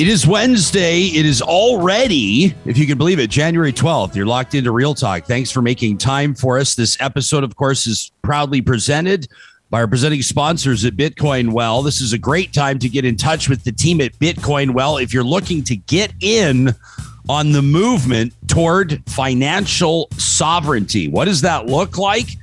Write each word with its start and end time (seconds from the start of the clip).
It 0.00 0.08
is 0.08 0.26
Wednesday. 0.26 1.08
It 1.08 1.26
is 1.26 1.42
already, 1.42 2.54
if 2.64 2.78
you 2.78 2.86
can 2.86 2.96
believe 2.96 3.18
it, 3.18 3.28
January 3.28 3.70
12th. 3.70 4.14
You're 4.14 4.24
locked 4.24 4.54
into 4.54 4.72
Real 4.72 4.94
Talk. 4.94 5.26
Thanks 5.26 5.50
for 5.50 5.60
making 5.60 5.98
time 5.98 6.34
for 6.34 6.56
us. 6.56 6.74
This 6.74 6.98
episode, 7.02 7.44
of 7.44 7.54
course, 7.54 7.86
is 7.86 8.10
proudly 8.22 8.62
presented 8.62 9.28
by 9.68 9.80
our 9.80 9.86
presenting 9.86 10.22
sponsors 10.22 10.86
at 10.86 10.94
Bitcoin 10.94 11.52
Well. 11.52 11.82
This 11.82 12.00
is 12.00 12.14
a 12.14 12.18
great 12.18 12.54
time 12.54 12.78
to 12.78 12.88
get 12.88 13.04
in 13.04 13.14
touch 13.14 13.50
with 13.50 13.62
the 13.62 13.72
team 13.72 14.00
at 14.00 14.12
Bitcoin 14.12 14.72
Well 14.72 14.96
if 14.96 15.12
you're 15.12 15.22
looking 15.22 15.62
to 15.64 15.76
get 15.76 16.14
in 16.22 16.74
on 17.28 17.52
the 17.52 17.60
movement 17.60 18.32
toward 18.48 19.02
financial 19.06 20.08
sovereignty. 20.16 21.08
What 21.08 21.26
does 21.26 21.42
that 21.42 21.66
look 21.66 21.98
like? 21.98 22.38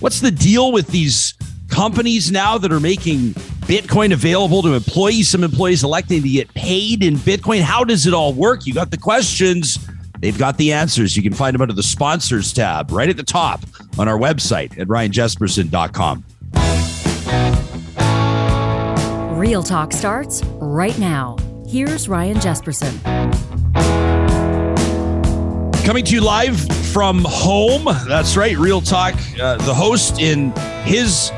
What's 0.00 0.20
the 0.20 0.30
deal 0.30 0.72
with 0.72 0.86
these 0.86 1.34
companies 1.68 2.32
now 2.32 2.56
that 2.56 2.72
are 2.72 2.80
making 2.80 3.34
Bitcoin 3.62 4.12
available 4.12 4.60
to 4.62 4.74
employees, 4.74 5.28
some 5.28 5.44
employees 5.44 5.84
electing 5.84 6.22
to 6.22 6.28
get 6.28 6.52
paid 6.54 7.02
in 7.02 7.14
Bitcoin. 7.14 7.60
How 7.60 7.84
does 7.84 8.06
it 8.06 8.12
all 8.12 8.32
work? 8.32 8.66
You 8.66 8.74
got 8.74 8.90
the 8.90 8.98
questions. 8.98 9.78
They've 10.20 10.36
got 10.36 10.56
the 10.56 10.72
answers. 10.72 11.16
You 11.16 11.22
can 11.22 11.32
find 11.32 11.54
them 11.54 11.62
under 11.62 11.74
the 11.74 11.82
sponsors 11.82 12.52
tab 12.52 12.90
right 12.90 13.08
at 13.08 13.16
the 13.16 13.22
top 13.22 13.60
on 13.98 14.08
our 14.08 14.18
website 14.18 14.78
at 14.78 14.88
ryanjespersen.com. 14.88 16.24
Real 19.38 19.62
Talk 19.62 19.92
starts 19.92 20.44
right 20.60 20.96
now. 20.98 21.36
Here's 21.66 22.08
Ryan 22.08 22.36
Jespersen. 22.36 22.92
Coming 25.84 26.04
to 26.04 26.14
you 26.14 26.20
live 26.20 26.60
from 26.92 27.24
home. 27.26 27.84
That's 28.06 28.36
right, 28.36 28.56
Real 28.56 28.80
Talk. 28.80 29.14
Uh, 29.40 29.56
the 29.56 29.74
host 29.74 30.20
in 30.20 30.52
his 30.84 31.32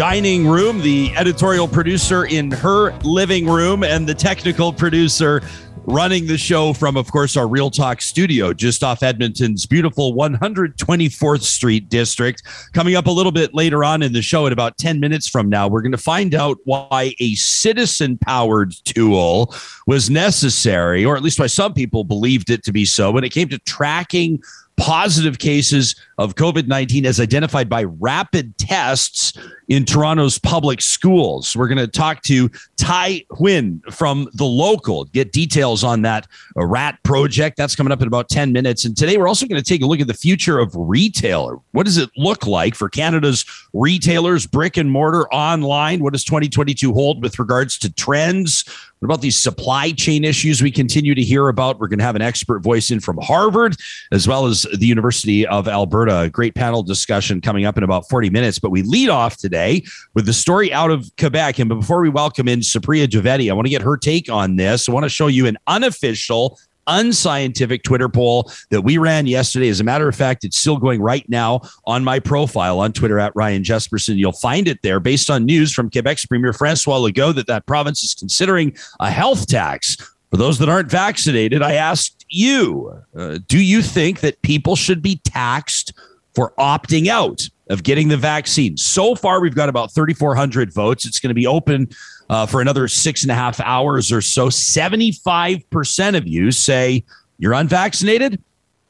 dining 0.00 0.48
room, 0.48 0.80
the 0.80 1.12
editorial 1.14 1.68
producer 1.68 2.24
in 2.24 2.50
her 2.50 2.90
living 3.00 3.46
room, 3.46 3.84
and 3.84 4.08
the 4.08 4.14
technical 4.14 4.72
producer 4.72 5.42
running 5.84 6.26
the 6.26 6.38
show 6.38 6.72
from, 6.72 6.96
of 6.96 7.12
course, 7.12 7.36
our 7.36 7.46
Real 7.46 7.70
Talk 7.70 8.00
studio 8.00 8.54
just 8.54 8.82
off 8.82 9.02
Edmonton's 9.02 9.66
beautiful 9.66 10.14
124th 10.14 11.42
Street 11.42 11.90
district. 11.90 12.42
Coming 12.72 12.96
up 12.96 13.08
a 13.08 13.10
little 13.10 13.30
bit 13.30 13.52
later 13.52 13.84
on 13.84 14.02
in 14.02 14.14
the 14.14 14.22
show, 14.22 14.46
at 14.46 14.54
about 14.54 14.78
10 14.78 15.00
minutes 15.00 15.28
from 15.28 15.50
now, 15.50 15.68
we're 15.68 15.82
going 15.82 15.92
to 15.92 15.98
find 15.98 16.34
out 16.34 16.56
why 16.64 17.14
a 17.20 17.34
citizen 17.34 18.16
powered 18.16 18.72
tool 18.86 19.54
was 19.86 20.08
necessary, 20.08 21.04
or 21.04 21.14
at 21.14 21.22
least 21.22 21.38
why 21.38 21.46
some 21.46 21.74
people 21.74 22.04
believed 22.04 22.48
it 22.48 22.64
to 22.64 22.72
be 22.72 22.86
so, 22.86 23.10
when 23.10 23.22
it 23.22 23.32
came 23.32 23.50
to 23.50 23.58
tracking 23.58 24.42
positive 24.80 25.38
cases 25.38 25.94
of 26.16 26.34
COVID 26.36 26.66
19 26.66 27.04
as 27.04 27.20
identified 27.20 27.68
by 27.68 27.84
rapid 27.84 28.56
tests 28.56 29.38
in 29.68 29.84
Toronto's 29.84 30.38
public 30.38 30.80
schools. 30.80 31.54
We're 31.54 31.68
going 31.68 31.78
to 31.78 31.86
talk 31.86 32.22
to 32.22 32.50
Tai 32.76 33.24
Huynh 33.30 33.80
from 33.92 34.28
The 34.34 34.44
Local, 34.44 35.04
get 35.04 35.32
details 35.32 35.84
on 35.84 36.02
that 36.02 36.26
rat 36.56 36.98
project. 37.04 37.56
That's 37.56 37.76
coming 37.76 37.92
up 37.92 38.00
in 38.00 38.08
about 38.08 38.28
10 38.30 38.52
minutes. 38.52 38.84
And 38.84 38.96
today 38.96 39.16
we're 39.16 39.28
also 39.28 39.46
going 39.46 39.62
to 39.62 39.68
take 39.68 39.82
a 39.82 39.86
look 39.86 40.00
at 40.00 40.06
the 40.06 40.14
future 40.14 40.58
of 40.58 40.72
retail. 40.74 41.62
What 41.72 41.84
does 41.84 41.98
it 41.98 42.10
look 42.16 42.46
like 42.46 42.74
for 42.74 42.88
Canada's 42.88 43.44
retailers, 43.74 44.46
brick 44.46 44.76
and 44.76 44.90
mortar, 44.90 45.32
online? 45.32 46.02
What 46.02 46.14
does 46.14 46.24
2022 46.24 46.92
hold 46.92 47.22
with 47.22 47.38
regards 47.38 47.78
to 47.80 47.92
trends? 47.92 48.64
What 49.00 49.06
about 49.06 49.22
these 49.22 49.38
supply 49.38 49.92
chain 49.92 50.24
issues 50.24 50.60
we 50.60 50.70
continue 50.70 51.14
to 51.14 51.22
hear 51.22 51.48
about? 51.48 51.80
We're 51.80 51.88
going 51.88 52.00
to 52.00 52.04
have 52.04 52.16
an 52.16 52.22
expert 52.22 52.58
voice 52.58 52.90
in 52.90 53.00
from 53.00 53.16
Harvard 53.16 53.74
as 54.12 54.28
well 54.28 54.44
as 54.44 54.66
the 54.76 54.84
University 54.84 55.46
of 55.46 55.68
Alberta. 55.68 56.18
A 56.20 56.28
great 56.28 56.54
panel 56.54 56.82
discussion 56.82 57.40
coming 57.40 57.64
up 57.64 57.78
in 57.78 57.82
about 57.82 58.10
40 58.10 58.28
minutes. 58.28 58.58
But 58.58 58.68
we 58.68 58.82
lead 58.82 59.08
off 59.08 59.38
today 59.38 59.82
with 60.12 60.26
the 60.26 60.34
story 60.34 60.70
out 60.70 60.90
of 60.90 61.10
Quebec. 61.18 61.58
And 61.60 61.70
before 61.70 62.02
we 62.02 62.10
welcome 62.10 62.46
in 62.46 62.60
Supriya 62.60 63.06
Dwivedi, 63.06 63.50
I 63.50 63.54
want 63.54 63.64
to 63.64 63.70
get 63.70 63.80
her 63.80 63.96
take 63.96 64.30
on 64.30 64.56
this. 64.56 64.86
I 64.86 64.92
want 64.92 65.04
to 65.04 65.08
show 65.08 65.28
you 65.28 65.46
an 65.46 65.56
unofficial 65.66 66.58
unscientific 66.90 67.82
Twitter 67.82 68.08
poll 68.08 68.50
that 68.70 68.82
we 68.82 68.98
ran 68.98 69.26
yesterday. 69.26 69.68
As 69.68 69.80
a 69.80 69.84
matter 69.84 70.08
of 70.08 70.14
fact, 70.14 70.44
it's 70.44 70.58
still 70.58 70.76
going 70.76 71.00
right 71.00 71.26
now 71.28 71.60
on 71.86 72.04
my 72.04 72.18
profile 72.18 72.80
on 72.80 72.92
Twitter 72.92 73.18
at 73.18 73.34
Ryan 73.34 73.62
Jespersen. 73.62 74.16
You'll 74.16 74.32
find 74.32 74.68
it 74.68 74.82
there 74.82 75.00
based 75.00 75.30
on 75.30 75.44
news 75.44 75.72
from 75.72 75.88
Quebec's 75.88 76.26
Premier 76.26 76.52
Francois 76.52 76.98
Legault 76.98 77.36
that 77.36 77.46
that 77.46 77.66
province 77.66 78.02
is 78.02 78.14
considering 78.14 78.76
a 78.98 79.10
health 79.10 79.46
tax 79.46 79.96
for 80.30 80.36
those 80.36 80.58
that 80.58 80.68
aren't 80.68 80.90
vaccinated. 80.90 81.62
I 81.62 81.74
asked 81.74 82.24
you, 82.28 83.02
uh, 83.16 83.38
do 83.48 83.62
you 83.62 83.82
think 83.82 84.20
that 84.20 84.40
people 84.42 84.76
should 84.76 85.02
be 85.02 85.20
taxed 85.24 85.92
for 86.34 86.52
opting 86.58 87.08
out 87.08 87.48
of 87.68 87.82
getting 87.82 88.08
the 88.08 88.16
vaccine? 88.16 88.76
So 88.76 89.14
far, 89.14 89.40
we've 89.40 89.54
got 89.54 89.68
about 89.68 89.92
3,400 89.92 90.72
votes. 90.72 91.06
It's 91.06 91.20
going 91.20 91.30
to 91.30 91.34
be 91.34 91.46
open 91.46 91.88
uh, 92.30 92.46
for 92.46 92.60
another 92.60 92.86
six 92.86 93.22
and 93.22 93.32
a 93.32 93.34
half 93.34 93.60
hours 93.60 94.12
or 94.12 94.22
so. 94.22 94.46
75% 94.46 96.16
of 96.16 96.28
you 96.28 96.52
say 96.52 97.04
you're 97.38 97.52
unvaccinated, 97.52 98.40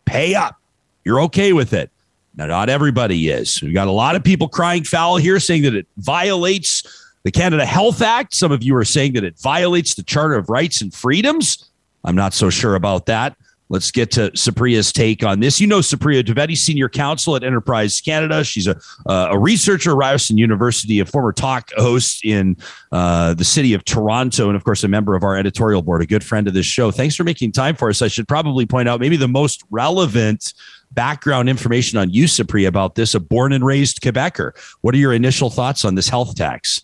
pay 0.05 0.34
up. 0.34 0.56
You're 1.05 1.23
okay 1.23 1.55
with 1.55 1.73
it. 1.73 1.91
Now, 2.37 2.47
not 2.47 2.69
everybody 2.69 3.31
is. 3.31 3.61
We've 3.62 3.73
got 3.73 3.89
a 3.89 3.93
lot 3.93 4.15
of 4.15 4.23
people 4.23 4.47
crying 4.47 4.84
foul 4.84 5.17
here 5.17 5.41
saying 5.41 5.62
that 5.62 5.75
it 5.75 5.87
violates 5.97 7.09
the 7.23 7.31
Canada 7.31 7.65
Health 7.65 8.03
Act. 8.03 8.34
Some 8.34 8.53
of 8.53 8.62
you 8.62 8.77
are 8.77 8.84
saying 8.84 9.15
that 9.15 9.25
it 9.25 9.39
violates 9.39 9.95
the 9.95 10.03
Charter 10.03 10.34
of 10.34 10.51
Rights 10.51 10.83
and 10.83 10.93
Freedoms. 10.93 11.71
I'm 12.05 12.15
not 12.15 12.34
so 12.34 12.51
sure 12.51 12.75
about 12.75 13.07
that. 13.07 13.37
Let's 13.70 13.92
get 13.92 14.10
to 14.12 14.32
Supriya's 14.32 14.92
take 14.92 15.22
on 15.22 15.38
this. 15.38 15.60
You 15.60 15.69
know 15.69 15.78
Supriya 15.78 16.25
Dwivedi, 16.25 16.58
senior 16.58 16.88
counsel 16.88 17.36
at 17.36 17.44
Enterprise 17.44 18.00
Canada. 18.00 18.42
She's 18.42 18.66
a, 18.66 18.76
uh, 19.06 19.28
a 19.31 19.38
researcher 19.38 19.92
at 19.92 19.97
Ryerson 19.97 20.36
University, 20.36 20.98
a 20.98 21.06
former 21.06 21.32
talk 21.32 21.70
host 21.76 22.25
in 22.25 22.56
uh, 22.91 23.32
the 23.34 23.44
city 23.44 23.72
of 23.72 23.84
Toronto, 23.84 24.48
and 24.48 24.56
of 24.56 24.64
course, 24.64 24.82
a 24.82 24.88
member 24.88 25.14
of 25.14 25.22
our 25.22 25.36
editorial 25.36 25.82
board, 25.82 26.03
a 26.03 26.06
good 26.06 26.25
friend 26.25 26.48
of 26.48 26.54
this 26.54 26.66
show. 26.66 26.91
Thanks 26.91 27.14
for 27.14 27.22
making 27.22 27.53
time 27.53 27.76
for 27.76 27.88
us. 27.88 28.03
I 28.03 28.09
should 28.09 28.26
probably 28.26 28.66
point 28.66 28.88
out 28.88 28.98
maybe 28.98 29.16
the 29.16 29.28
most 29.28 29.62
relevant 29.70 30.53
background 30.91 31.48
information 31.48 31.97
on 31.97 32.10
you, 32.10 32.25
Supriya, 32.25 32.66
about 32.66 32.97
this, 32.97 33.14
a 33.14 33.20
born 33.20 33.53
and 33.53 33.64
raised 33.64 34.00
Quebecer. 34.00 34.50
What 34.80 34.97
are 34.97 34.98
your 34.98 35.12
initial 35.12 35.48
thoughts 35.48 35.84
on 35.84 35.94
this 35.94 36.09
health 36.09 36.34
tax? 36.34 36.82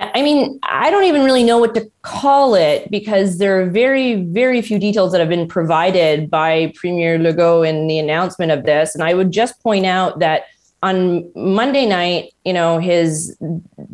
I 0.00 0.22
mean, 0.22 0.58
I 0.64 0.90
don't 0.90 1.04
even 1.04 1.22
really 1.22 1.44
know 1.44 1.58
what 1.58 1.74
to 1.74 1.88
call 2.02 2.54
it 2.54 2.90
because 2.90 3.38
there 3.38 3.60
are 3.60 3.66
very, 3.66 4.16
very 4.16 4.60
few 4.60 4.78
details 4.78 5.12
that 5.12 5.20
have 5.20 5.28
been 5.28 5.46
provided 5.46 6.28
by 6.28 6.72
Premier 6.74 7.18
Legault 7.18 7.68
in 7.68 7.86
the 7.86 7.98
announcement 7.98 8.50
of 8.50 8.64
this. 8.64 8.94
And 8.94 9.04
I 9.04 9.14
would 9.14 9.30
just 9.30 9.62
point 9.62 9.86
out 9.86 10.18
that 10.18 10.44
on 10.82 11.30
Monday 11.34 11.86
night, 11.86 12.34
you 12.44 12.52
know, 12.52 12.78
his 12.78 13.34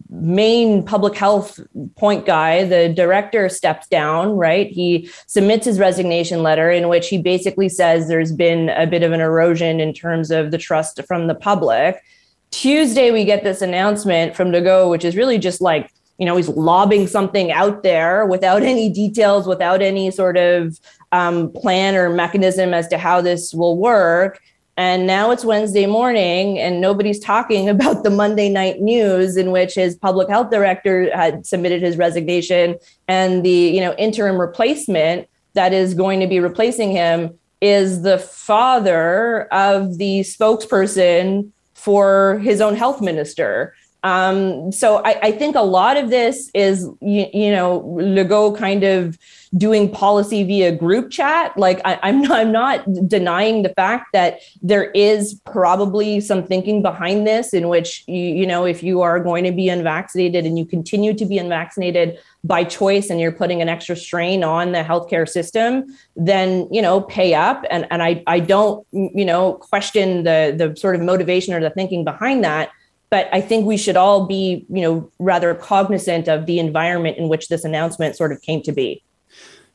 main 0.08 0.84
public 0.84 1.14
health 1.14 1.60
point 1.96 2.26
guy, 2.26 2.64
the 2.64 2.88
director, 2.88 3.48
steps 3.48 3.86
down, 3.86 4.32
right? 4.32 4.68
He 4.68 5.08
submits 5.26 5.66
his 5.66 5.78
resignation 5.78 6.42
letter 6.42 6.68
in 6.70 6.88
which 6.88 7.08
he 7.08 7.18
basically 7.18 7.68
says 7.68 8.08
there's 8.08 8.32
been 8.32 8.70
a 8.70 8.88
bit 8.88 9.04
of 9.04 9.12
an 9.12 9.20
erosion 9.20 9.78
in 9.78 9.92
terms 9.92 10.32
of 10.32 10.50
the 10.50 10.58
trust 10.58 11.00
from 11.06 11.28
the 11.28 11.34
public. 11.34 12.02
Tuesday, 12.50 13.10
we 13.10 13.24
get 13.24 13.44
this 13.44 13.62
announcement 13.62 14.34
from 14.34 14.50
Legault, 14.50 14.90
which 14.90 15.04
is 15.04 15.16
really 15.16 15.38
just 15.38 15.60
like, 15.60 15.90
you 16.18 16.26
know, 16.26 16.36
he's 16.36 16.48
lobbing 16.48 17.06
something 17.06 17.52
out 17.52 17.82
there 17.82 18.26
without 18.26 18.62
any 18.72 18.88
details, 18.90 19.46
without 19.46 19.82
any 19.82 20.10
sort 20.10 20.36
of 20.36 20.78
um, 21.12 21.50
plan 21.52 21.94
or 21.94 22.10
mechanism 22.10 22.74
as 22.74 22.88
to 22.88 22.98
how 22.98 23.20
this 23.20 23.54
will 23.54 23.76
work. 23.76 24.40
And 24.76 25.06
now 25.06 25.30
it's 25.30 25.44
Wednesday 25.44 25.84
morning, 25.84 26.58
and 26.58 26.80
nobody's 26.80 27.20
talking 27.20 27.68
about 27.74 28.02
the 28.02 28.10
Monday 28.10 28.48
night 28.48 28.80
news 28.80 29.36
in 29.36 29.50
which 29.50 29.74
his 29.74 29.94
public 29.94 30.28
health 30.28 30.50
director 30.50 31.14
had 31.14 31.46
submitted 31.46 31.82
his 31.82 31.96
resignation, 31.96 32.78
and 33.06 33.44
the 33.44 33.50
you 33.50 33.80
know 33.80 33.94
interim 33.98 34.40
replacement 34.40 35.28
that 35.52 35.72
is 35.72 35.94
going 35.94 36.20
to 36.20 36.26
be 36.26 36.40
replacing 36.40 36.92
him 36.92 37.38
is 37.60 38.02
the 38.02 38.18
father 38.18 39.42
of 39.52 39.98
the 39.98 40.20
spokesperson 40.20 41.50
for 41.80 42.38
his 42.42 42.60
own 42.60 42.76
health 42.76 43.00
minister. 43.00 43.74
Um, 44.02 44.72
so 44.72 45.02
I, 45.04 45.18
I, 45.22 45.32
think 45.32 45.56
a 45.56 45.62
lot 45.62 45.98
of 45.98 46.08
this 46.08 46.50
is, 46.54 46.88
you, 47.02 47.26
you, 47.34 47.52
know, 47.52 47.82
Legault 47.98 48.56
kind 48.56 48.82
of 48.82 49.18
doing 49.58 49.90
policy 49.90 50.42
via 50.42 50.72
group 50.72 51.10
chat. 51.10 51.54
Like 51.58 51.82
I, 51.84 52.08
am 52.08 52.22
not, 52.22 52.38
I'm 52.38 52.52
not 52.52 53.08
denying 53.08 53.62
the 53.62 53.68
fact 53.70 54.12
that 54.14 54.40
there 54.62 54.90
is 54.92 55.38
probably 55.44 56.20
some 56.20 56.46
thinking 56.46 56.80
behind 56.80 57.26
this 57.26 57.52
in 57.52 57.68
which, 57.68 58.04
you, 58.06 58.22
you 58.22 58.46
know, 58.46 58.64
if 58.64 58.82
you 58.82 59.02
are 59.02 59.20
going 59.20 59.44
to 59.44 59.52
be 59.52 59.68
unvaccinated 59.68 60.46
and 60.46 60.58
you 60.58 60.64
continue 60.64 61.12
to 61.12 61.26
be 61.26 61.36
unvaccinated 61.36 62.18
by 62.42 62.64
choice 62.64 63.10
and 63.10 63.20
you're 63.20 63.32
putting 63.32 63.60
an 63.60 63.68
extra 63.68 63.94
strain 63.94 64.42
on 64.42 64.72
the 64.72 64.82
healthcare 64.82 65.28
system, 65.28 65.84
then, 66.16 66.66
you 66.72 66.80
know, 66.80 67.02
pay 67.02 67.34
up. 67.34 67.66
And, 67.70 67.86
and 67.90 68.02
I, 68.02 68.22
I 68.26 68.40
don't, 68.40 68.86
you 68.92 69.26
know, 69.26 69.54
question 69.54 70.22
the, 70.22 70.54
the 70.56 70.74
sort 70.80 70.94
of 70.94 71.02
motivation 71.02 71.52
or 71.52 71.60
the 71.60 71.68
thinking 71.68 72.02
behind 72.02 72.44
that 72.44 72.70
but 73.10 73.28
I 73.32 73.40
think 73.40 73.66
we 73.66 73.76
should 73.76 73.96
all 73.96 74.26
be, 74.26 74.64
you 74.68 74.82
know, 74.82 75.10
rather 75.18 75.54
cognizant 75.54 76.28
of 76.28 76.46
the 76.46 76.58
environment 76.58 77.18
in 77.18 77.28
which 77.28 77.48
this 77.48 77.64
announcement 77.64 78.16
sort 78.16 78.32
of 78.32 78.40
came 78.40 78.62
to 78.62 78.72
be. 78.72 79.02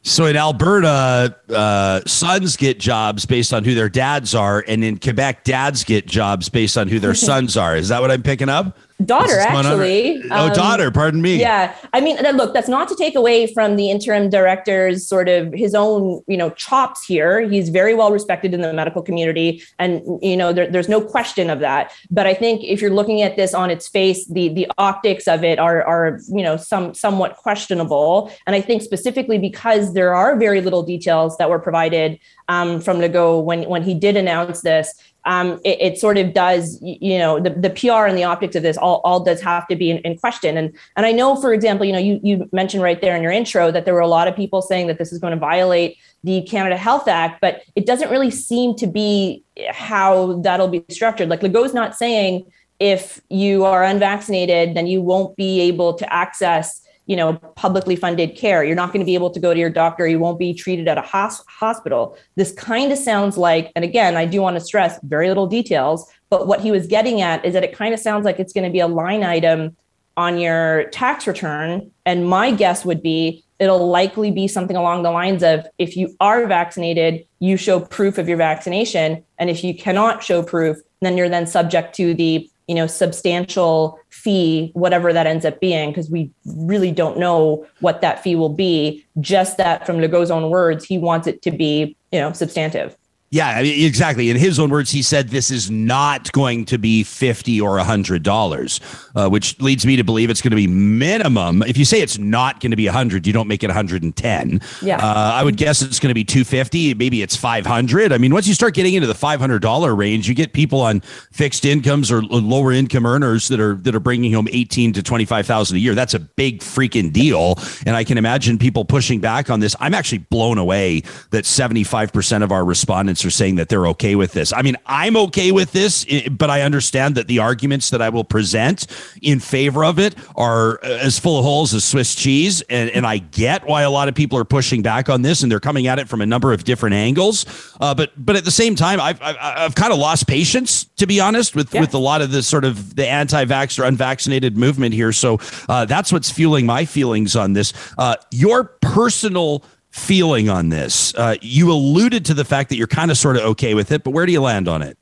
So 0.04 0.28
in 0.28 0.38
Alberta, 0.38 1.36
uh, 1.50 2.02
sons 2.06 2.56
get 2.56 2.80
jobs 2.80 3.26
based 3.26 3.54
on 3.54 3.64
who 3.64 3.74
their 3.74 3.90
dads 3.90 4.36
are, 4.36 4.64
and 4.68 4.84
in 4.84 5.00
Quebec, 5.00 5.44
dads 5.44 5.84
get 5.84 6.06
jobs 6.06 6.48
based 6.48 6.78
on 6.78 6.88
who 6.88 7.00
their 7.00 7.16
sons 7.16 7.58
are. 7.58 7.76
Is 7.76 7.90
that 7.90 8.02
what 8.02 8.12
I'm 8.12 8.24
picking 8.24 8.48
up? 8.48 8.78
Daughter 9.04 9.40
actually. 9.40 10.22
Oh 10.32 10.48
um, 10.48 10.54
daughter 10.54 10.90
pardon 10.90 11.22
me. 11.22 11.38
yeah. 11.38 11.76
I 11.92 12.00
mean 12.00 12.18
look 12.38 12.54
that's 12.54 12.70
not 12.70 12.88
to 12.88 12.96
take 12.96 13.16
away 13.16 13.52
from 13.54 13.76
the 13.76 13.92
interim 13.92 14.30
director's 14.30 15.06
sort 15.06 15.28
of 15.28 15.52
his 15.54 15.76
own 15.76 16.22
you 16.28 16.38
know 16.38 16.50
chops 16.52 17.04
here. 17.06 17.42
He's 17.42 17.70
very 17.70 17.94
well 17.94 18.12
respected 18.12 18.54
in 18.54 18.62
the 18.62 18.72
medical 18.72 19.02
community 19.02 19.62
and 19.80 20.02
you 20.22 20.38
know 20.38 20.54
there, 20.54 20.70
there's 20.72 20.88
no 20.88 21.02
question 21.02 21.50
of 21.50 21.60
that. 21.60 21.92
But 22.10 22.26
i 22.26 22.34
think 22.34 22.64
if 22.64 22.82
you're 22.82 22.94
looking 22.94 23.22
at 23.22 23.36
this 23.36 23.54
on 23.54 23.70
its 23.70 23.88
face 23.88 24.28
the 24.28 24.50
the 24.50 24.72
optics 24.78 25.28
of 25.28 25.44
it 25.44 25.60
are 25.60 25.84
are 25.84 26.20
you 26.30 26.44
know 26.44 26.56
some 26.56 26.94
somewhat 26.94 27.36
questionable. 27.36 28.32
And 28.48 28.56
i 28.56 28.62
think 28.62 28.82
specifically 28.82 29.38
because 29.38 29.94
there 29.94 30.16
are 30.16 30.38
very 30.38 30.62
little 30.62 30.84
details 30.84 31.38
that 31.38 31.50
were 31.50 31.60
provided 31.60 32.20
um, 32.48 32.80
from 32.80 33.00
Legault 33.00 33.44
when 33.44 33.64
when 33.64 33.84
he 33.84 33.94
did 33.94 34.16
announce 34.16 34.62
this 34.62 34.94
um, 35.26 35.60
it, 35.64 35.82
it, 35.82 35.98
sort 35.98 36.18
of 36.18 36.34
does, 36.34 36.80
you 36.82 37.18
know, 37.18 37.40
the, 37.40 37.50
the 37.50 37.70
PR 37.72 38.06
and 38.06 38.18
the 38.18 38.24
optics 38.24 38.56
of 38.56 38.62
this 38.62 38.78
all, 38.78 39.02
all 39.04 39.24
does 39.24 39.42
have 39.42 39.68
to 39.68 39.76
be 39.76 39.90
in, 39.90 39.98
in, 40.00 40.18
question. 40.18 40.56
And 40.56 40.76
and 40.96 41.06
I 41.06 41.12
know, 41.12 41.36
for 41.36 41.54
example, 41.54 41.86
you 41.86 41.94
know, 41.94 42.00
you 42.00 42.20
you 42.22 42.48
mentioned 42.52 42.84
right 42.84 43.02
there 43.02 43.16
in 43.16 43.24
your 43.24 43.32
intro 43.32 43.72
that 43.72 43.86
there 43.86 43.94
were 43.94 44.02
a 44.02 44.08
lot 44.08 44.28
of 44.28 44.36
people 44.36 44.62
saying 44.62 44.88
that 44.88 45.00
this 45.00 45.12
is 45.12 45.20
going 45.20 45.32
to 45.32 45.40
violate 45.40 45.98
the 46.24 46.44
Canada 46.44 46.78
Health 46.78 47.08
Act, 47.08 47.42
but 47.42 47.64
it 47.76 47.86
doesn't 47.86 48.12
really 48.12 48.30
seem 48.30 48.76
to 48.76 48.88
be 48.88 49.44
how 49.72 50.40
that'll 50.42 50.68
be 50.68 50.86
structured. 50.90 51.30
Like 51.30 51.42
Legault's 51.42 51.74
not 51.74 51.96
saying 51.96 52.46
if 52.80 53.22
you 53.30 53.66
are 53.66 53.84
unvaccinated, 53.84 54.76
then 54.76 54.86
you 54.86 55.02
won't 55.02 55.36
be 55.36 55.62
able 55.62 55.94
to 55.96 56.14
access 56.14 56.85
you 57.06 57.16
know 57.16 57.34
publicly 57.56 57.96
funded 57.96 58.36
care. 58.36 58.64
You're 58.64 58.76
not 58.76 58.94
going 58.94 59.00
to 59.00 59.06
be 59.06 59.16
able 59.16 59.30
to 59.30 59.40
go 59.40 59.54
to 59.54 59.60
your 59.60 59.70
doctor. 59.70 60.08
You 60.08 60.20
won't 60.20 60.40
be 60.40 60.54
treated 60.54 60.88
at 60.88 60.98
a 60.98 61.02
hos- 61.02 61.44
hospital. 61.48 62.18
This 62.36 62.52
kind 62.52 62.92
of 62.92 62.98
sounds 62.98 63.38
like 63.38 63.72
and 63.76 63.86
again 63.86 64.16
i 64.16 64.26
do 64.26 64.42
want 64.42 64.56
to 64.56 64.60
stress 64.60 65.00
very 65.04 65.28
little 65.28 65.48
details 65.48 66.10
but 66.30 66.48
what 66.48 66.62
he 66.62 66.72
was 66.72 66.88
getting 66.88 67.22
at 67.22 67.46
is 67.46 67.54
that 67.54 67.64
it 67.64 67.74
kind 67.74 67.94
of 67.94 68.00
sounds 68.00 68.26
like 68.26 68.40
it's 68.40 68.54
going 68.54 68.64
to 68.66 68.70
be 68.70 68.80
a 68.80 68.88
line 68.88 69.24
item 69.24 69.76
on 70.18 70.38
your 70.38 70.86
tax 70.90 71.28
return. 71.28 71.92
And 72.06 72.28
my 72.28 72.52
guess 72.52 72.86
would 72.86 73.02
be 73.02 73.44
it'll 73.60 73.88
likely 73.88 74.32
be 74.32 74.48
something 74.48 74.76
along 74.76 75.04
the 75.04 75.12
lines 75.12 75.42
of 75.42 75.66
if 75.78 75.96
you 75.96 76.14
are 76.20 76.46
vaccinated 76.46 77.26
you 77.40 77.56
show 77.56 77.80
proof 77.80 78.18
of 78.18 78.28
your 78.28 78.38
vaccination. 78.38 79.24
And 79.38 79.50
if 79.50 79.64
you 79.64 79.74
cannot 79.74 80.24
show 80.24 80.44
proof 80.44 80.78
then 81.02 81.18
you're 81.18 81.30
then 81.30 81.48
subject 81.48 81.96
to 81.96 82.14
the 82.14 82.50
you 82.68 82.76
know 82.76 82.88
substantial 82.88 84.00
fee 84.26 84.72
whatever 84.74 85.14
that 85.14 85.28
ends 85.28 85.46
up 85.46 85.60
being 85.60 85.92
because 85.92 86.10
we 86.10 86.32
really 86.46 86.92
don't 86.92 87.18
know 87.18 87.66
what 87.80 88.02
that 88.02 88.24
fee 88.24 88.36
will 88.36 88.50
be. 88.50 89.06
Just 89.22 89.58
that 89.58 89.86
from 89.86 89.98
legault's 89.98 90.32
own 90.32 90.50
words 90.50 90.84
he 90.84 90.98
wants 90.98 91.28
it 91.28 91.44
to 91.44 91.52
be 91.52 91.96
you 92.12 92.20
know 92.20 92.34
substantive 92.34 92.98
yeah, 93.32 93.50
I 93.50 93.64
mean, 93.64 93.86
exactly. 93.86 94.30
In 94.30 94.38
his 94.38 94.60
own 94.60 94.70
words, 94.70 94.92
he 94.92 95.02
said 95.02 95.30
this 95.30 95.50
is 95.50 95.70
not 95.70 96.32
going 96.32 96.64
to 96.66 96.78
be 96.78 97.04
fifty 97.04 97.60
or 97.60 97.80
a 97.80 97.84
hundred 97.84 98.24
dollars, 98.24 98.80
uh, 99.16 99.28
which 99.28 99.60
leads 99.60 99.86
me 99.86 99.96
to 99.96 100.04
believe 100.04 100.30
it's 100.30 100.42
going 100.42 100.52
to 100.52 100.56
be 100.56 100.68
minimum. 100.68 101.64
If 101.64 101.78
you 101.78 101.86
say 101.86 102.02
it's 102.02 102.18
not 102.20 102.60
going 102.60 102.70
to 102.70 102.78
be 102.78 102.88
a 102.88 102.92
hundred, 102.92 103.26
you 103.26 103.34
don't 103.34 103.48
make 103.48 103.64
it 103.64 103.68
one 103.68 103.76
hundred 103.76 104.04
and 104.04 104.16
ten. 104.16 104.62
Yeah, 104.82 104.98
uh, 104.98 105.32
I 105.34 105.44
would 105.44 105.58
guess 105.58 105.82
it's 105.82 106.00
going 106.00 106.12
to 106.12 106.14
be 106.14 106.24
two 106.24 106.44
fifty. 106.44 106.94
Maybe 106.94 107.24
it's 107.24 107.36
five 107.36 107.66
hundred. 107.66 108.14
I 108.14 108.20
mean, 108.20 108.32
once 108.32 108.48
you 108.48 108.54
start 108.54 108.76
getting 108.76 108.94
into 108.94 109.08
the 109.08 109.16
five 109.16 109.40
hundred 109.40 109.64
dollar 109.64 109.96
range, 109.96 110.30
you 110.30 110.36
get 110.36 110.54
people 110.54 110.80
on 110.80 111.02
fixed 111.02 111.66
incomes 111.66 112.12
or 112.12 112.22
lower 112.22 112.72
income 112.72 113.08
earners 113.08 113.48
that 113.48 113.60
are 113.60 113.74
that 113.76 113.96
are 113.96 114.00
bringing 114.00 114.34
home 114.34 114.48
eighteen 114.52 114.94
to 114.94 115.02
twenty 115.02 115.26
five 115.26 115.48
thousand 115.48 115.78
a 115.78 115.80
year. 115.80 115.96
That's 115.96 116.14
a 116.14 116.20
big 116.20 116.60
freaking 116.60 117.12
deal, 117.12 117.56
and 117.88 117.96
I 117.96 118.04
can 118.04 118.20
imagine 118.20 118.60
people 118.60 118.86
pushing 118.86 119.20
back 119.20 119.50
on 119.50 119.62
this. 119.62 119.76
I'm 119.80 119.96
actually 119.96 120.20
blown 120.20 120.60
away 120.60 121.02
that 121.32 121.46
seventy 121.46 121.84
five 121.84 122.14
percent 122.14 122.44
of 122.44 122.52
our 122.52 122.64
respondents 122.64 123.15
are 123.24 123.30
saying 123.30 123.56
that 123.56 123.70
they're 123.70 123.88
okay 123.88 124.16
with 124.16 124.34
this. 124.34 124.52
I 124.52 124.64
mean, 124.64 124.76
I'm 124.86 125.16
okay 125.16 125.52
with 125.52 125.72
this, 125.72 126.06
but 126.32 126.50
I 126.50 126.62
understand 126.62 127.16
that 127.16 127.28
the 127.28 127.40
arguments 127.40 127.92
that 127.92 128.02
I 128.02 128.10
will 128.10 128.24
present 128.24 128.88
in 129.22 129.40
favor 129.40 129.86
of 129.86 130.00
it 130.00 130.16
are 130.36 130.80
uh, 130.84 130.88
as 130.88 131.20
full 131.20 131.38
of 131.38 131.46
holes 131.46 131.74
as 131.74 131.84
Swiss 131.86 132.16
cheese. 132.16 132.62
And, 132.70 132.90
and 132.90 133.06
I 133.06 133.20
get 133.20 133.66
why 133.66 133.84
a 133.84 133.92
lot 133.92 134.08
of 134.08 134.16
people 134.16 134.40
are 134.40 134.46
pushing 134.46 134.82
back 134.82 135.10
on 135.10 135.22
this 135.22 135.44
and 135.44 135.52
they're 135.52 135.60
coming 135.60 135.88
at 135.88 136.00
it 136.00 136.10
from 136.10 136.22
a 136.22 136.26
number 136.26 136.52
of 136.52 136.64
different 136.64 136.96
angles. 136.96 137.46
Uh, 137.80 137.94
but 137.94 138.12
but 138.18 138.36
at 138.36 138.44
the 138.44 138.52
same 138.52 138.76
time, 138.76 139.00
I've, 139.00 139.22
I've, 139.22 139.38
I've 139.40 139.76
kind 139.76 139.94
of 139.94 140.00
lost 140.00 140.28
patience, 140.28 140.86
to 140.98 141.06
be 141.06 141.20
honest, 141.20 141.56
with, 141.56 141.74
yeah. 141.74 141.82
with 141.82 141.94
a 141.94 142.00
lot 142.00 142.22
of 142.22 142.32
the 142.32 142.42
sort 142.42 142.66
of 142.66 142.96
the 142.96 143.08
anti-vax 143.08 143.78
or 143.78 143.84
unvaccinated 143.84 144.58
movement 144.58 144.96
here. 144.96 145.12
So 145.12 145.40
uh, 145.70 145.86
that's 145.86 146.12
what's 146.12 146.32
fueling 146.32 146.66
my 146.66 146.86
feelings 146.86 147.36
on 147.36 147.54
this. 147.54 147.74
Uh, 147.98 148.16
your 148.32 148.64
personal 148.82 149.64
feeling 149.96 150.50
on 150.50 150.70
this? 150.70 151.16
Uh, 151.16 151.36
you 151.42 151.72
alluded 151.72 152.26
to 152.26 152.34
the 152.34 152.44
fact 152.44 152.70
that 152.70 152.76
you're 152.76 152.86
kind 152.86 153.10
of 153.10 153.18
sort 153.18 153.38
of 153.38 153.44
okay 153.44 153.74
with 153.74 153.92
it, 153.92 154.04
but 154.04 154.12
where 154.12 154.26
do 154.26 154.32
you 154.32 154.42
land 154.42 154.68
on 154.68 154.82
it? 154.82 154.98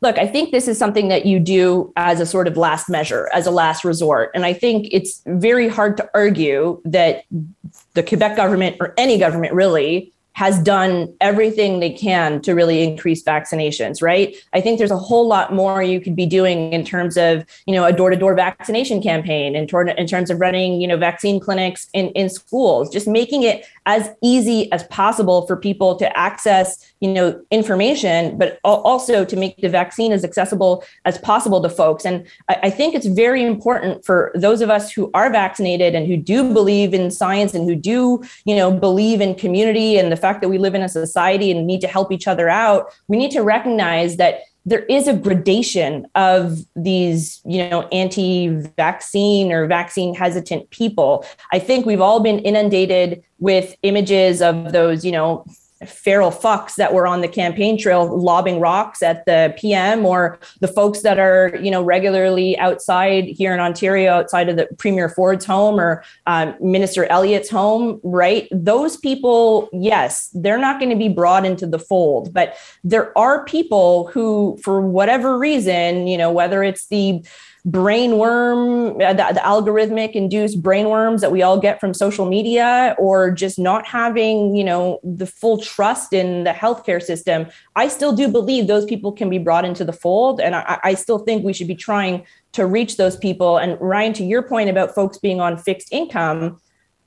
Look, 0.00 0.18
I 0.18 0.26
think 0.26 0.50
this 0.50 0.66
is 0.66 0.78
something 0.78 1.08
that 1.08 1.26
you 1.26 1.38
do 1.38 1.92
as 1.96 2.18
a 2.18 2.26
sort 2.26 2.48
of 2.48 2.56
last 2.56 2.88
measure, 2.88 3.28
as 3.32 3.46
a 3.46 3.52
last 3.52 3.84
resort. 3.84 4.30
And 4.34 4.44
I 4.44 4.52
think 4.52 4.88
it's 4.90 5.22
very 5.26 5.68
hard 5.68 5.96
to 5.98 6.10
argue 6.12 6.80
that 6.86 7.24
the 7.94 8.02
Quebec 8.02 8.36
government 8.36 8.76
or 8.80 8.94
any 8.96 9.18
government 9.18 9.52
really 9.52 10.12
has 10.34 10.58
done 10.60 11.14
everything 11.20 11.80
they 11.80 11.90
can 11.90 12.40
to 12.40 12.54
really 12.54 12.82
increase 12.82 13.22
vaccinations 13.22 14.02
right 14.02 14.34
i 14.52 14.60
think 14.60 14.78
there's 14.78 14.90
a 14.90 14.96
whole 14.96 15.26
lot 15.26 15.52
more 15.52 15.82
you 15.82 16.00
could 16.00 16.16
be 16.16 16.26
doing 16.26 16.72
in 16.72 16.84
terms 16.84 17.16
of 17.16 17.44
you 17.66 17.74
know 17.74 17.84
a 17.84 17.92
door-to-door 17.92 18.34
vaccination 18.34 19.02
campaign 19.02 19.54
and 19.54 19.70
in 19.98 20.06
terms 20.06 20.30
of 20.30 20.40
running 20.40 20.80
you 20.80 20.88
know 20.88 20.96
vaccine 20.96 21.38
clinics 21.38 21.88
in, 21.92 22.08
in 22.10 22.28
schools 22.28 22.90
just 22.90 23.06
making 23.06 23.42
it 23.42 23.66
as 23.86 24.10
easy 24.22 24.70
as 24.72 24.84
possible 24.84 25.46
for 25.46 25.56
people 25.56 25.96
to 25.96 26.16
access 26.16 26.78
you 27.00 27.12
know 27.12 27.40
information 27.50 28.38
but 28.38 28.58
also 28.64 29.24
to 29.24 29.36
make 29.36 29.56
the 29.58 29.68
vaccine 29.68 30.12
as 30.12 30.24
accessible 30.24 30.84
as 31.04 31.18
possible 31.18 31.60
to 31.62 31.68
folks. 31.68 32.04
And 32.04 32.26
I 32.48 32.70
think 32.70 32.94
it's 32.94 33.06
very 33.06 33.44
important 33.44 34.04
for 34.04 34.32
those 34.34 34.60
of 34.60 34.70
us 34.70 34.92
who 34.92 35.10
are 35.14 35.30
vaccinated 35.30 35.94
and 35.94 36.06
who 36.06 36.16
do 36.16 36.52
believe 36.52 36.94
in 36.94 37.10
science 37.10 37.54
and 37.54 37.68
who 37.68 37.74
do 37.74 38.22
you 38.44 38.54
know 38.54 38.72
believe 38.72 39.20
in 39.20 39.34
community 39.34 39.98
and 39.98 40.12
the 40.12 40.16
fact 40.16 40.40
that 40.42 40.48
we 40.48 40.58
live 40.58 40.74
in 40.74 40.82
a 40.82 40.88
society 40.88 41.50
and 41.50 41.66
need 41.66 41.80
to 41.80 41.88
help 41.88 42.12
each 42.12 42.28
other 42.28 42.48
out 42.48 42.92
we 43.08 43.16
need 43.16 43.30
to 43.30 43.42
recognize 43.42 44.16
that 44.16 44.40
there 44.64 44.84
is 44.84 45.08
a 45.08 45.14
gradation 45.14 46.06
of 46.14 46.58
these, 46.76 47.40
you 47.44 47.68
know, 47.68 47.82
anti-vaccine 47.92 49.50
or 49.50 49.66
vaccine 49.66 50.14
hesitant 50.14 50.70
people. 50.70 51.24
I 51.52 51.58
think 51.58 51.84
we've 51.84 52.00
all 52.00 52.20
been 52.20 52.38
inundated 52.40 53.22
with 53.40 53.74
images 53.82 54.40
of 54.40 54.72
those, 54.72 55.04
you 55.04 55.12
know, 55.12 55.44
feral 55.86 56.30
fucks 56.30 56.76
that 56.76 56.92
were 56.92 57.06
on 57.06 57.20
the 57.20 57.28
campaign 57.28 57.78
trail 57.78 58.18
lobbing 58.18 58.60
rocks 58.60 59.02
at 59.02 59.24
the 59.26 59.54
PM 59.58 60.04
or 60.04 60.38
the 60.60 60.68
folks 60.68 61.02
that 61.02 61.18
are, 61.18 61.56
you 61.60 61.70
know, 61.70 61.82
regularly 61.82 62.58
outside 62.58 63.24
here 63.24 63.54
in 63.54 63.60
Ontario, 63.60 64.12
outside 64.12 64.48
of 64.48 64.56
the 64.56 64.68
Premier 64.78 65.08
Ford's 65.08 65.44
home 65.44 65.78
or 65.78 66.04
um, 66.26 66.54
Minister 66.60 67.04
Elliott's 67.06 67.50
home, 67.50 68.00
right? 68.02 68.48
Those 68.50 68.96
people, 68.96 69.68
yes, 69.72 70.30
they're 70.34 70.58
not 70.58 70.78
going 70.78 70.90
to 70.90 70.96
be 70.96 71.08
brought 71.08 71.44
into 71.44 71.66
the 71.66 71.78
fold, 71.78 72.32
but 72.32 72.56
there 72.84 73.16
are 73.16 73.44
people 73.44 74.08
who, 74.08 74.58
for 74.62 74.80
whatever 74.80 75.38
reason, 75.38 76.06
you 76.06 76.18
know, 76.18 76.30
whether 76.30 76.62
it's 76.62 76.86
the 76.86 77.24
brain 77.64 78.18
worm, 78.18 79.00
uh, 79.00 79.12
the, 79.12 79.24
the 79.34 79.40
algorithmic 79.40 80.12
induced 80.12 80.60
brain 80.60 80.88
worms 80.88 81.20
that 81.20 81.30
we 81.30 81.42
all 81.42 81.60
get 81.60 81.78
from 81.78 81.94
social 81.94 82.26
media, 82.26 82.96
or 82.98 83.30
just 83.30 83.56
not 83.56 83.86
having, 83.86 84.56
you 84.56 84.64
know, 84.64 84.98
the 85.04 85.26
full 85.26 85.58
trust 85.58 86.12
in 86.12 86.42
the 86.42 86.50
healthcare 86.50 87.00
system, 87.00 87.46
I 87.76 87.86
still 87.86 88.12
do 88.12 88.26
believe 88.26 88.66
those 88.66 88.84
people 88.84 89.12
can 89.12 89.30
be 89.30 89.38
brought 89.38 89.64
into 89.64 89.84
the 89.84 89.92
fold. 89.92 90.40
And 90.40 90.56
I, 90.56 90.80
I 90.82 90.94
still 90.94 91.20
think 91.20 91.44
we 91.44 91.52
should 91.52 91.68
be 91.68 91.76
trying 91.76 92.26
to 92.52 92.66
reach 92.66 92.96
those 92.96 93.16
people. 93.16 93.58
And 93.58 93.80
Ryan, 93.80 94.12
to 94.14 94.24
your 94.24 94.42
point 94.42 94.68
about 94.68 94.92
folks 94.92 95.18
being 95.18 95.40
on 95.40 95.56
fixed 95.56 95.92
income, 95.92 96.60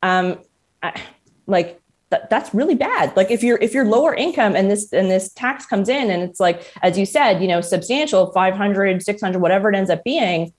um, 0.03 0.39
I, 0.81 1.01
like 1.47 1.81
that, 2.15 2.29
that's 2.29 2.53
really 2.53 2.75
bad. 2.75 3.15
Like 3.15 3.29
if 3.29 3.43
you're 3.43 3.57
if 3.57 3.73
you're 3.73 3.85
lower 3.85 4.13
income 4.13 4.55
and 4.55 4.71
this 4.71 4.91
and 4.93 5.11
this 5.11 5.31
tax 5.33 5.65
comes 5.65 5.89
in 5.89 6.09
and 6.09 6.23
it's 6.23 6.39
like 6.39 6.71
as 6.81 6.97
you 6.97 7.05
said 7.05 7.41
you 7.41 7.47
know 7.47 7.61
substantial 7.61 8.31
500 8.31 9.03
600 9.03 9.39
whatever 9.39 9.69
it 9.69 9.75
ends 9.75 9.89
up 9.89 10.03
being 10.03 10.53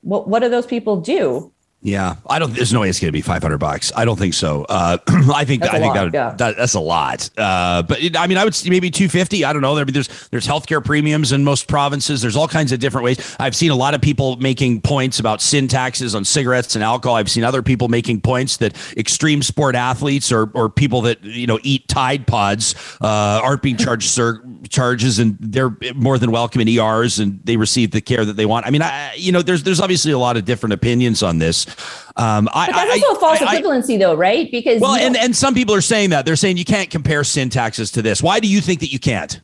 what 0.00 0.28
what 0.28 0.40
do 0.40 0.48
those 0.48 0.66
people 0.66 1.00
do 1.00 1.52
yeah, 1.82 2.16
I 2.28 2.40
don't. 2.40 2.52
There's 2.52 2.72
no 2.72 2.80
way 2.80 2.88
it's 2.88 2.98
going 2.98 3.08
to 3.08 3.12
be 3.12 3.20
500 3.20 3.58
bucks. 3.58 3.92
I 3.94 4.04
don't 4.04 4.18
think 4.18 4.34
so. 4.34 4.64
Uh, 4.64 4.98
I 5.32 5.44
think 5.44 5.62
I 5.62 5.78
think 5.78 5.94
lot, 5.94 6.10
that, 6.10 6.14
yeah. 6.14 6.34
that, 6.36 6.56
that's 6.56 6.74
a 6.74 6.80
lot. 6.80 7.30
Uh, 7.36 7.82
but 7.82 8.02
it, 8.02 8.16
I 8.16 8.26
mean, 8.26 8.38
I 8.38 8.44
would 8.44 8.60
maybe 8.66 8.90
250. 8.90 9.44
I 9.44 9.52
don't 9.52 9.62
know. 9.62 9.76
There, 9.76 9.84
there's 9.84 10.28
there's 10.28 10.48
healthcare 10.48 10.84
premiums 10.84 11.30
in 11.30 11.44
most 11.44 11.68
provinces. 11.68 12.22
There's 12.22 12.34
all 12.34 12.48
kinds 12.48 12.72
of 12.72 12.80
different 12.80 13.04
ways. 13.04 13.36
I've 13.38 13.54
seen 13.54 13.70
a 13.70 13.76
lot 13.76 13.94
of 13.94 14.00
people 14.00 14.36
making 14.36 14.80
points 14.80 15.20
about 15.20 15.40
sin 15.40 15.68
taxes 15.68 16.14
on 16.16 16.24
cigarettes 16.24 16.74
and 16.74 16.82
alcohol. 16.82 17.16
I've 17.16 17.30
seen 17.30 17.44
other 17.44 17.62
people 17.62 17.86
making 17.88 18.22
points 18.22 18.56
that 18.56 18.74
extreme 18.96 19.42
sport 19.42 19.76
athletes 19.76 20.32
or 20.32 20.50
or 20.54 20.68
people 20.68 21.02
that 21.02 21.22
you 21.22 21.46
know 21.46 21.60
eat 21.62 21.86
Tide 21.86 22.26
Pods 22.26 22.74
uh, 23.00 23.40
aren't 23.44 23.62
being 23.62 23.76
charged 23.76 24.10
sir, 24.10 24.42
charges 24.70 25.20
and 25.20 25.36
they're 25.38 25.76
more 25.94 26.18
than 26.18 26.32
welcome 26.32 26.62
in 26.62 26.68
ERs 26.68 27.20
and 27.20 27.38
they 27.44 27.56
receive 27.56 27.92
the 27.92 28.00
care 28.00 28.24
that 28.24 28.34
they 28.34 28.46
want. 28.46 28.66
I 28.66 28.70
mean, 28.70 28.82
I 28.82 29.14
you 29.14 29.30
know, 29.30 29.42
there's 29.42 29.62
there's 29.62 29.80
obviously 29.80 30.10
a 30.10 30.18
lot 30.18 30.36
of 30.36 30.44
different 30.44 30.72
opinions 30.72 31.22
on 31.22 31.38
this. 31.38 31.65
Um, 32.16 32.48
I, 32.54 32.66
but 32.66 32.72
that's 32.72 33.02
also 33.02 33.16
a 33.16 33.20
false 33.20 33.42
I, 33.42 33.60
equivalency, 33.60 33.98
though, 33.98 34.14
right? 34.14 34.50
Because 34.50 34.80
well, 34.80 34.94
and 34.94 35.16
and 35.16 35.36
some 35.36 35.54
people 35.54 35.74
are 35.74 35.80
saying 35.80 36.10
that 36.10 36.24
they're 36.24 36.36
saying 36.36 36.56
you 36.56 36.64
can't 36.64 36.90
compare 36.90 37.24
sin 37.24 37.50
taxes 37.50 37.90
to 37.92 38.02
this. 38.02 38.22
Why 38.22 38.40
do 38.40 38.48
you 38.48 38.60
think 38.60 38.80
that 38.80 38.92
you 38.92 38.98
can't? 38.98 39.40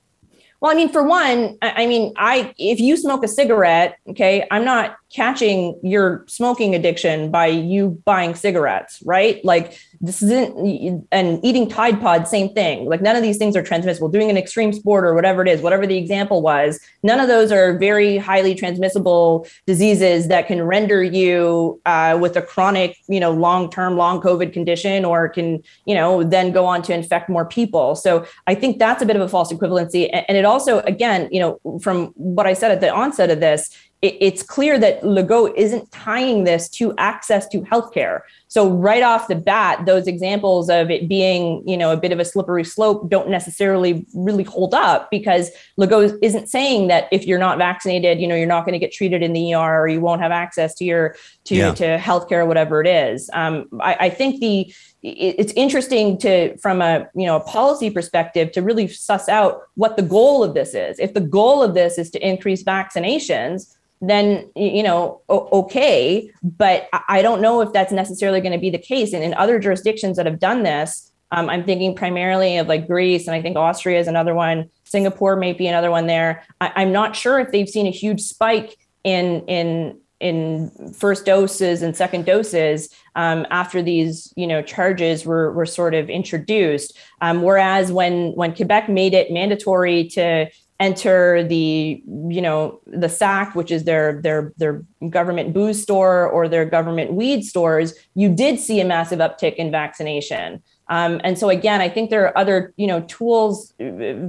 Well, 0.63 0.71
I 0.71 0.77
mean, 0.77 0.91
for 0.91 1.03
one, 1.03 1.59
I 1.61 1.89
mean, 1.89 2.13
I 2.17 2.55
if 2.57 2.79
you 2.79 2.97
smoke 2.97 3.25
a 3.25 3.29
cigarette, 3.29 3.99
okay, 4.11 4.47
I'm 4.53 4.65
not 4.65 4.97
catching 5.13 5.79
your 5.83 6.25
smoking 6.29 6.77
addiction 6.77 7.33
by 7.33 7.49
you 7.49 8.01
buying 8.05 8.37
cigarettes, 8.37 9.03
right? 9.05 9.45
Like 9.45 9.77
this 10.03 10.21
isn't 10.21 11.07
and 11.13 11.43
eating 11.45 11.69
Tide 11.69 12.01
Pod, 12.01 12.27
same 12.27 12.53
thing. 12.53 12.87
Like 12.87 13.01
none 13.01 13.15
of 13.15 13.23
these 13.23 13.39
things 13.39 13.57
are 13.57 13.63
transmissible. 13.63 14.09
Doing 14.09 14.31
an 14.31 14.37
extreme 14.37 14.73
sport 14.73 15.05
or 15.05 15.15
whatever 15.15 15.43
it 15.43 15.49
is, 15.49 15.63
whatever 15.63 15.87
the 15.87 15.97
example 15.97 16.43
was, 16.43 16.81
none 17.05 17.21
of 17.21 17.29
those 17.29 17.53
are 17.53 17.79
very 17.79 18.19
highly 18.19 18.57
transmissible 18.57 19.47
diseases 19.65 20.27
that 20.27 20.49
can 20.49 20.63
render 20.63 21.05
you 21.05 21.81
uh, 21.87 22.19
with 22.21 22.37
a 22.37 22.43
chronic, 22.43 22.97
you 23.07 23.21
know, 23.21 23.31
long-term 23.31 23.97
long 23.97 24.21
COVID 24.21 24.53
condition, 24.53 25.05
or 25.05 25.29
can 25.29 25.63
you 25.87 25.95
know 25.95 26.25
then 26.25 26.51
go 26.51 26.67
on 26.67 26.83
to 26.83 26.93
infect 26.93 27.29
more 27.29 27.47
people. 27.47 27.95
So 27.95 28.27
I 28.49 28.57
think 28.57 28.81
that's 28.81 29.03
a 29.03 29.07
bit 29.07 29.15
of 29.15 29.23
a 29.23 29.29
false 29.29 29.53
equivalency, 29.53 30.11
and 30.29 30.37
it 30.37 30.45
also, 30.45 30.81
again, 30.81 31.29
you 31.31 31.39
know, 31.39 31.79
from 31.81 32.07
what 32.17 32.47
I 32.47 32.55
said 32.55 32.73
at 32.73 32.81
the 32.81 32.93
onset 32.93 33.31
of 33.31 33.39
this, 33.39 33.71
it's 34.03 34.43
clear 34.43 34.81
that 34.81 35.03
Legault 35.03 35.55
isn't 35.57 35.93
tying 35.93 36.43
this 36.43 36.69
to 36.71 36.93
access 36.99 37.47
to 37.49 37.61
healthcare. 37.61 38.23
So 38.49 38.69
right 38.69 39.03
off 39.03 39.29
the 39.29 39.37
bat, 39.37 39.87
those 39.87 40.09
examples 40.09 40.69
of 40.69 40.91
it 40.91 41.09
being, 41.09 41.63
you 41.67 41.77
know, 41.77 41.93
a 41.93 41.97
bit 41.97 42.11
of 42.11 42.19
a 42.19 42.25
slippery 42.25 42.65
slope 42.65 43.09
don't 43.09 43.31
necessarily 43.31 44.05
really 44.13 44.43
hold 44.43 44.75
up 44.75 45.09
because 45.09 45.51
Legault 45.79 46.19
isn't 46.21 46.49
saying 46.49 46.89
that 46.89 47.09
if 47.13 47.29
you're 47.29 47.39
not 47.39 47.59
vaccinated, 47.59 48.21
you 48.21 48.27
know, 48.27 48.35
you're 48.35 48.47
not 48.47 48.67
going 48.67 48.73
to 48.73 48.79
get 48.81 48.93
treated 48.93 49.23
in 49.23 49.33
the 49.35 49.55
ER 49.55 49.83
or 49.83 49.87
you 49.87 50.01
won't 50.01 50.21
have 50.21 50.33
access 50.33 50.75
to 50.75 50.85
your 50.85 51.15
to 51.45 51.55
yeah. 51.55 51.75
to 51.75 51.99
healthcare, 51.99 52.39
or 52.39 52.47
whatever 52.47 52.81
it 52.81 52.89
is. 52.89 53.31
Um, 53.33 53.69
I, 53.81 53.97
I 54.01 54.11
think 54.11 54.41
the 54.41 54.75
it's 55.03 55.53
interesting 55.55 56.19
to 56.19 56.57
from 56.59 56.81
a 56.83 57.09
you 57.15 57.27
know 57.27 57.37
a 57.37 57.41
policy 57.41 57.91
perspective 57.91 58.53
to 58.53 58.63
really 58.63 58.89
suss 58.89 59.29
out 59.29 59.63
what 59.75 59.97
the 59.97 60.03
goal 60.03 60.45
of 60.45 60.55
this 60.55 60.75
is 60.75 60.99
if 61.01 61.13
the 61.13 61.21
goal 61.21 61.61
of 61.63 61.75
this 61.75 61.99
is 61.99 62.09
to 62.11 62.25
increase 62.25 62.63
vaccinations 62.63 63.75
then 64.03 64.51
you 64.57 64.83
know 64.83 65.23
okay 65.31 66.31
but 66.43 66.89
i 67.09 67.23
don't 67.23 67.41
know 67.41 67.61
if 67.61 67.73
that's 67.73 67.93
necessarily 67.93 68.41
going 68.41 68.53
to 68.53 68.59
be 68.59 68.71
the 68.71 68.79
case. 68.79 69.13
And 69.13 69.23
in 69.23 69.33
other 69.35 69.59
jurisdictions 69.59 70.17
that 70.17 70.27
have 70.27 70.39
done 70.39 70.65
this 70.65 71.11
um, 71.31 71.49
i'm 71.49 71.65
thinking 71.65 71.95
primarily 71.95 72.59
of 72.59 72.67
like 72.67 72.87
greece 72.87 73.27
and 73.27 73.35
i 73.35 73.41
think 73.41 73.57
austria 73.57 73.99
is 73.99 74.09
another 74.09 74.35
one. 74.35 74.69
Singapore 74.85 75.37
may 75.37 75.55
be 75.55 75.67
another 75.67 75.91
one 75.91 76.07
there. 76.07 76.45
I, 76.61 76.73
i'm 76.77 76.93
not 76.93 77.17
sure 77.17 77.39
if 77.39 77.53
they've 77.53 77.69
seen 77.69 77.87
a 77.87 77.91
huge 77.91 78.21
spike 78.21 78.77
in 79.05 79.45
in 79.47 79.99
in 80.23 80.71
first 80.95 81.27
doses 81.27 81.83
and 81.83 81.97
second 81.97 82.25
doses 82.25 82.89
um, 83.17 83.45
after 83.51 83.83
these 83.83 84.33
you 84.37 84.47
know 84.47 84.63
charges 84.63 85.27
were, 85.27 85.53
were 85.53 85.67
sort 85.67 85.95
of 85.95 86.09
introduced. 86.09 86.97
Um, 87.21 87.43
whereas 87.43 87.91
when 87.93 88.31
when 88.33 88.55
quebec 88.55 88.89
made 88.89 89.15
it 89.15 89.33
mandatory 89.33 90.09
to 90.11 90.49
enter 90.81 91.45
the 91.45 92.03
you 92.29 92.43
know 92.43 92.81
the 92.87 93.07
SAQ 93.07 93.55
which 93.55 93.71
is 93.71 93.85
their 93.85 94.21
their 94.21 94.53
their 94.57 94.85
government 95.11 95.53
booze 95.53 95.83
store 95.83 96.27
or 96.29 96.49
their 96.49 96.65
government 96.65 97.13
weed 97.13 97.45
stores 97.45 97.95
you 98.15 98.29
did 98.29 98.59
see 98.59 98.81
a 98.81 98.85
massive 98.85 99.19
uptick 99.19 99.55
in 99.57 99.71
vaccination. 99.71 100.63
Um, 100.89 101.21
and 101.25 101.39
so 101.39 101.49
again 101.49 101.81
i 101.81 101.89
think 101.89 102.11
there 102.11 102.27
are 102.27 102.37
other 102.37 102.75
you 102.77 102.87
know 102.87 103.03
tools 103.03 103.73
uh, 103.81 103.85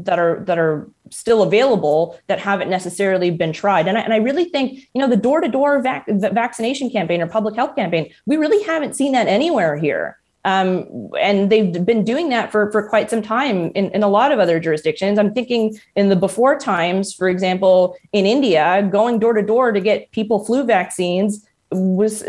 that 0.08 0.20
are 0.20 0.44
that 0.46 0.60
are 0.60 0.90
still 1.10 1.44
available 1.44 2.18
that 2.28 2.40
haven't 2.40 2.70
necessarily 2.70 3.30
been 3.30 3.54
tried. 3.54 3.88
And 3.88 3.98
I, 3.98 4.02
and 4.02 4.14
I 4.14 4.18
really 4.18 4.46
think 4.46 4.80
you 4.94 5.02
know 5.02 5.08
the 5.08 5.18
door-to-door 5.18 5.82
vac- 5.82 6.08
vaccination 6.08 6.90
campaign 6.90 7.22
or 7.22 7.28
public 7.28 7.56
health 7.56 7.76
campaign 7.76 8.12
we 8.26 8.38
really 8.38 8.64
haven't 8.64 8.96
seen 8.96 9.12
that 9.14 9.28
anywhere 9.28 9.78
here 9.78 10.20
um, 10.46 11.10
and 11.20 11.50
they've 11.50 11.86
been 11.86 12.04
doing 12.04 12.30
that 12.30 12.52
for, 12.52 12.72
for 12.72 12.88
quite 12.88 13.10
some 13.10 13.22
time 13.22 13.72
in, 13.76 13.90
in 13.92 14.04
a 14.04 14.08
lot 14.08 14.32
of 14.32 14.40
other 14.40 14.60
jurisdictions. 14.60 15.18
I'm 15.18 15.34
thinking 15.34 15.80
in 15.96 16.10
the 16.10 16.16
before 16.16 16.60
times, 16.60 17.14
for 17.14 17.30
example, 17.30 17.96
in 18.12 18.26
India, 18.26 18.88
going 18.92 19.20
door 19.20 19.34
to 19.34 19.42
door 19.42 19.72
to 19.72 19.80
get 19.80 20.12
people 20.12 20.44
flu 20.44 20.64
vaccines 20.64 21.46
was, 21.72 22.24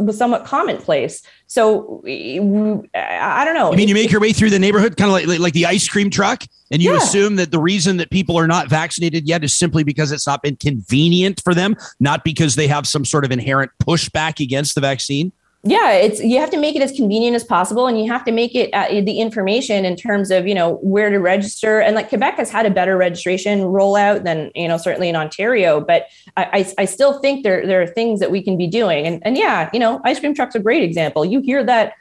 was 0.00 0.18
somewhat 0.18 0.44
commonplace. 0.44 1.22
So 1.46 2.02
I 2.04 3.44
don't 3.44 3.54
know. 3.54 3.72
I 3.72 3.76
mean, 3.76 3.88
you 3.88 3.94
make 3.94 4.10
your 4.10 4.20
way 4.20 4.32
through 4.32 4.50
the 4.50 4.58
neighborhood, 4.58 4.96
kind 4.96 5.10
of 5.10 5.28
like, 5.28 5.38
like 5.38 5.52
the 5.52 5.66
ice 5.66 5.88
cream 5.88 6.10
truck, 6.10 6.42
and 6.70 6.82
you 6.82 6.92
yeah. 6.92 6.98
assume 6.98 7.36
that 7.36 7.50
the 7.50 7.58
reason 7.58 7.96
that 7.98 8.10
people 8.10 8.36
are 8.36 8.46
not 8.46 8.68
vaccinated 8.68 9.26
yet 9.26 9.44
is 9.44 9.54
simply 9.54 9.84
because 9.84 10.12
it's 10.12 10.26
not 10.26 10.42
been 10.42 10.56
convenient 10.56 11.40
for 11.42 11.54
them, 11.54 11.76
not 12.00 12.24
because 12.24 12.56
they 12.56 12.66
have 12.66 12.86
some 12.86 13.04
sort 13.04 13.24
of 13.24 13.30
inherent 13.30 13.70
pushback 13.82 14.40
against 14.40 14.74
the 14.74 14.80
vaccine 14.80 15.32
yeah 15.68 15.92
it's 15.92 16.20
you 16.20 16.38
have 16.38 16.50
to 16.50 16.56
make 16.56 16.74
it 16.74 16.82
as 16.82 16.92
convenient 16.92 17.36
as 17.36 17.44
possible 17.44 17.86
and 17.86 17.98
you 18.00 18.10
have 18.10 18.24
to 18.24 18.32
make 18.32 18.54
it 18.54 18.72
uh, 18.72 18.88
the 18.88 19.20
information 19.20 19.84
in 19.84 19.96
terms 19.96 20.30
of 20.30 20.46
you 20.46 20.54
know 20.54 20.76
where 20.76 21.10
to 21.10 21.18
register. 21.18 21.80
And 21.80 21.94
like 21.94 22.08
quebec 22.08 22.36
has 22.36 22.50
had 22.50 22.66
a 22.66 22.70
better 22.70 22.96
registration 22.96 23.60
rollout 23.60 24.24
than 24.24 24.50
you 24.54 24.68
know 24.68 24.76
certainly 24.76 25.08
in 25.08 25.16
ontario 25.16 25.80
but 25.80 26.06
i 26.36 26.44
i, 26.58 26.82
I 26.82 26.84
still 26.86 27.20
think 27.20 27.44
there 27.44 27.66
there 27.66 27.82
are 27.82 27.86
things 27.86 28.20
that 28.20 28.30
we 28.30 28.42
can 28.42 28.56
be 28.56 28.66
doing. 28.66 29.06
And 29.06 29.22
and 29.24 29.36
yeah 29.36 29.68
you 29.72 29.80
know 29.80 30.00
ice 30.04 30.18
cream 30.18 30.34
truck's 30.34 30.54
a 30.54 30.60
great 30.60 30.82
example. 30.82 31.24
You 31.24 31.40
hear 31.40 31.62
that 31.64 31.94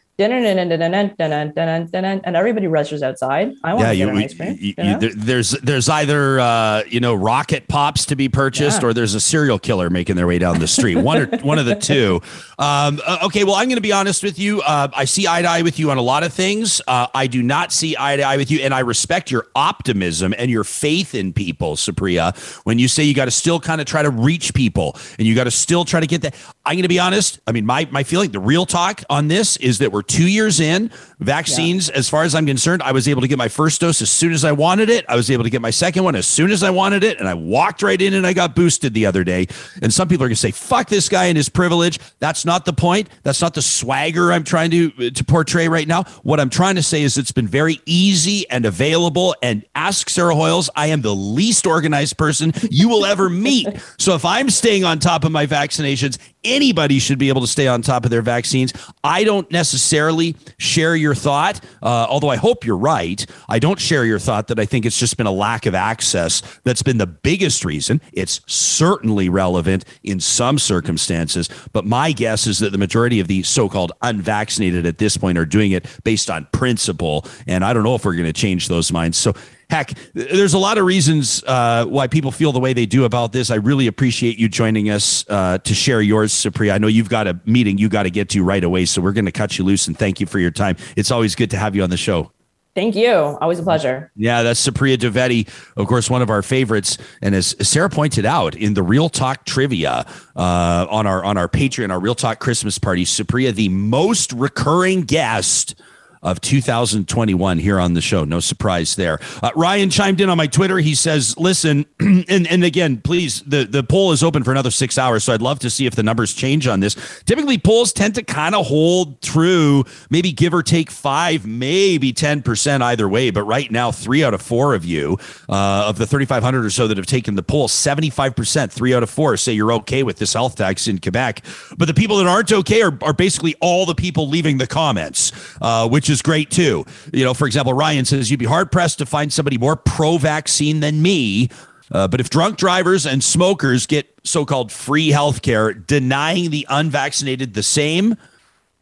and 2.25 2.35
everybody 2.35 2.65
rushes 2.65 3.03
outside. 3.03 3.53
I 3.63 3.73
want 3.73 3.85
yeah, 3.85 3.91
to 3.91 3.97
get 3.97 4.09
an 4.09 4.17
ice 4.17 4.33
cream. 4.33 4.57
You, 4.59 4.73
you 4.77 4.83
know? 4.83 4.99
there's 5.15 5.51
there's 5.51 5.89
either 5.89 6.39
uh, 6.39 6.83
you 6.87 6.99
know 6.99 7.13
rocket 7.13 7.67
pops 7.67 8.05
to 8.07 8.15
be 8.15 8.27
purchased, 8.27 8.81
yeah. 8.81 8.87
or 8.87 8.93
there's 8.93 9.13
a 9.13 9.19
serial 9.19 9.59
killer 9.59 9.91
making 9.91 10.15
their 10.15 10.25
way 10.25 10.39
down 10.39 10.59
the 10.59 10.67
street. 10.67 10.95
one 10.95 11.17
or 11.19 11.37
one 11.39 11.59
of 11.59 11.65
the 11.67 11.75
two. 11.75 12.19
Um, 12.57 12.99
okay, 13.23 13.43
well, 13.43 13.55
I'm 13.55 13.67
going 13.67 13.75
to 13.75 13.81
be 13.81 13.91
honest 13.91 14.23
with 14.23 14.39
you. 14.39 14.61
Uh, 14.61 14.87
I 14.95 15.05
see 15.05 15.27
eye 15.27 15.43
to 15.43 15.47
eye 15.47 15.61
with 15.61 15.77
you 15.77 15.91
on 15.91 15.97
a 15.97 16.01
lot 16.01 16.23
of 16.23 16.33
things. 16.33 16.81
Uh, 16.87 17.07
I 17.13 17.27
do 17.27 17.43
not 17.43 17.71
see 17.71 17.95
eye 17.97 18.17
to 18.17 18.23
eye 18.23 18.37
with 18.37 18.49
you, 18.49 18.59
and 18.61 18.73
I 18.73 18.79
respect 18.79 19.29
your 19.29 19.45
optimism 19.55 20.33
and 20.37 20.49
your 20.49 20.63
faith 20.63 21.13
in 21.13 21.31
people, 21.31 21.75
Supriya. 21.75 22.35
When 22.65 22.79
you 22.79 22.87
say 22.87 23.03
you 23.03 23.13
got 23.13 23.25
to 23.25 23.31
still 23.31 23.59
kind 23.59 23.81
of 23.81 23.85
try 23.85 24.01
to 24.01 24.09
reach 24.09 24.55
people, 24.55 24.95
and 25.19 25.27
you 25.27 25.35
got 25.35 25.43
to 25.43 25.51
still 25.51 25.85
try 25.85 25.99
to 25.99 26.07
get 26.07 26.23
that. 26.23 26.33
I'm 26.65 26.73
going 26.73 26.81
to 26.81 26.89
be 26.89 26.99
honest. 26.99 27.39
I 27.45 27.51
mean, 27.51 27.67
my 27.67 27.87
my 27.91 28.03
feeling, 28.03 28.31
the 28.31 28.39
real 28.39 28.65
talk 28.65 29.03
on 29.11 29.27
this 29.27 29.57
is 29.57 29.77
that 29.77 29.91
we're 29.91 30.06
two 30.07 30.27
years 30.27 30.59
in. 30.59 30.91
Vaccines, 31.19 31.89
yeah. 31.89 31.97
as 31.97 32.07
far 32.07 32.23
as 32.23 32.35
I'm 32.35 32.45
concerned, 32.45 32.83
I 32.83 32.91
was 32.91 33.07
able 33.07 33.21
to 33.21 33.27
get 33.27 33.39
my 33.39 33.47
first 33.47 33.81
dose 33.81 34.03
as 34.03 34.11
soon 34.11 34.33
as 34.33 34.45
I 34.45 34.51
wanted 34.51 34.89
it. 34.89 35.03
I 35.09 35.15
was 35.15 35.31
able 35.31 35.43
to 35.43 35.49
get 35.49 35.61
my 35.61 35.71
second 35.71 36.03
one 36.03 36.15
as 36.15 36.27
soon 36.27 36.51
as 36.51 36.61
I 36.61 36.69
wanted 36.69 37.03
it. 37.03 37.19
And 37.19 37.27
I 37.27 37.33
walked 37.33 37.81
right 37.81 37.99
in 37.99 38.13
and 38.13 38.25
I 38.25 38.33
got 38.33 38.55
boosted 38.55 38.93
the 38.93 39.07
other 39.07 39.23
day. 39.23 39.47
And 39.81 39.91
some 39.91 40.07
people 40.07 40.25
are 40.25 40.27
going 40.27 40.35
to 40.35 40.39
say, 40.39 40.51
fuck 40.51 40.89
this 40.89 41.09
guy 41.09 41.25
and 41.25 41.35
his 41.35 41.49
privilege. 41.49 41.99
That's 42.19 42.45
not 42.45 42.65
the 42.65 42.73
point. 42.73 43.09
That's 43.23 43.41
not 43.41 43.55
the 43.55 43.63
swagger 43.63 44.31
I'm 44.31 44.43
trying 44.43 44.69
to, 44.71 45.09
to 45.09 45.23
portray 45.23 45.67
right 45.67 45.87
now. 45.87 46.03
What 46.21 46.39
I'm 46.39 46.51
trying 46.51 46.75
to 46.75 46.83
say 46.83 47.01
is 47.01 47.17
it's 47.17 47.31
been 47.31 47.47
very 47.47 47.81
easy 47.85 48.47
and 48.51 48.65
available. 48.65 49.35
And 49.41 49.65
ask 49.73 50.09
Sarah 50.09 50.35
Hoyles, 50.35 50.69
I 50.75 50.87
am 50.87 51.01
the 51.01 51.15
least 51.15 51.65
organized 51.65 52.17
person 52.17 52.53
you 52.69 52.89
will 52.89 53.05
ever 53.05 53.27
meet. 53.27 53.67
so 53.97 54.13
if 54.13 54.23
I'm 54.23 54.51
staying 54.51 54.83
on 54.83 54.99
top 54.99 55.25
of 55.25 55.31
my 55.31 55.47
vaccinations, 55.47 56.19
anybody 56.47 56.99
should 56.99 57.19
be 57.19 57.29
able 57.29 57.41
to 57.41 57.47
stay 57.47 57.67
on 57.67 57.81
top 57.81 58.05
of 58.05 58.11
their 58.11 58.21
vaccines. 58.21 58.73
I 59.03 59.23
don't 59.23 59.49
necessarily 59.51 60.35
share 60.57 60.95
your 60.95 61.13
thought, 61.13 61.63
uh, 61.83 62.07
although 62.09 62.29
I 62.29 62.37
hope 62.37 62.65
you're 62.65 62.77
right. 62.77 63.23
I 63.49 63.59
don't 63.59 63.79
share 63.79 64.05
your 64.05 64.19
thought 64.19 64.47
that 64.47 64.59
I 64.59 64.65
think 64.65 64.85
it's 64.85 64.97
just 64.97 65.17
been 65.17 65.27
a 65.27 65.31
lack 65.31 65.65
of 65.65 65.75
access 65.75 66.41
that's 66.63 66.81
been 66.81 66.97
the 66.97 67.07
biggest 67.07 67.65
reason. 67.65 68.01
It's 68.13 68.41
certainly 68.47 69.29
relevant 69.29 69.85
in 70.03 70.19
some 70.19 70.57
circumstances, 70.57 71.49
but 71.73 71.85
my 71.85 72.11
guess 72.11 72.47
is 72.47 72.59
that 72.59 72.71
the 72.71 72.77
majority 72.77 73.19
of 73.19 73.27
the 73.27 73.43
so 73.43 73.69
called 73.69 73.91
unvaccinated 74.01 74.85
at 74.85 74.97
this 74.97 75.17
point 75.17 75.37
are 75.37 75.45
doing 75.45 75.71
it 75.71 75.85
based 76.03 76.29
on 76.29 76.47
principle. 76.51 77.25
And 77.45 77.63
I 77.63 77.73
don't 77.73 77.83
know 77.83 77.95
if 77.95 78.05
we're 78.05 78.13
going 78.13 78.25
to 78.25 78.33
change 78.33 78.67
those 78.67 78.91
minds. 78.91 79.17
So 79.17 79.33
heck, 79.69 79.93
there's 80.13 80.53
a 80.53 80.57
lot 80.57 80.77
of 80.77 80.85
reasons 80.85 81.43
uh, 81.45 81.85
why 81.85 82.07
people 82.07 82.31
feel 82.31 82.51
the 82.51 82.59
way 82.59 82.73
they 82.73 82.85
do 82.85 83.05
about 83.05 83.31
this. 83.31 83.51
I 83.51 83.55
really 83.55 83.87
appreciate 83.87 84.37
you 84.37 84.49
joining 84.49 84.89
us 84.89 85.25
uh, 85.29 85.57
to 85.59 85.73
share 85.73 86.01
yours, 86.01 86.33
Supriya. 86.33 86.73
I 86.73 86.77
know 86.77 86.87
you've 86.87 87.09
got 87.09 87.27
a 87.27 87.39
meeting 87.45 87.77
you 87.77 87.89
got 87.89 88.03
to 88.03 88.09
get 88.09 88.29
to 88.29 88.43
right 88.43 88.63
away, 88.63 88.85
so 88.85 89.01
we're 89.01 89.13
going 89.13 89.25
to 89.25 89.31
cut 89.31 89.57
you 89.57 89.65
loose 89.65 89.87
and 89.87 89.97
thank 89.97 90.19
you 90.19 90.25
for 90.25 90.39
your 90.39 90.51
time. 90.51 90.77
It's 90.95 91.11
always 91.11 91.35
good 91.35 91.51
to 91.51 91.57
have 91.57 91.75
you 91.75 91.83
on 91.83 91.89
the 91.89 91.97
show. 91.97 92.31
Thank 92.77 92.95
you. 92.95 93.11
Always 93.11 93.57
a 93.57 93.63
pleasure. 93.63 94.11
Yeah, 94.15 94.43
that's 94.43 94.63
Supriya 94.63 94.97
Dwivedi, 94.97 95.49
of 95.75 95.87
course, 95.87 96.11
one 96.11 96.21
of 96.21 96.29
our 96.29 96.43
favorites. 96.43 96.99
And 97.23 97.33
as 97.33 97.55
Sarah 97.67 97.89
pointed 97.89 98.23
out 98.23 98.53
in 98.53 98.75
the 98.75 98.83
Real 98.83 99.09
Talk 99.09 99.45
trivia 99.45 100.05
uh, 100.35 100.85
on 100.87 101.07
our 101.07 101.25
on 101.25 101.37
our 101.37 101.47
Patreon, 101.47 101.89
our 101.89 101.99
Real 101.99 102.13
Talk 102.13 102.37
Christmas 102.37 102.77
party, 102.77 103.03
Supriya, 103.03 103.51
the 103.51 103.69
most 103.69 104.31
recurring 104.31 105.01
guest 105.01 105.73
of 106.21 106.41
2021 106.41 107.57
here 107.59 107.79
on 107.79 107.93
the 107.93 108.01
show. 108.01 108.23
No 108.23 108.39
surprise 108.39 108.95
there. 108.95 109.19
Uh, 109.41 109.51
Ryan 109.55 109.89
chimed 109.89 110.21
in 110.21 110.29
on 110.29 110.37
my 110.37 110.47
Twitter. 110.47 110.77
He 110.77 110.95
says, 110.95 111.37
"Listen, 111.37 111.85
and 111.99 112.47
and 112.47 112.63
again, 112.63 112.97
please, 113.01 113.41
the 113.41 113.65
the 113.65 113.83
poll 113.83 114.11
is 114.11 114.23
open 114.23 114.43
for 114.43 114.51
another 114.51 114.71
six 114.71 114.97
hours, 114.97 115.23
so 115.23 115.33
I'd 115.33 115.41
love 115.41 115.59
to 115.59 115.69
see 115.69 115.85
if 115.85 115.95
the 115.95 116.03
numbers 116.03 116.33
change 116.33 116.67
on 116.67 116.79
this. 116.79 116.95
Typically, 117.25 117.57
polls 117.57 117.93
tend 117.93 118.15
to 118.15 118.23
kind 118.23 118.55
of 118.55 118.65
hold 118.67 119.21
true, 119.21 119.83
maybe 120.09 120.31
give 120.31 120.53
or 120.53 120.63
take 120.63 120.91
five, 120.91 121.45
maybe 121.45 122.13
ten 122.13 122.41
percent 122.41 122.83
either 122.83 123.07
way. 123.07 123.29
But 123.29 123.43
right 123.43 123.71
now, 123.71 123.91
three 123.91 124.23
out 124.23 124.33
of 124.33 124.41
four 124.41 124.73
of 124.73 124.85
you, 124.85 125.17
uh, 125.49 125.85
of 125.87 125.97
the 125.97 126.07
3,500 126.07 126.65
or 126.65 126.69
so 126.69 126.87
that 126.87 126.97
have 126.97 127.05
taken 127.05 127.35
the 127.35 127.43
poll, 127.43 127.67
75 127.67 128.35
percent, 128.35 128.71
three 128.71 128.93
out 128.93 129.03
of 129.03 129.09
four, 129.09 129.37
say 129.37 129.53
you're 129.53 129.73
okay 129.73 130.03
with 130.03 130.17
this 130.17 130.33
health 130.33 130.55
tax 130.55 130.87
in 130.87 130.99
Quebec. 130.99 131.43
But 131.77 131.87
the 131.87 131.93
people 131.93 132.17
that 132.17 132.27
aren't 132.27 132.51
okay 132.51 132.81
are 132.81 132.97
are 133.01 133.13
basically 133.13 133.55
all 133.61 133.85
the 133.85 133.95
people 133.95 134.27
leaving 134.27 134.57
the 134.57 134.67
comments, 134.67 135.31
uh, 135.61 135.87
which 135.87 136.06
is 136.09 136.21
great 136.21 136.49
too. 136.49 136.85
You 137.13 137.23
know, 137.23 137.33
for 137.33 137.47
example, 137.47 137.73
Ryan 137.73 138.05
says 138.05 138.29
you'd 138.31 138.39
be 138.39 138.45
hard 138.45 138.71
pressed 138.71 138.99
to 138.99 139.05
find 139.05 139.31
somebody 139.31 139.57
more 139.57 139.75
pro 139.75 140.17
vaccine 140.17 140.79
than 140.79 141.01
me. 141.01 141.49
Uh, 141.91 142.07
but 142.07 142.19
if 142.19 142.29
drunk 142.29 142.57
drivers 142.57 143.05
and 143.05 143.23
smokers 143.23 143.85
get 143.85 144.13
so 144.23 144.45
called 144.45 144.71
free 144.71 145.09
health 145.09 145.41
care, 145.41 145.73
denying 145.73 146.49
the 146.49 146.67
unvaccinated 146.69 147.53
the 147.53 147.63
same 147.63 148.15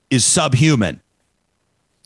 is 0.09 0.25
subhuman. 0.25 1.01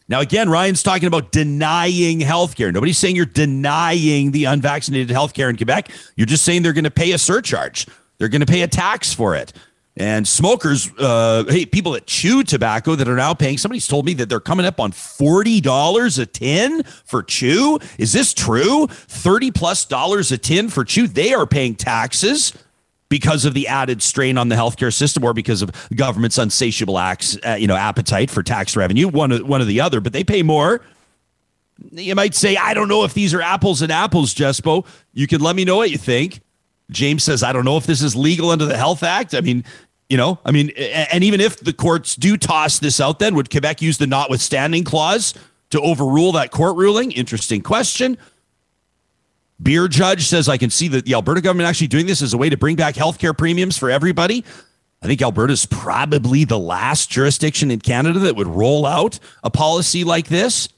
Now, 0.10 0.22
again, 0.22 0.50
Ryan's 0.50 0.82
talking 0.82 1.08
about 1.08 1.32
denying 1.32 2.20
health 2.20 2.56
care. 2.56 2.72
Nobody's 2.72 2.98
saying 2.98 3.16
you're 3.16 3.28
denying 3.28 4.32
the 4.32 4.46
unvaccinated 4.46 5.12
health 5.12 5.36
care 5.36 5.50
in 5.52 5.56
Quebec. 5.56 5.92
You're 6.16 6.26
just 6.26 6.44
saying 6.44 6.64
they're 6.64 6.74
going 6.74 6.84
to 6.84 6.92
pay 6.92 7.12
a 7.12 7.18
surcharge, 7.18 7.86
they're 8.18 8.28
going 8.28 8.42
to 8.42 8.48
pay 8.48 8.64
a 8.64 8.68
tax 8.68 9.14
for 9.14 9.36
it. 9.36 9.54
And 10.00 10.26
smokers, 10.26 10.90
uh, 10.98 11.44
hey, 11.50 11.66
people 11.66 11.92
that 11.92 12.08
chew 12.08 12.42
tobacco 12.44 12.96
that 12.96 13.10
are 13.10 13.18
now 13.18 13.34
paying, 13.34 13.58
somebody's 13.58 13.86
told 13.86 14.06
me 14.06 14.14
that 14.14 14.30
they're 14.30 14.40
coming 14.40 14.66
up 14.66 14.80
on 14.80 14.94
$40 14.94 16.20
a 16.20 16.26
tin 16.26 16.84
for 17.04 17.22
chew. 17.22 17.80
Is 17.98 18.14
this 18.14 18.34
true? 18.34 18.88
30 18.88 19.52
plus 19.52 19.84
dollars 19.84 20.32
a 20.32 20.38
tin 20.38 20.70
for 20.70 20.86
chew. 20.86 21.06
They 21.06 21.34
are 21.34 21.46
paying 21.46 21.76
taxes 21.76 22.54
because 23.10 23.44
of 23.44 23.54
the 23.54 23.68
added 23.68 24.02
strain 24.02 24.38
on 24.38 24.48
the 24.48 24.56
healthcare 24.56 24.94
system 24.94 25.26
or 25.26 25.34
because 25.34 25.62
of 25.62 25.72
government's 25.94 26.38
unsatiable 26.38 26.98
acts, 26.98 27.38
uh, 27.46 27.58
you 27.60 27.68
know, 27.68 27.76
appetite 27.76 28.30
for 28.30 28.42
tax 28.42 28.78
revenue, 28.78 29.10
one, 29.10 29.46
one 29.46 29.62
or 29.62 29.66
the 29.66 29.82
other, 29.82 30.00
but 30.00 30.14
they 30.14 30.24
pay 30.24 30.44
more. 30.44 30.80
You 31.92 32.16
might 32.16 32.36
say, 32.36 32.56
I 32.56 32.74
don't 32.74 32.88
know 32.88 33.04
if 33.04 33.14
these 33.14 33.34
are 33.34 33.42
apples 33.42 33.82
and 33.82 33.92
apples, 33.92 34.34
Jespo. 34.34 34.86
You 35.12 35.28
can 35.28 35.42
let 35.42 35.58
me 35.58 35.66
know 35.66 35.78
what 35.78 35.92
you 35.92 35.98
think. 35.98 36.40
James 36.92 37.24
says, 37.24 37.44
I 37.44 37.54
don't 37.54 37.66
know 37.66 37.78
if 37.78 37.86
this 37.86 38.02
is 38.02 38.16
legal 38.16 38.50
under 38.50 38.66
the 38.66 38.78
Health 38.78 39.04
Act. 39.04 39.36
I 39.36 39.42
mean, 39.42 39.64
you 40.10 40.18
know, 40.18 40.40
I 40.44 40.52
mean, 40.52 40.72
and 40.72 41.24
even 41.24 41.40
if 41.40 41.60
the 41.60 41.72
courts 41.72 42.16
do 42.16 42.36
toss 42.36 42.80
this 42.80 43.00
out, 43.00 43.20
then 43.20 43.36
would 43.36 43.52
Quebec 43.52 43.82
use 43.82 44.00
the 44.00 44.08
notwithstanding 44.08 44.84
clause 44.84 45.36
to 45.70 45.80
overrule 45.80 46.32
that 46.34 46.50
court 46.50 46.76
ruling? 46.76 47.12
Interesting 47.12 47.62
question. 47.62 48.18
Beer 49.62 49.88
Judge 49.88 50.26
says, 50.26 50.50
I 50.50 50.58
can 50.58 50.70
see 50.70 50.88
that 50.90 51.06
the 51.06 51.14
Alberta 51.14 51.42
government 51.42 51.70
actually 51.70 51.88
doing 51.88 52.08
this 52.08 52.22
as 52.22 52.34
a 52.34 52.38
way 52.38 52.50
to 52.50 52.58
bring 52.58 52.76
back 52.76 52.96
healthcare 52.96 53.38
premiums 53.38 53.78
for 53.78 53.92
everybody. 53.92 54.44
I 55.02 55.08
think 55.08 55.22
Alberta 55.22 55.54
is 55.54 55.66
probably 55.66 56.44
the 56.44 56.60
last 56.60 57.10
jurisdiction 57.10 57.70
in 57.70 57.80
Canada 57.80 58.20
that 58.20 58.36
would 58.36 58.48
roll 58.48 58.86
out 58.86 59.20
a 59.44 59.50
policy 59.50 60.04
like 60.04 60.28
this. 60.28 60.70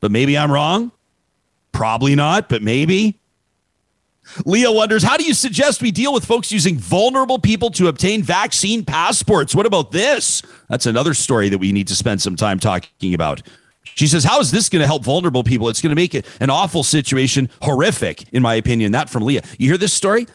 But 0.00 0.10
maybe 0.10 0.36
I'm 0.36 0.50
wrong. 0.50 0.92
Probably 1.72 2.16
not, 2.16 2.48
but 2.48 2.62
maybe. 2.62 3.19
Leah 4.44 4.72
wonders, 4.72 5.02
how 5.02 5.16
do 5.16 5.24
you 5.24 5.34
suggest 5.34 5.82
we 5.82 5.90
deal 5.90 6.12
with 6.12 6.24
folks 6.24 6.52
using 6.52 6.76
vulnerable 6.78 7.38
people 7.38 7.70
to 7.72 7.88
obtain 7.88 8.22
vaccine 8.22 8.84
passports? 8.84 9.54
What 9.54 9.66
about 9.66 9.92
this? 9.92 10.42
That's 10.68 10.86
another 10.86 11.14
story 11.14 11.48
that 11.48 11.58
we 11.58 11.72
need 11.72 11.88
to 11.88 11.94
spend 11.94 12.22
some 12.22 12.36
time 12.36 12.58
talking 12.58 13.14
about. 13.14 13.42
She 13.82 14.06
says, 14.06 14.24
How 14.24 14.40
is 14.40 14.50
this 14.50 14.68
going 14.68 14.80
to 14.80 14.86
help 14.86 15.04
vulnerable 15.04 15.42
people? 15.42 15.68
It's 15.68 15.82
going 15.82 15.90
to 15.90 15.96
make 15.96 16.14
it 16.14 16.26
an 16.40 16.50
awful 16.50 16.82
situation 16.82 17.48
horrific, 17.62 18.28
in 18.32 18.42
my 18.42 18.54
opinion. 18.54 18.92
That 18.92 19.10
from 19.10 19.24
Leah. 19.24 19.42
You 19.58 19.68
hear 19.68 19.78
this 19.78 19.92
story? 19.92 20.26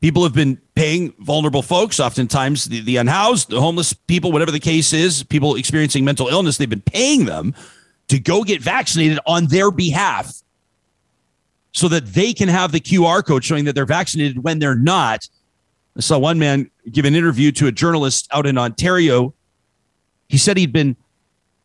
People 0.00 0.22
have 0.22 0.34
been 0.34 0.58
paying 0.74 1.12
vulnerable 1.18 1.60
folks, 1.60 2.00
oftentimes 2.00 2.64
the, 2.64 2.80
the 2.80 2.96
unhoused, 2.96 3.50
the 3.50 3.60
homeless 3.60 3.92
people, 3.92 4.32
whatever 4.32 4.50
the 4.50 4.58
case 4.58 4.94
is, 4.94 5.22
people 5.24 5.56
experiencing 5.56 6.06
mental 6.06 6.28
illness, 6.28 6.56
they've 6.56 6.70
been 6.70 6.80
paying 6.80 7.26
them 7.26 7.54
to 8.08 8.18
go 8.18 8.42
get 8.42 8.62
vaccinated 8.62 9.18
on 9.26 9.46
their 9.46 9.70
behalf 9.70 10.42
so 11.72 11.88
that 11.88 12.06
they 12.06 12.32
can 12.32 12.48
have 12.48 12.72
the 12.72 12.80
QR 12.80 13.24
code 13.24 13.44
showing 13.44 13.64
that 13.64 13.74
they're 13.74 13.86
vaccinated 13.86 14.42
when 14.42 14.58
they're 14.58 14.74
not. 14.74 15.28
I 15.96 16.00
saw 16.00 16.18
one 16.18 16.38
man 16.38 16.70
give 16.90 17.04
an 17.04 17.14
interview 17.14 17.52
to 17.52 17.66
a 17.66 17.72
journalist 17.72 18.28
out 18.32 18.46
in 18.46 18.58
Ontario. 18.58 19.34
He 20.28 20.38
said 20.38 20.56
he'd 20.56 20.72
been 20.72 20.96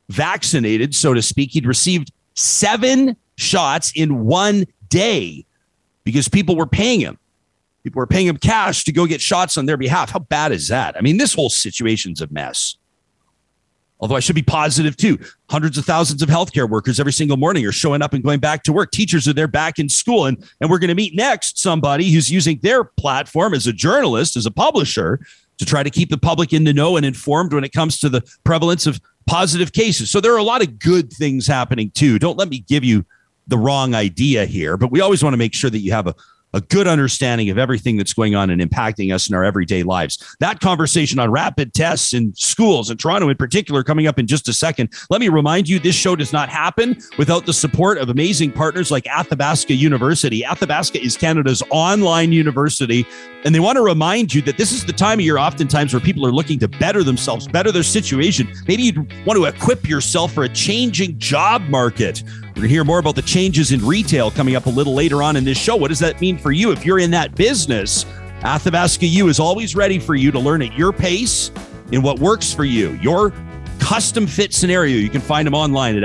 vaccinated, 0.10 0.96
so 0.96 1.14
to 1.14 1.22
speak. 1.22 1.52
He'd 1.52 1.66
received 1.66 2.12
seven 2.34 3.16
shots 3.38 3.92
in 3.96 4.26
one 4.26 4.66
day 4.90 5.46
because 6.04 6.28
people 6.28 6.56
were 6.56 6.68
paying 6.68 7.00
him. 7.00 7.18
People 7.84 8.00
were 8.00 8.08
paying 8.08 8.28
him 8.28 8.38
cash 8.38 8.84
to 8.86 8.92
go 8.92 9.06
get 9.06 9.22
shots 9.22 9.58
on 9.58 9.68
their 9.68 9.78
behalf. 9.78 10.10
How 10.10 10.20
bad 10.20 10.52
is 10.52 10.68
that? 10.70 10.98
I 10.98 11.02
mean, 11.02 11.18
this 11.18 11.34
whole 11.34 11.50
situation's 11.50 12.20
a 12.22 12.28
mess. 12.32 12.78
Although 14.00 14.16
I 14.16 14.20
should 14.20 14.36
be 14.36 14.44
positive 14.44 14.98
too. 14.98 15.18
Hundreds 15.50 15.78
of 15.78 15.86
thousands 15.86 16.22
of 16.22 16.30
healthcare 16.30 16.70
workers 16.70 17.00
every 17.00 17.14
single 17.14 17.38
morning 17.38 17.66
are 17.66 17.72
showing 17.72 18.02
up 18.02 18.14
and 18.14 18.24
going 18.24 18.40
back 18.40 18.64
to 18.64 18.74
work. 18.74 18.92
Teachers 18.92 19.28
are 19.28 19.34
there 19.34 19.48
back 19.48 19.80
in 19.80 19.88
school. 19.88 20.26
And, 20.26 20.44
and 20.60 20.70
we're 20.70 20.80
going 20.80 20.90
to 20.90 20.96
meet 20.96 21.16
next 21.16 21.60
somebody 21.60 22.12
who's 22.12 22.30
using 22.30 22.60
their 22.62 22.84
platform 22.84 23.54
as 23.54 23.68
a 23.68 23.74
journalist, 23.74 24.36
as 24.36 24.46
a 24.46 24.52
publisher, 24.52 25.26
to 25.58 25.66
try 25.66 25.82
to 25.82 25.90
keep 25.90 26.10
the 26.10 26.18
public 26.18 26.52
in 26.52 26.66
the 26.66 26.74
know 26.74 26.98
and 26.98 27.06
informed 27.06 27.54
when 27.54 27.64
it 27.64 27.72
comes 27.72 28.00
to 28.00 28.10
the 28.10 28.22
prevalence 28.44 28.86
of 28.86 29.00
positive 29.28 29.72
cases. 29.72 30.12
So 30.12 30.20
there 30.20 30.34
are 30.34 30.40
a 30.40 30.44
lot 30.44 30.62
of 30.62 30.78
good 30.78 31.12
things 31.12 31.48
happening 31.48 31.92
too. 31.92 32.20
Don't 32.20 32.38
let 32.38 32.50
me 32.50 32.60
give 32.60 32.84
you 32.84 33.06
the 33.48 33.58
wrong 33.58 33.96
idea 33.96 34.46
here, 34.46 34.76
but 34.76 34.92
we 34.92 35.02
always 35.02 35.24
want 35.24 35.34
to 35.34 35.38
make 35.38 35.54
sure 35.54 35.70
that 35.70 35.80
you 35.80 35.92
have 35.92 36.08
a 36.08 36.16
a 36.56 36.62
good 36.62 36.88
understanding 36.88 37.50
of 37.50 37.58
everything 37.58 37.98
that's 37.98 38.14
going 38.14 38.34
on 38.34 38.50
and 38.50 38.62
impacting 38.62 39.14
us 39.14 39.30
in 39.30 39.36
our 39.36 39.44
everyday 39.44 39.84
lives. 39.84 40.36
That 40.40 40.62
conversation 40.62 41.20
on 41.20 41.30
rapid 41.30 41.74
tests 41.74 42.14
in 42.14 42.34
schools 42.34 42.90
in 42.90 42.98
Toronto 42.98 43.28
in 43.28 43.36
particular 43.36 43.84
coming 43.84 44.08
up 44.08 44.18
in 44.18 44.26
just 44.26 44.48
a 44.48 44.54
second. 44.54 44.94
Let 45.10 45.20
me 45.20 45.28
remind 45.28 45.68
you 45.68 45.80
this 45.80 45.96
show 45.96 46.16
does 46.16 46.32
not 46.32 46.48
happen 46.48 46.98
without 47.18 47.46
the 47.46 47.54
support 47.54 47.98
of 47.98 48.08
amazing 48.10 48.54
partners 48.54 48.90
like 48.90 49.06
Athabasca 49.08 49.74
University. 49.74 50.46
Athabasca 50.46 51.04
is 51.04 51.18
Canada's 51.18 51.62
online 51.72 52.32
university 52.32 53.06
and 53.44 53.54
they 53.54 53.60
want 53.60 53.76
to 53.76 53.84
remind 53.84 54.34
you 54.34 54.42
that 54.42 54.58
this 54.58 54.72
is 54.72 54.86
the 54.86 54.94
time 54.94 55.20
of 55.20 55.26
year 55.26 55.38
oftentimes 55.38 55.94
where 55.94 56.00
people 56.00 56.26
are 56.26 56.32
looking 56.32 56.58
to 56.60 56.68
better 56.68 57.04
themselves, 57.04 57.48
better 57.48 57.72
their 57.72 57.84
situation. 57.84 58.52
Maybe 58.68 58.84
you'd 58.84 58.98
want 59.26 59.38
to 59.38 59.46
equip 59.46 59.88
yourself 59.88 60.34
for 60.34 60.46
a 60.46 60.50
changing 60.50 61.20
job 61.20 61.62
market. 61.64 62.24
We're 62.56 62.62
going 62.62 62.70
to 62.70 62.74
hear 62.74 62.86
more 62.86 63.00
about 63.00 63.16
the 63.16 63.22
changes 63.22 63.74
in 63.74 63.86
retail 63.86 64.32
coming 64.32 64.56
up 64.56 64.66
a 64.66 64.70
little 64.70 64.94
later 64.94 65.22
on 65.22 65.36
in 65.36 65.44
this 65.44 65.58
show. 65.58 65.76
What 65.76 65.90
does 65.90 66.00
that 66.00 66.22
mean 66.22 66.38
for 66.38 66.54
you 66.54 66.72
if 66.72 66.86
you're 66.86 67.00
in 67.00 67.12
that 67.12 67.36
business? 67.36 68.06
Athabasca 68.44 69.06
U 69.06 69.28
is 69.28 69.42
always 69.42 69.76
ready 69.76 70.00
for 70.00 70.16
you 70.16 70.32
to 70.32 70.40
learn 70.40 70.62
at 70.62 70.72
your 70.74 70.94
pace 70.94 71.52
in 71.92 72.02
what 72.02 72.20
works 72.20 72.54
for 72.54 72.64
you. 72.64 72.92
Your 73.02 73.34
custom 73.80 74.26
fit 74.26 74.54
scenario. 74.54 74.96
You 74.96 75.10
can 75.10 75.20
find 75.20 75.46
them 75.46 75.54
online 75.54 75.98
at 75.98 76.04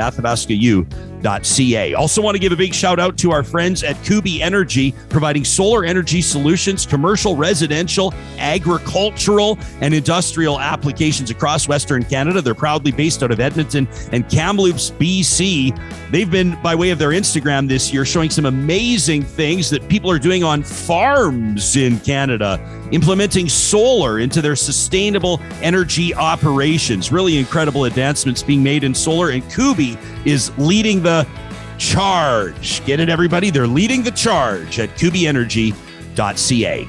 athabascau.ca. 1.20 1.94
Also, 1.94 2.22
want 2.22 2.35
to 2.35 2.38
give 2.38 2.52
a 2.52 2.56
big 2.56 2.74
shout 2.74 2.98
out 2.98 3.16
to 3.18 3.30
our 3.30 3.42
friends 3.42 3.83
at 3.83 4.02
Kuby 4.04 4.42
Energy, 4.42 4.94
providing 5.09 5.44
solar 5.44 5.85
energy 5.85 6.22
solutions, 6.22 6.87
commercial, 6.87 7.37
residential, 7.37 8.14
agricultural, 8.38 9.59
and 9.80 9.94
industrial 9.94 10.61
applications 10.61 11.30
across 11.30 11.68
Western 11.68 12.04
Canada. 12.04 12.40
They're 12.40 12.54
proudly 12.54 12.92
based 12.92 13.22
out 13.22 13.30
of 13.30 13.40
Edmonton 13.40 13.88
and 14.12 14.28
Kamloops, 14.28 14.90
BC. 14.92 15.78
They've 16.11 16.30
been, 16.30 16.61
by 16.62 16.74
way 16.74 16.90
of 16.90 16.98
their 16.98 17.11
Instagram 17.11 17.68
this 17.68 17.92
year, 17.92 18.04
showing 18.04 18.30
some 18.30 18.46
amazing 18.46 19.22
things 19.22 19.70
that 19.70 19.88
people 19.88 20.11
are 20.11 20.18
doing 20.18 20.44
on 20.44 20.62
farms 20.62 21.76
in 21.76 21.98
Canada 22.00 22.59
implementing 22.92 23.48
solar 23.48 24.18
into 24.18 24.42
their 24.42 24.56
sustainable 24.56 25.40
energy 25.62 26.14
operations. 26.14 27.12
Really 27.12 27.38
incredible 27.38 27.85
advancements 27.85 28.42
being 28.42 28.62
made 28.62 28.85
in 28.85 28.94
solar, 28.94 29.30
and 29.30 29.48
Kuby 29.50 29.96
is 30.24 30.56
leading 30.59 31.02
the 31.02 31.09
charge. 31.78 32.84
Get 32.84 33.00
it, 33.00 33.08
everybody? 33.08 33.50
They're 33.50 33.66
leading 33.66 34.02
the 34.02 34.10
charge 34.10 34.78
at 34.78 34.90
kubyenergy.ca. 34.90 36.88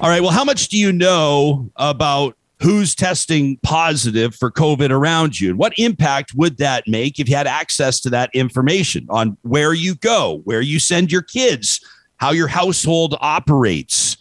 All 0.00 0.08
right. 0.10 0.20
Well, 0.20 0.30
how 0.30 0.44
much 0.44 0.68
do 0.68 0.78
you 0.78 0.92
know 0.92 1.70
about 1.76 2.36
who's 2.60 2.94
testing 2.94 3.58
positive 3.62 4.34
for 4.34 4.50
COVID 4.50 4.90
around 4.90 5.40
you? 5.40 5.50
And 5.50 5.58
what 5.58 5.72
impact 5.78 6.32
would 6.34 6.58
that 6.58 6.84
make 6.86 7.18
if 7.18 7.28
you 7.28 7.36
had 7.36 7.46
access 7.46 8.00
to 8.00 8.10
that 8.10 8.30
information 8.34 9.06
on 9.08 9.36
where 9.42 9.74
you 9.74 9.94
go, 9.96 10.40
where 10.44 10.60
you 10.60 10.78
send 10.78 11.10
your 11.10 11.22
kids, 11.22 11.80
how 12.16 12.30
your 12.30 12.48
household 12.48 13.16
operates. 13.20 14.16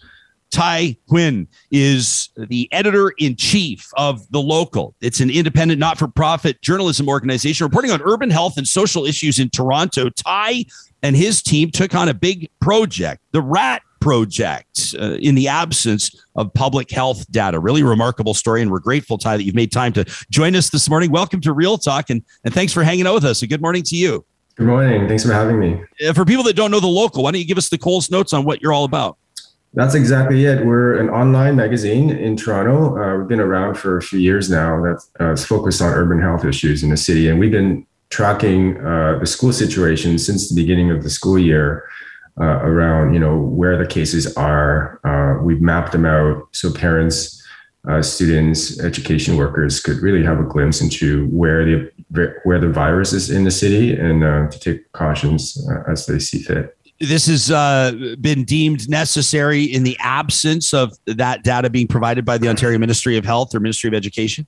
Tai 0.53 0.95
Huynh 1.09 1.47
is 1.71 2.29
the 2.37 2.71
editor 2.71 3.11
in 3.17 3.35
chief 3.35 3.89
of 3.97 4.31
The 4.31 4.39
Local. 4.39 4.93
It's 5.01 5.19
an 5.19 5.31
independent, 5.31 5.79
not 5.79 5.97
for 5.97 6.07
profit 6.07 6.61
journalism 6.61 7.09
organization 7.09 7.65
reporting 7.65 7.89
on 7.89 8.01
urban 8.03 8.29
health 8.29 8.57
and 8.57 8.67
social 8.67 9.03
issues 9.03 9.39
in 9.39 9.49
Toronto. 9.49 10.09
Tai 10.09 10.63
and 11.01 11.15
his 11.15 11.41
team 11.41 11.71
took 11.71 11.95
on 11.95 12.07
a 12.07 12.13
big 12.13 12.51
project, 12.61 13.23
the 13.31 13.41
RAT 13.41 13.81
Project, 13.99 14.93
uh, 14.99 15.13
in 15.13 15.33
the 15.33 15.47
absence 15.47 16.15
of 16.35 16.53
public 16.53 16.91
health 16.91 17.29
data. 17.31 17.59
Really 17.59 17.81
remarkable 17.81 18.35
story. 18.35 18.61
And 18.61 18.69
we're 18.69 18.79
grateful, 18.79 19.17
Tai, 19.17 19.37
that 19.37 19.43
you've 19.43 19.55
made 19.55 19.71
time 19.71 19.91
to 19.93 20.05
join 20.29 20.55
us 20.55 20.69
this 20.69 20.87
morning. 20.87 21.09
Welcome 21.09 21.41
to 21.41 21.53
Real 21.53 21.79
Talk 21.79 22.11
and, 22.11 22.21
and 22.43 22.53
thanks 22.53 22.73
for 22.73 22.83
hanging 22.83 23.07
out 23.07 23.15
with 23.15 23.25
us. 23.25 23.41
And 23.41 23.49
good 23.49 23.61
morning 23.61 23.81
to 23.83 23.95
you. 23.95 24.23
Good 24.55 24.67
morning. 24.67 25.07
Thanks 25.07 25.25
for 25.25 25.33
having 25.33 25.59
me. 25.59 25.81
Uh, 26.07 26.13
for 26.13 26.25
people 26.25 26.43
that 26.43 26.55
don't 26.55 26.69
know 26.69 26.79
the 26.79 26.85
local, 26.85 27.23
why 27.23 27.31
don't 27.31 27.41
you 27.41 27.47
give 27.47 27.57
us 27.57 27.69
the 27.69 27.77
Coles 27.79 28.11
notes 28.11 28.33
on 28.33 28.43
what 28.45 28.61
you're 28.61 28.71
all 28.71 28.83
about? 28.83 29.17
That's 29.75 29.95
exactly 29.95 30.45
it. 30.45 30.65
We're 30.65 30.99
an 30.99 31.09
online 31.09 31.55
magazine 31.55 32.11
in 32.11 32.37
Toronto. 32.37 32.95
Uh, 32.95 33.17
we've 33.17 33.27
been 33.27 33.39
around 33.39 33.75
for 33.75 33.97
a 33.97 34.03
few 34.03 34.19
years 34.19 34.49
now 34.49 34.83
that's 34.83 35.09
uh, 35.19 35.35
focused 35.35 35.81
on 35.81 35.91
urban 35.91 36.21
health 36.21 36.45
issues 36.45 36.83
in 36.83 36.91
the 36.91 36.97
city. 36.97 37.27
And 37.27 37.39
we've 37.39 37.51
been 37.51 37.85
tracking 38.09 38.77
uh, 38.85 39.17
the 39.19 39.25
school 39.25 39.51
situation 39.51 40.19
since 40.19 40.47
the 40.47 40.55
beginning 40.55 40.91
of 40.91 41.01
the 41.01 41.09
school 41.09 41.39
year 41.39 41.89
uh, 42.39 42.59
around, 42.61 43.15
you 43.15 43.19
know, 43.19 43.35
where 43.35 43.75
the 43.75 43.87
cases 43.87 44.31
are. 44.37 44.99
Uh, 45.03 45.41
we've 45.43 45.61
mapped 45.61 45.91
them 45.91 46.05
out 46.05 46.47
so 46.51 46.71
parents 46.71 47.39
uh, 47.89 48.01
students, 48.01 48.79
education 48.79 49.37
workers 49.37 49.79
could 49.79 49.97
really 49.97 50.23
have 50.23 50.39
a 50.39 50.43
glimpse 50.43 50.79
into 50.81 51.27
where 51.27 51.65
the 51.65 51.91
where 52.43 52.59
the 52.59 52.69
virus 52.69 53.11
is 53.11 53.29
in 53.29 53.43
the 53.43 53.51
city 53.51 53.91
and 53.91 54.21
to 54.51 54.59
take 54.59 54.89
precautions 54.91 55.67
as 55.87 56.05
they 56.05 56.17
see 56.17 56.41
fit. 56.41 56.77
This 57.05 57.27
has 57.27 57.51
uh, 57.51 58.15
been 58.19 58.43
deemed 58.43 58.89
necessary 58.89 59.63
in 59.63 59.83
the 59.83 59.97
absence 59.99 60.73
of 60.73 60.93
that 61.05 61.43
data 61.43 61.69
being 61.69 61.87
provided 61.87 62.25
by 62.25 62.37
the 62.37 62.47
Ontario 62.47 62.77
Ministry 62.77 63.17
of 63.17 63.25
Health 63.25 63.53
or 63.53 63.59
Ministry 63.59 63.87
of 63.87 63.93
Education? 63.93 64.47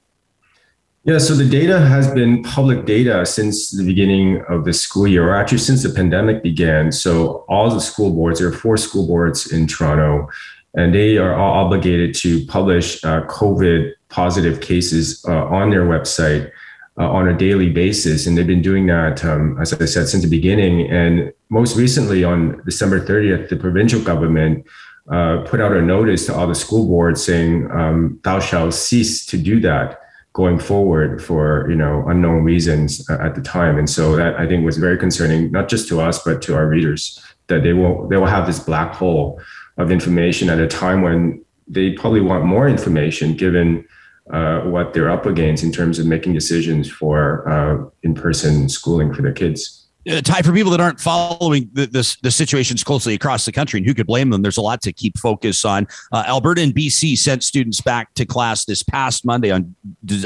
Yeah, 1.04 1.20
so 1.20 1.36
the 1.36 1.48
data 1.48 1.80
has 1.80 2.12
been 2.12 2.42
public 2.42 2.86
data 2.86 3.28
since 3.28 3.70
the 3.70 3.86
beginning 3.86 4.44
of 4.50 4.66
the 4.66 4.74
school 4.74 5.08
year, 5.08 5.30
or 5.30 5.36
actually 5.36 5.60
since 5.60 5.84
the 5.84 5.90
pandemic 5.90 6.42
began. 6.42 6.92
So 6.92 7.46
all 7.48 7.70
the 7.70 7.80
school 7.80 8.12
boards, 8.12 8.40
there 8.40 8.48
are 8.48 8.52
four 8.52 8.76
school 8.76 9.06
boards 9.06 9.52
in 9.52 9.68
Toronto, 9.68 10.28
and 10.74 10.96
they 10.96 11.18
are 11.18 11.36
all 11.36 11.66
obligated 11.66 12.16
to 12.16 12.44
publish 12.48 13.04
uh, 13.04 13.22
COVID 13.28 13.92
positive 14.10 14.62
cases 14.62 15.24
uh, 15.28 15.46
on 15.46 15.70
their 15.70 15.86
website 15.86 16.50
uh, 16.98 17.10
on 17.10 17.28
a 17.28 17.38
daily 17.38 17.70
basis. 17.70 18.26
And 18.26 18.38
they've 18.38 18.48
been 18.48 18.62
doing 18.62 18.86
that, 18.88 19.24
um, 19.26 19.58
as 19.62 19.74
I 19.74 19.86
said, 19.86 20.08
since 20.08 20.24
the 20.24 20.30
beginning. 20.30 20.90
And 20.90 21.34
most 21.50 21.76
recently, 21.76 22.24
on 22.24 22.62
December 22.66 23.00
30th, 23.00 23.50
the 23.50 23.58
provincial 23.58 24.02
government 24.02 24.66
uh, 25.12 25.44
put 25.46 25.62
out 25.62 25.72
a 25.74 25.82
notice 25.82 26.26
to 26.26 26.36
all 26.36 26.48
the 26.48 26.56
school 26.56 26.88
boards 26.88 27.24
saying, 27.24 27.70
um, 27.72 28.20
"Thou 28.24 28.40
shalt 28.40 28.74
cease 28.74 29.26
to 29.28 29.38
do 29.38 29.60
that." 29.62 30.02
going 30.36 30.60
forward 30.60 31.24
for 31.24 31.66
you 31.70 31.78
know 31.78 32.04
unknown 32.10 32.44
reasons 32.44 33.10
uh, 33.10 33.18
at 33.22 33.36
the 33.36 33.42
time 33.42 33.78
and 33.78 33.90
so 33.90 34.18
that 34.18 34.36
i 34.36 34.46
think 34.46 34.66
was 34.66 34.78
very 34.78 34.98
concerning 34.98 35.50
not 35.50 35.70
just 35.70 35.88
to 35.88 36.02
us 36.02 36.22
but 36.24 36.42
to 36.42 36.54
our 36.54 36.68
readers 36.68 37.24
that 37.48 37.64
they 37.64 37.72
will 37.72 38.06
they 38.10 38.18
will 38.18 38.26
have 38.26 38.46
this 38.46 38.60
black 38.60 38.94
hole 38.94 39.40
of 39.78 39.92
information 39.92 40.50
at 40.50 40.60
a 40.60 40.68
time 40.68 41.02
when 41.02 41.42
they 41.70 41.92
probably 41.94 42.20
want 42.20 42.44
more 42.44 42.68
information 42.68 43.34
given 43.34 43.88
uh, 44.32 44.62
what 44.62 44.94
they're 44.94 45.10
up 45.10 45.26
against 45.26 45.64
in 45.64 45.72
terms 45.72 46.00
of 46.00 46.06
making 46.06 46.34
decisions 46.34 46.90
for 46.90 47.48
uh, 47.50 47.90
in-person 48.04 48.68
schooling 48.70 49.14
for 49.14 49.22
their 49.22 49.34
kids 49.34 49.86
uh, 50.10 50.22
Tai, 50.22 50.44
for 50.44 50.54
people 50.54 50.72
that 50.72 50.80
aren't 50.80 51.00
following 51.00 51.70
the, 51.74 51.88
the, 51.88 52.18
the, 52.22 52.30
situations 52.30 52.84
closely 52.84 53.16
across 53.16 53.46
the 53.46 53.52
country, 53.52 53.80
and 53.80 53.88
who 53.88 53.94
could 53.94 54.06
blame 54.06 54.30
them? 54.30 54.44
There's 54.44 54.58
a 54.58 54.62
lot 54.62 54.82
to 54.84 54.94
keep 54.94 55.18
focus 55.18 55.66
on. 55.66 55.88
Uh, 56.12 56.24
Alberta 56.28 56.62
and 56.62 56.76
BC 56.76 57.18
sent 57.18 57.44
students 57.44 57.82
back 57.82 58.14
to 58.14 58.26
class 58.26 58.66
this 58.66 58.84
past 58.84 59.26
Monday 59.26 59.52
on 59.52 59.76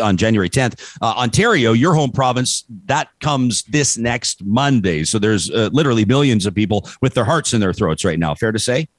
on 0.02 0.18
January 0.18 0.50
10th. 0.50 0.98
Uh, 1.02 1.14
Ontario, 1.18 1.72
your 1.72 1.94
home 1.94 2.12
province, 2.12 2.66
that 2.86 3.08
comes 3.22 3.64
this 3.64 3.98
next 3.98 4.44
Monday. 4.44 5.06
So 5.06 5.18
there's 5.18 5.50
uh, 5.50 5.70
literally 5.72 6.04
millions 6.04 6.46
of 6.46 6.54
people 6.54 6.90
with 7.02 7.14
their 7.14 7.26
hearts 7.26 7.54
in 7.54 7.62
their 7.62 7.74
throats 7.74 8.04
right 8.04 8.20
now. 8.20 8.36
Fair 8.36 8.52
to 8.52 8.60
say? 8.60 8.90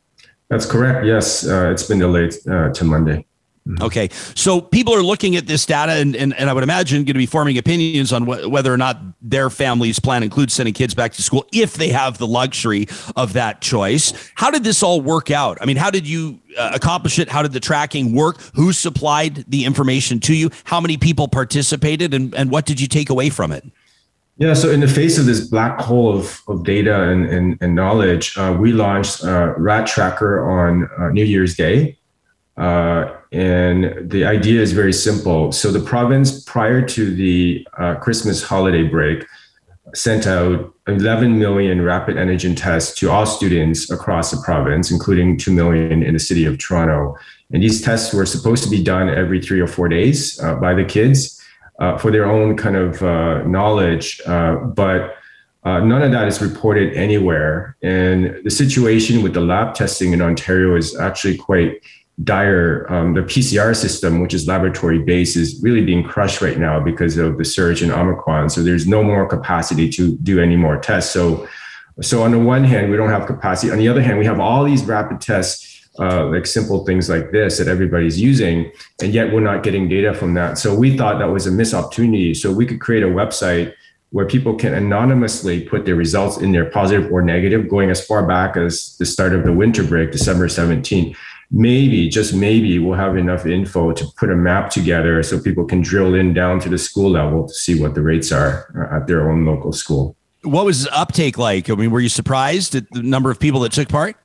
That's 0.48 0.66
correct. 0.66 1.04
Yes, 1.04 1.46
uh, 1.46 1.70
it's 1.70 1.84
been 1.84 1.98
delayed 1.98 2.34
uh, 2.50 2.70
to 2.70 2.84
Monday. 2.84 3.26
Mm-hmm. 3.68 3.84
Okay. 3.84 4.08
So 4.34 4.60
people 4.60 4.94
are 4.94 5.02
looking 5.02 5.36
at 5.36 5.46
this 5.46 5.66
data 5.66 5.92
and, 5.92 6.16
and, 6.16 6.34
and 6.34 6.48
I 6.48 6.52
would 6.54 6.62
imagine 6.62 7.04
going 7.04 7.06
to 7.08 7.14
be 7.14 7.26
forming 7.26 7.58
opinions 7.58 8.12
on 8.12 8.24
wh- 8.24 8.50
whether 8.50 8.72
or 8.72 8.78
not 8.78 8.98
their 9.20 9.50
family's 9.50 9.98
plan 9.98 10.22
includes 10.22 10.54
sending 10.54 10.72
kids 10.72 10.94
back 10.94 11.12
to 11.12 11.22
school 11.22 11.46
if 11.52 11.74
they 11.74 11.88
have 11.88 12.16
the 12.16 12.26
luxury 12.26 12.88
of 13.16 13.34
that 13.34 13.60
choice. 13.60 14.14
How 14.34 14.50
did 14.50 14.64
this 14.64 14.82
all 14.82 15.02
work 15.02 15.30
out? 15.30 15.58
I 15.60 15.66
mean, 15.66 15.76
how 15.76 15.90
did 15.90 16.08
you 16.08 16.40
uh, 16.58 16.72
accomplish 16.74 17.18
it? 17.18 17.28
How 17.28 17.42
did 17.42 17.52
the 17.52 17.60
tracking 17.60 18.14
work? 18.14 18.40
Who 18.54 18.72
supplied 18.72 19.44
the 19.48 19.66
information 19.66 20.20
to 20.20 20.34
you? 20.34 20.50
How 20.64 20.80
many 20.80 20.96
people 20.96 21.28
participated 21.28 22.14
and, 22.14 22.34
and 22.34 22.50
what 22.50 22.64
did 22.64 22.80
you 22.80 22.88
take 22.88 23.10
away 23.10 23.28
from 23.28 23.52
it? 23.52 23.64
Yeah, 24.38 24.54
so 24.54 24.70
in 24.70 24.80
the 24.80 24.88
face 24.88 25.18
of 25.18 25.26
this 25.26 25.46
black 25.46 25.78
hole 25.78 26.16
of, 26.16 26.40
of 26.48 26.64
data 26.64 27.02
and, 27.02 27.26
and, 27.26 27.58
and 27.60 27.74
knowledge, 27.74 28.38
uh, 28.38 28.56
we 28.58 28.72
launched 28.72 29.22
uh, 29.22 29.52
Rat 29.58 29.86
Tracker 29.86 30.50
on 30.50 30.88
uh, 30.98 31.10
New 31.10 31.24
Year's 31.24 31.54
Day. 31.54 31.98
Uh, 32.60 33.16
and 33.32 34.10
the 34.10 34.24
idea 34.24 34.60
is 34.60 34.72
very 34.72 34.92
simple. 34.92 35.50
So 35.50 35.72
the 35.72 35.80
province, 35.80 36.44
prior 36.44 36.82
to 36.82 37.14
the 37.14 37.66
uh, 37.78 37.94
Christmas 37.96 38.42
holiday 38.42 38.82
break, 38.82 39.24
sent 39.94 40.26
out 40.26 40.72
11 40.86 41.38
million 41.38 41.82
rapid 41.82 42.16
antigen 42.16 42.54
tests 42.56 42.98
to 42.98 43.10
all 43.10 43.24
students 43.24 43.90
across 43.90 44.30
the 44.30 44.42
province, 44.44 44.90
including 44.90 45.38
2 45.38 45.52
million 45.52 46.02
in 46.02 46.12
the 46.12 46.20
city 46.20 46.44
of 46.44 46.58
Toronto. 46.58 47.16
And 47.50 47.62
these 47.62 47.80
tests 47.80 48.12
were 48.12 48.26
supposed 48.26 48.62
to 48.64 48.70
be 48.70 48.82
done 48.82 49.08
every 49.08 49.40
three 49.40 49.60
or 49.60 49.66
four 49.66 49.88
days 49.88 50.38
uh, 50.40 50.56
by 50.56 50.74
the 50.74 50.84
kids 50.84 51.42
uh, 51.80 51.96
for 51.96 52.10
their 52.10 52.26
own 52.26 52.56
kind 52.56 52.76
of 52.76 53.02
uh, 53.02 53.42
knowledge. 53.44 54.20
Uh, 54.26 54.56
but 54.56 55.16
uh, 55.64 55.80
none 55.80 56.02
of 56.02 56.12
that 56.12 56.28
is 56.28 56.40
reported 56.40 56.92
anywhere. 56.94 57.76
And 57.82 58.40
the 58.44 58.50
situation 58.50 59.22
with 59.22 59.34
the 59.34 59.40
lab 59.40 59.74
testing 59.74 60.12
in 60.12 60.20
Ontario 60.20 60.76
is 60.76 60.98
actually 60.98 61.36
quite 61.36 61.82
dire. 62.24 62.86
Um, 62.92 63.14
the 63.14 63.22
PCR 63.22 63.74
system, 63.74 64.20
which 64.20 64.34
is 64.34 64.46
laboratory 64.46 64.98
based, 64.98 65.36
is 65.36 65.60
really 65.62 65.84
being 65.84 66.02
crushed 66.02 66.40
right 66.40 66.58
now 66.58 66.80
because 66.80 67.16
of 67.16 67.38
the 67.38 67.44
surge 67.44 67.82
in 67.82 67.90
Omicron. 67.90 68.50
So 68.50 68.62
there's 68.62 68.86
no 68.86 69.02
more 69.02 69.26
capacity 69.26 69.88
to 69.90 70.16
do 70.18 70.40
any 70.40 70.56
more 70.56 70.78
tests. 70.78 71.12
So, 71.12 71.48
so 72.00 72.22
on 72.22 72.32
the 72.32 72.38
one 72.38 72.64
hand, 72.64 72.90
we 72.90 72.96
don't 72.96 73.10
have 73.10 73.26
capacity. 73.26 73.72
On 73.72 73.78
the 73.78 73.88
other 73.88 74.02
hand, 74.02 74.18
we 74.18 74.26
have 74.26 74.40
all 74.40 74.64
these 74.64 74.84
rapid 74.84 75.20
tests. 75.20 75.68
Uh, 75.98 76.26
like 76.26 76.46
simple 76.46 76.86
things 76.86 77.10
like 77.10 77.32
this 77.32 77.58
that 77.58 77.66
everybody's 77.66 78.18
using, 78.18 78.70
and 79.02 79.12
yet 79.12 79.32
we're 79.32 79.40
not 79.40 79.64
getting 79.64 79.88
data 79.88 80.14
from 80.14 80.34
that. 80.34 80.56
So 80.56 80.72
we 80.72 80.96
thought 80.96 81.18
that 81.18 81.26
was 81.26 81.48
a 81.48 81.50
missed 81.50 81.74
opportunity. 81.74 82.32
So 82.32 82.52
we 82.52 82.64
could 82.64 82.80
create 82.80 83.02
a 83.02 83.08
website 83.08 83.74
where 84.10 84.24
people 84.24 84.54
can 84.54 84.72
anonymously 84.72 85.62
put 85.62 85.84
their 85.84 85.96
results 85.96 86.38
in 86.38 86.52
there, 86.52 86.70
positive 86.70 87.12
or 87.12 87.22
negative, 87.22 87.68
going 87.68 87.90
as 87.90 88.06
far 88.06 88.24
back 88.24 88.56
as 88.56 88.96
the 88.98 89.04
start 89.04 89.34
of 89.34 89.42
the 89.42 89.52
winter 89.52 89.82
break, 89.82 90.12
December 90.12 90.46
17th 90.46 91.16
maybe 91.50 92.08
just 92.08 92.32
maybe 92.32 92.78
we'll 92.78 92.96
have 92.96 93.16
enough 93.16 93.44
info 93.44 93.92
to 93.92 94.04
put 94.16 94.30
a 94.30 94.36
map 94.36 94.70
together 94.70 95.22
so 95.22 95.40
people 95.40 95.64
can 95.64 95.80
drill 95.80 96.14
in 96.14 96.32
down 96.32 96.60
to 96.60 96.68
the 96.68 96.78
school 96.78 97.10
level 97.10 97.46
to 97.46 97.54
see 97.54 97.80
what 97.80 97.94
the 97.94 98.02
rates 98.02 98.30
are 98.30 98.88
at 98.92 99.06
their 99.06 99.30
own 99.30 99.44
local 99.44 99.72
school 99.72 100.16
what 100.42 100.64
was 100.64 100.86
uptake 100.92 101.36
like 101.36 101.68
i 101.68 101.74
mean 101.74 101.90
were 101.90 102.00
you 102.00 102.08
surprised 102.08 102.74
at 102.74 102.88
the 102.92 103.02
number 103.02 103.30
of 103.30 103.40
people 103.40 103.60
that 103.60 103.72
took 103.72 103.88
part 103.88 104.16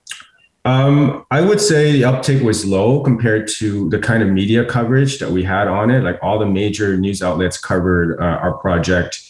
um, 0.66 1.24
I 1.30 1.42
would 1.42 1.62
say 1.62 1.92
the 1.92 2.06
uptake 2.06 2.42
was 2.42 2.66
low 2.66 3.02
compared 3.04 3.48
to 3.60 3.88
the 3.90 4.00
kind 4.00 4.24
of 4.24 4.30
media 4.30 4.66
coverage 4.66 5.20
that 5.20 5.30
we 5.30 5.44
had 5.44 5.68
on 5.68 5.92
it. 5.92 6.02
Like 6.02 6.18
all 6.24 6.40
the 6.40 6.48
major 6.48 6.98
news 6.98 7.22
outlets 7.22 7.56
covered 7.60 8.20
uh, 8.20 8.24
our 8.24 8.54
project, 8.58 9.22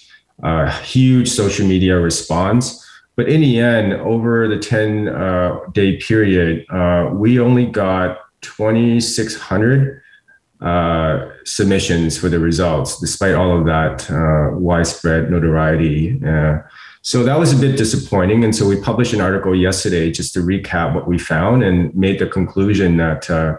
uh, 0.44 0.72
huge 0.80 1.30
social 1.30 1.68
media 1.68 2.00
response. 2.00 2.85
But 3.16 3.30
in 3.30 3.42
the 3.42 3.60
end, 3.60 3.94
over 3.94 4.48
the 4.48 4.60
10 4.60 5.08
uh, 5.08 5.60
day 5.72 5.98
period, 5.98 6.66
uh, 6.70 7.10
we 7.14 7.40
only 7.40 7.66
got 7.66 8.20
2,600 8.42 10.02
uh, 10.62 11.30
submissions 11.46 12.18
for 12.18 12.30
the 12.30 12.40
results, 12.40 13.00
despite 13.00 13.36
all 13.36 13.58
of 13.58 13.66
that 13.66 14.10
uh, 14.10 14.58
widespread 14.58 15.30
notoriety. 15.30 16.20
Uh, 16.26 16.60
so 17.02 17.24
that 17.24 17.38
was 17.38 17.54
a 17.54 17.58
bit 17.58 17.78
disappointing. 17.78 18.44
And 18.44 18.56
so 18.56 18.68
we 18.68 18.82
published 18.82 19.14
an 19.14 19.22
article 19.22 19.56
yesterday 19.56 20.12
just 20.12 20.34
to 20.34 20.40
recap 20.40 20.96
what 20.96 21.08
we 21.08 21.18
found 21.18 21.64
and 21.64 21.94
made 21.96 22.20
the 22.20 22.26
conclusion 22.26 22.98
that 22.98 23.30
uh, 23.30 23.58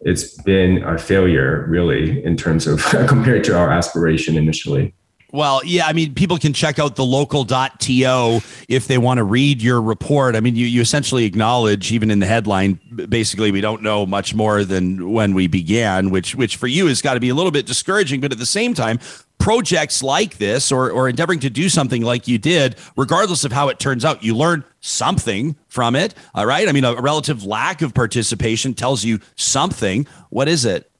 it's 0.00 0.40
been 0.42 0.82
a 0.82 0.98
failure, 0.98 1.64
really, 1.68 2.24
in 2.24 2.36
terms 2.36 2.66
of 2.66 2.82
compared 3.08 3.44
to 3.44 3.56
our 3.56 3.70
aspiration 3.70 4.36
initially. 4.36 4.94
Well, 5.30 5.60
yeah, 5.62 5.86
I 5.86 5.92
mean, 5.92 6.14
people 6.14 6.38
can 6.38 6.54
check 6.54 6.78
out 6.78 6.96
the 6.96 7.04
local.to 7.04 8.40
if 8.68 8.86
they 8.88 8.96
want 8.96 9.18
to 9.18 9.24
read 9.24 9.60
your 9.60 9.82
report. 9.82 10.34
I 10.34 10.40
mean, 10.40 10.56
you, 10.56 10.64
you 10.64 10.80
essentially 10.80 11.26
acknowledge, 11.26 11.92
even 11.92 12.10
in 12.10 12.18
the 12.18 12.26
headline, 12.26 12.80
basically, 13.10 13.52
we 13.52 13.60
don't 13.60 13.82
know 13.82 14.06
much 14.06 14.34
more 14.34 14.64
than 14.64 15.12
when 15.12 15.34
we 15.34 15.46
began, 15.46 16.08
which 16.08 16.34
which 16.34 16.56
for 16.56 16.66
you 16.66 16.86
has 16.86 17.02
got 17.02 17.14
to 17.14 17.20
be 17.20 17.28
a 17.28 17.34
little 17.34 17.50
bit 17.50 17.66
discouraging. 17.66 18.22
But 18.22 18.32
at 18.32 18.38
the 18.38 18.46
same 18.46 18.72
time, 18.72 19.00
projects 19.38 20.02
like 20.02 20.38
this 20.38 20.72
or, 20.72 20.90
or 20.90 21.10
endeavoring 21.10 21.40
to 21.40 21.50
do 21.50 21.68
something 21.68 22.02
like 22.02 22.26
you 22.26 22.38
did, 22.38 22.76
regardless 22.96 23.44
of 23.44 23.52
how 23.52 23.68
it 23.68 23.78
turns 23.78 24.06
out, 24.06 24.22
you 24.22 24.34
learn 24.34 24.64
something 24.80 25.56
from 25.68 25.94
it. 25.94 26.14
All 26.34 26.46
right. 26.46 26.68
I 26.68 26.72
mean, 26.72 26.84
a 26.84 26.94
relative 27.00 27.44
lack 27.44 27.82
of 27.82 27.92
participation 27.92 28.72
tells 28.72 29.04
you 29.04 29.20
something. 29.36 30.06
What 30.30 30.48
is 30.48 30.64
it? 30.64 30.90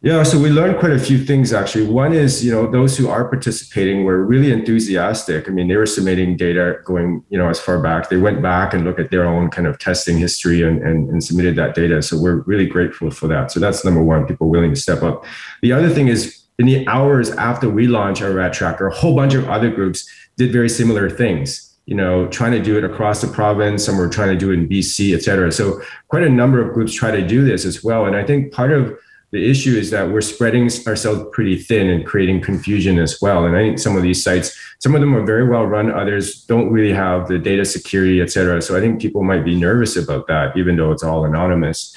Yeah, 0.00 0.22
so 0.22 0.38
we 0.38 0.48
learned 0.48 0.78
quite 0.78 0.92
a 0.92 0.98
few 0.98 1.18
things 1.24 1.52
actually. 1.52 1.84
One 1.84 2.12
is, 2.12 2.44
you 2.44 2.52
know, 2.52 2.70
those 2.70 2.96
who 2.96 3.08
are 3.08 3.28
participating 3.28 4.04
were 4.04 4.24
really 4.24 4.52
enthusiastic. 4.52 5.48
I 5.48 5.50
mean, 5.50 5.66
they 5.66 5.74
were 5.74 5.86
submitting 5.86 6.36
data 6.36 6.76
going, 6.84 7.24
you 7.30 7.38
know, 7.38 7.48
as 7.48 7.58
far 7.58 7.82
back. 7.82 8.08
They 8.08 8.16
went 8.16 8.40
back 8.40 8.72
and 8.72 8.84
looked 8.84 9.00
at 9.00 9.10
their 9.10 9.26
own 9.26 9.50
kind 9.50 9.66
of 9.66 9.80
testing 9.80 10.16
history 10.16 10.62
and, 10.62 10.80
and, 10.82 11.08
and 11.08 11.24
submitted 11.24 11.56
that 11.56 11.74
data. 11.74 12.00
So 12.00 12.16
we're 12.16 12.42
really 12.42 12.66
grateful 12.66 13.10
for 13.10 13.26
that. 13.26 13.50
So 13.50 13.58
that's 13.58 13.84
number 13.84 14.00
one, 14.00 14.24
people 14.24 14.48
willing 14.48 14.72
to 14.72 14.80
step 14.80 15.02
up. 15.02 15.24
The 15.62 15.72
other 15.72 15.88
thing 15.88 16.06
is 16.06 16.44
in 16.60 16.66
the 16.66 16.86
hours 16.86 17.30
after 17.32 17.68
we 17.68 17.88
launched 17.88 18.22
our 18.22 18.32
rat 18.32 18.52
tracker, 18.52 18.86
a 18.86 18.94
whole 18.94 19.16
bunch 19.16 19.34
of 19.34 19.48
other 19.48 19.68
groups 19.68 20.08
did 20.36 20.52
very 20.52 20.68
similar 20.68 21.10
things 21.10 21.64
you 21.86 21.94
know, 21.94 22.26
trying 22.28 22.52
to 22.52 22.62
do 22.62 22.76
it 22.76 22.84
across 22.84 23.22
the 23.22 23.26
province. 23.26 23.86
Some 23.86 23.96
were 23.96 24.10
trying 24.10 24.28
to 24.28 24.36
do 24.36 24.50
it 24.50 24.58
in 24.58 24.68
BC, 24.68 25.16
et 25.16 25.22
cetera. 25.22 25.50
So 25.50 25.80
quite 26.08 26.22
a 26.22 26.28
number 26.28 26.60
of 26.60 26.74
groups 26.74 26.92
try 26.92 27.10
to 27.10 27.26
do 27.26 27.42
this 27.46 27.64
as 27.64 27.82
well. 27.82 28.04
And 28.04 28.14
I 28.14 28.22
think 28.26 28.52
part 28.52 28.72
of 28.72 28.94
the 29.30 29.50
issue 29.50 29.76
is 29.76 29.90
that 29.90 30.10
we're 30.10 30.22
spreading 30.22 30.70
ourselves 30.86 31.22
pretty 31.32 31.56
thin 31.58 31.90
and 31.90 32.06
creating 32.06 32.40
confusion 32.40 32.98
as 32.98 33.20
well. 33.20 33.44
And 33.44 33.56
I 33.56 33.60
think 33.60 33.78
some 33.78 33.96
of 33.96 34.02
these 34.02 34.22
sites, 34.22 34.58
some 34.78 34.94
of 34.94 35.00
them 35.02 35.14
are 35.14 35.24
very 35.24 35.46
well 35.46 35.64
run, 35.64 35.90
others 35.90 36.44
don't 36.44 36.70
really 36.70 36.94
have 36.94 37.28
the 37.28 37.38
data 37.38 37.64
security, 37.64 38.22
et 38.22 38.30
cetera. 38.30 38.62
So 38.62 38.76
I 38.76 38.80
think 38.80 39.02
people 39.02 39.22
might 39.22 39.44
be 39.44 39.54
nervous 39.54 39.96
about 39.96 40.26
that, 40.28 40.56
even 40.56 40.76
though 40.76 40.92
it's 40.92 41.02
all 41.02 41.26
anonymous. 41.26 41.94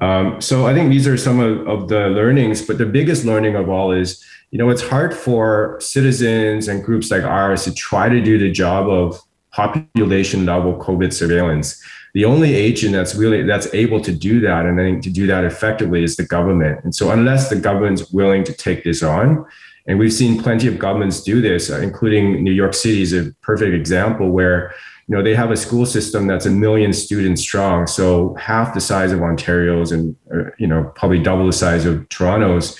Um, 0.00 0.40
so 0.40 0.66
I 0.66 0.74
think 0.74 0.90
these 0.90 1.06
are 1.06 1.16
some 1.16 1.38
of, 1.38 1.66
of 1.68 1.88
the 1.88 2.08
learnings, 2.08 2.60
but 2.60 2.78
the 2.78 2.86
biggest 2.86 3.24
learning 3.24 3.54
of 3.54 3.68
all 3.68 3.92
is, 3.92 4.24
you 4.50 4.58
know, 4.58 4.68
it's 4.68 4.82
hard 4.82 5.14
for 5.14 5.78
citizens 5.80 6.66
and 6.66 6.82
groups 6.82 7.10
like 7.10 7.22
ours 7.22 7.64
to 7.64 7.74
try 7.74 8.08
to 8.08 8.20
do 8.20 8.36
the 8.36 8.50
job 8.50 8.88
of 8.88 9.20
population 9.52 10.44
level 10.44 10.76
COVID 10.76 11.12
surveillance. 11.12 11.80
The 12.14 12.24
only 12.24 12.54
agent 12.54 12.92
that's 12.92 13.14
really 13.14 13.42
that's 13.42 13.72
able 13.74 14.00
to 14.00 14.12
do 14.12 14.40
that 14.40 14.66
and 14.66 14.80
I 14.80 14.84
think 14.84 15.02
to 15.02 15.10
do 15.10 15.26
that 15.26 15.44
effectively 15.44 16.04
is 16.04 16.16
the 16.16 16.24
government. 16.24 16.84
And 16.84 16.94
so 16.94 17.10
unless 17.10 17.50
the 17.50 17.56
government's 17.56 18.10
willing 18.12 18.44
to 18.44 18.52
take 18.52 18.84
this 18.84 19.02
on, 19.02 19.44
and 19.86 19.98
we've 19.98 20.12
seen 20.12 20.42
plenty 20.42 20.66
of 20.66 20.78
governments 20.78 21.22
do 21.22 21.40
this, 21.40 21.68
including 21.70 22.42
New 22.42 22.52
York 22.52 22.72
City 22.72 23.02
is 23.02 23.12
a 23.12 23.32
perfect 23.42 23.74
example 23.74 24.30
where 24.30 24.72
you 25.06 25.14
know 25.14 25.22
they 25.22 25.34
have 25.34 25.50
a 25.50 25.56
school 25.56 25.84
system 25.84 26.26
that's 26.26 26.46
a 26.46 26.50
million 26.50 26.92
students 26.92 27.42
strong, 27.42 27.86
so 27.86 28.34
half 28.34 28.72
the 28.72 28.80
size 28.80 29.12
of 29.12 29.20
Ontario's 29.20 29.92
and 29.92 30.16
you 30.58 30.66
know 30.66 30.84
probably 30.94 31.22
double 31.22 31.46
the 31.46 31.52
size 31.52 31.84
of 31.84 32.08
Toronto's. 32.08 32.78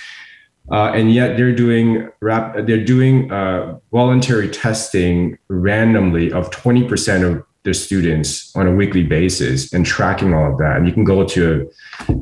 Uh, 0.73 0.93
and 0.95 1.13
yet 1.13 1.37
they're 1.37 1.55
doing 1.55 2.09
rap, 2.21 2.55
they're 2.67 2.83
doing 2.83 3.31
uh, 3.31 3.79
voluntary 3.93 4.49
testing 4.49 5.37
randomly 5.49 6.33
of 6.33 6.51
20% 6.51 7.31
of 7.31 7.45
their 7.65 7.75
students 7.75 8.55
on 8.55 8.67
a 8.67 8.75
weekly 8.75 9.03
basis 9.03 9.73
and 9.73 9.85
tracking 9.85 10.35
all 10.35 10.53
of 10.53 10.59
that. 10.59 10.77
And 10.77 10.87
you 10.87 10.93
can 10.93 11.05
go 11.05 11.25
to 11.25 11.71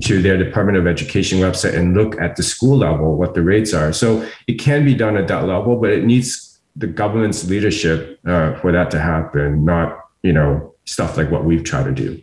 to 0.00 0.22
their 0.22 0.42
Department 0.42 0.78
of 0.78 0.86
Education 0.86 1.40
website 1.40 1.74
and 1.74 1.94
look 1.94 2.20
at 2.20 2.36
the 2.36 2.42
school 2.42 2.78
level 2.78 3.16
what 3.16 3.34
the 3.34 3.42
rates 3.42 3.74
are. 3.74 3.92
So 3.92 4.26
it 4.46 4.54
can 4.54 4.84
be 4.84 4.94
done 4.94 5.16
at 5.16 5.28
that 5.28 5.44
level, 5.46 5.76
but 5.76 5.90
it 5.90 6.04
needs 6.04 6.60
the 6.76 6.86
government's 6.86 7.44
leadership 7.48 8.18
uh, 8.26 8.54
for 8.60 8.72
that 8.72 8.90
to 8.92 9.00
happen, 9.00 9.64
not 9.64 9.98
you 10.22 10.32
know 10.32 10.74
stuff 10.84 11.16
like 11.16 11.30
what 11.30 11.44
we've 11.44 11.64
tried 11.64 11.84
to 11.84 11.92
do. 11.92 12.22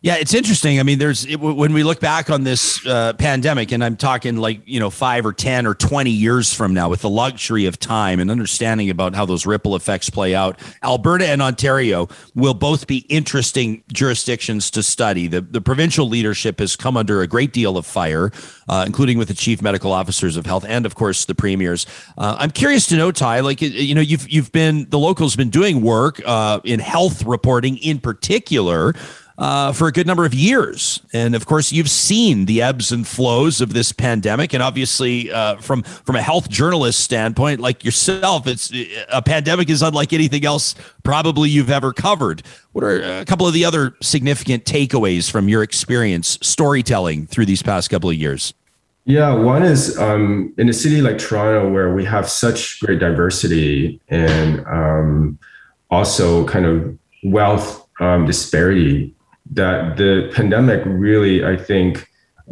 Yeah, 0.00 0.14
it's 0.14 0.32
interesting. 0.32 0.78
I 0.78 0.84
mean, 0.84 1.00
there's 1.00 1.26
it, 1.26 1.36
when 1.36 1.72
we 1.72 1.82
look 1.82 1.98
back 1.98 2.30
on 2.30 2.44
this 2.44 2.86
uh, 2.86 3.14
pandemic, 3.14 3.72
and 3.72 3.82
I'm 3.82 3.96
talking 3.96 4.36
like 4.36 4.60
you 4.64 4.78
know 4.78 4.90
five 4.90 5.26
or 5.26 5.32
ten 5.32 5.66
or 5.66 5.74
twenty 5.74 6.12
years 6.12 6.54
from 6.54 6.72
now, 6.72 6.88
with 6.88 7.00
the 7.00 7.10
luxury 7.10 7.66
of 7.66 7.80
time 7.80 8.20
and 8.20 8.30
understanding 8.30 8.90
about 8.90 9.16
how 9.16 9.26
those 9.26 9.44
ripple 9.44 9.74
effects 9.74 10.08
play 10.08 10.36
out. 10.36 10.60
Alberta 10.84 11.26
and 11.26 11.42
Ontario 11.42 12.08
will 12.36 12.54
both 12.54 12.86
be 12.86 12.98
interesting 13.08 13.82
jurisdictions 13.92 14.70
to 14.70 14.84
study. 14.84 15.26
The 15.26 15.40
the 15.40 15.60
provincial 15.60 16.08
leadership 16.08 16.60
has 16.60 16.76
come 16.76 16.96
under 16.96 17.20
a 17.20 17.26
great 17.26 17.52
deal 17.52 17.76
of 17.76 17.84
fire, 17.84 18.30
uh, 18.68 18.84
including 18.86 19.18
with 19.18 19.26
the 19.26 19.34
chief 19.34 19.60
medical 19.60 19.92
officers 19.92 20.36
of 20.36 20.46
health 20.46 20.64
and 20.68 20.86
of 20.86 20.94
course 20.94 21.24
the 21.24 21.34
premiers. 21.34 21.86
Uh, 22.16 22.36
I'm 22.38 22.52
curious 22.52 22.86
to 22.88 22.96
know, 22.96 23.10
Tai, 23.10 23.40
like 23.40 23.60
you 23.60 23.96
know, 23.96 24.00
you've 24.00 24.28
you've 24.30 24.52
been 24.52 24.88
the 24.90 24.98
locals 24.98 25.34
been 25.34 25.50
doing 25.50 25.80
work 25.82 26.22
uh, 26.24 26.60
in 26.62 26.78
health 26.78 27.24
reporting 27.24 27.78
in 27.78 27.98
particular 27.98 28.94
uh, 29.38 29.72
for 29.72 29.86
a 29.86 29.92
good 29.92 30.06
number 30.06 30.24
of 30.24 30.34
years. 30.34 31.00
And 31.12 31.34
of 31.34 31.46
course, 31.46 31.70
you've 31.70 31.90
seen 31.90 32.46
the 32.46 32.60
ebbs 32.60 32.90
and 32.90 33.06
flows 33.06 33.60
of 33.60 33.72
this 33.72 33.92
pandemic. 33.92 34.52
And 34.52 34.62
obviously, 34.62 35.30
uh, 35.30 35.56
from 35.56 35.82
from 35.84 36.16
a 36.16 36.22
health 36.22 36.50
journalist 36.50 37.00
standpoint, 37.00 37.60
like 37.60 37.84
yourself, 37.84 38.46
it's 38.46 38.72
a 39.08 39.22
pandemic 39.22 39.70
is 39.70 39.80
unlike 39.80 40.12
anything 40.12 40.44
else 40.44 40.74
probably 41.04 41.48
you've 41.48 41.70
ever 41.70 41.92
covered. 41.92 42.42
What 42.72 42.84
are 42.84 43.20
a 43.20 43.24
couple 43.24 43.46
of 43.46 43.54
the 43.54 43.64
other 43.64 43.96
significant 44.02 44.64
takeaways 44.64 45.30
from 45.30 45.48
your 45.48 45.62
experience 45.62 46.38
storytelling 46.42 47.26
through 47.26 47.46
these 47.46 47.62
past 47.62 47.90
couple 47.90 48.10
of 48.10 48.16
years? 48.16 48.52
Yeah, 49.04 49.32
one 49.32 49.62
is 49.62 49.96
um, 49.96 50.52
in 50.58 50.68
a 50.68 50.72
city 50.72 51.00
like 51.00 51.16
Toronto, 51.16 51.70
where 51.70 51.94
we 51.94 52.04
have 52.04 52.28
such 52.28 52.80
great 52.80 52.98
diversity 52.98 54.00
and 54.08 54.66
um, 54.66 55.38
also 55.90 56.44
kind 56.46 56.66
of 56.66 56.98
wealth 57.22 57.88
um, 58.00 58.26
disparity 58.26 59.14
that 59.52 59.96
the 59.96 60.30
pandemic 60.34 60.82
really, 60.84 61.44
I 61.44 61.56
think, 61.56 62.08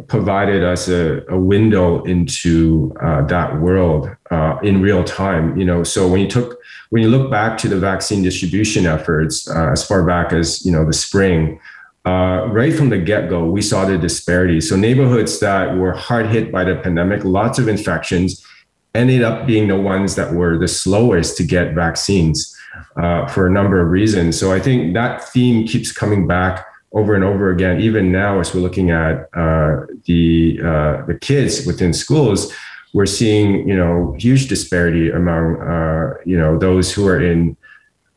provided 0.07 0.63
us 0.63 0.87
a, 0.87 1.23
a 1.29 1.37
window 1.37 2.03
into 2.03 2.95
uh, 3.01 3.23
that 3.23 3.59
world 3.59 4.09
uh, 4.29 4.57
in 4.61 4.81
real 4.81 5.03
time. 5.03 5.57
You 5.57 5.65
know, 5.65 5.83
so 5.83 6.07
when 6.07 6.21
you 6.21 6.27
took 6.27 6.59
when 6.89 7.01
you 7.01 7.09
look 7.09 7.31
back 7.31 7.57
to 7.59 7.67
the 7.67 7.79
vaccine 7.79 8.23
distribution 8.23 8.85
efforts 8.85 9.49
uh, 9.49 9.71
as 9.71 9.85
far 9.85 10.05
back 10.05 10.33
as 10.33 10.65
you 10.65 10.71
know 10.71 10.85
the 10.85 10.93
spring, 10.93 11.59
uh, 12.05 12.47
right 12.49 12.73
from 12.73 12.89
the 12.89 12.97
get 12.97 13.29
go, 13.29 13.45
we 13.45 13.61
saw 13.61 13.85
the 13.85 13.97
disparity. 13.97 14.61
So 14.61 14.75
neighborhoods 14.75 15.39
that 15.39 15.77
were 15.77 15.93
hard 15.93 16.27
hit 16.27 16.51
by 16.51 16.63
the 16.63 16.75
pandemic, 16.75 17.23
lots 17.23 17.57
of 17.57 17.67
infections, 17.67 18.45
ended 18.93 19.23
up 19.23 19.47
being 19.47 19.67
the 19.67 19.79
ones 19.79 20.15
that 20.15 20.33
were 20.33 20.57
the 20.57 20.67
slowest 20.67 21.37
to 21.37 21.43
get 21.43 21.73
vaccines. 21.73 22.53
Uh, 22.95 23.25
for 23.27 23.47
a 23.47 23.49
number 23.49 23.81
of 23.81 23.89
reasons. 23.89 24.39
So 24.39 24.53
I 24.53 24.59
think 24.59 24.93
that 24.93 25.27
theme 25.29 25.65
keeps 25.65 25.91
coming 25.91 26.27
back 26.27 26.63
over 26.93 27.13
and 27.13 27.23
over 27.23 27.51
again, 27.51 27.81
even 27.81 28.11
now 28.11 28.39
as 28.39 28.53
we're 28.53 28.61
looking 28.61 28.91
at 28.91 29.29
uh, 29.33 29.85
the 30.05 30.59
uh, 30.63 31.05
the 31.05 31.17
kids 31.19 31.65
within 31.65 31.93
schools, 31.93 32.53
we're 32.93 33.05
seeing 33.05 33.67
you 33.67 33.75
know 33.75 34.15
huge 34.17 34.47
disparity 34.47 35.09
among 35.11 35.61
uh, 35.61 36.13
you 36.25 36.37
know 36.37 36.57
those 36.57 36.93
who 36.93 37.07
are 37.07 37.21
in 37.21 37.57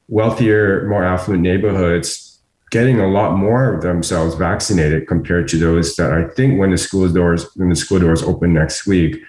wealthier, 0.09 0.87
more 0.89 1.05
affluent 1.05 1.43
neighborhoods, 1.43 2.41
getting 2.71 3.01
a 3.01 3.09
lot 3.09 3.37
more 3.37 3.75
of 3.75 3.83
themselves 3.83 4.35
vaccinated 4.35 5.07
compared 5.07 5.49
to 5.49 5.59
those 5.59 5.97
that 5.97 6.13
I 6.13 6.29
think 6.29 6.59
when 6.59 6.71
the 6.71 6.79
school 6.79 7.09
doors 7.09 7.47
when 7.57 7.69
the 7.69 7.77
school 7.77 7.99
doors 7.99 8.23
open 8.23 8.53
next 8.55 8.87
week, 8.87 9.21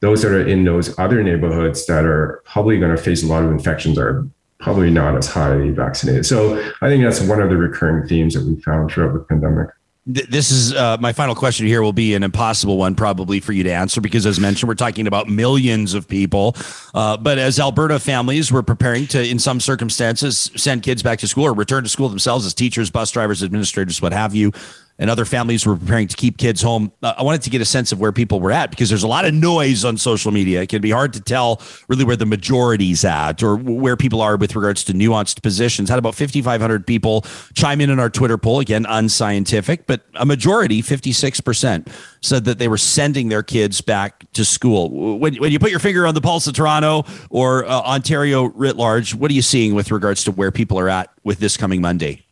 those 0.00 0.22
that 0.22 0.32
are 0.32 0.46
in 0.46 0.64
those 0.64 0.98
other 0.98 1.22
neighborhoods 1.22 1.86
that 1.86 2.04
are 2.04 2.42
probably 2.44 2.78
going 2.78 2.94
to 2.94 3.02
face 3.02 3.22
a 3.22 3.26
lot 3.26 3.42
of 3.42 3.50
infections 3.50 3.98
are 3.98 4.26
probably 4.60 4.90
not 4.90 5.16
as 5.16 5.26
highly 5.26 5.70
vaccinated. 5.70 6.26
So 6.26 6.56
I 6.80 6.88
think 6.88 7.02
that's 7.02 7.20
one 7.20 7.40
of 7.40 7.48
the 7.48 7.56
recurring 7.56 8.06
themes 8.06 8.34
that 8.34 8.44
we 8.44 8.60
found 8.60 8.90
throughout 8.90 9.14
the 9.14 9.20
pandemic. 9.20 9.68
This 10.06 10.50
is 10.50 10.74
uh, 10.74 10.96
my 10.98 11.12
final 11.12 11.34
question 11.34 11.66
here 11.66 11.82
will 11.82 11.92
be 11.92 12.14
an 12.14 12.22
impossible 12.22 12.78
one 12.78 12.94
probably 12.94 13.38
for 13.38 13.52
you 13.52 13.62
to 13.64 13.70
answer 13.70 14.00
because 14.00 14.24
as 14.24 14.40
mentioned 14.40 14.66
we're 14.66 14.74
talking 14.74 15.06
about 15.06 15.28
millions 15.28 15.92
of 15.92 16.08
people 16.08 16.56
uh, 16.94 17.18
but 17.18 17.36
as 17.38 17.60
Alberta 17.60 17.98
families 18.00 18.50
we're 18.50 18.62
preparing 18.62 19.06
to 19.08 19.22
in 19.22 19.38
some 19.38 19.60
circumstances 19.60 20.50
send 20.56 20.82
kids 20.82 21.02
back 21.02 21.18
to 21.18 21.28
school 21.28 21.44
or 21.44 21.52
return 21.52 21.82
to 21.82 21.88
school 21.88 22.08
themselves 22.08 22.46
as 22.46 22.54
teachers 22.54 22.90
bus 22.90 23.10
drivers 23.10 23.42
administrators 23.42 24.00
what 24.00 24.12
have 24.12 24.34
you 24.34 24.52
and 25.00 25.08
other 25.08 25.24
families 25.24 25.64
were 25.66 25.76
preparing 25.76 26.06
to 26.06 26.14
keep 26.14 26.36
kids 26.36 26.60
home. 26.60 26.92
Uh, 27.02 27.14
I 27.16 27.22
wanted 27.22 27.40
to 27.42 27.50
get 27.50 27.62
a 27.62 27.64
sense 27.64 27.90
of 27.90 27.98
where 27.98 28.12
people 28.12 28.38
were 28.38 28.52
at 28.52 28.68
because 28.70 28.90
there's 28.90 29.02
a 29.02 29.08
lot 29.08 29.24
of 29.24 29.32
noise 29.32 29.82
on 29.82 29.96
social 29.96 30.30
media. 30.30 30.60
It 30.60 30.68
can 30.68 30.82
be 30.82 30.90
hard 30.90 31.14
to 31.14 31.20
tell 31.22 31.62
really 31.88 32.04
where 32.04 32.16
the 32.16 32.26
majority's 32.26 33.02
at 33.04 33.42
or 33.42 33.56
where 33.56 33.96
people 33.96 34.20
are 34.20 34.36
with 34.36 34.54
regards 34.54 34.84
to 34.84 34.92
nuanced 34.92 35.42
positions. 35.42 35.88
Had 35.88 35.98
about 35.98 36.14
5,500 36.14 36.86
people 36.86 37.24
chime 37.54 37.80
in 37.80 37.88
in 37.88 37.98
our 37.98 38.10
Twitter 38.10 38.36
poll. 38.36 38.60
Again, 38.60 38.84
unscientific, 38.86 39.86
but 39.86 40.02
a 40.14 40.26
majority, 40.26 40.82
56%, 40.82 41.88
said 42.20 42.44
that 42.44 42.58
they 42.58 42.68
were 42.68 42.76
sending 42.76 43.30
their 43.30 43.42
kids 43.42 43.80
back 43.80 44.30
to 44.34 44.44
school. 44.44 45.18
When, 45.18 45.34
when 45.36 45.50
you 45.50 45.58
put 45.58 45.70
your 45.70 45.80
finger 45.80 46.06
on 46.06 46.14
the 46.14 46.20
pulse 46.20 46.46
of 46.46 46.52
Toronto 46.52 47.04
or 47.30 47.64
uh, 47.64 47.80
Ontario 47.80 48.44
writ 48.50 48.76
large, 48.76 49.14
what 49.14 49.30
are 49.30 49.34
you 49.34 49.40
seeing 49.40 49.74
with 49.74 49.90
regards 49.90 50.24
to 50.24 50.30
where 50.30 50.50
people 50.50 50.78
are 50.78 50.90
at 50.90 51.10
with 51.24 51.38
this 51.38 51.56
coming 51.56 51.80
Monday? 51.80 52.26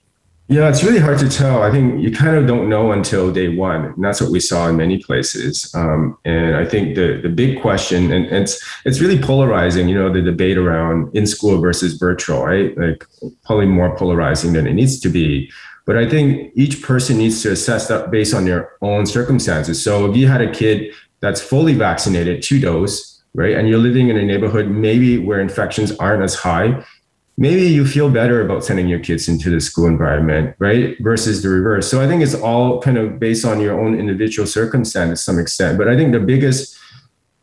Yeah, 0.50 0.70
it's 0.70 0.82
really 0.82 0.98
hard 0.98 1.18
to 1.18 1.28
tell. 1.28 1.62
I 1.62 1.70
think 1.70 2.00
you 2.00 2.11
kind 2.11 2.34
of 2.34 2.46
don't 2.46 2.70
know 2.70 2.92
until 2.92 3.30
day 3.30 3.54
one, 3.54 3.84
and 3.84 4.02
that's 4.02 4.18
what 4.18 4.30
we 4.30 4.40
saw 4.40 4.66
in 4.68 4.78
many 4.78 4.96
places. 4.96 5.70
Um, 5.74 6.16
and 6.24 6.56
I 6.56 6.64
think 6.64 6.94
the 6.94 7.20
the 7.22 7.28
big 7.28 7.61
question, 7.61 8.11
and 8.11 8.24
it's 8.24 8.58
it's 8.87 8.98
really 8.98 9.20
polarizing. 9.20 9.90
You 9.90 9.96
know, 9.96 10.11
the 10.11 10.22
debate 10.22 10.56
around 10.56 11.14
in 11.14 11.26
school 11.26 11.61
versus 11.61 11.94
virtual, 11.94 12.46
right? 12.46 12.76
Like 12.78 13.06
probably 13.44 13.66
more 13.66 13.94
polarizing 13.94 14.54
than 14.54 14.66
it 14.66 14.72
needs 14.72 14.98
to 15.00 15.11
be. 15.11 15.50
But 15.84 15.98
I 15.98 16.08
think 16.08 16.50
each 16.54 16.82
person 16.82 17.18
needs 17.18 17.42
to 17.42 17.52
assess 17.52 17.88
that 17.88 18.11
based 18.11 18.32
on 18.32 18.46
their 18.46 18.72
own 18.80 19.04
circumstances. 19.04 19.82
So 19.82 20.11
if 20.11 20.16
you 20.16 20.28
had 20.28 20.40
a 20.40 20.50
kid 20.50 20.94
that's 21.20 21.42
fully 21.42 21.74
vaccinated, 21.74 22.42
two 22.42 22.58
dose, 22.58 23.22
right, 23.34 23.54
and 23.54 23.68
you're 23.68 23.78
living 23.78 24.08
in 24.08 24.16
a 24.16 24.24
neighborhood 24.24 24.68
maybe 24.70 25.18
where 25.18 25.40
infections 25.40 25.92
aren't 25.96 26.22
as 26.22 26.34
high, 26.34 26.82
maybe 27.38 27.62
you 27.62 27.87
feel 27.87 28.11
better 28.11 28.44
about 28.44 28.64
sending 28.64 28.88
your 28.88 28.98
kids 28.98 29.29
into 29.29 29.48
the 29.48 29.61
school 29.61 29.87
environment, 29.87 30.57
right? 30.59 30.96
Versus 31.01 31.40
the 31.40 31.48
reverse. 31.48 31.88
So 31.88 32.03
I 32.03 32.09
think 32.09 32.20
it's 32.20 32.35
all 32.35 32.81
kind 32.81 32.98
of 32.98 33.20
based 33.20 33.44
on 33.44 33.61
your 33.61 33.81
own 33.81 33.98
individual 33.98 34.46
circumstance 34.46 35.20
to 35.20 35.24
some 35.24 35.38
extent. 35.38 35.79
But 35.79 35.87
I 35.87 35.96
think 35.96 36.11
the 36.11 36.20
biggest 36.20 36.77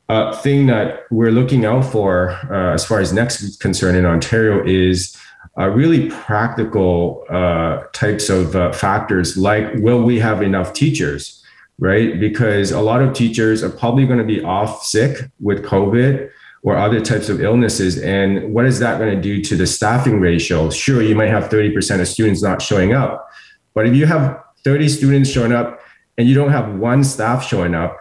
uh, 0.09 0.35
thing 0.35 0.67
that 0.67 1.03
we're 1.09 1.31
looking 1.31 1.65
out 1.65 1.85
for 1.85 2.31
uh, 2.51 2.73
as 2.73 2.85
far 2.85 2.99
as 2.99 3.13
next 3.13 3.59
concern 3.61 3.95
in 3.95 4.05
Ontario 4.05 4.61
is 4.65 5.17
uh, 5.57 5.69
really 5.69 6.09
practical 6.09 7.23
uh, 7.29 7.83
types 7.93 8.27
of 8.29 8.53
uh, 8.55 8.73
factors 8.73 9.37
like 9.37 9.73
will 9.75 10.03
we 10.03 10.19
have 10.19 10.41
enough 10.41 10.73
teachers, 10.73 11.41
right? 11.79 12.19
Because 12.19 12.71
a 12.71 12.81
lot 12.81 13.01
of 13.01 13.13
teachers 13.13 13.63
are 13.63 13.69
probably 13.69 14.05
going 14.05 14.19
to 14.19 14.25
be 14.25 14.43
off 14.43 14.83
sick 14.83 15.29
with 15.39 15.63
COVID 15.63 16.29
or 16.65 16.75
other 16.75 16.99
types 16.99 17.29
of 17.29 17.39
illnesses. 17.39 18.01
And 18.01 18.51
what 18.51 18.65
is 18.65 18.79
that 18.79 18.97
going 18.97 19.15
to 19.15 19.21
do 19.21 19.39
to 19.43 19.55
the 19.55 19.67
staffing 19.67 20.19
ratio? 20.19 20.71
Sure, 20.71 21.01
you 21.01 21.13
might 21.13 21.29
have 21.29 21.43
30% 21.43 22.01
of 22.01 22.07
students 22.07 22.41
not 22.41 22.59
showing 22.59 22.91
up. 22.91 23.29
But 23.75 23.85
if 23.85 23.95
you 23.95 24.07
have 24.07 24.41
30 24.63 24.89
students 24.89 25.29
showing 25.29 25.53
up 25.53 25.79
and 26.17 26.27
you 26.27 26.33
don't 26.33 26.49
have 26.49 26.73
one 26.73 27.03
staff 27.03 27.45
showing 27.45 27.75
up, 27.75 27.99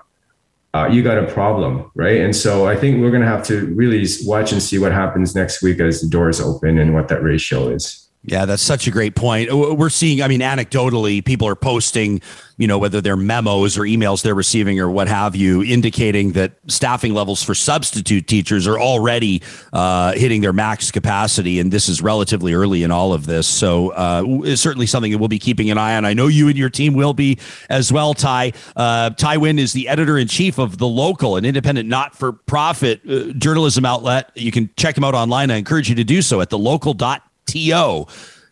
uh, 0.73 0.89
you 0.91 1.03
got 1.03 1.19
a 1.19 1.31
problem, 1.31 1.91
right? 1.95 2.23
And 2.23 2.35
so 2.35 2.67
I 2.67 2.75
think 2.75 3.03
we're 3.03 3.11
going 3.11 3.23
to 3.23 3.29
have 3.29 3.45
to 3.49 3.67
really 3.75 4.07
watch 4.25 4.51
and 4.51 4.63
see 4.63 4.79
what 4.79 4.93
happens 4.93 5.35
next 5.35 5.63
week 5.63 5.79
as 5.79 6.01
the 6.01 6.09
doors 6.09 6.41
open 6.41 6.79
and 6.79 6.95
what 6.95 7.09
that 7.09 7.23
ratio 7.23 7.69
is. 7.69 8.04
Yeah, 8.27 8.47
that's 8.47 8.63
such 8.63 8.87
a 8.87 8.91
great 8.91 9.15
point. 9.15 9.53
We're 9.53 9.91
seeing, 9.91 10.23
I 10.23 10.29
mean, 10.29 10.41
anecdotally, 10.41 11.23
people 11.23 11.47
are 11.47 11.55
posting, 11.55 12.23
you 12.57 12.67
know, 12.67 12.79
whether 12.79 13.03
they're 13.03 13.19
memos 13.19 13.77
or 13.77 13.83
emails 13.83 14.23
they're 14.23 14.35
receiving 14.35 14.81
or 14.81 14.91
what 14.91 15.09
have 15.09 15.37
you, 15.37 15.63
indicating 15.63 16.33
that 16.33 16.53
staffing 16.67 17.13
levels 17.13 17.43
for 17.43 17.55
substitute 17.55 18.27
teachers 18.27 18.67
are 18.67 18.81
already 18.81 19.43
uh, 19.75 20.13
hitting 20.13 20.41
their 20.41 20.55
max 20.55 20.91
capacity. 20.91 21.61
And 21.61 21.71
this 21.71 21.87
is 21.87 22.01
relatively 22.01 22.55
early 22.55 22.83
in 22.83 22.91
all 22.91 23.13
of 23.13 23.27
this. 23.27 23.47
So 23.47 23.91
uh, 23.91 24.23
it's 24.45 24.63
certainly 24.63 24.87
something 24.87 25.13
that 25.13 25.19
we'll 25.19 25.29
be 25.29 25.39
keeping 25.39 25.71
an 25.71 25.77
eye 25.77 25.95
on. 25.95 26.07
I 26.07 26.15
know 26.15 26.27
you 26.29 26.49
and 26.49 26.57
your 26.57 26.71
team 26.71 26.95
will 26.95 27.13
be 27.13 27.39
as 27.69 27.93
well, 27.93 28.15
Tai. 28.15 28.55
Uh, 28.75 29.11
Tai 29.11 29.37
Huynh 29.37 29.59
is 29.59 29.75
the 29.75 29.87
editor 29.87 30.17
in 30.17 30.29
chief 30.29 30.59
of 30.59 30.79
The 30.79 30.89
Local, 30.89 31.37
an 31.37 31.45
independent, 31.45 31.91
not 31.91 32.17
for 32.17 32.33
profit 32.33 33.03
uh, 33.07 33.35
journalism 33.35 33.85
outlet. 33.85 34.31
You 34.35 34.51
can 34.51 34.71
check 34.79 34.97
him 34.97 35.05
out 35.05 35.15
online. 35.15 35.51
I 35.51 35.57
encourage 35.57 35.91
you 35.91 35.95
to 35.97 36.05
do 36.05 36.23
so 36.23 36.41
at 36.41 36.49
thelocal.com 36.49 37.21
TO. 37.47 38.07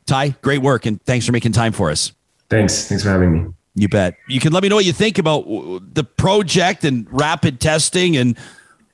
Tai, 0.07 0.29
great 0.43 0.63
work, 0.63 0.87
and 0.87 1.03
thanks 1.05 1.25
for 1.25 1.33
making 1.33 1.53
time 1.53 1.73
for 1.73 1.91
us. 1.91 2.13
Thanks. 2.51 2.89
Thanks 2.89 3.05
for 3.05 3.11
having 3.11 3.33
me. 3.33 3.53
You 3.75 3.89
bet. 3.89 4.17
You 4.29 4.41
can 4.41 4.53
let 4.53 4.63
me 4.63 4.69
know 4.69 4.77
what 4.77 4.85
you 4.85 4.93
think 4.93 5.19
about 5.19 5.45
the 5.95 6.05
project 6.05 6.85
and 6.85 7.07
rapid 7.11 7.61
testing 7.61 8.17
and 8.17 8.37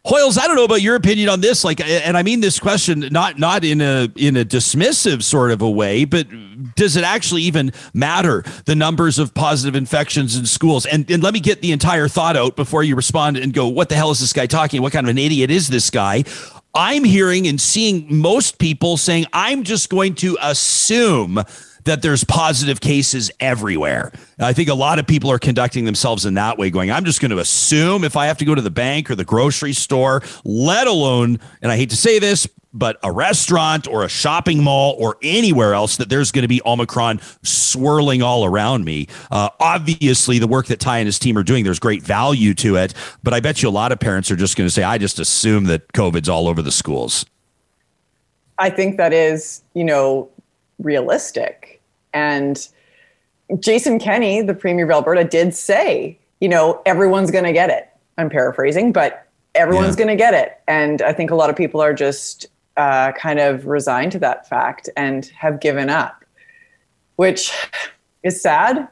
Hoyles, 0.09 0.39
I 0.39 0.47
don't 0.47 0.57
know 0.57 0.65
about 0.65 0.81
your 0.81 0.95
opinion 0.95 1.29
on 1.29 1.43
this. 1.43 1.65
Like, 1.65 1.81
and 1.81 2.17
I 2.17 2.23
mean 2.23 2.41
this 2.41 2.59
question 2.59 3.01
not 3.11 3.39
not 3.39 3.63
in 3.63 3.83
a 3.83 4.09
in 4.17 4.39
a 4.39 4.45
dismissive 4.45 5.23
sort 5.23 5.51
of 5.51 5.61
a 5.61 5.71
way, 5.71 6.07
but 6.07 6.27
does 6.77 6.97
it 6.97 7.05
actually 7.05 7.43
even 7.43 7.73
matter 7.93 8.43
the 8.65 8.75
numbers 8.75 9.19
of 9.19 9.35
positive 9.35 9.75
infections 9.75 10.35
in 10.35 10.47
schools? 10.47 10.87
And 10.87 11.11
and 11.11 11.23
let 11.23 11.35
me 11.35 11.41
get 11.41 11.61
the 11.61 11.73
entire 11.73 12.09
thought 12.09 12.39
out 12.39 12.57
before 12.57 12.85
you 12.85 12.97
respond 12.97 13.37
and 13.37 13.53
go, 13.53 13.69
what 13.69 13.91
the 13.91 13.97
hell 13.97 14.11
is 14.11 14.21
this 14.21 14.33
guy 14.33 14.47
talking? 14.47 14.81
What 14.81 14.95
kind 14.95 15.05
of 15.05 15.11
an 15.11 15.19
idiot 15.19 15.51
is 15.51 15.69
this 15.69 15.91
guy? 15.91 16.25
I'm 16.79 17.03
hearing 17.03 17.49
and 17.49 17.61
seeing 17.61 18.07
most 18.09 18.61
people 18.61 18.97
saying, 18.97 19.27
I'm 19.33 19.65
just 19.65 19.91
going 19.91 20.15
to 20.17 20.39
assume 20.41 21.43
that 21.83 22.03
there's 22.03 22.23
positive 22.23 22.81
cases 22.81 23.33
everywhere. 23.41 24.13
I 24.39 24.53
think 24.53 24.69
a 24.69 24.75
lot 24.75 25.01
of 25.01 25.07
people 25.07 25.29
are 25.33 25.41
conducting 25.41 25.87
themselves 25.87 26.25
in 26.25 26.35
that 26.35 26.57
way, 26.57 26.71
going, 26.71 26.93
I'm 26.93 27.05
just 27.05 27.21
going 27.21 27.33
to 27.33 27.39
assume 27.39 28.05
if 28.05 28.17
I 28.17 28.27
have 28.27 28.39
to 28.39 28.45
go 28.45 28.55
to 28.55 28.63
the 28.63 28.71
bank 28.71 29.11
or 29.11 29.17
the 29.17 29.25
grocery 29.25 29.73
store, 29.73 30.23
let 30.45 30.87
alone, 30.87 31.41
and 31.63 31.73
I 31.73 31.77
hate 31.77 31.91
to 31.91 31.97
say 31.97 32.21
this, 32.21 32.47
but 32.73 32.99
a 33.03 33.11
restaurant 33.11 33.89
or 33.89 34.05
a 34.05 34.09
shopping 34.09 34.63
mall 34.63 34.95
or 34.99 35.17
anywhere 35.23 35.75
else 35.75 35.97
that 35.97 36.09
there's 36.09 36.31
going 36.31 36.43
to 36.43 36.49
be 36.49 36.61
Omicron 36.67 37.21
swirling 37.43 38.23
all 38.23 38.45
around 38.45 38.85
me. 38.85 39.07
Uh, 39.31 39.49
obviously, 39.59 40.39
the 40.39 40.47
work 40.47 40.67
that 40.67 40.81
Tai 40.81 40.99
and 40.99 41.07
his 41.07 41.19
team 41.19 41.37
are 41.39 41.43
doing, 41.43 41.65
there's 41.65 41.79
great 41.79 42.03
value 42.03 42.55
to 42.55 42.77
it. 42.77 42.95
But 43.23 43.35
I 43.35 43.41
bet 43.41 43.63
you 43.63 43.69
a 43.69 43.71
lot 43.71 43.93
of 43.93 43.99
parents 43.99 44.31
are 44.31 44.37
just 44.37 44.57
going 44.57 44.67
to 44.67 44.73
say, 44.73 44.83
I 44.83 44.99
just 44.99 45.19
assume 45.19 45.65
that 45.65 45.89
COVID's 45.93 46.29
all 46.29 46.49
over 46.49 46.63
the 46.63 46.73
schools. 46.73 47.25
I 48.59 48.71
think 48.71 48.97
that 48.97 49.13
is, 49.13 49.63
you 49.75 49.85
know, 49.85 50.29
realistic. 50.79 51.81
And 52.13 52.69
Jason 53.61 53.99
Kenney, 53.99 54.43
the 54.43 54.55
Premier 54.55 54.85
of 54.85 54.91
Alberta, 54.91 55.25
did 55.25 55.55
say, 55.55 56.19
you 56.41 56.49
know, 56.49 56.83
everyone's 56.85 57.31
going 57.31 57.45
to 57.45 57.53
get 57.53 57.71
it. 57.71 57.89
I'm 58.19 58.29
paraphrasing, 58.29 58.93
but 58.93 59.27
everyone's 59.55 59.95
yeah. 59.97 60.05
going 60.05 60.09
to 60.09 60.17
get 60.17 60.35
it. 60.35 60.61
And 60.67 61.03
I 61.03 61.13
think 61.13 61.31
a 61.31 61.35
lot 61.35 61.51
of 61.51 61.57
people 61.57 61.81
are 61.81 61.95
just 61.95 62.47
uh, 62.79 63.13
kind 63.13 63.41
of 63.41 63.67
resigned 63.67 64.13
to 64.13 64.19
that 64.21 64.49
fact 64.49 64.89
and 64.97 65.27
have 65.27 65.61
given 65.61 65.91
up, 65.91 66.25
which 67.17 67.53
is 68.23 68.41
sad 68.41 68.89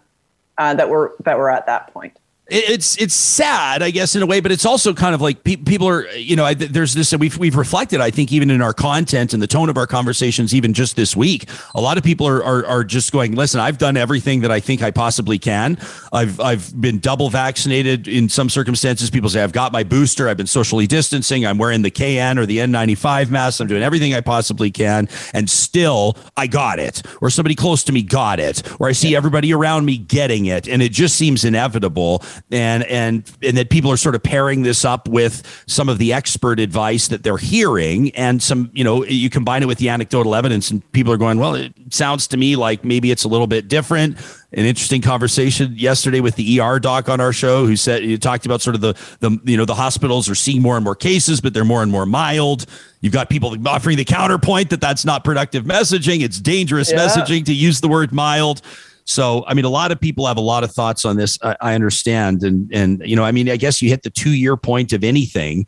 uh, 0.58 0.74
that 0.74 0.90
we're 0.90 1.10
that 1.20 1.38
we're 1.38 1.48
at 1.48 1.66
that 1.66 1.92
point 1.92 2.18
it's 2.48 2.96
it's 2.98 3.14
sad, 3.14 3.82
I 3.82 3.90
guess, 3.90 4.14
in 4.14 4.22
a 4.22 4.26
way, 4.26 4.38
but 4.38 4.52
it's 4.52 4.64
also 4.64 4.94
kind 4.94 5.16
of 5.16 5.20
like 5.20 5.42
pe- 5.42 5.56
people 5.56 5.88
are, 5.88 6.08
you 6.10 6.36
know, 6.36 6.44
I, 6.44 6.54
there's 6.54 6.94
this, 6.94 7.12
we've 7.12 7.36
we've 7.36 7.56
reflected, 7.56 8.00
I 8.00 8.12
think, 8.12 8.30
even 8.30 8.50
in 8.50 8.62
our 8.62 8.72
content 8.72 9.34
and 9.34 9.42
the 9.42 9.48
tone 9.48 9.68
of 9.68 9.76
our 9.76 9.86
conversations, 9.86 10.54
even 10.54 10.72
just 10.72 10.94
this 10.94 11.16
week, 11.16 11.48
a 11.74 11.80
lot 11.80 11.98
of 11.98 12.04
people 12.04 12.28
are 12.28 12.44
are, 12.44 12.64
are 12.66 12.84
just 12.84 13.10
going, 13.10 13.34
listen, 13.34 13.58
I've 13.58 13.78
done 13.78 13.96
everything 13.96 14.42
that 14.42 14.52
I 14.52 14.60
think 14.60 14.80
I 14.80 14.92
possibly 14.92 15.40
can. 15.40 15.76
I've 16.12 16.38
I've 16.38 16.80
been 16.80 17.00
double 17.00 17.30
vaccinated 17.30 18.06
in 18.06 18.28
some 18.28 18.48
circumstances. 18.48 19.10
People 19.10 19.28
say 19.28 19.42
I've 19.42 19.52
got 19.52 19.72
my 19.72 19.82
booster. 19.82 20.28
I've 20.28 20.36
been 20.36 20.46
socially 20.46 20.86
distancing. 20.86 21.44
I'm 21.44 21.58
wearing 21.58 21.82
the 21.82 21.90
KN 21.90 22.38
or 22.38 22.46
the 22.46 22.58
N95 22.58 23.28
mask. 23.28 23.60
I'm 23.60 23.66
doing 23.66 23.82
everything 23.82 24.14
I 24.14 24.20
possibly 24.20 24.70
can, 24.70 25.08
and 25.34 25.50
still 25.50 26.16
I 26.36 26.46
got 26.46 26.78
it, 26.78 27.02
or 27.20 27.28
somebody 27.28 27.56
close 27.56 27.82
to 27.84 27.92
me 27.92 28.02
got 28.02 28.38
it, 28.38 28.62
or 28.78 28.86
I 28.86 28.92
see 28.92 29.16
everybody 29.16 29.52
around 29.52 29.84
me 29.84 29.98
getting 29.98 30.46
it, 30.46 30.68
and 30.68 30.80
it 30.80 30.92
just 30.92 31.16
seems 31.16 31.44
inevitable 31.44 32.22
and 32.50 32.84
and 32.84 33.30
and 33.42 33.56
that 33.56 33.70
people 33.70 33.90
are 33.90 33.96
sort 33.96 34.14
of 34.14 34.22
pairing 34.22 34.62
this 34.62 34.84
up 34.84 35.08
with 35.08 35.64
some 35.66 35.88
of 35.88 35.98
the 35.98 36.12
expert 36.12 36.60
advice 36.60 37.08
that 37.08 37.22
they're 37.22 37.36
hearing 37.36 38.10
and 38.16 38.42
some 38.42 38.70
you 38.72 38.84
know 38.84 39.04
you 39.04 39.30
combine 39.30 39.62
it 39.62 39.66
with 39.66 39.78
the 39.78 39.88
anecdotal 39.88 40.34
evidence 40.34 40.70
and 40.70 40.90
people 40.92 41.12
are 41.12 41.16
going 41.16 41.38
well 41.38 41.54
it 41.54 41.72
sounds 41.90 42.26
to 42.28 42.36
me 42.36 42.56
like 42.56 42.84
maybe 42.84 43.10
it's 43.10 43.24
a 43.24 43.28
little 43.28 43.46
bit 43.46 43.68
different. 43.68 44.18
An 44.52 44.64
interesting 44.64 45.02
conversation 45.02 45.74
yesterday 45.76 46.20
with 46.20 46.36
the 46.36 46.60
ER 46.60 46.78
doc 46.78 47.08
on 47.08 47.20
our 47.20 47.32
show 47.32 47.66
who 47.66 47.76
said 47.76 48.04
you 48.04 48.16
talked 48.16 48.46
about 48.46 48.62
sort 48.62 48.74
of 48.74 48.80
the 48.80 48.94
the 49.20 49.38
you 49.44 49.56
know 49.56 49.64
the 49.64 49.74
hospitals 49.74 50.28
are 50.30 50.34
seeing 50.34 50.62
more 50.62 50.76
and 50.76 50.84
more 50.84 50.94
cases 50.94 51.40
but 51.40 51.52
they're 51.52 51.64
more 51.64 51.82
and 51.82 51.92
more 51.92 52.06
mild. 52.06 52.66
You've 53.00 53.12
got 53.12 53.28
people 53.28 53.54
offering 53.68 53.96
the 53.96 54.04
counterpoint 54.04 54.70
that 54.70 54.80
that's 54.80 55.04
not 55.04 55.24
productive 55.24 55.64
messaging. 55.64 56.22
It's 56.22 56.40
dangerous 56.40 56.90
yeah. 56.90 56.98
messaging 56.98 57.44
to 57.46 57.54
use 57.54 57.80
the 57.80 57.88
word 57.88 58.12
mild 58.12 58.62
so, 59.06 59.44
I 59.46 59.54
mean, 59.54 59.64
a 59.64 59.70
lot 59.70 59.92
of 59.92 60.00
people 60.00 60.26
have 60.26 60.36
a 60.36 60.42
lot 60.42 60.64
of 60.64 60.72
thoughts 60.72 61.04
on 61.04 61.16
this. 61.16 61.38
I, 61.40 61.56
I 61.60 61.74
understand, 61.74 62.42
and 62.42 62.68
and 62.74 63.00
you 63.06 63.14
know, 63.14 63.24
I 63.24 63.30
mean, 63.30 63.48
I 63.48 63.56
guess 63.56 63.80
you 63.80 63.88
hit 63.88 64.02
the 64.02 64.10
two 64.10 64.32
year 64.32 64.56
point 64.56 64.92
of 64.92 65.04
anything. 65.04 65.66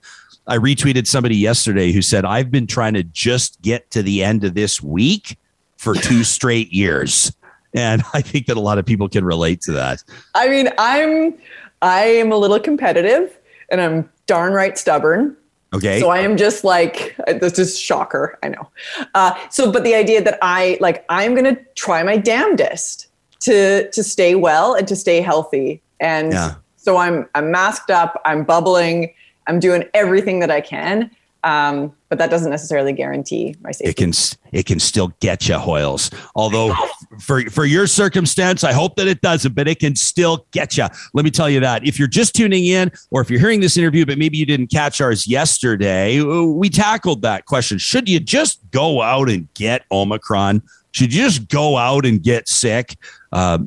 I 0.48 0.58
retweeted 0.58 1.06
somebody 1.06 1.36
yesterday 1.36 1.92
who 1.92 2.02
said, 2.02 2.24
"I've 2.24 2.50
been 2.50 2.66
trying 2.66 2.94
to 2.94 3.04
just 3.04 3.62
get 3.62 3.92
to 3.92 4.02
the 4.02 4.24
end 4.24 4.42
of 4.42 4.54
this 4.54 4.82
week 4.82 5.38
for 5.76 5.94
two 5.94 6.24
straight 6.24 6.72
years," 6.72 7.32
and 7.72 8.02
I 8.12 8.22
think 8.22 8.46
that 8.46 8.56
a 8.56 8.60
lot 8.60 8.76
of 8.76 8.84
people 8.84 9.08
can 9.08 9.24
relate 9.24 9.60
to 9.62 9.72
that. 9.72 10.02
I 10.34 10.48
mean, 10.48 10.70
I'm 10.76 11.38
I 11.80 12.06
am 12.06 12.32
a 12.32 12.36
little 12.36 12.58
competitive, 12.58 13.38
and 13.68 13.80
I'm 13.80 14.10
darn 14.26 14.52
right 14.52 14.76
stubborn. 14.76 15.36
Okay. 15.72 16.00
So 16.00 16.08
I 16.08 16.18
am 16.20 16.36
just 16.36 16.64
like 16.64 17.14
this 17.40 17.56
is 17.56 17.78
shocker. 17.78 18.36
I 18.42 18.48
know. 18.48 18.68
Uh, 19.14 19.38
so, 19.50 19.70
but 19.70 19.84
the 19.84 19.94
idea 19.94 20.22
that 20.24 20.40
I 20.42 20.76
like 20.80 21.04
I'm 21.08 21.36
gonna 21.36 21.56
try 21.76 22.02
my 22.02 22.16
damnedest 22.16 23.07
to 23.40 23.90
to 23.90 24.02
stay 24.02 24.34
well 24.34 24.74
and 24.74 24.86
to 24.88 24.96
stay 24.96 25.20
healthy. 25.20 25.82
And 26.00 26.32
yeah. 26.32 26.54
so 26.76 26.96
I'm 26.96 27.28
I'm 27.34 27.50
masked 27.50 27.90
up, 27.90 28.20
I'm 28.24 28.44
bubbling, 28.44 29.12
I'm 29.46 29.60
doing 29.60 29.84
everything 29.94 30.40
that 30.40 30.50
I 30.50 30.60
can. 30.60 31.10
Um, 31.44 31.94
but 32.08 32.18
that 32.18 32.30
doesn't 32.30 32.50
necessarily 32.50 32.92
guarantee 32.92 33.54
my 33.62 33.70
safety. 33.70 33.90
It 33.90 33.96
can 33.96 34.12
it 34.52 34.66
can 34.66 34.80
still 34.80 35.08
get 35.20 35.48
you 35.48 35.54
Hoyles. 35.54 36.12
Although 36.34 36.74
for 37.20 37.42
for 37.42 37.64
your 37.64 37.86
circumstance, 37.86 38.64
I 38.64 38.72
hope 38.72 38.96
that 38.96 39.06
it 39.06 39.20
doesn't, 39.20 39.54
but 39.54 39.68
it 39.68 39.78
can 39.78 39.94
still 39.94 40.46
get 40.50 40.76
you. 40.76 40.86
Let 41.14 41.24
me 41.24 41.30
tell 41.30 41.48
you 41.48 41.60
that. 41.60 41.86
If 41.86 41.98
you're 41.98 42.08
just 42.08 42.34
tuning 42.34 42.66
in, 42.66 42.90
or 43.10 43.20
if 43.20 43.30
you're 43.30 43.40
hearing 43.40 43.60
this 43.60 43.76
interview, 43.76 44.04
but 44.04 44.18
maybe 44.18 44.36
you 44.36 44.46
didn't 44.46 44.68
catch 44.68 45.00
ours 45.00 45.26
yesterday, 45.28 46.20
we 46.22 46.68
tackled 46.68 47.22
that 47.22 47.46
question. 47.46 47.78
Should 47.78 48.08
you 48.08 48.18
just 48.18 48.58
go 48.70 49.00
out 49.02 49.28
and 49.28 49.52
get 49.54 49.84
Omicron? 49.92 50.62
Should 50.92 51.14
you 51.14 51.22
just 51.22 51.48
go 51.48 51.76
out 51.76 52.04
and 52.04 52.22
get 52.22 52.48
sick? 52.48 52.96
Uh, 53.32 53.58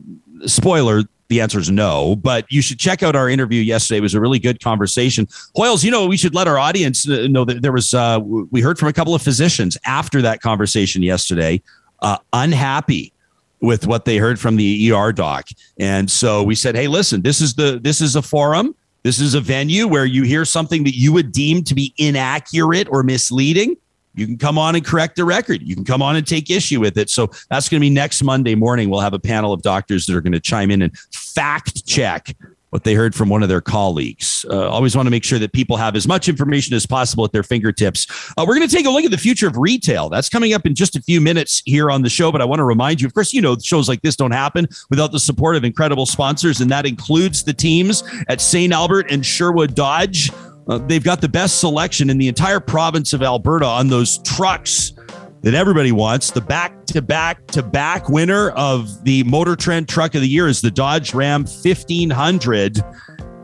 spoiler, 0.45 1.03
the 1.31 1.39
answer 1.39 1.59
is 1.59 1.71
no, 1.71 2.17
but 2.17 2.45
you 2.49 2.61
should 2.61 2.77
check 2.77 3.03
out 3.03 3.15
our 3.15 3.29
interview 3.29 3.61
yesterday. 3.61 3.99
It 3.99 4.01
was 4.01 4.13
a 4.13 4.19
really 4.19 4.37
good 4.37 4.61
conversation. 4.61 5.27
Hoyles, 5.55 5.81
you 5.81 5.89
know, 5.89 6.05
we 6.05 6.17
should 6.17 6.35
let 6.35 6.45
our 6.45 6.57
audience 6.57 7.07
know 7.07 7.45
that 7.45 7.61
there 7.61 7.71
was, 7.71 7.93
uh, 7.93 8.19
we 8.21 8.59
heard 8.59 8.77
from 8.77 8.89
a 8.89 8.93
couple 8.93 9.15
of 9.15 9.21
physicians 9.21 9.77
after 9.85 10.21
that 10.21 10.41
conversation 10.41 11.01
yesterday, 11.01 11.61
uh, 12.01 12.17
unhappy 12.33 13.13
with 13.61 13.87
what 13.87 14.03
they 14.03 14.17
heard 14.17 14.39
from 14.39 14.57
the 14.57 14.91
ER 14.91 15.13
doc. 15.13 15.47
And 15.79 16.11
so 16.11 16.43
we 16.43 16.53
said, 16.53 16.75
Hey, 16.75 16.87
listen, 16.87 17.21
this 17.21 17.39
is 17.39 17.53
the, 17.53 17.79
this 17.81 18.01
is 18.01 18.17
a 18.17 18.21
forum. 18.21 18.75
This 19.03 19.21
is 19.21 19.33
a 19.33 19.41
venue 19.41 19.87
where 19.87 20.05
you 20.05 20.23
hear 20.23 20.43
something 20.43 20.83
that 20.83 20.95
you 20.95 21.13
would 21.13 21.31
deem 21.31 21.63
to 21.63 21.73
be 21.73 21.93
inaccurate 21.97 22.87
or 22.91 23.03
misleading 23.03 23.77
you 24.15 24.25
can 24.25 24.37
come 24.37 24.57
on 24.57 24.75
and 24.75 24.85
correct 24.85 25.15
the 25.15 25.25
record. 25.25 25.61
You 25.61 25.75
can 25.75 25.85
come 25.85 26.01
on 26.01 26.15
and 26.15 26.25
take 26.25 26.49
issue 26.49 26.79
with 26.79 26.97
it. 26.97 27.09
So 27.09 27.31
that's 27.49 27.69
going 27.69 27.79
to 27.79 27.85
be 27.85 27.89
next 27.89 28.23
Monday 28.23 28.55
morning. 28.55 28.89
We'll 28.89 28.99
have 28.99 29.13
a 29.13 29.19
panel 29.19 29.53
of 29.53 29.61
doctors 29.61 30.05
that 30.05 30.15
are 30.15 30.21
going 30.21 30.33
to 30.33 30.39
chime 30.39 30.71
in 30.71 30.81
and 30.81 30.97
fact 31.11 31.85
check 31.85 32.35
what 32.71 32.85
they 32.85 32.93
heard 32.93 33.13
from 33.13 33.27
one 33.29 33.43
of 33.43 33.49
their 33.49 33.61
colleagues. 33.61 34.45
Uh, 34.49 34.69
always 34.69 34.95
want 34.95 35.05
to 35.05 35.11
make 35.11 35.25
sure 35.25 35.37
that 35.37 35.51
people 35.51 35.75
have 35.75 35.95
as 35.95 36.07
much 36.07 36.29
information 36.29 36.73
as 36.73 36.85
possible 36.85 37.25
at 37.25 37.31
their 37.33 37.43
fingertips. 37.43 38.07
Uh, 38.37 38.45
we're 38.47 38.55
going 38.55 38.67
to 38.67 38.73
take 38.73 38.85
a 38.85 38.89
look 38.89 39.03
at 39.03 39.11
the 39.11 39.17
future 39.17 39.47
of 39.47 39.57
retail. 39.57 40.09
That's 40.09 40.29
coming 40.29 40.53
up 40.53 40.65
in 40.65 40.73
just 40.73 40.95
a 40.95 41.01
few 41.01 41.19
minutes 41.19 41.61
here 41.65 41.91
on 41.91 42.01
the 42.01 42.09
show. 42.09 42.31
But 42.31 42.41
I 42.41 42.45
want 42.45 42.59
to 42.59 42.63
remind 42.63 43.01
you, 43.01 43.07
of 43.07 43.13
course, 43.13 43.33
you 43.33 43.41
know, 43.41 43.57
shows 43.57 43.89
like 43.89 44.01
this 44.01 44.15
don't 44.15 44.31
happen 44.31 44.67
without 44.89 45.11
the 45.11 45.19
support 45.19 45.57
of 45.57 45.65
incredible 45.65 46.05
sponsors, 46.05 46.61
and 46.61 46.71
that 46.71 46.85
includes 46.85 47.43
the 47.43 47.53
teams 47.53 48.03
at 48.29 48.39
St. 48.39 48.71
Albert 48.71 49.11
and 49.11 49.25
Sherwood 49.25 49.75
Dodge. 49.75 50.31
Uh, 50.67 50.77
they've 50.79 51.03
got 51.03 51.21
the 51.21 51.29
best 51.29 51.59
selection 51.59 52.09
in 52.09 52.17
the 52.17 52.27
entire 52.27 52.59
province 52.59 53.13
of 53.13 53.23
Alberta 53.23 53.65
on 53.65 53.87
those 53.87 54.19
trucks 54.19 54.93
that 55.41 55.53
everybody 55.53 55.91
wants. 55.91 56.31
The 56.31 56.41
back 56.41 56.85
to 56.87 57.01
back 57.01 57.45
to 57.47 57.63
back 57.63 58.09
winner 58.09 58.51
of 58.51 59.03
the 59.03 59.23
Motor 59.23 59.55
Trend 59.55 59.89
Truck 59.89 60.15
of 60.15 60.21
the 60.21 60.27
Year 60.27 60.47
is 60.47 60.61
the 60.61 60.71
Dodge 60.71 61.13
Ram 61.13 61.41
1500. 61.41 62.83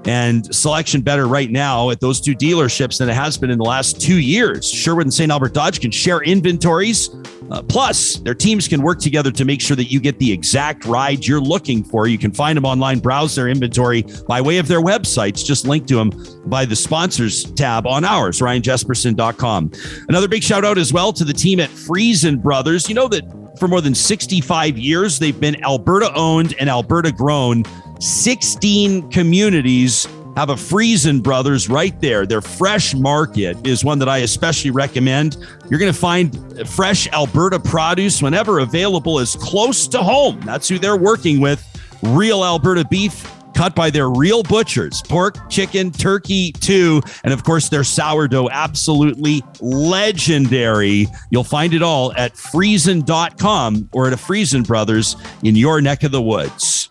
And 0.08 0.54
selection 0.56 1.02
better 1.02 1.28
right 1.28 1.52
now 1.52 1.90
at 1.90 2.00
those 2.00 2.22
two 2.22 2.34
dealerships 2.34 2.98
than 2.98 3.10
it 3.10 3.14
has 3.14 3.38
been 3.38 3.50
in 3.50 3.58
the 3.58 3.66
last 3.66 4.00
two 4.00 4.20
years. 4.20 4.70
Sherwood 4.70 5.06
and 5.06 5.14
St. 5.14 5.30
Albert 5.30 5.54
Dodge 5.54 5.82
can 5.82 5.92
share 5.92 6.22
inventories. 6.22 7.10
Uh, 7.52 7.62
plus, 7.62 8.18
their 8.20 8.34
teams 8.34 8.68
can 8.68 8.82
work 8.82 9.00
together 9.00 9.32
to 9.32 9.46
make 9.46 9.62
sure 9.62 9.76
that 9.76 9.92
you 9.92 10.00
get 10.00 10.18
the 10.20 10.32
exact 10.32 10.86
ride 10.86 11.26
you're 11.26 11.42
looking 11.42 11.84
for. 11.84 12.08
You 12.08 12.18
can 12.18 12.32
find 12.32 12.56
them 12.56 12.66
online, 12.66 13.00
browse 13.00 13.36
their 13.36 13.50
inventory 13.50 14.06
by 14.28 14.42
way 14.42 14.58
of 14.58 14.68
their 14.68 14.82
websites. 14.82 15.46
Just 15.46 15.68
link 15.68 15.88
to 15.88 15.96
them 15.96 16.12
by 16.46 16.66
the 16.66 16.76
sponsors 16.76 17.44
tab 17.52 17.86
on 17.86 18.06
ours, 18.06 18.40
ryanjespersen.com. 18.40 19.72
Another 20.08 20.28
big 20.28 20.44
shout 20.44 20.64
out 20.64 20.78
as 20.78 20.94
well 20.94 21.12
to 21.14 21.24
the 21.24 21.34
team 21.34 21.60
at 21.60 21.70
Freson 21.70 22.38
Brothers. 22.38 22.88
You 22.88 22.96
know 22.96 23.08
that 23.10 23.24
for 23.58 23.68
more 23.68 23.82
than 23.82 23.96
65 23.96 24.78
years, 24.78 25.20
they've 25.20 25.40
been 25.40 25.62
Alberta 25.64 26.14
owned 26.14 26.56
and 26.60 26.70
Alberta 26.70 27.12
grown. 27.12 27.64
16 28.00 29.10
communities 29.10 30.08
have 30.38 30.52
a 30.52 30.58
Freson 30.58 31.20
Brothers 31.20 31.68
right 31.68 32.00
there. 32.00 32.28
Their 32.28 32.42
fresh 32.42 32.94
market 32.94 33.66
is 33.66 33.84
one 33.84 33.98
that 33.98 34.08
I 34.08 34.20
especially 34.20 34.70
recommend. 34.70 35.38
You're 35.68 35.80
going 35.80 35.92
to 35.92 35.98
find 35.98 36.68
fresh 36.70 37.08
Alberta 37.08 37.60
produce 37.60 38.22
whenever 38.22 38.60
available 38.60 39.20
as 39.20 39.36
close 39.36 39.88
to 39.88 39.98
home. 39.98 40.40
That's 40.42 40.68
who 40.68 40.78
they're 40.78 40.96
working 40.96 41.42
with. 41.42 41.66
Real 42.04 42.44
Alberta 42.44 42.86
beef 42.86 43.28
cut 43.56 43.74
by 43.74 43.90
their 43.90 44.12
real 44.12 44.44
butchers 44.44 45.02
pork, 45.02 45.50
chicken, 45.50 45.90
turkey, 45.90 46.52
too. 46.52 47.02
And 47.24 47.34
of 47.34 47.44
course, 47.44 47.70
their 47.70 47.84
sourdough, 47.84 48.50
absolutely 48.52 49.44
legendary. 49.60 51.08
You'll 51.32 51.44
find 51.44 51.74
it 51.74 51.82
all 51.82 52.14
at 52.14 52.38
freson.com 52.38 53.90
or 53.92 54.06
at 54.06 54.14
a 54.14 54.18
Freson 54.18 54.62
Brothers 54.62 55.16
in 55.44 55.56
your 55.56 55.82
neck 55.82 56.04
of 56.04 56.12
the 56.12 56.22
woods. 56.22 56.88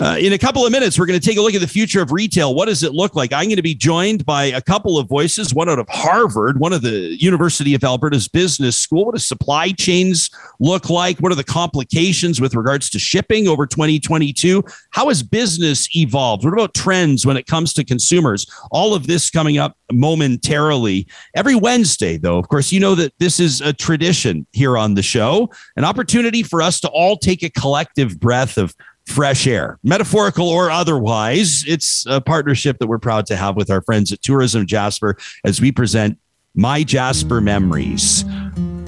Uh, 0.00 0.16
in 0.16 0.32
a 0.32 0.38
couple 0.38 0.64
of 0.64 0.70
minutes, 0.70 0.96
we're 0.96 1.06
going 1.06 1.18
to 1.18 1.26
take 1.26 1.38
a 1.38 1.40
look 1.40 1.54
at 1.54 1.60
the 1.60 1.66
future 1.66 2.00
of 2.00 2.12
retail. 2.12 2.54
What 2.54 2.66
does 2.66 2.84
it 2.84 2.92
look 2.92 3.16
like? 3.16 3.32
I'm 3.32 3.46
going 3.46 3.56
to 3.56 3.62
be 3.62 3.74
joined 3.74 4.24
by 4.24 4.44
a 4.44 4.60
couple 4.60 4.96
of 4.96 5.08
voices, 5.08 5.52
one 5.52 5.68
out 5.68 5.80
of 5.80 5.88
Harvard, 5.88 6.60
one 6.60 6.72
of 6.72 6.82
the 6.82 7.20
University 7.20 7.74
of 7.74 7.82
Alberta's 7.82 8.28
business 8.28 8.78
school. 8.78 9.06
What 9.06 9.16
do 9.16 9.18
supply 9.18 9.72
chains 9.72 10.30
look 10.60 10.88
like? 10.88 11.18
What 11.18 11.32
are 11.32 11.34
the 11.34 11.42
complications 11.42 12.40
with 12.40 12.54
regards 12.54 12.88
to 12.90 13.00
shipping 13.00 13.48
over 13.48 13.66
2022? 13.66 14.62
How 14.90 15.08
has 15.08 15.24
business 15.24 15.88
evolved? 15.96 16.44
What 16.44 16.52
about 16.52 16.74
trends 16.74 17.26
when 17.26 17.36
it 17.36 17.46
comes 17.46 17.72
to 17.72 17.84
consumers? 17.84 18.46
All 18.70 18.94
of 18.94 19.08
this 19.08 19.30
coming 19.30 19.58
up 19.58 19.76
momentarily. 19.90 21.08
Every 21.34 21.56
Wednesday, 21.56 22.18
though, 22.18 22.38
of 22.38 22.48
course, 22.48 22.70
you 22.70 22.78
know 22.78 22.94
that 22.94 23.14
this 23.18 23.40
is 23.40 23.60
a 23.60 23.72
tradition 23.72 24.46
here 24.52 24.78
on 24.78 24.94
the 24.94 25.02
show, 25.02 25.50
an 25.76 25.84
opportunity 25.84 26.44
for 26.44 26.62
us 26.62 26.78
to 26.80 26.88
all 26.90 27.16
take 27.16 27.42
a 27.42 27.50
collective 27.50 28.20
breath 28.20 28.58
of 28.58 28.76
fresh 29.08 29.46
air, 29.46 29.78
metaphorical 29.82 30.48
or 30.48 30.70
otherwise. 30.70 31.64
It's 31.66 32.04
a 32.06 32.20
partnership 32.20 32.78
that 32.78 32.86
we're 32.86 32.98
proud 32.98 33.26
to 33.26 33.36
have 33.36 33.56
with 33.56 33.70
our 33.70 33.82
friends 33.82 34.12
at 34.12 34.22
Tourism 34.22 34.66
Jasper 34.66 35.16
as 35.44 35.60
we 35.60 35.72
present 35.72 36.18
My 36.54 36.82
Jasper 36.84 37.40
Memories. 37.40 38.24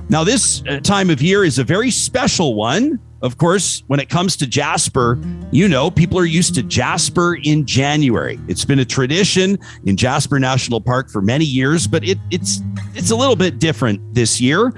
Now, 0.08 0.24
this 0.24 0.62
uh, 0.68 0.80
time 0.80 1.08
of 1.08 1.22
year 1.22 1.44
is 1.44 1.58
a 1.58 1.64
very 1.64 1.90
special 1.90 2.54
one. 2.54 3.00
Of 3.22 3.38
course, 3.38 3.82
when 3.86 4.00
it 4.00 4.08
comes 4.08 4.36
to 4.38 4.46
Jasper, 4.46 5.18
you 5.52 5.68
know, 5.68 5.90
people 5.90 6.18
are 6.18 6.24
used 6.24 6.54
to 6.56 6.62
Jasper 6.62 7.36
in 7.42 7.66
January. 7.66 8.40
It's 8.48 8.64
been 8.64 8.78
a 8.78 8.84
tradition 8.84 9.58
in 9.84 9.96
Jasper 9.96 10.38
National 10.38 10.80
Park 10.80 11.10
for 11.10 11.20
many 11.20 11.44
years, 11.44 11.86
but 11.86 12.02
it, 12.02 12.18
it's 12.30 12.60
it's 12.94 13.10
a 13.10 13.16
little 13.16 13.36
bit 13.36 13.58
different 13.58 14.14
this 14.14 14.40
year. 14.40 14.72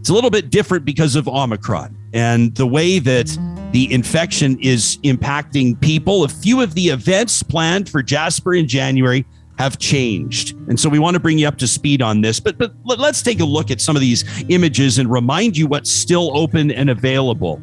It's 0.00 0.10
a 0.10 0.14
little 0.14 0.30
bit 0.30 0.50
different 0.50 0.84
because 0.84 1.16
of 1.16 1.26
Omicron 1.26 1.96
and 2.16 2.54
the 2.54 2.66
way 2.66 2.98
that 2.98 3.26
the 3.72 3.92
infection 3.92 4.58
is 4.60 4.96
impacting 5.04 5.78
people. 5.82 6.24
A 6.24 6.28
few 6.28 6.62
of 6.62 6.72
the 6.72 6.88
events 6.88 7.42
planned 7.42 7.90
for 7.90 8.02
Jasper 8.02 8.54
in 8.54 8.66
January 8.66 9.26
have 9.58 9.78
changed. 9.78 10.56
And 10.68 10.80
so 10.80 10.88
we 10.88 10.98
want 10.98 11.14
to 11.14 11.20
bring 11.20 11.38
you 11.38 11.46
up 11.46 11.58
to 11.58 11.66
speed 11.66 12.00
on 12.00 12.22
this. 12.22 12.40
But 12.40 12.56
but 12.58 12.74
let's 12.98 13.22
take 13.22 13.40
a 13.40 13.44
look 13.44 13.70
at 13.70 13.82
some 13.82 13.96
of 13.96 14.00
these 14.00 14.24
images 14.48 14.98
and 14.98 15.10
remind 15.10 15.58
you 15.58 15.66
what's 15.66 15.90
still 15.90 16.34
open 16.36 16.70
and 16.70 16.88
available. 16.88 17.56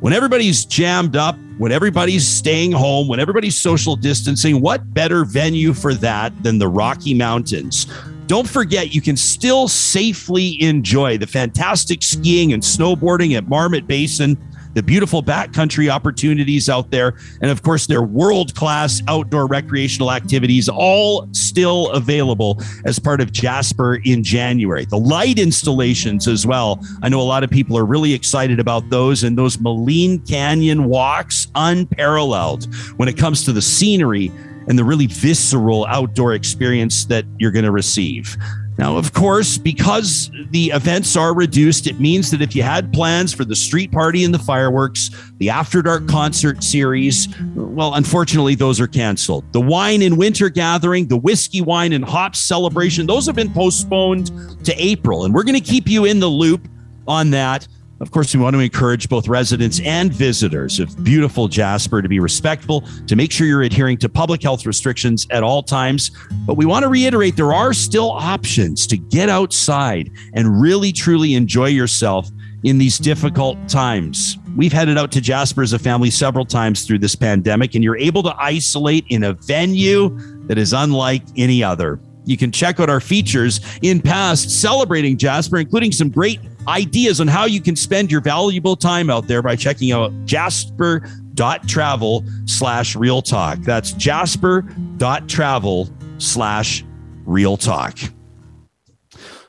When 0.00 0.12
everybody's 0.12 0.66
jammed 0.66 1.16
up, 1.16 1.38
when 1.56 1.72
everybody's 1.72 2.28
staying 2.28 2.72
home, 2.72 3.08
when 3.08 3.20
everybody's 3.20 3.56
social 3.56 3.96
distancing, 3.96 4.60
what 4.60 4.92
better 4.92 5.24
venue 5.24 5.72
for 5.72 5.94
that 5.94 6.42
than 6.42 6.58
the 6.58 6.68
Rocky 6.68 7.14
Mountains? 7.14 7.86
Don't 8.26 8.48
forget, 8.48 8.94
you 8.94 9.02
can 9.02 9.16
still 9.16 9.68
safely 9.68 10.60
enjoy 10.62 11.18
the 11.18 11.26
fantastic 11.26 12.02
skiing 12.02 12.52
and 12.52 12.62
snowboarding 12.62 13.36
at 13.36 13.48
Marmot 13.48 13.86
Basin 13.86 14.38
the 14.74 14.82
beautiful 14.82 15.22
backcountry 15.22 15.88
opportunities 15.88 16.68
out 16.68 16.90
there, 16.90 17.14
and 17.40 17.50
of 17.50 17.62
course, 17.62 17.86
their 17.86 18.02
world 18.02 18.54
class 18.54 19.00
outdoor 19.08 19.46
recreational 19.46 20.12
activities, 20.12 20.68
all 20.68 21.28
still 21.32 21.90
available 21.92 22.60
as 22.84 22.98
part 22.98 23.20
of 23.20 23.32
Jasper 23.32 24.00
in 24.04 24.22
January. 24.22 24.84
The 24.84 24.98
light 24.98 25.38
installations 25.38 26.26
as 26.28 26.46
well. 26.46 26.84
I 27.02 27.08
know 27.08 27.20
a 27.20 27.22
lot 27.22 27.44
of 27.44 27.50
people 27.50 27.78
are 27.78 27.84
really 27.84 28.12
excited 28.12 28.58
about 28.60 28.90
those, 28.90 29.22
and 29.22 29.38
those 29.38 29.56
Maligne 29.58 30.28
Canyon 30.28 30.84
walks, 30.84 31.46
unparalleled 31.54 32.74
when 32.96 33.08
it 33.08 33.16
comes 33.16 33.44
to 33.44 33.52
the 33.52 33.62
scenery 33.62 34.32
and 34.68 34.78
the 34.78 34.84
really 34.84 35.06
visceral 35.06 35.86
outdoor 35.86 36.34
experience 36.34 37.04
that 37.06 37.24
you're 37.38 37.50
going 37.50 37.64
to 37.64 37.72
receive. 37.72 38.36
Now, 38.76 38.96
of 38.96 39.12
course, 39.12 39.56
because 39.56 40.32
the 40.50 40.70
events 40.70 41.16
are 41.16 41.32
reduced, 41.32 41.86
it 41.86 42.00
means 42.00 42.32
that 42.32 42.42
if 42.42 42.56
you 42.56 42.64
had 42.64 42.92
plans 42.92 43.32
for 43.32 43.44
the 43.44 43.54
street 43.54 43.92
party 43.92 44.24
and 44.24 44.34
the 44.34 44.38
fireworks, 44.38 45.10
the 45.38 45.48
After 45.48 45.80
Dark 45.80 46.08
concert 46.08 46.64
series, 46.64 47.28
well, 47.54 47.94
unfortunately, 47.94 48.56
those 48.56 48.80
are 48.80 48.88
canceled. 48.88 49.44
The 49.52 49.60
wine 49.60 50.02
and 50.02 50.18
winter 50.18 50.48
gathering, 50.48 51.06
the 51.06 51.16
whiskey, 51.16 51.60
wine, 51.60 51.92
and 51.92 52.04
hops 52.04 52.40
celebration, 52.40 53.06
those 53.06 53.26
have 53.26 53.36
been 53.36 53.52
postponed 53.52 54.32
to 54.64 54.74
April. 54.76 55.24
And 55.24 55.32
we're 55.32 55.44
going 55.44 55.60
to 55.60 55.60
keep 55.60 55.86
you 55.86 56.04
in 56.04 56.18
the 56.18 56.26
loop 56.26 56.66
on 57.06 57.30
that. 57.30 57.68
Of 58.00 58.10
course, 58.10 58.34
we 58.34 58.40
want 58.40 58.54
to 58.54 58.60
encourage 58.60 59.08
both 59.08 59.28
residents 59.28 59.80
and 59.80 60.12
visitors 60.12 60.80
of 60.80 61.04
beautiful 61.04 61.46
Jasper 61.46 62.02
to 62.02 62.08
be 62.08 62.18
respectful, 62.18 62.82
to 63.06 63.14
make 63.14 63.30
sure 63.30 63.46
you're 63.46 63.62
adhering 63.62 63.98
to 63.98 64.08
public 64.08 64.42
health 64.42 64.66
restrictions 64.66 65.26
at 65.30 65.44
all 65.44 65.62
times. 65.62 66.10
But 66.46 66.56
we 66.56 66.66
want 66.66 66.82
to 66.82 66.88
reiterate 66.88 67.36
there 67.36 67.52
are 67.52 67.72
still 67.72 68.10
options 68.10 68.86
to 68.88 68.96
get 68.96 69.28
outside 69.28 70.10
and 70.34 70.60
really, 70.60 70.90
truly 70.92 71.34
enjoy 71.34 71.68
yourself 71.68 72.28
in 72.64 72.78
these 72.78 72.98
difficult 72.98 73.68
times. 73.68 74.38
We've 74.56 74.72
headed 74.72 74.98
out 74.98 75.12
to 75.12 75.20
Jasper 75.20 75.62
as 75.62 75.72
a 75.72 75.78
family 75.78 76.10
several 76.10 76.44
times 76.44 76.84
through 76.84 76.98
this 76.98 77.14
pandemic, 77.14 77.74
and 77.74 77.84
you're 77.84 77.96
able 77.96 78.22
to 78.24 78.34
isolate 78.38 79.04
in 79.08 79.24
a 79.24 79.34
venue 79.34 80.16
that 80.46 80.58
is 80.58 80.72
unlike 80.72 81.22
any 81.36 81.62
other. 81.62 82.00
You 82.24 82.36
can 82.36 82.50
check 82.50 82.80
out 82.80 82.88
our 82.88 83.00
features 83.00 83.60
in 83.82 84.00
past 84.00 84.50
celebrating 84.50 85.18
Jasper, 85.18 85.58
including 85.58 85.92
some 85.92 86.08
great 86.08 86.40
ideas 86.68 87.20
on 87.20 87.28
how 87.28 87.44
you 87.44 87.60
can 87.60 87.76
spend 87.76 88.10
your 88.10 88.20
valuable 88.20 88.76
time 88.76 89.10
out 89.10 89.26
there 89.26 89.42
by 89.42 89.56
checking 89.56 89.92
out 89.92 90.12
jasper.travel 90.24 92.24
slash 92.46 92.96
real 92.96 93.20
talk. 93.22 93.58
That's 93.60 93.92
jasper.travel 93.92 95.88
slash 96.18 96.84
real 97.24 97.56
talk. 97.56 97.98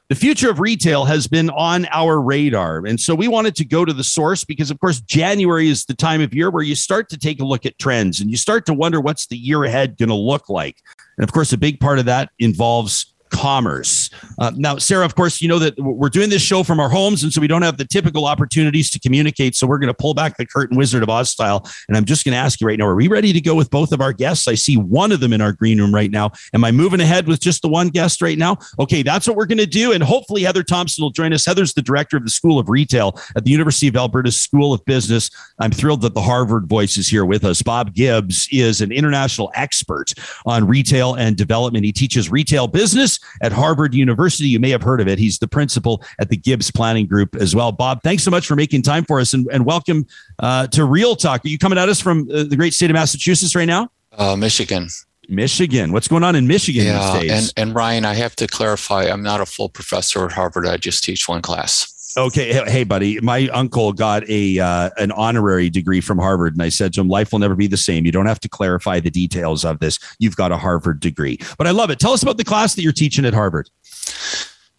The 0.07 0.15
future 0.15 0.51
of 0.51 0.59
retail 0.59 1.05
has 1.05 1.25
been 1.25 1.49
on 1.49 1.87
our 1.91 2.21
radar. 2.21 2.85
And 2.85 2.99
so 2.99 3.15
we 3.15 3.27
wanted 3.27 3.55
to 3.55 3.65
go 3.65 3.85
to 3.85 3.91
the 3.91 4.03
source 4.03 4.43
because, 4.43 4.69
of 4.69 4.79
course, 4.79 5.01
January 5.01 5.67
is 5.67 5.85
the 5.85 5.95
time 5.95 6.21
of 6.21 6.31
year 6.31 6.51
where 6.51 6.61
you 6.61 6.75
start 6.75 7.09
to 7.09 7.17
take 7.17 7.41
a 7.41 7.43
look 7.43 7.65
at 7.65 7.79
trends 7.79 8.19
and 8.19 8.29
you 8.29 8.37
start 8.37 8.67
to 8.67 8.73
wonder 8.75 9.01
what's 9.01 9.25
the 9.25 9.35
year 9.35 9.63
ahead 9.63 9.97
going 9.97 10.09
to 10.09 10.15
look 10.15 10.47
like. 10.47 10.77
And 11.17 11.23
of 11.23 11.33
course, 11.33 11.53
a 11.53 11.57
big 11.57 11.79
part 11.79 11.97
of 11.97 12.05
that 12.05 12.29
involves 12.37 13.14
commerce. 13.35 14.09
Uh, 14.39 14.51
now, 14.55 14.77
Sarah, 14.77 15.05
of 15.05 15.15
course, 15.15 15.41
you 15.41 15.47
know 15.47 15.59
that 15.59 15.77
we're 15.77 16.09
doing 16.09 16.29
this 16.29 16.41
show 16.41 16.63
from 16.63 16.79
our 16.79 16.89
homes, 16.89 17.23
and 17.23 17.31
so 17.31 17.41
we 17.41 17.47
don't 17.47 17.61
have 17.61 17.77
the 17.77 17.85
typical 17.85 18.25
opportunities 18.25 18.89
to 18.91 18.99
communicate. 18.99 19.55
So 19.55 19.67
we're 19.67 19.77
going 19.77 19.89
to 19.89 19.93
pull 19.93 20.13
back 20.13 20.37
the 20.37 20.45
curtain, 20.45 20.77
Wizard 20.77 21.03
of 21.03 21.09
Oz 21.09 21.29
style. 21.29 21.69
And 21.87 21.97
I'm 21.97 22.05
just 22.05 22.25
going 22.25 22.33
to 22.33 22.37
ask 22.37 22.61
you 22.61 22.67
right 22.67 22.79
now: 22.79 22.87
Are 22.87 22.95
we 22.95 23.07
ready 23.07 23.33
to 23.33 23.41
go 23.41 23.55
with 23.55 23.69
both 23.69 23.91
of 23.91 24.01
our 24.01 24.13
guests? 24.13 24.47
I 24.47 24.55
see 24.55 24.77
one 24.77 25.11
of 25.11 25.19
them 25.19 25.33
in 25.33 25.41
our 25.41 25.51
green 25.51 25.79
room 25.79 25.93
right 25.93 26.11
now. 26.11 26.31
Am 26.53 26.63
I 26.63 26.71
moving 26.71 27.01
ahead 27.01 27.27
with 27.27 27.39
just 27.39 27.61
the 27.61 27.67
one 27.67 27.89
guest 27.89 28.21
right 28.21 28.37
now? 28.37 28.57
Okay, 28.79 29.03
that's 29.03 29.27
what 29.27 29.35
we're 29.35 29.45
going 29.45 29.57
to 29.57 29.65
do, 29.65 29.91
and 29.91 30.03
hopefully 30.03 30.43
Heather 30.43 30.63
Thomson 30.63 31.03
will 31.03 31.11
join 31.11 31.33
us. 31.33 31.45
Heather's 31.45 31.73
the 31.73 31.81
director 31.81 32.17
of 32.17 32.23
the 32.23 32.31
School 32.31 32.59
of 32.59 32.69
Retail 32.69 33.19
at 33.35 33.43
the 33.43 33.51
University 33.51 33.87
of 33.87 33.95
Alberta 33.95 34.31
School 34.31 34.73
of 34.73 34.83
Business. 34.85 35.29
I'm 35.59 35.71
thrilled 35.71 36.01
that 36.01 36.13
the 36.13 36.21
Harvard 36.21 36.67
voice 36.67 36.97
is 36.97 37.07
here 37.07 37.25
with 37.25 37.43
us. 37.43 37.61
Bob 37.61 37.93
Gibbs 37.93 38.47
is 38.51 38.81
an 38.81 38.91
international 38.91 39.51
expert 39.55 40.13
on 40.45 40.67
retail 40.67 41.15
and 41.15 41.35
development. 41.35 41.85
He 41.85 41.91
teaches 41.91 42.29
retail 42.29 42.67
business 42.67 43.19
at 43.41 43.51
Harvard 43.51 43.93
University. 43.93 44.47
You 44.47 44.59
may 44.59 44.69
have 44.69 44.83
heard 44.83 45.01
of 45.01 45.07
it. 45.07 45.19
He's 45.19 45.39
the 45.39 45.47
principal 45.47 46.03
at 46.19 46.29
the 46.29 46.37
Gibbs 46.37 46.71
Planning 46.71 47.07
Group 47.07 47.35
as 47.35 47.55
well. 47.55 47.71
Bob, 47.71 48.01
thanks 48.03 48.23
so 48.23 48.31
much 48.31 48.47
for 48.47 48.55
making 48.55 48.81
time 48.81 49.05
for 49.05 49.19
us 49.19 49.33
and, 49.33 49.47
and 49.51 49.65
welcome 49.65 50.05
uh, 50.39 50.67
to 50.67 50.85
Real 50.85 51.15
Talk. 51.15 51.45
Are 51.45 51.49
you 51.49 51.57
coming 51.57 51.77
at 51.77 51.89
us 51.89 51.99
from 51.99 52.29
uh, 52.31 52.43
the 52.43 52.55
great 52.55 52.73
state 52.73 52.89
of 52.89 52.95
Massachusetts 52.95 53.55
right 53.55 53.65
now? 53.65 53.89
Uh, 54.11 54.35
Michigan. 54.35 54.87
Michigan. 55.27 55.91
What's 55.91 56.07
going 56.07 56.23
on 56.23 56.35
in 56.35 56.47
Michigan 56.47 56.85
yeah, 56.85 57.19
these 57.19 57.21
days? 57.21 57.53
And, 57.57 57.69
and 57.69 57.75
Ryan, 57.75 58.05
I 58.05 58.13
have 58.13 58.35
to 58.37 58.47
clarify, 58.47 59.05
I'm 59.05 59.23
not 59.23 59.41
a 59.41 59.45
full 59.45 59.69
professor 59.69 60.25
at 60.25 60.31
Harvard. 60.31 60.67
I 60.67 60.77
just 60.77 61.03
teach 61.03 61.27
one 61.27 61.41
class. 61.41 61.91
Okay, 62.17 62.53
hey, 62.53 62.85
buddy. 62.85 63.19
My 63.19 63.49
uncle 63.49 63.91
got 63.91 64.27
a 64.29 64.57
uh, 64.57 64.89
an 64.97 65.11
honorary 65.11 65.69
degree 65.69 65.99
from 65.99 66.17
Harvard, 66.17 66.53
and 66.53 66.61
I 66.63 66.69
said 66.69 66.93
to 66.93 67.01
him, 67.01 67.09
"Life 67.09 67.33
will 67.33 67.39
never 67.39 67.55
be 67.55 67.67
the 67.67 67.75
same. 67.75 68.05
You 68.05 68.13
don't 68.13 68.25
have 68.25 68.39
to 68.41 68.49
clarify 68.49 69.01
the 69.01 69.09
details 69.09 69.65
of 69.65 69.79
this. 69.79 69.99
You've 70.17 70.37
got 70.37 70.53
a 70.53 70.57
Harvard 70.57 71.01
degree." 71.01 71.39
But 71.57 71.67
I 71.67 71.71
love 71.71 71.89
it. 71.89 71.99
Tell 71.99 72.13
us 72.13 72.23
about 72.23 72.37
the 72.37 72.45
class 72.45 72.73
that 72.75 72.83
you're 72.83 72.93
teaching 72.93 73.25
at 73.25 73.33
Harvard. 73.33 73.69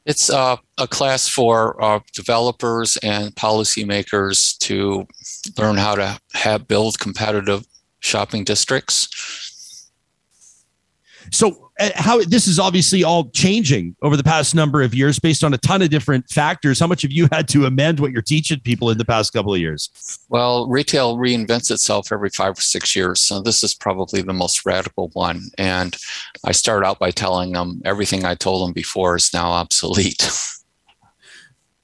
It's 0.06 0.30
uh, 0.30 0.56
a 0.78 0.88
class 0.88 1.28
for 1.28 1.82
uh, 1.82 2.00
developers 2.14 2.96
and 2.98 3.34
policymakers 3.34 4.56
to 4.60 5.06
learn 5.58 5.76
how 5.76 5.94
to 5.96 6.18
have 6.32 6.66
build 6.66 6.98
competitive 7.00 7.66
shopping 8.00 8.44
districts. 8.44 9.45
So 11.32 11.70
uh, 11.78 11.90
how 11.94 12.22
this 12.24 12.48
is 12.48 12.58
obviously 12.58 13.04
all 13.04 13.28
changing 13.30 13.94
over 14.02 14.16
the 14.16 14.24
past 14.24 14.54
number 14.54 14.82
of 14.82 14.94
years 14.94 15.18
based 15.18 15.44
on 15.44 15.52
a 15.52 15.58
ton 15.58 15.82
of 15.82 15.90
different 15.90 16.28
factors. 16.30 16.80
How 16.80 16.86
much 16.86 17.02
have 17.02 17.12
you 17.12 17.28
had 17.32 17.48
to 17.48 17.66
amend 17.66 18.00
what 18.00 18.12
you're 18.12 18.22
teaching 18.22 18.60
people 18.60 18.90
in 18.90 18.98
the 18.98 19.04
past 19.04 19.32
couple 19.32 19.52
of 19.52 19.60
years? 19.60 19.90
Well, 20.28 20.68
retail 20.68 21.16
reinvents 21.16 21.70
itself 21.70 22.12
every 22.12 22.30
five 22.30 22.58
or 22.58 22.62
six 22.62 22.96
years. 22.96 23.20
So 23.20 23.40
this 23.40 23.62
is 23.62 23.74
probably 23.74 24.22
the 24.22 24.32
most 24.32 24.64
radical 24.64 25.10
one. 25.12 25.42
And 25.58 25.96
I 26.44 26.52
start 26.52 26.84
out 26.84 26.98
by 26.98 27.10
telling 27.10 27.52
them 27.52 27.82
everything 27.84 28.24
I 28.24 28.34
told 28.34 28.66
them 28.66 28.72
before 28.72 29.16
is 29.16 29.32
now 29.34 29.50
obsolete. 29.50 30.28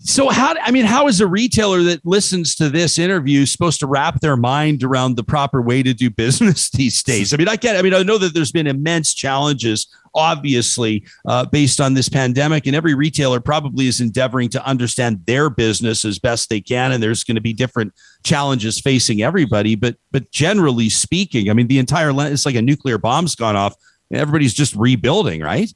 So 0.05 0.31
how 0.31 0.55
I 0.61 0.71
mean, 0.73 0.85
how 0.85 1.07
is 1.07 1.21
a 1.21 1.27
retailer 1.27 1.83
that 1.85 2.05
listens 2.05 2.57
to 2.57 2.69
this 2.69 2.99
interview 2.99 3.47
supposed 3.47 3.79
to 3.81 3.87
wrap 3.87 4.21
their 4.21 4.37
mind 4.37 4.83
around 4.83 5.17
the 5.17 5.23
proper 5.23 5.63
way 5.63 5.83
to 5.83 5.95
do 5.95 6.11
business 6.23 6.71
these 6.71 7.03
days? 7.03 7.33
I 7.33 7.37
mean, 7.37 7.49
I 7.49 7.57
get. 7.57 7.77
I 7.77 7.83
mean, 7.83 7.95
I 7.95 8.03
know 8.03 8.19
that 8.19 8.35
there's 8.35 8.53
been 8.53 8.67
immense 8.67 9.15
challenges, 9.15 9.87
obviously, 10.15 11.05
uh, 11.27 11.47
based 11.47 11.81
on 11.81 11.95
this 11.95 12.09
pandemic, 12.09 12.67
and 12.67 12.75
every 12.75 12.95
retailer 12.95 13.41
probably 13.41 13.87
is 13.87 14.01
endeavoring 14.01 14.49
to 14.51 14.67
understand 14.67 15.25
their 15.27 15.49
business 15.49 16.05
as 16.05 16.19
best 16.19 16.49
they 16.49 16.61
can. 16.61 16.93
And 16.93 17.03
there's 17.03 17.23
going 17.23 17.37
to 17.37 17.41
be 17.41 17.53
different 17.53 17.93
challenges 18.25 18.81
facing 18.81 19.23
everybody, 19.23 19.77
but 19.77 19.97
but 20.11 20.31
generally 20.33 20.91
speaking, 20.91 21.49
I 21.49 21.53
mean, 21.53 21.69
the 21.69 21.79
entire 21.79 22.11
it's 22.27 22.47
like 22.47 22.57
a 22.57 22.63
nuclear 22.63 22.99
bomb's 22.99 23.37
gone 23.37 23.57
off. 23.57 23.77
And 24.11 24.21
everybody's 24.21 24.53
just 24.53 24.75
rebuilding, 24.75 25.41
right? 25.41 25.73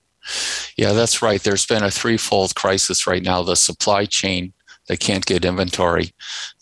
Yeah, 0.76 0.92
that's 0.92 1.22
right. 1.22 1.42
There's 1.42 1.66
been 1.66 1.82
a 1.82 1.90
threefold 1.90 2.54
crisis 2.54 3.06
right 3.06 3.22
now 3.22 3.42
the 3.42 3.56
supply 3.56 4.04
chain, 4.04 4.52
they 4.88 4.96
can't 4.96 5.26
get 5.26 5.44
inventory, 5.44 6.12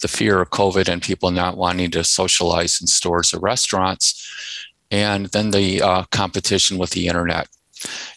the 0.00 0.08
fear 0.08 0.40
of 0.40 0.50
COVID 0.50 0.88
and 0.88 1.02
people 1.02 1.30
not 1.30 1.56
wanting 1.56 1.90
to 1.92 2.04
socialize 2.04 2.80
in 2.80 2.86
stores 2.86 3.34
or 3.34 3.40
restaurants, 3.40 4.64
and 4.90 5.26
then 5.26 5.50
the 5.50 5.82
uh, 5.82 6.04
competition 6.10 6.78
with 6.78 6.90
the 6.90 7.08
internet. 7.08 7.48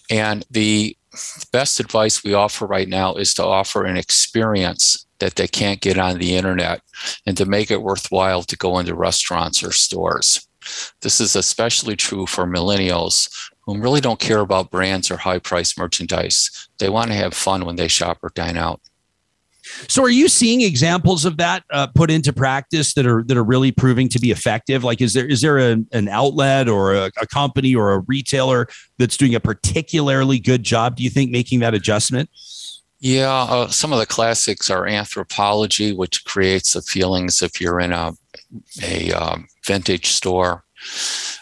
And 0.10 0.45
the 0.52 0.95
best 1.52 1.80
advice 1.80 2.24
we 2.24 2.34
offer 2.34 2.68
right 2.68 2.88
now 2.88 3.16
is 3.16 3.34
to 3.34 3.43
offer 3.43 3.84
an 3.84 3.98
experience 3.98 5.06
that 5.20 5.36
they 5.36 5.48
can't 5.48 5.82
get 5.82 5.98
on 5.98 6.20
the 6.20 6.36
internet 6.36 6.82
and 7.26 7.36
to 7.38 7.45
make 7.45 7.72
it 7.72 7.82
worthwhile 7.82 8.43
to 8.43 8.56
go 8.56 8.78
into 8.78 8.93
restaurants 8.93 9.64
or 9.64 9.72
stores. 9.72 10.48
This 11.02 11.20
is 11.20 11.36
especially 11.36 11.95
true 11.95 12.28
for 12.28 12.45
millennials 12.45 13.30
who 13.68 13.78
really 13.78 14.01
don't 14.01 14.20
care 14.20 14.39
about 14.39 14.72
brands 14.72 15.11
or 15.11 15.18
high 15.18 15.39
price 15.39 15.78
merchandise. 15.78 16.70
They 16.80 16.89
want 16.89 17.11
to 17.11 17.18
have 17.18 17.34
fun 17.34 17.65
when 17.65 17.76
they 17.76 17.89
shop 17.89 18.18
or 18.24 18.32
dine 18.34 18.57
out. 18.57 18.82
So, 19.89 20.01
are 20.01 20.09
you 20.09 20.30
seeing 20.30 20.61
examples 20.61 21.26
of 21.26 21.36
that 21.38 21.63
uh, 21.74 21.88
put 21.88 22.09
into 22.09 22.32
practice 22.32 22.93
that 22.93 23.05
are 23.05 23.22
that 23.24 23.36
are 23.36 23.43
really 23.43 23.74
proving 23.74 24.07
to 24.09 24.20
be 24.20 24.32
effective? 24.32 24.86
Like, 24.86 25.01
is 25.01 25.13
there 25.13 25.28
is 25.28 25.41
there 25.41 25.59
a, 25.59 25.78
an 25.91 26.07
outlet 26.07 26.70
or 26.70 26.95
a, 26.95 27.11
a, 27.22 27.28
company 27.28 27.76
or 27.76 27.91
a 27.91 27.99
retailer 27.99 28.70
that's 28.97 29.18
doing 29.18 29.36
a 29.36 29.41
particularly 29.41 30.39
good 30.39 30.63
job? 30.63 30.95
Do 30.95 31.03
you 31.03 31.09
think 31.09 31.32
making 31.32 31.59
that 31.59 31.74
adjustment? 31.74 32.30
Yeah, 33.01 33.30
uh, 33.30 33.68
some 33.68 33.91
of 33.91 33.99
the 33.99 34.05
classics 34.05 34.70
are 34.70 34.84
Anthropologie, 34.84 35.95
which 35.95 36.24
creates 36.24 36.72
the 36.72 36.82
feelings 36.82 37.41
if 37.41 37.59
you're 37.59 37.82
in 37.82 37.91
a 37.91 38.13
a 38.82 39.11
um, 39.11 39.47
vintage 39.65 40.07
store. 40.07 40.63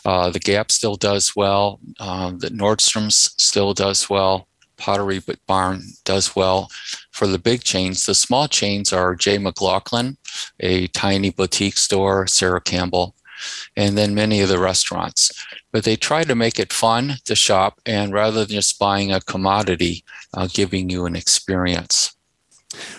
Uh, 0.06 0.30
the 0.30 0.40
Gap 0.40 0.72
still 0.72 0.96
does 0.96 1.36
well. 1.36 1.80
Um, 2.00 2.40
the 2.40 2.50
Nordstrom's 2.50 3.34
still 3.38 3.74
does 3.74 4.10
well. 4.10 4.48
Pottery 4.78 5.22
Barn 5.48 5.82
does 6.04 6.36
well. 6.36 6.70
For 7.12 7.28
the 7.28 7.40
big 7.40 7.64
chains, 7.64 8.06
the 8.06 8.16
small 8.16 8.48
chains 8.48 8.92
are 8.92 9.16
J. 9.16 9.38
McLaughlin, 9.38 10.18
a 10.60 10.88
tiny 10.88 11.30
boutique 11.30 11.78
store, 11.78 12.28
Sarah 12.28 12.62
Campbell, 12.62 13.16
and 13.76 13.98
then 13.98 14.14
many 14.14 14.42
of 14.42 14.50
the 14.50 14.60
restaurants. 14.60 15.32
But 15.72 15.84
they 15.84 15.96
try 15.96 16.24
to 16.24 16.36
make 16.36 16.60
it 16.60 16.74
fun 16.74 17.16
to 17.26 17.36
shop, 17.36 17.80
and 17.86 18.14
rather 18.14 18.46
than 18.46 18.56
just 18.56 18.80
buying 18.80 19.12
a 19.12 19.22
commodity, 19.22 20.04
uh, 20.34 20.48
giving 20.52 20.90
you 20.90 21.06
an 21.06 21.16
experience. 21.16 22.15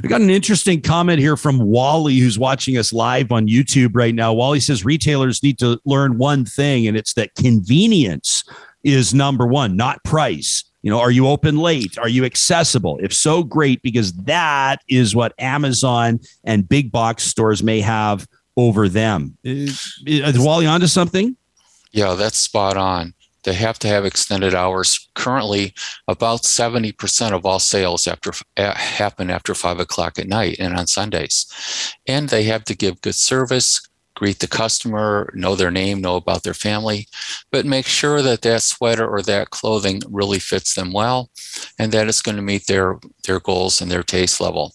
We 0.02 0.08
got 0.08 0.20
an 0.20 0.30
interesting 0.30 0.80
comment 0.80 1.18
here 1.18 1.36
from 1.36 1.58
Wally, 1.58 2.16
who's 2.16 2.38
watching 2.38 2.78
us 2.78 2.92
live 2.92 3.32
on 3.32 3.48
YouTube 3.48 3.90
right 3.94 4.14
now. 4.14 4.32
Wally 4.32 4.60
says 4.60 4.84
retailers 4.84 5.42
need 5.42 5.58
to 5.58 5.80
learn 5.84 6.18
one 6.18 6.44
thing, 6.44 6.86
and 6.86 6.96
it's 6.96 7.14
that 7.14 7.34
convenience 7.34 8.44
is 8.84 9.14
number 9.14 9.46
one, 9.46 9.76
not 9.76 10.02
price. 10.04 10.64
You 10.82 10.90
know, 10.90 11.00
are 11.00 11.10
you 11.10 11.26
open 11.26 11.58
late? 11.58 11.98
Are 11.98 12.08
you 12.08 12.24
accessible? 12.24 12.98
If 13.02 13.12
so, 13.12 13.42
great, 13.42 13.82
because 13.82 14.12
that 14.12 14.82
is 14.88 15.16
what 15.16 15.34
Amazon 15.38 16.20
and 16.44 16.68
big 16.68 16.92
box 16.92 17.24
stores 17.24 17.62
may 17.62 17.80
have 17.80 18.26
over 18.56 18.88
them. 18.88 19.36
Is, 19.42 20.02
is 20.06 20.38
Wally 20.38 20.66
onto 20.66 20.86
something? 20.86 21.36
Yeah, 21.90 22.14
that's 22.14 22.38
spot 22.38 22.76
on. 22.76 23.14
They 23.46 23.54
have 23.54 23.78
to 23.78 23.88
have 23.88 24.04
extended 24.04 24.54
hours. 24.54 25.08
Currently, 25.14 25.72
about 26.08 26.42
70% 26.42 27.30
of 27.30 27.46
all 27.46 27.60
sales 27.60 28.08
after 28.08 28.32
uh, 28.56 28.74
happen 28.74 29.30
after 29.30 29.54
five 29.54 29.78
o'clock 29.78 30.18
at 30.18 30.26
night 30.26 30.56
and 30.58 30.76
on 30.76 30.88
Sundays. 30.88 31.46
And 32.08 32.28
they 32.28 32.42
have 32.42 32.64
to 32.64 32.76
give 32.76 33.00
good 33.02 33.14
service, 33.14 33.80
greet 34.16 34.40
the 34.40 34.48
customer, 34.48 35.30
know 35.32 35.54
their 35.54 35.70
name, 35.70 36.00
know 36.00 36.16
about 36.16 36.42
their 36.42 36.54
family, 36.54 37.06
but 37.52 37.64
make 37.64 37.86
sure 37.86 38.20
that 38.20 38.42
that 38.42 38.62
sweater 38.62 39.06
or 39.06 39.22
that 39.22 39.50
clothing 39.50 40.02
really 40.10 40.40
fits 40.40 40.74
them 40.74 40.92
well 40.92 41.30
and 41.78 41.92
that 41.92 42.08
it's 42.08 42.22
going 42.22 42.36
to 42.36 42.42
meet 42.42 42.66
their, 42.66 42.98
their 43.24 43.38
goals 43.38 43.80
and 43.80 43.92
their 43.92 44.02
taste 44.02 44.40
level. 44.40 44.72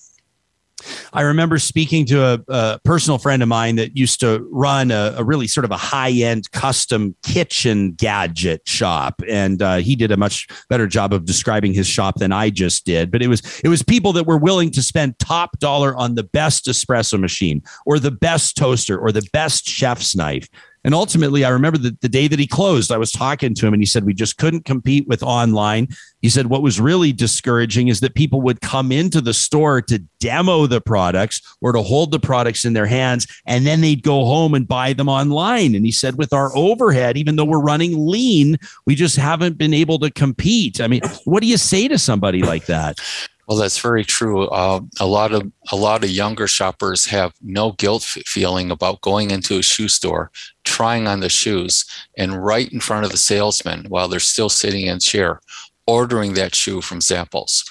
I 1.14 1.22
remember 1.22 1.60
speaking 1.60 2.06
to 2.08 2.24
a, 2.24 2.40
a, 2.48 2.80
personal 2.84 3.18
friend 3.18 3.42
of 3.44 3.50
mine 3.50 3.76
that 3.76 3.96
used 3.96 4.20
to 4.22 4.48
run 4.52 4.92
a, 4.92 5.16
a 5.18 5.24
really 5.24 5.48
sort 5.48 5.66
of 5.66 5.72
a 5.72 5.78
high 5.78 6.12
end 6.12 6.52
custom 6.52 7.16
kitchen 7.24 7.94
gadget 7.94 8.68
shop, 8.68 9.22
and 9.28 9.62
uh, 9.62 9.78
he 9.78 9.96
did 9.96 10.12
a 10.12 10.18
much 10.18 10.48
better 10.70 10.88
job 10.88 11.14
of 11.14 11.26
describing 11.26 11.74
his 11.74 11.88
shop 11.88 12.16
than 12.16 12.32
I 12.32 12.50
just 12.50 12.86
did. 12.86 13.12
But 13.12 13.22
it 13.22 13.28
was 13.28 13.42
it 13.64 13.68
was 13.68 13.84
people 13.84 14.14
that 14.14 14.26
were 14.26 14.38
willing 14.38 14.72
to 14.72 14.82
spend 14.82 15.20
top 15.20 15.60
dollar 15.60 15.96
on 15.96 16.16
the 16.16 16.24
best 16.24 16.66
espresso 16.66 17.20
machine, 17.20 17.62
or 17.86 18.00
the 18.00 18.12
best 18.12 18.58
toaster, 18.58 18.98
or 18.98 19.12
the 19.12 19.28
best 19.34 19.66
chef's 19.66 20.16
knife. 20.16 20.48
And 20.84 20.96
ultimately, 20.96 21.46
I 21.46 21.50
remember 21.50 21.78
the, 21.78 21.96
the 22.02 22.10
day 22.10 22.28
that 22.28 22.40
he 22.40 22.48
closed, 22.48 22.92
I 22.92 22.98
was 22.98 23.12
talking 23.12 23.54
to 23.54 23.68
him 23.68 23.74
and 23.74 23.82
he 23.82 23.86
said, 23.86 24.04
We 24.04 24.14
just 24.14 24.38
couldn't 24.38 24.66
compete 24.66 25.08
with 25.08 25.22
online. 25.22 25.90
He 26.22 26.30
said, 26.30 26.48
What 26.48 26.64
was 26.64 26.80
really 26.80 27.12
discouraging 27.12 27.88
is 27.88 28.00
that 28.00 28.16
people 28.16 28.42
would 28.42 28.62
come 28.62 28.92
into 28.92 29.22
the 29.22 29.34
store 29.34 29.82
to 29.84 30.00
demo 30.20 30.66
the 30.66 30.82
products 30.82 31.42
or 31.62 31.72
to 31.72 31.82
hold 31.82 32.12
the 32.12 32.20
products 32.20 32.66
in 32.66 32.74
their 32.74 32.88
hands, 32.88 33.28
and 33.46 33.66
then 33.66 33.82
they'd 33.82 34.04
go 34.04 34.26
home 34.26 34.54
and 34.54 34.68
buy 34.68 34.94
them 34.94 35.10
online. 35.10 35.76
And 35.76 35.86
he 35.86 35.92
said, 35.92 36.18
With 36.18 36.34
our 36.34 36.56
overhead, 36.56 37.16
even 37.16 37.36
though 37.36 37.46
we're 37.46 37.60
running 37.60 38.08
lean, 38.08 38.58
we 38.86 38.96
just 38.96 39.18
haven't 39.18 39.58
been 39.58 39.74
able 39.74 40.00
to 40.00 40.10
compete. 40.10 40.82
I 40.82 40.88
mean, 40.88 41.02
what 41.26 41.42
do 41.42 41.48
you 41.48 41.58
say 41.58 41.88
to 41.90 42.00
somebody 42.00 42.42
like 42.42 42.66
that? 42.66 43.00
Well, 43.48 43.58
that's 43.58 43.80
very 43.80 44.06
true. 44.06 44.48
Uh, 44.48 44.82
a 45.00 45.06
lot 45.06 45.34
of 45.34 45.52
a 45.72 45.76
lot 45.76 46.04
of 46.04 46.10
younger 46.10 46.48
shoppers 46.48 47.06
have 47.08 47.34
no 47.42 47.74
guilt 47.74 48.04
feeling 48.04 48.72
about 48.72 49.02
going 49.02 49.32
into 49.32 49.58
a 49.58 49.64
shoe 49.64 49.88
store, 49.88 50.32
trying 50.64 51.08
on 51.08 51.20
the 51.20 51.30
shoes, 51.30 51.86
and 52.18 52.44
right 52.44 52.72
in 52.72 52.80
front 52.80 53.06
of 53.06 53.12
the 53.12 53.18
salesman 53.18 53.86
while 53.90 54.08
they're 54.08 54.20
still 54.20 54.50
sitting 54.50 54.86
in 54.86 55.00
chair, 55.00 55.42
ordering 55.88 56.34
that 56.34 56.56
shoe 56.56 56.82
from 56.82 57.02
samples. 57.02 57.64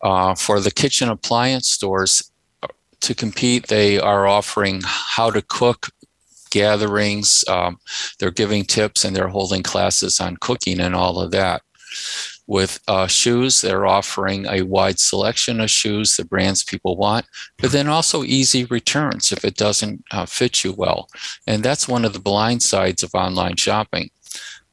Uh, 0.00 0.34
for 0.34 0.60
the 0.60 0.70
kitchen 0.70 1.08
appliance 1.08 1.70
stores, 1.70 2.30
uh, 2.62 2.68
to 3.00 3.14
compete, 3.14 3.66
they 3.68 3.98
are 3.98 4.26
offering 4.26 4.80
how 4.84 5.30
to 5.30 5.42
cook 5.42 5.88
gatherings. 6.50 7.44
Um, 7.48 7.78
they're 8.18 8.30
giving 8.30 8.64
tips 8.64 9.04
and 9.04 9.14
they're 9.14 9.28
holding 9.28 9.62
classes 9.62 10.20
on 10.20 10.36
cooking 10.36 10.78
and 10.80 10.94
all 10.94 11.20
of 11.20 11.32
that. 11.32 11.62
With 12.46 12.80
uh, 12.88 13.06
shoes, 13.06 13.62
they're 13.62 13.86
offering 13.86 14.46
a 14.46 14.62
wide 14.62 14.98
selection 14.98 15.60
of 15.60 15.70
shoes, 15.70 16.16
the 16.16 16.26
brands 16.26 16.62
people 16.62 16.96
want, 16.96 17.26
but 17.56 17.72
then 17.72 17.88
also 17.88 18.22
easy 18.22 18.64
returns 18.64 19.32
if 19.32 19.44
it 19.44 19.56
doesn't 19.56 20.04
uh, 20.10 20.26
fit 20.26 20.62
you 20.62 20.72
well. 20.72 21.08
And 21.46 21.62
that's 21.62 21.88
one 21.88 22.04
of 22.04 22.12
the 22.12 22.18
blind 22.18 22.62
sides 22.62 23.02
of 23.02 23.14
online 23.14 23.56
shopping 23.56 24.10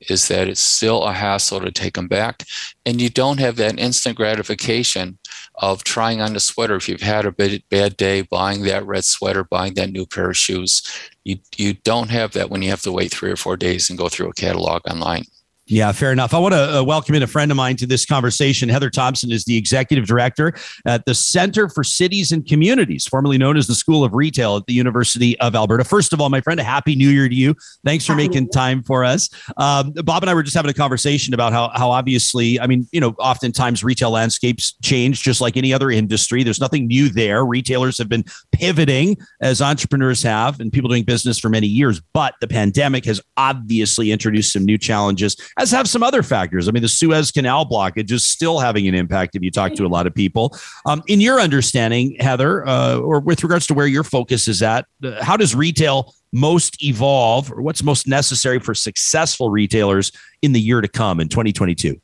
is 0.10 0.28
that 0.28 0.48
it's 0.48 0.62
still 0.62 1.04
a 1.04 1.14
hassle 1.14 1.62
to 1.62 1.72
take 1.72 1.94
them 1.94 2.08
back. 2.08 2.44
And 2.86 3.00
you 3.00 3.10
don't 3.10 3.40
have 3.40 3.56
that 3.58 3.80
instant 3.80 4.18
gratification 4.18 5.20
of 5.56 5.84
trying 5.84 6.22
on 6.22 6.34
the 6.34 6.40
sweater. 6.40 6.76
If 6.76 6.90
you've 6.90 7.02
had 7.02 7.26
a 7.26 7.60
bad 7.70 7.98
day 7.98 8.24
buying 8.24 8.64
that 8.64 8.86
red 8.86 9.06
sweater, 9.06 9.44
buying 9.44 9.76
that 9.76 9.92
new 9.92 10.06
pair 10.06 10.30
of 10.30 10.38
shoes, 10.38 10.82
you, 11.24 11.38
you 11.56 11.74
don't 11.74 12.10
have 12.10 12.32
that 12.32 12.50
when 12.50 12.62
you 12.62 12.70
have 12.70 12.82
to 12.82 12.92
wait 12.92 13.12
three 13.12 13.32
or 13.32 13.36
four 13.36 13.58
days 13.58 13.90
and 13.90 14.00
go 14.00 14.10
through 14.10 14.30
a 14.30 14.34
catalog 14.34 14.82
online. 14.90 15.26
Yeah, 15.72 15.94
fair 15.94 16.12
enough. 16.12 16.34
I 16.34 16.38
want 16.38 16.54
to 16.54 16.80
uh, 16.80 16.84
welcome 16.84 17.16
in 17.16 17.24
a 17.24 17.28
friend 17.28 17.50
of 17.50 17.56
mine 17.56 17.78
to 17.78 17.88
this 17.88 18.06
conversation. 18.06 18.68
Heather 18.68 18.90
Thomson 18.90 19.32
is 19.32 19.46
the 19.46 19.56
executive 19.56 20.06
director 20.06 20.54
at 20.86 21.06
the 21.06 21.16
Center 21.16 21.70
for 21.70 21.82
Cities 21.82 22.34
and 22.34 22.46
Communities, 22.46 23.08
formerly 23.08 23.38
known 23.38 23.56
as 23.56 23.68
the 23.68 23.74
School 23.74 24.04
of 24.04 24.14
Retail 24.14 24.58
at 24.58 24.66
the 24.66 24.74
University 24.74 25.40
of 25.40 25.56
Alberta. 25.56 25.86
First 25.86 26.12
of 26.12 26.20
all, 26.20 26.30
my 26.30 26.42
friend, 26.42 26.60
a 26.60 26.64
happy 26.64 26.94
new 26.94 27.08
year 27.08 27.30
to 27.30 27.34
you. 27.34 27.56
Thanks 27.86 28.06
for 28.06 28.16
making 28.16 28.50
time 28.50 28.84
for 28.84 29.06
us. 29.06 29.30
Um, 29.56 29.94
Bob 30.04 30.24
and 30.24 30.30
I 30.30 30.34
were 30.34 30.44
just 30.44 30.58
having 30.58 30.70
a 30.70 30.74
conversation 30.74 31.34
about 31.34 31.54
how, 31.54 31.72
how 31.74 31.90
obviously, 31.90 32.60
I 32.60 32.68
mean, 32.68 32.86
you 32.92 33.00
know, 33.00 33.16
oftentimes 33.18 33.82
retail 33.82 34.12
landscapes 34.12 34.76
change 34.84 35.24
just 35.24 35.40
like 35.40 35.56
any 35.56 35.74
other 35.74 35.90
industry. 35.90 36.44
There's 36.44 36.60
nothing 36.60 36.88
new 36.88 37.08
there. 37.08 37.46
Retailers 37.46 37.98
have 37.98 38.10
been 38.10 38.26
pivoting 38.52 39.16
as 39.40 39.62
entrepreneurs 39.62 40.22
have 40.24 40.60
and 40.60 40.70
people 40.70 40.90
doing 40.90 41.06
business 41.06 41.40
for 41.40 41.48
many 41.48 41.68
years, 41.68 42.02
but 42.14 42.34
the 42.42 42.48
pandemic 42.50 43.06
has 43.06 43.22
obviously 43.38 44.12
introduced 44.12 44.52
some 44.52 44.66
new 44.66 44.78
challenges 44.78 45.38
as 45.62 45.70
have 45.72 45.88
some 45.88 46.02
other 46.02 46.24
factors. 46.24 46.68
I 46.68 46.72
mean, 46.72 46.82
the 46.82 46.90
Suez 46.90 47.32
Canal 47.32 47.68
blockage 47.68 48.12
is 48.12 48.26
still 48.26 48.58
having 48.60 48.88
an 48.88 48.96
impact 48.96 49.36
if 49.36 49.44
you 49.44 49.52
talk 49.52 49.74
to 49.76 49.86
a 49.86 49.88
lot 49.88 50.08
of 50.08 50.16
people. 50.16 50.58
Um, 50.88 51.04
in 51.08 51.22
your 51.22 51.40
understanding, 51.40 52.16
Heather, 52.20 52.68
uh, 52.68 52.98
or 52.98 53.20
with 53.20 53.44
regards 53.44 53.68
to 53.68 53.76
where 53.76 53.86
your 53.86 54.04
focus 54.04 54.48
is 54.48 54.64
at, 54.64 54.86
how 55.22 55.38
does 55.38 55.54
retail 55.54 56.16
most 56.34 56.84
evolve, 56.84 57.52
or 57.52 57.62
what's 57.62 57.84
most 57.84 58.08
necessary 58.08 58.60
for 58.60 58.74
successful 58.74 59.50
retailers 59.50 60.12
in 60.42 60.54
the 60.54 60.60
year 60.60 60.82
to 60.82 60.88
come 60.88 61.20
in 61.20 61.28
2022? 61.28 62.00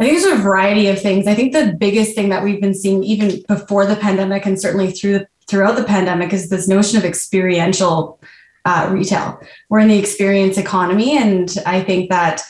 I 0.00 0.04
think 0.04 0.20
there's 0.20 0.38
a 0.38 0.42
variety 0.42 0.88
of 0.88 1.00
things. 1.00 1.26
I 1.26 1.34
think 1.34 1.52
the 1.52 1.74
biggest 1.78 2.14
thing 2.14 2.30
that 2.30 2.42
we've 2.42 2.60
been 2.60 2.74
seeing 2.74 3.04
even 3.04 3.42
before 3.46 3.86
the 3.86 3.96
pandemic 3.96 4.44
and 4.44 4.60
certainly 4.60 4.90
through 4.90 5.24
throughout 5.48 5.76
the 5.76 5.84
pandemic 5.84 6.32
is 6.32 6.50
this 6.50 6.66
notion 6.66 6.98
of 6.98 7.04
experiential 7.04 8.20
uh, 8.64 8.88
retail. 8.90 9.40
We're 9.68 9.78
in 9.78 9.88
the 9.88 9.98
experience 9.98 10.58
economy, 10.58 11.16
and 11.16 11.54
I 11.64 11.80
think 11.82 12.10
that 12.10 12.42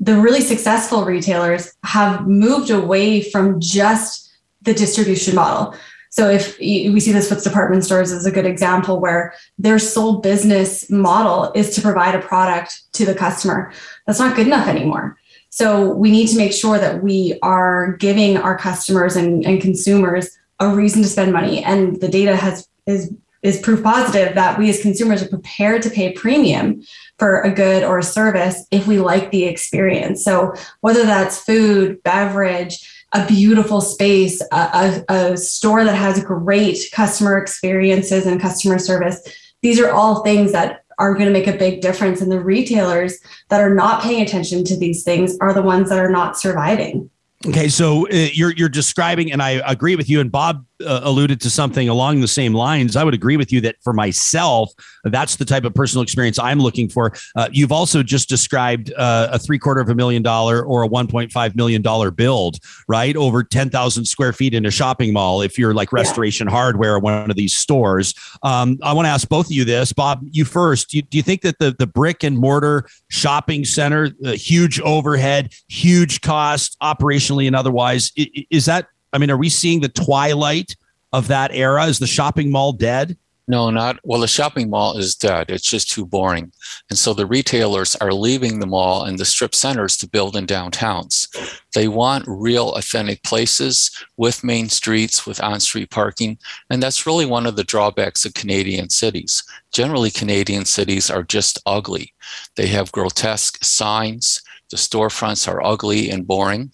the 0.00 0.16
really 0.16 0.40
successful 0.40 1.04
retailers 1.04 1.72
have 1.84 2.26
moved 2.26 2.70
away 2.70 3.22
from 3.22 3.60
just 3.60 4.32
the 4.62 4.74
distribution 4.74 5.34
model. 5.34 5.74
So 6.10 6.30
if 6.30 6.58
we 6.58 7.00
see 7.00 7.10
this 7.10 7.28
with 7.28 7.42
department 7.42 7.84
stores 7.84 8.12
as 8.12 8.24
a 8.24 8.30
good 8.30 8.46
example 8.46 9.00
where 9.00 9.34
their 9.58 9.80
sole 9.80 10.20
business 10.20 10.88
model 10.88 11.50
is 11.54 11.74
to 11.74 11.80
provide 11.80 12.14
a 12.14 12.20
product 12.20 12.82
to 12.92 13.04
the 13.04 13.14
customer. 13.16 13.72
That's 14.06 14.20
not 14.20 14.36
good 14.36 14.46
enough 14.46 14.68
anymore. 14.68 15.18
So 15.50 15.90
we 15.90 16.10
need 16.10 16.28
to 16.28 16.36
make 16.36 16.52
sure 16.52 16.78
that 16.78 17.02
we 17.02 17.38
are 17.42 17.92
giving 17.92 18.36
our 18.36 18.56
customers 18.56 19.16
and, 19.16 19.44
and 19.44 19.60
consumers 19.60 20.30
a 20.60 20.68
reason 20.68 21.02
to 21.02 21.08
spend 21.08 21.32
money. 21.32 21.64
And 21.64 22.00
the 22.00 22.08
data 22.08 22.36
has 22.36 22.68
is 22.86 23.12
is 23.44 23.60
proof 23.60 23.82
positive 23.82 24.34
that 24.34 24.58
we 24.58 24.68
as 24.70 24.80
consumers 24.80 25.22
are 25.22 25.28
prepared 25.28 25.82
to 25.82 25.90
pay 25.90 26.06
a 26.06 26.18
premium 26.18 26.82
for 27.18 27.42
a 27.42 27.50
good 27.52 27.84
or 27.84 27.98
a 27.98 28.02
service 28.02 28.66
if 28.72 28.86
we 28.88 28.98
like 28.98 29.30
the 29.30 29.44
experience. 29.44 30.24
So 30.24 30.54
whether 30.80 31.04
that's 31.04 31.44
food, 31.44 32.02
beverage, 32.02 32.90
a 33.12 33.24
beautiful 33.26 33.80
space, 33.80 34.40
a, 34.50 35.04
a, 35.08 35.14
a 35.14 35.36
store 35.36 35.84
that 35.84 35.94
has 35.94 36.24
great 36.24 36.78
customer 36.92 37.38
experiences 37.38 38.26
and 38.26 38.40
customer 38.40 38.78
service, 38.78 39.20
these 39.60 39.78
are 39.78 39.90
all 39.90 40.24
things 40.24 40.50
that 40.52 40.84
are 40.98 41.12
going 41.12 41.26
to 41.26 41.32
make 41.32 41.46
a 41.46 41.56
big 41.56 41.82
difference. 41.82 42.20
And 42.20 42.32
the 42.32 42.40
retailers 42.40 43.18
that 43.50 43.60
are 43.60 43.74
not 43.74 44.02
paying 44.02 44.22
attention 44.22 44.64
to 44.64 44.76
these 44.76 45.04
things 45.04 45.36
are 45.40 45.52
the 45.52 45.62
ones 45.62 45.90
that 45.90 45.98
are 45.98 46.10
not 46.10 46.38
surviving. 46.38 47.10
Okay, 47.46 47.68
so 47.68 48.08
uh, 48.08 48.28
you're 48.32 48.52
you're 48.52 48.70
describing, 48.70 49.30
and 49.30 49.42
I 49.42 49.60
agree 49.66 49.96
with 49.96 50.08
you. 50.08 50.20
And 50.20 50.32
Bob 50.32 50.64
uh, 50.84 51.00
alluded 51.02 51.40
to 51.42 51.50
something 51.50 51.88
along 51.88 52.20
the 52.20 52.28
same 52.28 52.54
lines. 52.54 52.96
I 52.96 53.04
would 53.04 53.14
agree 53.14 53.36
with 53.36 53.52
you 53.52 53.60
that 53.62 53.76
for 53.82 53.92
myself, 53.92 54.72
that's 55.04 55.36
the 55.36 55.44
type 55.44 55.64
of 55.64 55.74
personal 55.74 56.02
experience 56.02 56.38
I'm 56.38 56.58
looking 56.58 56.88
for. 56.88 57.12
Uh, 57.36 57.48
you've 57.52 57.72
also 57.72 58.02
just 58.02 58.28
described 58.28 58.92
uh, 58.96 59.28
a 59.32 59.38
three 59.38 59.58
quarter 59.58 59.80
of 59.80 59.88
a 59.88 59.94
million 59.94 60.22
dollar 60.22 60.62
or 60.62 60.84
a 60.84 60.88
1.5 60.88 61.56
million 61.56 61.82
dollar 61.82 62.10
build, 62.10 62.58
right? 62.88 63.16
Over 63.16 63.42
10,000 63.42 64.04
square 64.04 64.32
feet 64.32 64.54
in 64.54 64.66
a 64.66 64.70
shopping 64.70 65.12
mall. 65.12 65.42
If 65.42 65.58
you're 65.58 65.74
like 65.74 65.92
restoration 65.92 66.46
yeah. 66.46 66.52
hardware, 66.52 66.94
or 66.94 66.98
one 66.98 67.30
of 67.30 67.36
these 67.36 67.54
stores. 67.54 68.14
Um, 68.42 68.78
I 68.82 68.92
want 68.92 69.06
to 69.06 69.10
ask 69.10 69.28
both 69.28 69.46
of 69.46 69.52
you 69.52 69.64
this, 69.64 69.92
Bob. 69.92 70.20
You 70.30 70.44
first. 70.44 70.90
Do 70.90 70.98
you, 70.98 71.02
do 71.02 71.16
you 71.16 71.22
think 71.22 71.42
that 71.42 71.58
the 71.58 71.74
the 71.78 71.86
brick 71.86 72.22
and 72.22 72.38
mortar 72.38 72.86
shopping 73.08 73.64
center, 73.64 74.10
huge 74.22 74.80
overhead, 74.80 75.52
huge 75.68 76.20
cost, 76.20 76.76
operationally 76.82 77.46
and 77.46 77.56
otherwise, 77.56 78.12
is 78.50 78.66
that 78.66 78.88
I 79.14 79.18
mean, 79.18 79.30
are 79.30 79.38
we 79.38 79.48
seeing 79.48 79.80
the 79.80 79.88
twilight 79.88 80.76
of 81.12 81.28
that 81.28 81.54
era? 81.54 81.86
Is 81.86 82.00
the 82.00 82.06
shopping 82.06 82.50
mall 82.50 82.72
dead? 82.72 83.16
No, 83.46 83.68
not 83.68 84.00
well. 84.04 84.20
The 84.20 84.26
shopping 84.26 84.70
mall 84.70 84.96
is 84.96 85.14
dead. 85.14 85.50
It's 85.50 85.68
just 85.68 85.90
too 85.90 86.06
boring. 86.06 86.50
And 86.88 86.98
so 86.98 87.12
the 87.12 87.26
retailers 87.26 87.94
are 87.96 88.12
leaving 88.12 88.58
the 88.58 88.66
mall 88.66 89.04
and 89.04 89.18
the 89.18 89.26
strip 89.26 89.54
centers 89.54 89.98
to 89.98 90.08
build 90.08 90.34
in 90.34 90.46
downtowns. 90.46 91.28
They 91.74 91.86
want 91.86 92.24
real, 92.26 92.70
authentic 92.70 93.22
places 93.22 93.90
with 94.16 94.44
main 94.44 94.70
streets, 94.70 95.26
with 95.26 95.42
on 95.42 95.60
street 95.60 95.90
parking. 95.90 96.38
And 96.70 96.82
that's 96.82 97.06
really 97.06 97.26
one 97.26 97.44
of 97.44 97.56
the 97.56 97.64
drawbacks 97.64 98.24
of 98.24 98.32
Canadian 98.32 98.88
cities. 98.88 99.44
Generally, 99.72 100.12
Canadian 100.12 100.64
cities 100.64 101.10
are 101.10 101.22
just 101.22 101.60
ugly. 101.66 102.14
They 102.56 102.68
have 102.68 102.92
grotesque 102.92 103.62
signs, 103.62 104.40
the 104.74 104.78
storefronts 104.78 105.46
are 105.46 105.64
ugly 105.64 106.10
and 106.10 106.26
boring. 106.26 106.72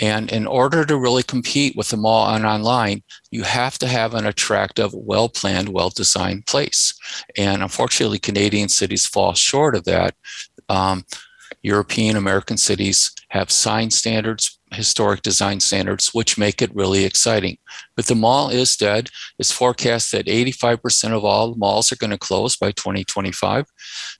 And 0.00 0.32
in 0.32 0.48
order 0.48 0.84
to 0.84 0.98
really 0.98 1.22
compete 1.22 1.76
with 1.76 1.90
the 1.90 1.96
mall 1.96 2.34
and 2.34 2.44
online, 2.44 3.04
you 3.30 3.44
have 3.44 3.78
to 3.78 3.86
have 3.86 4.14
an 4.14 4.26
attractive, 4.26 4.92
well 4.92 5.28
planned, 5.28 5.68
well 5.68 5.90
designed 5.90 6.46
place. 6.46 6.92
And 7.36 7.62
unfortunately, 7.62 8.18
Canadian 8.18 8.68
cities 8.68 9.06
fall 9.06 9.34
short 9.34 9.76
of 9.76 9.84
that. 9.84 10.16
Um, 10.68 11.04
European 11.62 12.16
American 12.16 12.56
cities 12.56 13.12
have 13.28 13.52
sign 13.52 13.92
standards, 13.92 14.55
historic 14.72 15.22
design 15.22 15.60
standards, 15.60 16.12
which 16.12 16.38
make 16.38 16.60
it 16.60 16.74
really 16.74 17.04
exciting. 17.04 17.58
But 17.94 18.06
the 18.06 18.14
mall 18.14 18.48
is 18.48 18.76
dead. 18.76 19.10
It's 19.38 19.52
forecast 19.52 20.12
that 20.12 20.26
85% 20.26 21.12
of 21.12 21.24
all 21.24 21.54
malls 21.54 21.92
are 21.92 21.96
going 21.96 22.10
to 22.10 22.18
close 22.18 22.56
by 22.56 22.72
2025. 22.72 23.66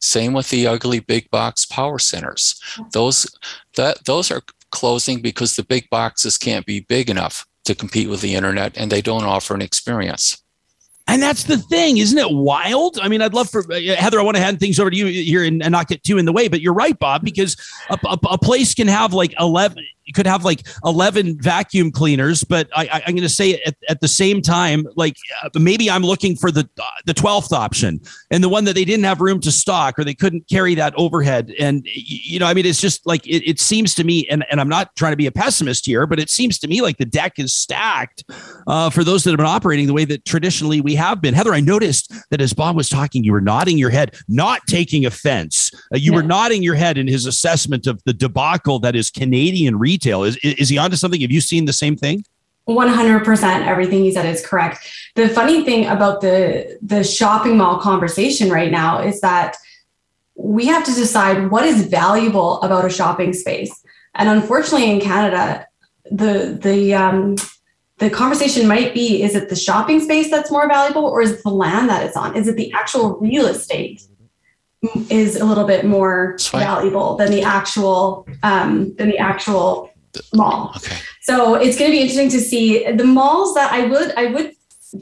Same 0.01 0.33
with 0.33 0.51
the 0.51 0.67
ugly 0.67 1.01
big 1.01 1.31
box 1.31 1.67
power 1.67 1.99
centers. 1.99 2.61
Those 2.93 3.27
that 3.77 4.05
those 4.05 4.31
are 4.31 4.43
closing 4.71 5.21
because 5.21 5.57
the 5.57 5.65
big 5.65 5.89
boxes 5.91 6.39
can't 6.39 6.67
be 6.67 6.81
big 6.81 7.11
enough 7.11 7.47
to 7.65 7.75
compete 7.75 8.09
with 8.09 8.21
the 8.21 8.35
internet 8.35 8.77
and 8.77 8.91
they 8.91 9.01
don't 9.01 9.25
offer 9.25 9.55
an 9.55 9.63
experience. 9.63 10.43
And 11.09 11.23
that's 11.23 11.45
the 11.45 11.59
thing, 11.59 11.99
isn't 11.99 12.19
it 12.19 12.31
wild? 12.31 12.99
I 13.01 13.07
mean, 13.07 13.23
I'd 13.23 13.33
love 13.33 13.49
for 13.49 13.61
uh, 13.73 13.95
Heather. 13.95 14.19
I 14.19 14.25
want 14.25 14.37
to 14.37 14.43
hand 14.43 14.59
things 14.59 14.81
over 14.81 14.91
to 14.91 14.97
you 14.97 15.07
here 15.07 15.45
and, 15.45 15.63
and 15.63 15.71
not 15.71 15.87
get 15.87 16.03
too 16.03 16.19
in 16.19 16.25
the 16.25 16.33
way, 16.33 16.49
but 16.49 16.61
you're 16.61 16.75
right, 16.75 16.99
Bob, 16.99 17.23
because 17.23 17.57
a, 17.91 17.99
a, 18.07 18.19
a 18.33 18.39
place 18.39 18.75
can 18.75 18.89
have 18.89 19.13
like 19.13 19.33
11, 19.39 19.85
you 20.07 20.13
could 20.13 20.27
have 20.27 20.45
like 20.45 20.67
11 20.85 21.41
vacuum 21.41 21.91
cleaners 21.91 22.45
but 22.45 22.69
I, 22.75 23.03
am 23.07 23.15
going 23.15 23.23
to 23.23 23.29
say 23.29 23.61
at, 23.67 23.77
at, 23.89 24.01
the 24.01 24.09
same 24.09 24.41
time 24.41 24.87
like 24.95 25.17
uh, 25.43 25.49
maybe 25.59 25.91
i'm 25.91 26.03
looking 26.03 26.37
for 26.37 26.51
the 26.51 26.69
uh, 26.81 26.85
the 27.07 27.15
12th 27.15 27.53
option 27.53 28.01
and 28.31 28.43
the 28.43 28.49
one 28.49 28.65
that 28.65 28.75
they 28.75 28.85
didn't 28.85 29.05
have 29.05 29.21
room 29.21 29.41
to 29.41 29.51
stock 29.51 29.99
or 29.99 30.05
they 30.05 30.15
couldn't 30.15 30.49
carry 30.49 30.75
that 30.75 30.95
overhead. 30.97 31.53
And 31.59 31.87
you 31.87 32.39
know 32.39 32.47
i 32.47 32.55
mean 32.55 32.67
it's 32.67 32.81
just 32.81 33.07
like 33.07 33.27
it, 33.27 33.49
it 33.49 33.61
seems 33.61 33.95
to 33.95 34.05
me 34.05 34.27
and, 34.29 34.45
and 34.51 34.61
i'm 34.61 34.69
not 34.69 34.95
trying 34.97 35.13
to 35.13 35.17
be 35.17 35.27
a 35.27 35.33
pessimist 35.33 35.87
here 35.87 36.07
but 36.07 36.19
it 36.19 36.31
seems 36.31 36.59
to 36.61 36.69
me 36.69 36.81
like 36.83 36.99
the 36.99 37.05
deck 37.05 37.39
is 37.39 37.55
stacked 37.55 38.25
uh, 38.67 38.91
for 38.91 39.05
those 39.05 39.25
that 39.25 39.31
have 39.31 39.39
been 39.39 39.47
operating 39.47 39.87
the 39.87 39.93
way 39.93 40.05
that 40.05 40.25
traditionally 40.25 40.81
we 40.81 40.95
have 40.95 41.21
been. 41.21 41.35
Heather 41.35 41.55
i 41.55 41.61
noticed 41.61 42.13
that 42.31 42.41
as 42.41 42.53
bob 42.53 42.77
was 42.77 42.89
talking 42.89 43.25
you 43.25 43.33
were 43.33 43.41
nodding 43.41 43.79
your 43.79 43.91
head 43.91 44.15
not 44.29 44.61
taking 44.69 45.07
offense. 45.07 45.71
Uh, 45.93 45.97
you 45.97 46.13
were 46.13 46.23
nodding 46.23 46.63
your 46.63 46.75
head 46.75 46.99
in 46.99 47.07
his 47.07 47.27
assessment 47.27 47.87
of 47.87 48.03
the 48.05 48.13
debacle 48.13 48.79
that 48.81 48.95
is 48.95 49.11
canadian 49.11 49.79
retail 49.79 49.96
Is 50.25 50.37
is 50.37 50.69
he 50.69 50.79
onto 50.79 50.97
something? 50.97 51.21
Have 51.21 51.31
you 51.31 51.41
seen 51.41 51.65
the 51.65 51.73
same 51.73 51.97
thing? 51.97 52.25
100% 52.69 53.67
everything 53.67 54.03
he 54.03 54.13
said 54.13 54.27
is 54.27 54.45
correct. 54.45 54.85
The 55.15 55.29
funny 55.29 55.65
thing 55.65 55.87
about 55.87 56.21
the 56.21 56.79
the 56.83 57.05
shopping 57.05 57.57
mall 57.57 57.79
conversation 57.79 58.51
right 58.51 58.73
now 58.73 59.01
is 59.01 59.21
that 59.21 59.57
we 60.35 60.67
have 60.67 60.85
to 60.85 60.93
decide 60.93 61.51
what 61.51 61.65
is 61.65 61.87
valuable 61.87 62.61
about 62.63 62.85
a 62.85 62.91
shopping 62.91 63.33
space. 63.33 63.73
And 64.15 64.29
unfortunately 64.29 64.91
in 64.91 65.01
Canada, 65.01 65.67
the 66.11 66.59
the 66.61 66.95
um, 66.95 67.37
the 67.99 68.11
conversation 68.11 68.67
might 68.67 68.93
be 68.93 69.23
is 69.23 69.35
it 69.35 69.49
the 69.49 69.57
shopping 69.57 70.01
space 70.01 70.31
that's 70.31 70.51
more 70.51 70.69
valuable 70.69 71.05
or 71.05 71.23
is 71.23 71.33
it 71.33 71.43
the 71.43 71.51
land 71.51 71.89
that 71.89 72.05
it's 72.05 72.17
on? 72.17 72.37
Is 72.37 72.49
it 72.49 72.57
the 72.57 72.73
actual 72.73 73.19
real 73.19 73.47
estate? 73.47 74.03
Is 75.11 75.37
a 75.37 75.45
little 75.45 75.65
bit 75.67 75.85
more 75.85 76.37
valuable 76.51 77.17
than 77.17 77.31
the 77.31 77.43
actual 77.43 78.27
um, 78.43 78.95
than 78.97 79.09
the 79.09 79.19
actual 79.19 79.91
mall. 80.35 80.73
Okay. 80.77 80.97
So 81.23 81.55
it's 81.55 81.79
going 81.79 81.91
to 81.91 81.97
be 81.97 82.01
interesting 82.01 82.29
to 82.31 82.41
see 82.41 82.91
the 82.93 83.05
malls 83.05 83.55
that 83.55 83.73
I 83.73 83.87
would 83.87 84.13
I 84.17 84.27
would 84.27 84.53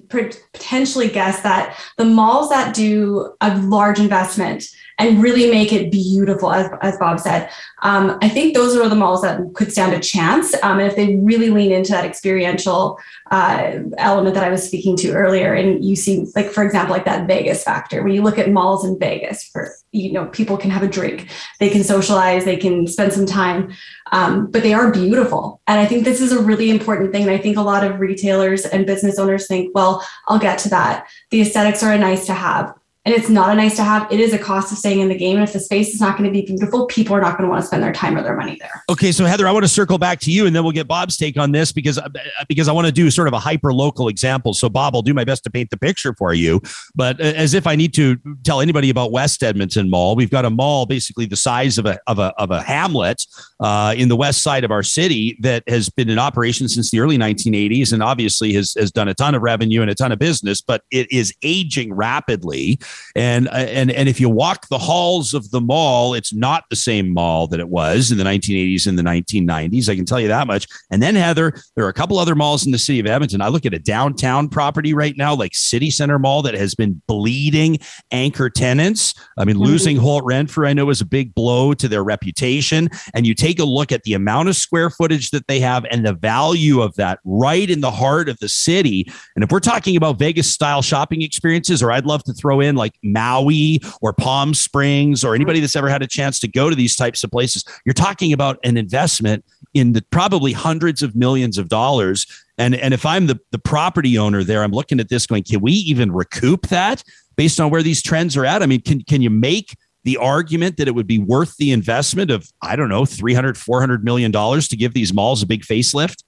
potentially 0.09 1.09
guess 1.09 1.43
that 1.43 1.77
the 1.99 2.05
malls 2.05 2.49
that 2.49 2.75
do 2.75 3.35
a 3.41 3.57
large 3.59 4.01
investment 4.01 4.65
and 4.99 5.23
really 5.23 5.51
make 5.51 5.73
it 5.73 5.91
beautiful, 5.91 6.53
as, 6.53 6.71
as 6.81 6.97
Bob 6.99 7.19
said. 7.19 7.51
Um, 7.83 8.19
I 8.23 8.29
think 8.29 8.55
those 8.55 8.77
are 8.77 8.89
the 8.89 8.95
malls 8.95 9.23
that 9.23 9.41
could 9.55 9.73
stand 9.73 9.93
a 9.93 10.01
chance. 10.01 10.55
Um, 10.63 10.79
and 10.79 10.89
if 10.89 10.97
they 10.97 11.17
really 11.17 11.51
lean 11.51 11.73
into 11.73 11.93
that 11.93 12.05
experiential 12.05 12.99
uh, 13.31 13.79
element 13.99 14.35
that 14.35 14.45
I 14.45 14.51
was 14.51 14.65
speaking 14.65 14.97
to 14.99 15.13
earlier, 15.13 15.55
and 15.55 15.85
you 15.85 15.97
see, 15.97 16.27
like, 16.37 16.51
for 16.51 16.63
example, 16.63 16.95
like 16.95 17.05
that 17.07 17.27
Vegas 17.27 17.65
factor, 17.65 18.03
when 18.03 18.13
you 18.13 18.23
look 18.23 18.39
at 18.39 18.51
malls 18.51 18.85
in 18.85 18.99
Vegas, 18.99 19.45
for, 19.45 19.75
you 19.93 20.13
know, 20.13 20.27
people 20.27 20.57
can 20.57 20.71
have 20.71 20.83
a 20.83 20.89
drink, 20.89 21.29
they 21.59 21.69
can 21.69 21.83
socialize, 21.83 22.45
they 22.45 22.57
can 22.57 22.87
spend 22.87 23.13
some 23.13 23.27
time, 23.27 23.73
um, 24.13 24.47
but 24.51 24.63
they 24.63 24.75
are 24.75 24.93
beautiful. 24.93 25.61
And 25.67 25.81
I 25.81 25.87
think 25.87 26.05
this 26.05 26.21
is 26.21 26.33
a 26.33 26.41
really 26.41 26.71
important 26.71 27.13
thing. 27.13 27.23
And 27.23 27.31
I 27.33 27.39
think 27.39 27.57
a 27.57 27.63
lot 27.63 27.85
of 27.85 28.01
retailers 28.01 28.65
and 28.65 28.87
business 28.87 29.19
owners 29.19 29.47
think, 29.47 29.75
well, 29.75 30.07
I'll 30.29 30.39
get 30.39 30.59
to 30.61 30.69
that. 30.71 31.09
The 31.31 31.41
aesthetics 31.41 31.83
are 31.83 31.93
a 31.93 31.99
nice 31.99 32.27
to 32.27 32.35
have 32.35 32.75
and 33.07 33.15
it's 33.15 33.29
not 33.29 33.51
a 33.51 33.55
nice 33.55 33.77
to 33.77 33.85
have. 33.85 34.11
It 34.11 34.19
is 34.19 34.33
a 34.33 34.39
cost 34.39 34.73
of 34.73 34.79
staying 34.79 35.01
in 35.01 35.09
the 35.09 35.15
game. 35.15 35.37
And 35.37 35.45
if 35.45 35.53
the 35.53 35.61
space 35.61 35.93
is 35.93 36.01
not 36.01 36.17
going 36.17 36.25
to 36.25 36.33
be 36.33 36.47
beautiful, 36.47 36.87
people 36.87 37.15
are 37.15 37.21
not 37.21 37.37
going 37.37 37.47
to 37.47 37.51
want 37.51 37.61
to 37.61 37.67
spend 37.67 37.83
their 37.83 37.93
time 37.93 38.17
or 38.17 38.23
their 38.23 38.35
money 38.35 38.57
there. 38.59 38.83
Okay, 38.89 39.13
so 39.13 39.27
Heather, 39.27 39.47
I 39.47 39.53
want 39.53 39.65
to 39.65 39.69
circle 39.69 39.99
back 39.99 40.21
to 40.21 40.31
you, 40.31 40.47
and 40.47 40.57
then 40.57 40.63
we'll 40.63 40.73
get 40.73 40.89
Bob's 40.89 41.19
take 41.19 41.37
on 41.37 41.53
this 41.53 41.71
because 41.71 41.99
uh, 41.99 42.09
because 42.49 42.67
I 42.67 42.73
want 42.73 42.87
to 42.87 42.93
do 42.93 43.11
sort 43.11 43.29
of 43.29 43.35
a 43.35 43.39
hyper 43.39 43.75
local 43.75 44.09
example. 44.09 44.55
So 44.55 44.71
Bob, 44.71 44.97
I'll 44.97 45.03
do 45.03 45.13
my 45.13 45.25
best 45.25 45.45
to 45.45 45.51
paint 45.51 45.69
the 45.69 45.77
picture 45.77 46.15
for 46.15 46.33
you, 46.33 46.63
but 46.95 47.21
uh, 47.21 47.25
as 47.25 47.53
if 47.53 47.67
I 47.67 47.77
need 47.77 47.93
to 47.95 48.17
tell 48.43 48.63
anybody 48.63 48.89
about 48.89 49.13
West 49.13 49.43
Edmonton 49.43 49.91
Mall, 49.91 50.17
we've 50.17 50.31
got 50.31 50.47
a 50.47 50.51
mall 50.51 50.87
basically 50.87 51.27
the 51.27 51.37
size 51.37 51.77
of 51.77 51.85
a 51.85 52.01
of 52.07 52.19
a 52.19 52.33
of 52.39 52.51
a 52.51 52.63
hamlet 52.63 53.27
uh, 53.61 53.95
in 53.95 54.09
the 54.09 54.17
west 54.17 54.43
side 54.43 54.65
of 54.65 54.71
our 54.71 54.83
city 54.83 55.37
that 55.41 55.63
has 55.69 55.91
been 55.91 56.09
in 56.09 56.19
operation 56.19 56.69
since 56.69 56.91
the 56.91 57.01
early 57.01 57.19
1980s, 57.19 57.93
and 57.93 58.03
obviously 58.03 58.55
has 58.55 58.73
has 58.79 58.91
done 58.91 59.09
a 59.09 59.15
ton 59.15 59.35
of 59.35 59.43
revenue 59.43 59.83
and 59.83 59.91
a 59.91 59.95
ton 59.95 60.11
of 60.11 60.19
business, 60.19 60.63
but 60.63 60.85
it 60.91 61.11
is 61.13 61.35
aging 61.43 61.93
rapidly 61.93 62.79
and 63.17 63.49
uh, 63.49 63.53
and 63.53 63.91
and 63.91 64.09
if 64.09 64.21
you 64.21 64.29
walk 64.29 64.69
the 64.69 64.79
halls 64.79 65.35
of 65.35 65.51
the 65.51 65.61
mall, 65.61 66.15
it's 66.15 66.33
not 66.33 66.65
the 66.71 66.77
same 66.77 67.13
mall 67.13 67.47
that 67.49 67.61
it 67.61 67.69
was 67.69 68.11
in 68.11 68.19
the 68.19 68.25
1980s 68.25 68.87
and 68.87 68.99
the 68.99 69.03
1990s. 69.03 69.89
I 69.89 69.97
can 69.97 70.05
tell 70.05 70.21
you 70.21 70.29
that 70.29 70.47
much. 70.47 70.67
And 70.91 71.03
then 71.03 71.15
Heather, 71.15 71.53
there 71.77 71.85
are 71.85 71.89
a 71.89 71.95
couple 71.95 72.19
other 72.19 72.35
malls 72.35 72.67
in 72.67 72.73
the 72.73 72.79
city 72.79 73.01
of 73.01 73.07
Edmonton. 73.07 73.41
I 73.41 73.49
look 73.49 73.67
at 73.67 73.75
a 73.75 73.79
downtown 73.79 74.49
property 74.49 74.95
right 74.95 75.17
now, 75.17 75.35
like 75.35 75.55
City 75.55 75.91
Center 75.91 76.19
Mall, 76.19 76.43
that 76.43 76.55
has 76.55 76.75
been 76.75 77.01
bleeding 77.07 77.79
anchor 78.11 78.51
tenants. 78.51 79.15
I 79.39 79.45
mean, 79.45 79.57
mm-hmm. 79.57 79.65
losing 79.65 79.97
Holt 79.97 80.25
Renfrew, 80.25 80.67
I 80.67 80.73
know, 80.73 80.87
was 80.87 81.01
a 81.01 81.07
big 81.07 81.35
blow 81.35 81.75
to 81.75 81.89
their 81.89 82.05
reputation. 82.05 82.89
And 83.15 83.27
you 83.27 83.35
take 83.35 83.59
a 83.59 83.65
look 83.65 83.93
at 83.93 84.03
the 84.03 84.15
amount 84.15 84.49
of 84.49 84.57
square 84.57 84.91
footage 84.91 85.31
that 85.31 85.47
they 85.47 85.61
have 85.61 85.85
and 85.91 86.05
the 86.05 86.15
value 86.15 86.81
of 86.83 86.95
that 86.97 87.21
right 87.25 87.69
in 87.69 87.81
the 87.81 87.91
heart 87.91 88.29
of 88.29 88.39
the 88.39 88.49
city. 88.49 89.11
And 89.35 89.45
if 89.45 89.51
we're 89.51 89.61
talking 89.61 89.97
about 89.97 90.19
Vegas 90.19 90.53
style 90.53 90.83
shopping 90.83 91.23
experiences, 91.23 91.83
or 91.83 91.91
I'd 91.91 92.07
love 92.07 92.25
to 92.25 92.33
throw 92.33 92.61
in 92.61 92.77
like 92.77 92.84
Maui 93.03 93.81
or 94.01 94.13
Palm 94.13 94.55
Springs 94.55 95.25
or 95.25 95.35
anybody 95.35 95.59
mm-hmm. 95.59 95.65
that's 95.65 95.77
ever 95.77 95.89
had 95.89 96.03
a 96.03 96.07
chance 96.07 96.39
to 96.41 96.49
go 96.49 96.69
to 96.69 96.77
these 96.77 96.97
types 96.97 97.25
of 97.25 97.31
places, 97.31 97.65
you're 97.85 97.95
talking 97.95 98.33
about 98.33 98.59
an 98.65 98.77
investment 98.77 99.45
in 99.73 99.93
the 99.93 100.03
probably 100.11 100.53
hundreds 100.53 101.03
of 101.03 101.17
millions 101.17 101.59
of 101.59 101.69
dollars. 101.69 102.27
And, 102.59 102.75
and 102.75 102.95
if 102.95 103.05
I'm 103.05 103.27
the, 103.27 103.41
the 103.51 103.59
property 103.59 104.19
owner 104.19 104.45
there, 104.45 104.63
I'm 104.63 104.73
looking 104.73 105.01
at 105.01 105.09
this 105.09 105.27
going, 105.27 105.43
can 105.43 105.61
we 105.61 105.73
even 105.73 106.13
recoup 106.13 106.69
that 106.69 107.03
based 107.37 107.59
on 107.59 107.71
where 107.71 107.83
these 107.83 108.03
trends 108.03 108.37
are 108.37 108.45
at? 108.45 108.63
I 108.63 108.67
mean, 108.67 108.81
can, 108.81 109.03
can 109.03 109.23
you 109.23 109.31
make 109.31 109.77
the 110.05 110.17
argument 110.19 110.77
that 110.77 110.87
it 110.87 110.95
would 110.95 111.07
be 111.07 111.19
worth 111.19 111.57
the 111.57 111.73
investment 111.73 112.31
of, 112.31 112.51
I 112.63 112.77
don't 112.77 112.89
know, 112.89 113.05
300, 113.05 113.57
400 113.57 114.05
million 114.05 114.31
dollars 114.31 114.69
to 114.69 114.77
give 114.77 114.95
these 114.95 115.13
malls 115.13 115.43
a 115.43 115.47
big 115.47 115.63
facelift? 115.63 116.23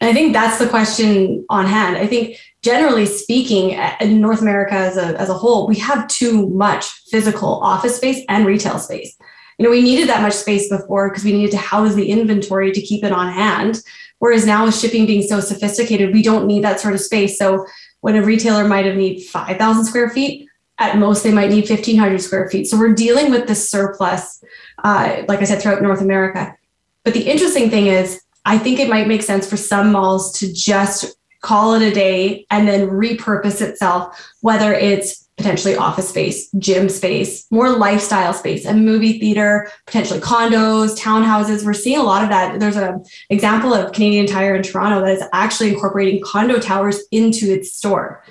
And 0.00 0.10
I 0.10 0.12
think 0.12 0.32
that's 0.32 0.58
the 0.58 0.68
question 0.68 1.44
on 1.50 1.66
hand. 1.66 1.96
I 1.96 2.06
think 2.06 2.38
generally 2.64 3.04
speaking, 3.04 3.78
in 4.00 4.20
North 4.20 4.40
America 4.40 4.74
as 4.74 4.96
a, 4.96 5.20
as 5.20 5.28
a 5.28 5.34
whole, 5.34 5.68
we 5.68 5.78
have 5.78 6.08
too 6.08 6.48
much 6.48 6.86
physical 7.10 7.60
office 7.62 7.96
space 7.96 8.24
and 8.28 8.46
retail 8.46 8.78
space. 8.78 9.16
You 9.58 9.64
know, 9.64 9.70
we 9.70 9.82
needed 9.82 10.08
that 10.08 10.22
much 10.22 10.32
space 10.32 10.68
before 10.68 11.10
because 11.10 11.24
we 11.24 11.32
needed 11.32 11.52
to 11.52 11.58
house 11.58 11.94
the 11.94 12.08
inventory 12.08 12.72
to 12.72 12.80
keep 12.80 13.04
it 13.04 13.12
on 13.12 13.32
hand. 13.32 13.80
Whereas 14.18 14.46
now 14.46 14.64
with 14.64 14.76
shipping 14.76 15.04
being 15.04 15.22
so 15.22 15.40
sophisticated, 15.40 16.14
we 16.14 16.22
don't 16.22 16.46
need 16.46 16.64
that 16.64 16.80
sort 16.80 16.94
of 16.94 17.00
space. 17.00 17.38
So 17.38 17.66
when 18.00 18.16
a 18.16 18.22
retailer 18.22 18.66
might 18.66 18.86
have 18.86 18.96
need 18.96 19.24
5,000 19.24 19.84
square 19.84 20.08
feet, 20.08 20.48
at 20.78 20.98
most 20.98 21.22
they 21.22 21.32
might 21.32 21.50
need 21.50 21.68
1,500 21.68 22.18
square 22.20 22.48
feet. 22.48 22.66
So 22.66 22.78
we're 22.78 22.94
dealing 22.94 23.30
with 23.30 23.46
this 23.46 23.70
surplus, 23.70 24.42
uh, 24.82 25.22
like 25.28 25.40
I 25.40 25.44
said, 25.44 25.60
throughout 25.60 25.82
North 25.82 26.00
America. 26.00 26.56
But 27.04 27.12
the 27.12 27.30
interesting 27.30 27.70
thing 27.70 27.86
is 27.86 28.22
I 28.46 28.58
think 28.58 28.80
it 28.80 28.88
might 28.88 29.06
make 29.06 29.22
sense 29.22 29.48
for 29.48 29.56
some 29.56 29.92
malls 29.92 30.38
to 30.40 30.52
just 30.52 31.16
call 31.44 31.74
it 31.74 31.82
a 31.82 31.92
day 31.92 32.46
and 32.50 32.66
then 32.66 32.88
repurpose 32.88 33.60
itself, 33.60 34.18
whether 34.40 34.72
it's 34.72 35.28
potentially 35.36 35.76
office 35.76 36.08
space, 36.08 36.50
gym 36.58 36.88
space, 36.88 37.46
more 37.50 37.70
lifestyle 37.70 38.32
space, 38.32 38.64
a 38.64 38.72
movie 38.72 39.18
theater, 39.18 39.68
potentially 39.86 40.20
condos, 40.20 40.98
townhouses. 40.98 41.64
We're 41.64 41.74
seeing 41.74 41.98
a 41.98 42.02
lot 42.04 42.22
of 42.22 42.30
that. 42.30 42.60
There's 42.60 42.76
an 42.76 43.04
example 43.30 43.74
of 43.74 43.92
Canadian 43.92 44.26
Tire 44.26 44.54
in 44.54 44.62
Toronto 44.62 45.00
that 45.04 45.16
is 45.16 45.24
actually 45.32 45.70
incorporating 45.70 46.22
condo 46.24 46.58
towers 46.58 47.02
into 47.10 47.52
its 47.52 47.72
store. 47.72 48.24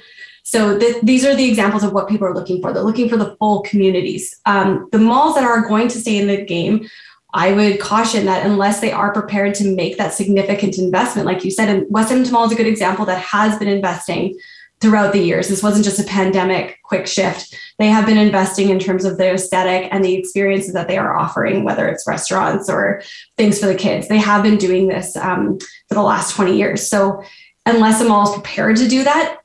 So 0.43 0.79
th- 0.79 1.01
these 1.03 1.25
are 1.25 1.35
the 1.35 1.47
examples 1.47 1.83
of 1.83 1.93
what 1.93 2.07
people 2.07 2.27
are 2.27 2.33
looking 2.33 2.61
for. 2.61 2.73
They're 2.73 2.83
looking 2.83 3.09
for 3.09 3.17
the 3.17 3.35
full 3.37 3.61
communities. 3.61 4.39
Um, 4.45 4.87
the 4.91 4.97
malls 4.97 5.35
that 5.35 5.43
are 5.43 5.67
going 5.67 5.89
to 5.89 5.99
stay 5.99 6.17
in 6.17 6.27
the 6.27 6.43
game 6.43 6.89
I 7.33 7.51
would 7.51 7.79
caution 7.79 8.25
that 8.25 8.45
unless 8.45 8.79
they 8.79 8.91
are 8.91 9.11
prepared 9.11 9.55
to 9.55 9.75
make 9.75 9.97
that 9.97 10.13
significant 10.13 10.77
investment, 10.77 11.25
like 11.25 11.43
you 11.43 11.51
said, 11.51 11.69
and 11.69 11.85
West 11.89 12.11
Edmonton 12.11 12.33
Mall 12.33 12.45
is 12.45 12.51
a 12.51 12.55
good 12.55 12.67
example 12.67 13.05
that 13.05 13.19
has 13.19 13.57
been 13.57 13.67
investing 13.67 14.37
throughout 14.81 15.13
the 15.13 15.19
years. 15.19 15.47
This 15.47 15.63
wasn't 15.63 15.85
just 15.85 15.99
a 15.99 16.03
pandemic 16.03 16.79
quick 16.83 17.07
shift. 17.07 17.57
They 17.79 17.87
have 17.87 18.05
been 18.05 18.17
investing 18.17 18.69
in 18.69 18.79
terms 18.79 19.05
of 19.05 19.17
the 19.17 19.33
aesthetic 19.33 19.87
and 19.91 20.03
the 20.03 20.13
experiences 20.13 20.73
that 20.73 20.87
they 20.87 20.97
are 20.97 21.17
offering, 21.17 21.63
whether 21.63 21.87
it's 21.87 22.05
restaurants 22.05 22.69
or 22.69 23.01
things 23.37 23.59
for 23.59 23.67
the 23.67 23.75
kids. 23.75 24.09
They 24.09 24.17
have 24.17 24.43
been 24.43 24.57
doing 24.57 24.87
this 24.87 25.15
um, 25.15 25.57
for 25.87 25.95
the 25.95 26.03
last 26.03 26.35
20 26.35 26.55
years. 26.55 26.85
So 26.85 27.23
unless 27.65 28.01
a 28.01 28.05
mall 28.05 28.29
is 28.29 28.33
prepared 28.35 28.75
to 28.77 28.87
do 28.87 29.05
that, 29.05 29.39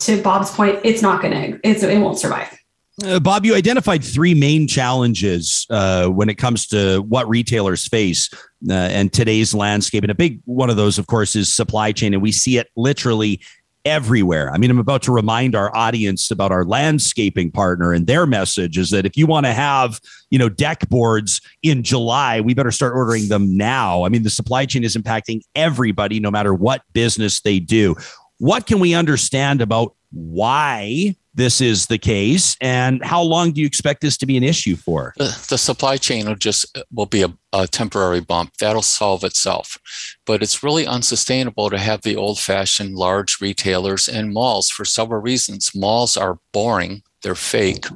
to 0.00 0.22
Bob's 0.22 0.52
point, 0.52 0.78
it's 0.84 1.02
not 1.02 1.20
going 1.20 1.34
to, 1.34 1.60
it 1.62 2.00
won't 2.00 2.18
survive. 2.18 2.56
Uh, 3.04 3.20
Bob, 3.20 3.44
you 3.44 3.54
identified 3.54 4.02
three 4.02 4.32
main 4.32 4.66
challenges 4.66 5.66
uh, 5.68 6.06
when 6.08 6.30
it 6.30 6.36
comes 6.36 6.66
to 6.68 7.00
what 7.00 7.28
retailers 7.28 7.86
face 7.86 8.30
uh, 8.70 8.72
and 8.72 9.12
today's 9.12 9.54
landscape. 9.54 10.02
And 10.02 10.10
a 10.10 10.14
big 10.14 10.40
one 10.46 10.70
of 10.70 10.76
those, 10.76 10.98
of 10.98 11.06
course, 11.06 11.36
is 11.36 11.54
supply 11.54 11.92
chain. 11.92 12.14
And 12.14 12.22
we 12.22 12.32
see 12.32 12.56
it 12.56 12.68
literally 12.74 13.42
everywhere. 13.84 14.50
I 14.50 14.56
mean, 14.56 14.70
I'm 14.70 14.78
about 14.78 15.02
to 15.02 15.12
remind 15.12 15.54
our 15.54 15.74
audience 15.76 16.30
about 16.30 16.52
our 16.52 16.64
landscaping 16.64 17.52
partner 17.52 17.92
and 17.92 18.06
their 18.06 18.26
message 18.26 18.78
is 18.78 18.90
that 18.90 19.04
if 19.04 19.16
you 19.16 19.26
want 19.26 19.44
to 19.44 19.52
have, 19.52 20.00
you 20.30 20.38
know, 20.38 20.48
deck 20.48 20.88
boards 20.88 21.42
in 21.62 21.82
July, 21.82 22.40
we 22.40 22.54
better 22.54 22.72
start 22.72 22.94
ordering 22.94 23.28
them 23.28 23.58
now. 23.58 24.04
I 24.04 24.08
mean, 24.08 24.22
the 24.22 24.30
supply 24.30 24.64
chain 24.64 24.84
is 24.84 24.96
impacting 24.96 25.42
everybody, 25.54 26.18
no 26.18 26.30
matter 26.30 26.54
what 26.54 26.82
business 26.94 27.42
they 27.42 27.60
do. 27.60 27.94
What 28.38 28.66
can 28.66 28.80
we 28.80 28.94
understand 28.94 29.60
about 29.60 29.94
why 30.10 31.14
this 31.36 31.60
is 31.60 31.86
the 31.86 31.98
case 31.98 32.56
and 32.60 33.04
how 33.04 33.22
long 33.22 33.52
do 33.52 33.60
you 33.60 33.66
expect 33.66 34.00
this 34.00 34.16
to 34.16 34.26
be 34.26 34.36
an 34.36 34.42
issue 34.42 34.74
for? 34.74 35.12
The, 35.18 35.46
the 35.50 35.58
supply 35.58 35.98
chain 35.98 36.26
will 36.26 36.34
just 36.34 36.76
will 36.92 37.06
be 37.06 37.22
a, 37.22 37.32
a, 37.52 37.66
temporary 37.66 38.20
bump. 38.20 38.56
That'll 38.58 38.82
solve 38.82 39.22
itself. 39.22 39.78
But 40.24 40.42
it's 40.42 40.62
really 40.62 40.86
unsustainable 40.86 41.70
to 41.70 41.78
have 41.78 42.02
the 42.02 42.16
old 42.16 42.38
fashioned 42.38 42.96
large 42.96 43.40
retailers 43.40 44.08
and 44.08 44.32
malls 44.32 44.70
for 44.70 44.84
several 44.84 45.20
reasons. 45.20 45.72
Malls 45.74 46.16
are 46.16 46.38
boring. 46.52 47.02
They're 47.22 47.34
fake. 47.34 47.86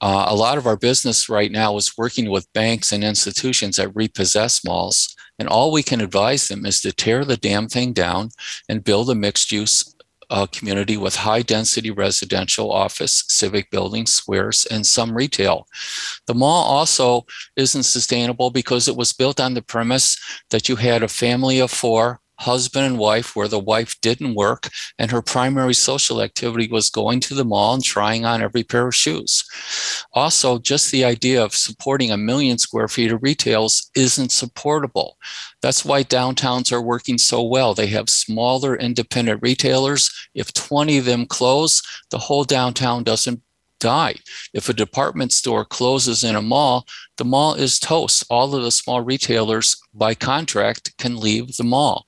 Uh, 0.00 0.26
a 0.28 0.34
lot 0.34 0.56
of 0.56 0.66
our 0.66 0.76
business 0.76 1.28
right 1.28 1.50
now 1.50 1.76
is 1.76 1.96
working 1.98 2.30
with 2.30 2.52
banks 2.52 2.90
and 2.92 3.04
institutions 3.04 3.76
that 3.76 3.94
repossess 3.94 4.64
malls 4.64 5.14
and 5.38 5.48
all 5.48 5.72
we 5.72 5.82
can 5.82 6.00
advise 6.00 6.48
them 6.48 6.64
is 6.64 6.80
to 6.82 6.92
tear 6.92 7.24
the 7.24 7.36
damn 7.36 7.66
thing 7.66 7.92
down 7.92 8.30
and 8.68 8.84
build 8.84 9.10
a 9.10 9.14
mixed 9.14 9.50
use 9.50 9.91
uh, 10.32 10.46
community 10.46 10.96
with 10.96 11.14
high 11.14 11.42
density 11.42 11.90
residential 11.90 12.72
office, 12.72 13.22
civic 13.28 13.70
buildings, 13.70 14.10
squares, 14.10 14.66
and 14.70 14.86
some 14.86 15.14
retail. 15.14 15.68
The 16.26 16.34
mall 16.34 16.64
also 16.64 17.26
isn't 17.56 17.82
sustainable 17.82 18.50
because 18.50 18.88
it 18.88 18.96
was 18.96 19.12
built 19.12 19.38
on 19.38 19.52
the 19.52 19.60
premise 19.60 20.16
that 20.50 20.70
you 20.70 20.76
had 20.76 21.02
a 21.02 21.08
family 21.08 21.58
of 21.60 21.70
four 21.70 22.21
husband 22.38 22.84
and 22.84 22.98
wife 22.98 23.36
where 23.36 23.48
the 23.48 23.58
wife 23.58 24.00
didn't 24.00 24.34
work 24.34 24.68
and 24.98 25.10
her 25.10 25.22
primary 25.22 25.74
social 25.74 26.20
activity 26.20 26.68
was 26.68 26.90
going 26.90 27.20
to 27.20 27.34
the 27.34 27.44
mall 27.44 27.74
and 27.74 27.84
trying 27.84 28.24
on 28.24 28.42
every 28.42 28.64
pair 28.64 28.88
of 28.88 28.94
shoes. 28.94 29.44
Also, 30.12 30.58
just 30.58 30.90
the 30.90 31.04
idea 31.04 31.42
of 31.42 31.54
supporting 31.54 32.10
a 32.10 32.16
million 32.16 32.58
square 32.58 32.88
feet 32.88 33.12
of 33.12 33.22
retails 33.22 33.90
isn't 33.96 34.32
supportable. 34.32 35.16
That's 35.60 35.84
why 35.84 36.02
downtowns 36.02 36.72
are 36.72 36.82
working 36.82 37.18
so 37.18 37.42
well. 37.42 37.74
They 37.74 37.86
have 37.88 38.10
smaller 38.10 38.76
independent 38.76 39.40
retailers. 39.42 40.10
If 40.34 40.52
20 40.52 40.98
of 40.98 41.04
them 41.04 41.26
close, 41.26 41.82
the 42.10 42.18
whole 42.18 42.44
downtown 42.44 43.04
doesn't 43.04 43.40
die. 43.82 44.14
If 44.54 44.68
a 44.68 44.72
department 44.72 45.32
store 45.32 45.64
closes 45.64 46.24
in 46.24 46.36
a 46.36 46.42
mall, 46.42 46.86
the 47.18 47.24
mall 47.24 47.54
is 47.54 47.78
toast. 47.78 48.24
All 48.30 48.54
of 48.54 48.62
the 48.62 48.70
small 48.70 49.00
retailers 49.02 49.76
by 49.92 50.14
contract 50.14 50.96
can 50.96 51.20
leave 51.20 51.56
the 51.56 51.64
mall. 51.64 52.06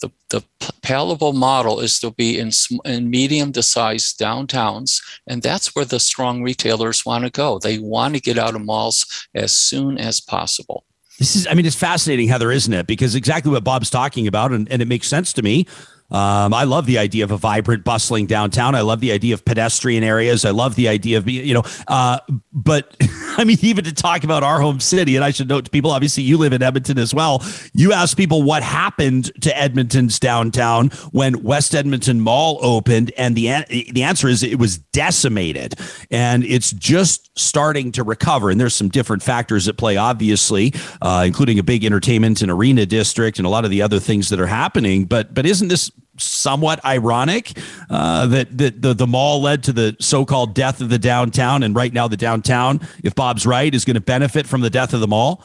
The, 0.00 0.10
the 0.28 0.42
palatable 0.82 1.32
model 1.32 1.80
is 1.80 1.98
to 2.00 2.10
be 2.10 2.38
in, 2.38 2.50
in 2.84 3.10
medium 3.10 3.52
to 3.52 3.62
size 3.62 4.14
downtowns, 4.14 5.02
and 5.26 5.42
that's 5.42 5.74
where 5.74 5.86
the 5.86 5.98
strong 5.98 6.42
retailers 6.42 7.06
want 7.06 7.24
to 7.24 7.30
go. 7.30 7.58
They 7.58 7.78
want 7.78 8.14
to 8.14 8.20
get 8.20 8.38
out 8.38 8.54
of 8.54 8.64
malls 8.64 9.26
as 9.34 9.52
soon 9.52 9.98
as 9.98 10.20
possible. 10.20 10.84
This 11.18 11.36
is, 11.36 11.46
I 11.46 11.54
mean, 11.54 11.64
it's 11.64 11.76
fascinating, 11.76 12.28
Heather, 12.28 12.50
isn't 12.50 12.72
it? 12.72 12.86
Because 12.86 13.14
exactly 13.14 13.52
what 13.52 13.64
Bob's 13.64 13.90
talking 13.90 14.26
about, 14.26 14.52
and, 14.52 14.70
and 14.70 14.82
it 14.82 14.88
makes 14.88 15.08
sense 15.08 15.32
to 15.34 15.42
me. 15.42 15.66
Um, 16.10 16.54
I 16.54 16.64
love 16.64 16.86
the 16.86 16.98
idea 16.98 17.24
of 17.24 17.30
a 17.30 17.36
vibrant, 17.36 17.82
bustling 17.82 18.26
downtown. 18.26 18.74
I 18.74 18.82
love 18.82 19.00
the 19.00 19.10
idea 19.10 19.34
of 19.34 19.44
pedestrian 19.44 20.04
areas. 20.04 20.44
I 20.44 20.50
love 20.50 20.76
the 20.76 20.88
idea 20.88 21.18
of, 21.18 21.24
being, 21.24 21.46
you 21.46 21.54
know, 21.54 21.64
uh, 21.88 22.20
but 22.52 22.96
I 23.36 23.44
mean, 23.44 23.58
even 23.62 23.84
to 23.84 23.92
talk 23.92 24.22
about 24.22 24.42
our 24.42 24.60
home 24.60 24.80
city, 24.80 25.16
and 25.16 25.24
I 25.24 25.30
should 25.30 25.48
note 25.48 25.64
to 25.64 25.70
people, 25.70 25.90
obviously, 25.90 26.22
you 26.22 26.38
live 26.38 26.52
in 26.52 26.62
Edmonton 26.62 26.98
as 26.98 27.12
well. 27.12 27.42
You 27.72 27.92
ask 27.92 28.16
people 28.16 28.42
what 28.42 28.62
happened 28.62 29.32
to 29.42 29.56
Edmonton's 29.58 30.20
downtown 30.20 30.90
when 31.10 31.42
West 31.42 31.74
Edmonton 31.74 32.20
Mall 32.20 32.58
opened, 32.62 33.12
and 33.16 33.34
the 33.34 33.64
the 33.68 34.02
answer 34.02 34.28
is 34.28 34.42
it 34.42 34.58
was 34.58 34.78
decimated, 34.78 35.74
and 36.10 36.44
it's 36.44 36.70
just 36.72 37.36
starting 37.36 37.90
to 37.92 38.04
recover. 38.04 38.50
And 38.50 38.60
there's 38.60 38.74
some 38.74 38.88
different 38.88 39.22
factors 39.22 39.66
at 39.66 39.76
play, 39.76 39.96
obviously, 39.96 40.72
uh, 41.02 41.24
including 41.26 41.58
a 41.58 41.64
big 41.64 41.84
entertainment 41.84 42.42
and 42.42 42.50
arena 42.50 42.86
district, 42.86 43.38
and 43.38 43.46
a 43.46 43.50
lot 43.50 43.64
of 43.64 43.70
the 43.70 43.82
other 43.82 43.98
things 43.98 44.28
that 44.28 44.38
are 44.38 44.46
happening. 44.46 45.06
But 45.06 45.34
but 45.34 45.44
isn't 45.44 45.68
this 45.68 45.90
somewhat 46.18 46.84
ironic 46.84 47.58
uh, 47.90 48.26
that, 48.26 48.56
the, 48.56 48.94
the 48.94 49.06
mall 49.06 49.42
led 49.42 49.62
to 49.64 49.72
the 49.72 49.96
so-called 50.00 50.54
death 50.54 50.80
of 50.80 50.88
the 50.88 50.98
downtown. 50.98 51.62
And 51.62 51.74
right 51.74 51.92
now 51.92 52.08
the 52.08 52.16
downtown 52.16 52.80
if 53.02 53.14
bob's 53.14 53.46
right 53.46 53.74
is 53.74 53.84
going 53.84 53.94
to 53.94 54.00
benefit 54.00 54.46
from 54.46 54.60
the 54.60 54.70
death 54.70 54.94
of 54.94 55.00
the 55.00 55.08
mall? 55.08 55.44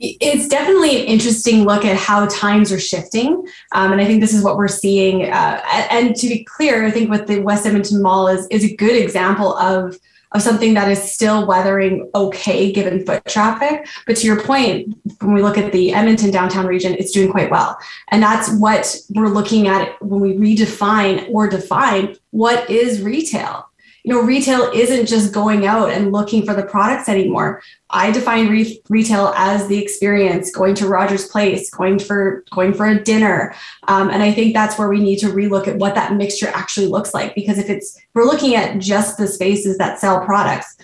It's 0.00 0.46
definitely 0.46 1.00
an 1.00 1.06
interesting 1.06 1.64
look 1.64 1.84
at 1.84 1.96
how 1.96 2.24
times 2.26 2.70
are 2.70 2.78
shifting. 2.78 3.44
Um, 3.72 3.92
and 3.92 4.00
i 4.00 4.04
think 4.04 4.20
this 4.20 4.32
is 4.32 4.44
what 4.44 4.56
we're 4.56 4.68
seeing 4.68 5.24
uh, 5.24 5.60
and 5.90 6.14
to 6.14 6.28
be 6.28 6.44
clear 6.44 6.86
i 6.86 6.90
think 6.90 7.10
what 7.10 7.26
the 7.26 7.40
west 7.40 7.66
edmonton 7.66 8.00
mall 8.00 8.28
is 8.28 8.46
is 8.48 8.64
a 8.64 8.76
good 8.76 8.96
example 8.96 9.56
of 9.56 9.98
of 10.32 10.42
something 10.42 10.74
that 10.74 10.90
is 10.90 11.00
still 11.10 11.46
weathering 11.46 12.10
okay 12.14 12.70
given 12.72 13.04
foot 13.04 13.24
traffic. 13.26 13.86
But 14.06 14.16
to 14.18 14.26
your 14.26 14.42
point, 14.42 14.96
when 15.20 15.34
we 15.34 15.42
look 15.42 15.58
at 15.58 15.72
the 15.72 15.92
Edmonton 15.92 16.30
downtown 16.30 16.66
region, 16.66 16.94
it's 16.94 17.12
doing 17.12 17.30
quite 17.30 17.50
well. 17.50 17.78
And 18.08 18.22
that's 18.22 18.50
what 18.52 18.96
we're 19.10 19.28
looking 19.28 19.68
at 19.68 20.00
when 20.02 20.20
we 20.20 20.34
redefine 20.34 21.28
or 21.30 21.48
define 21.48 22.16
what 22.30 22.68
is 22.68 23.02
retail 23.02 23.67
you 24.08 24.14
know, 24.14 24.22
retail 24.22 24.70
isn't 24.72 25.04
just 25.04 25.34
going 25.34 25.66
out 25.66 25.90
and 25.90 26.12
looking 26.12 26.46
for 26.46 26.54
the 26.54 26.62
products 26.62 27.10
anymore. 27.10 27.60
I 27.90 28.10
define 28.10 28.48
re- 28.48 28.80
retail 28.88 29.34
as 29.36 29.68
the 29.68 29.76
experience, 29.76 30.50
going 30.50 30.74
to 30.76 30.88
Rogers 30.88 31.28
Place, 31.28 31.68
going 31.68 31.98
for 31.98 32.42
going 32.50 32.72
for 32.72 32.86
a 32.86 33.04
dinner, 33.04 33.54
um, 33.86 34.08
and 34.08 34.22
I 34.22 34.32
think 34.32 34.54
that's 34.54 34.78
where 34.78 34.88
we 34.88 35.00
need 35.00 35.18
to 35.18 35.26
relook 35.26 35.68
at 35.68 35.76
what 35.76 35.94
that 35.94 36.14
mixture 36.14 36.48
actually 36.48 36.86
looks 36.86 37.12
like. 37.12 37.34
Because 37.34 37.58
if 37.58 37.68
it's 37.68 37.98
if 37.98 38.04
we're 38.14 38.24
looking 38.24 38.54
at 38.54 38.78
just 38.78 39.18
the 39.18 39.26
spaces 39.26 39.76
that 39.76 39.98
sell 39.98 40.24
products, 40.24 40.78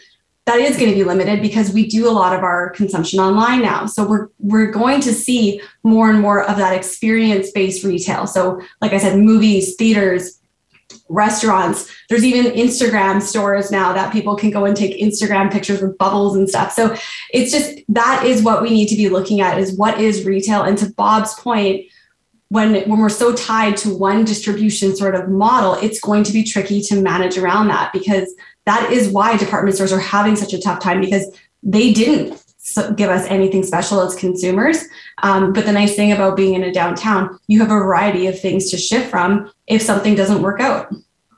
that 0.44 0.58
is 0.58 0.76
going 0.76 0.90
to 0.90 0.94
be 0.94 1.04
limited 1.04 1.40
because 1.40 1.72
we 1.72 1.86
do 1.86 2.06
a 2.06 2.12
lot 2.12 2.36
of 2.36 2.42
our 2.42 2.70
consumption 2.70 3.20
online 3.20 3.62
now. 3.62 3.86
So 3.86 4.06
we're 4.06 4.28
we're 4.38 4.70
going 4.70 5.00
to 5.00 5.14
see 5.14 5.62
more 5.82 6.10
and 6.10 6.20
more 6.20 6.42
of 6.42 6.58
that 6.58 6.74
experience 6.74 7.50
based 7.52 7.84
retail. 7.84 8.26
So, 8.26 8.60
like 8.82 8.92
I 8.92 8.98
said, 8.98 9.18
movies, 9.18 9.76
theaters, 9.76 10.42
restaurants. 11.08 11.90
There's 12.08 12.24
even 12.24 12.52
Instagram 12.52 13.20
stores 13.20 13.70
now 13.70 13.92
that 13.92 14.12
people 14.12 14.36
can 14.36 14.50
go 14.50 14.64
and 14.64 14.76
take 14.76 15.00
Instagram 15.00 15.52
pictures 15.52 15.80
with 15.82 15.98
bubbles 15.98 16.36
and 16.36 16.48
stuff. 16.48 16.72
So 16.72 16.96
it's 17.32 17.52
just 17.52 17.80
that 17.88 18.24
is 18.24 18.42
what 18.42 18.62
we 18.62 18.70
need 18.70 18.88
to 18.88 18.96
be 18.96 19.08
looking 19.08 19.40
at 19.40 19.58
is 19.58 19.76
what 19.76 20.00
is 20.00 20.24
retail. 20.24 20.62
And 20.62 20.78
to 20.78 20.90
Bob's 20.92 21.34
point, 21.34 21.86
when 22.48 22.88
when 22.88 23.00
we're 23.00 23.08
so 23.08 23.34
tied 23.34 23.76
to 23.78 23.94
one 23.96 24.24
distribution 24.24 24.96
sort 24.96 25.14
of 25.14 25.28
model, 25.28 25.74
it's 25.74 26.00
going 26.00 26.24
to 26.24 26.32
be 26.32 26.44
tricky 26.44 26.80
to 26.82 27.00
manage 27.00 27.36
around 27.36 27.68
that 27.68 27.92
because 27.92 28.32
that 28.64 28.90
is 28.92 29.08
why 29.08 29.36
department 29.36 29.74
stores 29.74 29.92
are 29.92 30.00
having 30.00 30.36
such 30.36 30.52
a 30.52 30.60
tough 30.60 30.80
time 30.80 31.00
because 31.00 31.26
they 31.62 31.92
didn't 31.92 32.43
give 32.96 33.10
us 33.10 33.26
anything 33.28 33.62
special 33.62 34.00
as 34.00 34.14
consumers. 34.14 34.84
Um, 35.22 35.52
but 35.52 35.66
the 35.66 35.72
nice 35.72 35.94
thing 35.94 36.12
about 36.12 36.36
being 36.36 36.54
in 36.54 36.64
a 36.64 36.72
downtown, 36.72 37.38
you 37.46 37.60
have 37.60 37.70
a 37.70 37.74
variety 37.74 38.26
of 38.26 38.40
things 38.40 38.70
to 38.70 38.76
shift 38.76 39.10
from 39.10 39.50
if 39.66 39.82
something 39.82 40.14
doesn't 40.14 40.42
work 40.42 40.60
out. 40.60 40.92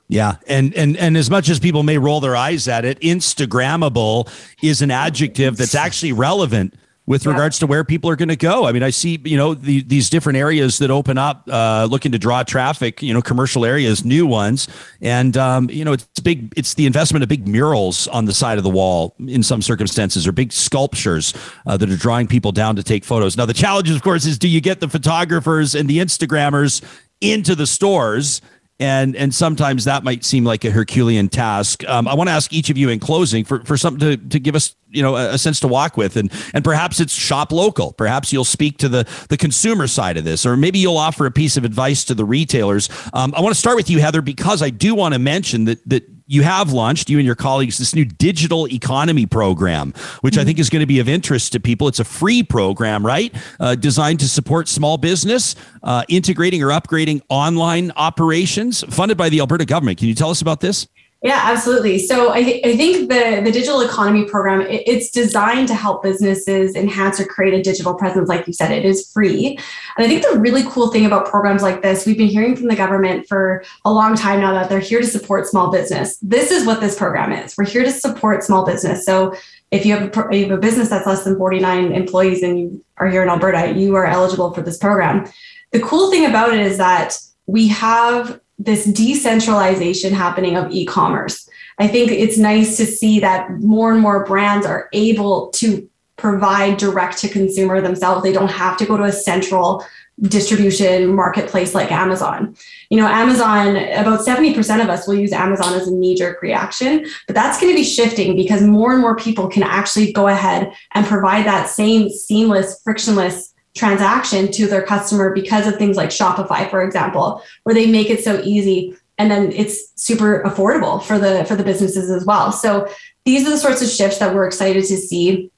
Yeah, 0.09 0.37
and 0.47 0.73
and 0.73 0.95
and 0.95 1.17
as 1.17 1.29
much 1.29 1.49
as 1.49 1.59
people 1.59 1.83
may 1.83 1.97
roll 1.97 2.21
their 2.21 2.35
eyes 2.35 2.69
at 2.69 2.85
it, 2.85 2.97
Instagrammable 3.01 4.29
is 4.63 4.81
an 4.81 4.89
adjective 4.89 5.57
that's 5.57 5.75
actually 5.75 6.13
relevant 6.13 6.73
with 7.07 7.25
yeah. 7.25 7.31
regards 7.31 7.57
to 7.59 7.65
where 7.65 7.83
people 7.85 8.09
are 8.09 8.17
going 8.17 8.29
to 8.29 8.35
go. 8.35 8.67
I 8.67 8.73
mean, 8.73 8.83
I 8.83 8.89
see, 8.89 9.19
you 9.23 9.37
know, 9.37 9.53
the, 9.53 9.81
these 9.81 10.09
different 10.09 10.37
areas 10.37 10.77
that 10.79 10.91
open 10.91 11.17
up, 11.17 11.47
uh, 11.49 11.87
looking 11.89 12.11
to 12.11 12.19
draw 12.19 12.43
traffic, 12.43 13.01
you 13.01 13.13
know, 13.13 13.21
commercial 13.21 13.65
areas, 13.65 14.03
new 14.03 14.27
ones. 14.27 14.67
And, 15.01 15.35
um, 15.37 15.69
you 15.69 15.85
know, 15.85 15.93
it's 15.93 16.19
big, 16.19 16.53
it's 16.57 16.73
the 16.73 16.85
investment 16.85 17.23
of 17.23 17.29
big 17.29 17.47
murals 17.47 18.07
on 18.09 18.25
the 18.25 18.33
side 18.33 18.57
of 18.57 18.65
the 18.65 18.69
wall 18.69 19.15
in 19.25 19.41
some 19.41 19.61
circumstances 19.61 20.27
or 20.27 20.33
big 20.33 20.51
sculptures 20.51 21.33
uh, 21.65 21.77
that 21.77 21.89
are 21.89 21.97
drawing 21.97 22.27
people 22.27 22.51
down 22.51 22.75
to 22.75 22.83
take 22.83 23.05
photos. 23.05 23.37
Now, 23.37 23.45
the 23.45 23.53
challenge, 23.53 23.89
of 23.89 24.01
course, 24.03 24.25
is 24.25 24.37
do 24.37 24.49
you 24.49 24.59
get 24.59 24.81
the 24.81 24.89
photographers 24.89 25.75
and 25.75 25.89
the 25.89 25.99
Instagrammers 25.99 26.83
into 27.21 27.55
the 27.55 27.65
stores? 27.65 28.41
And 28.79 29.15
and 29.15 29.33
sometimes 29.33 29.85
that 29.85 30.03
might 30.03 30.23
seem 30.23 30.43
like 30.43 30.63
a 30.63 30.71
Herculean 30.71 31.29
task. 31.29 31.87
Um, 31.87 32.07
I 32.07 32.13
want 32.13 32.29
to 32.29 32.31
ask 32.31 32.53
each 32.53 32.69
of 32.69 32.77
you 32.77 32.89
in 32.89 32.99
closing 32.99 33.43
for 33.43 33.63
for 33.63 33.77
something 33.77 33.99
to 33.99 34.17
to 34.29 34.39
give 34.39 34.55
us 34.55 34.75
you 34.89 35.01
know 35.01 35.15
a, 35.15 35.33
a, 35.33 35.37
sense 35.37 35.59
to 35.61 35.67
walk 35.67 35.97
with, 35.97 36.15
and 36.15 36.31
and 36.53 36.63
perhaps 36.63 36.99
it's 36.99 37.13
shop 37.13 37.51
local. 37.51 37.93
Perhaps 37.93 38.31
you'll 38.31 38.45
speak 38.45 38.77
to 38.79 38.89
the 38.89 39.07
the 39.29 39.37
consumer 39.37 39.87
side 39.87 40.17
of 40.17 40.23
this, 40.23 40.45
or 40.45 40.55
maybe 40.55 40.79
you'll 40.79 40.97
offer 40.97 41.25
a 41.25 41.31
piece 41.31 41.57
of 41.57 41.65
advice 41.65 42.03
to 42.05 42.13
the 42.13 42.25
retailers. 42.25 42.89
Um, 43.13 43.33
I 43.35 43.41
want 43.41 43.53
to 43.53 43.59
start 43.59 43.75
with 43.75 43.89
you, 43.89 43.99
Heather, 43.99 44.21
because 44.21 44.61
I 44.61 44.69
do 44.69 44.93
want 44.93 45.13
to 45.13 45.19
mention 45.19 45.65
that 45.65 45.87
that 45.89 46.16
you 46.27 46.43
have 46.43 46.71
launched, 46.71 47.09
you 47.09 47.17
and 47.17 47.25
your 47.25 47.35
colleagues, 47.35 47.77
this 47.77 47.95
new 47.95 48.05
digital 48.05 48.67
economy 48.67 49.25
program, 49.25 49.93
which 50.21 50.33
mm-hmm. 50.33 50.41
I 50.41 50.45
think 50.45 50.59
is 50.59 50.69
going 50.69 50.81
to 50.81 50.85
be 50.85 50.99
of 50.99 51.09
interest 51.09 51.53
to 51.53 51.59
people. 51.59 51.87
It's 51.87 51.99
a 51.99 52.05
free 52.05 52.43
program, 52.43 53.05
right? 53.05 53.33
Uh, 53.59 53.75
designed 53.75 54.19
to 54.19 54.27
support 54.27 54.67
small 54.67 54.97
business, 54.97 55.55
uh, 55.83 56.03
integrating 56.09 56.61
or 56.61 56.67
upgrading 56.67 57.21
online 57.29 57.91
operations, 57.95 58.83
funded 58.93 59.17
by 59.17 59.29
the 59.29 59.39
Alberta 59.39 59.65
government. 59.65 59.97
Can 59.97 60.07
you 60.07 60.15
tell 60.15 60.29
us 60.29 60.41
about 60.41 60.59
this? 60.59 60.87
Yeah, 61.23 61.41
absolutely. 61.45 61.97
So 61.97 62.31
I, 62.31 62.43
th- 62.43 62.63
I 62.63 62.77
think 62.77 63.09
the, 63.09 63.41
the 63.43 63.51
digital 63.51 63.81
economy 63.81 64.25
program, 64.25 64.61
it, 64.61 64.83
it's 64.85 65.09
designed 65.09 65.67
to 65.69 65.73
help 65.73 66.03
businesses 66.03 66.75
enhance 66.75 67.19
or 67.19 67.25
create 67.25 67.55
a 67.55 67.63
digital 67.63 67.95
presence. 67.95 68.29
Like 68.29 68.45
you 68.45 68.53
said, 68.53 68.71
it 68.71 68.85
is 68.85 69.11
free. 69.11 69.57
And 69.97 70.05
I 70.05 70.07
think 70.07 70.23
the 70.23 70.39
really 70.39 70.63
cool 70.67 70.91
thing 70.91 71.07
about 71.07 71.25
programs 71.27 71.63
like 71.63 71.81
this, 71.81 72.05
we've 72.05 72.19
been 72.19 72.27
hearing 72.27 72.55
from 72.55 72.67
the 72.67 72.75
government 72.75 73.27
for 73.27 73.63
a 73.83 73.91
long 73.91 74.15
time 74.15 74.41
now 74.41 74.53
that 74.53 74.69
they're 74.69 74.79
here 74.79 75.01
to 75.01 75.07
support 75.07 75.47
small 75.47 75.71
business. 75.71 76.17
This 76.21 76.51
is 76.51 76.67
what 76.67 76.81
this 76.81 76.95
program 76.95 77.31
is. 77.31 77.57
We're 77.57 77.65
here 77.65 77.83
to 77.83 77.91
support 77.91 78.43
small 78.43 78.63
business. 78.63 79.03
So 79.03 79.33
if 79.71 79.87
you 79.87 79.97
have 79.97 80.15
a, 80.15 80.35
you 80.35 80.43
have 80.43 80.57
a 80.57 80.61
business 80.61 80.89
that's 80.89 81.07
less 81.07 81.23
than 81.23 81.35
49 81.35 81.93
employees 81.93 82.43
and 82.43 82.59
you 82.59 82.85
are 82.97 83.09
here 83.09 83.23
in 83.23 83.29
Alberta, 83.29 83.73
you 83.73 83.95
are 83.95 84.05
eligible 84.05 84.53
for 84.53 84.61
this 84.61 84.77
program. 84.77 85.27
The 85.71 85.79
cool 85.79 86.11
thing 86.11 86.27
about 86.27 86.53
it 86.53 86.59
is 86.59 86.77
that 86.77 87.17
we 87.47 87.69
have 87.69 88.39
this 88.57 88.85
decentralization 88.85 90.13
happening 90.13 90.55
of 90.55 90.71
e-commerce. 90.71 91.49
I 91.79 91.87
think 91.87 92.11
it's 92.11 92.37
nice 92.37 92.77
to 92.77 92.85
see 92.85 93.19
that 93.19 93.51
more 93.59 93.91
and 93.91 94.01
more 94.01 94.25
brands 94.25 94.65
are 94.65 94.89
able 94.93 95.49
to 95.51 95.87
provide 96.15 96.77
direct 96.77 97.19
to 97.19 97.29
consumer 97.29 97.79
themselves. 97.81 98.23
They 98.23 98.33
don't 98.33 98.51
have 98.51 98.77
to 98.77 98.85
go 98.85 98.97
to 98.97 99.03
a 99.03 99.11
central 99.11 99.85
distribution 100.19 101.13
marketplace 101.13 101.75
like 101.75 101.91
Amazon. 101.91 102.55
You 102.89 102.99
know, 102.99 103.07
Amazon, 103.07 103.75
about 103.75 104.21
70% 104.21 104.81
of 104.81 104.89
us 104.89 105.07
will 105.07 105.13
use 105.13 105.31
Amazon 105.31 105.75
as 105.75 105.87
a 105.87 105.93
knee 105.93 106.15
jerk 106.15 106.41
reaction, 106.41 107.05
but 107.27 107.35
that's 107.35 107.61
going 107.61 107.71
to 107.71 107.77
be 107.77 107.83
shifting 107.83 108.35
because 108.35 108.63
more 108.63 108.93
and 108.93 109.01
more 109.01 109.15
people 109.15 109.47
can 109.47 109.61
actually 109.61 110.11
go 110.11 110.27
ahead 110.27 110.73
and 110.95 111.05
provide 111.05 111.45
that 111.45 111.69
same 111.69 112.09
seamless, 112.09 112.81
frictionless 112.83 113.53
transaction 113.77 114.51
to 114.51 114.67
their 114.67 114.81
customer 114.81 115.33
because 115.33 115.67
of 115.67 115.77
things 115.77 115.95
like 115.95 116.09
Shopify, 116.09 116.69
for 116.69 116.81
example, 116.81 117.41
where 117.63 117.75
they 117.75 117.89
make 117.89 118.09
it 118.09 118.23
so 118.23 118.41
easy 118.43 118.97
and 119.17 119.31
then 119.31 119.51
it's 119.51 119.91
super 119.95 120.43
affordable 120.43 121.01
for 121.01 121.17
the 121.17 121.43
for 121.45 121.55
the 121.55 121.63
businesses 121.63 122.09
as 122.11 122.25
well. 122.25 122.51
So 122.51 122.87
these 123.25 123.47
are 123.47 123.49
the 123.49 123.57
sorts 123.57 123.81
of 123.81 123.89
shifts 123.89 124.19
that 124.19 124.33
we're 124.33 124.45
excited 124.45 124.83
to 124.85 124.97
see. 124.97 125.51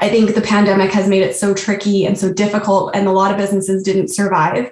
I 0.00 0.08
think 0.08 0.34
the 0.34 0.42
pandemic 0.42 0.90
has 0.92 1.08
made 1.08 1.22
it 1.22 1.36
so 1.36 1.54
tricky 1.54 2.04
and 2.04 2.18
so 2.18 2.32
difficult, 2.32 2.94
and 2.94 3.06
a 3.06 3.12
lot 3.12 3.30
of 3.30 3.36
businesses 3.36 3.82
didn't 3.82 4.08
survive, 4.08 4.70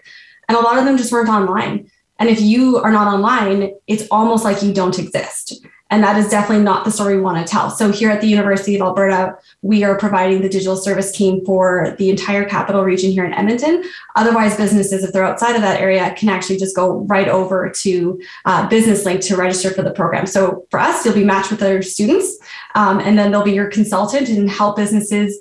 and 0.49 0.59
a 0.59 0.61
lot 0.61 0.79
of 0.79 0.85
them 0.85 0.97
just 0.97 1.13
weren't 1.13 1.29
online. 1.29 1.91
And 2.19 2.29
if 2.29 2.41
you 2.41 2.79
are 2.79 2.93
not 2.93 3.13
online, 3.13 3.73
it's 3.87 4.07
almost 4.11 4.45
like 4.45 4.63
you 4.63 4.73
don't 4.73 4.99
exist. 4.99 5.65
And 5.91 6.03
that 6.03 6.17
is 6.17 6.29
definitely 6.29 6.65
not 6.65 6.85
the 6.85 6.91
story 6.91 7.15
we 7.17 7.21
want 7.21 7.47
to 7.47 7.51
tell. 7.51 7.71
So, 7.71 7.93
here 7.93 8.11
at 8.11 8.23
the 8.23 8.27
University 8.27 8.75
of 8.75 8.81
Alberta, 8.81 9.37
we 9.61 9.85
are 9.85 9.99
providing 9.99 10.41
the 10.41 10.49
digital 10.49 10.77
service 10.77 11.13
team 11.13 11.45
for 11.45 11.95
the 11.99 12.09
entire 12.09 12.45
capital 12.45 12.83
region 12.83 13.13
here 13.13 13.25
in 13.25 13.35
Edmonton. 13.35 13.85
Otherwise, 14.17 14.57
businesses, 14.57 15.05
if 15.05 15.13
they're 15.13 15.25
outside 15.25 15.55
of 15.55 15.61
that 15.61 15.81
area, 15.81 16.15
can 16.17 16.31
actually 16.31 16.57
just 16.57 16.75
go 16.75 17.01
right 17.01 17.29
over 17.29 17.71
to 17.83 18.21
uh, 18.47 18.67
Business 18.69 19.05
Link 19.05 19.21
to 19.23 19.37
register 19.37 19.71
for 19.71 19.83
the 19.83 19.93
program. 19.93 20.27
So, 20.27 20.67
for 20.71 20.81
us, 20.81 21.05
you'll 21.05 21.15
be 21.15 21.25
matched 21.25 21.51
with 21.51 21.63
other 21.63 21.83
students, 21.83 22.39
um, 22.75 22.99
and 22.99 23.19
then 23.19 23.31
they'll 23.31 23.45
be 23.45 23.53
your 23.53 23.69
consultant 23.69 24.31
and 24.31 24.51
help 24.51 24.77
businesses 24.77 25.39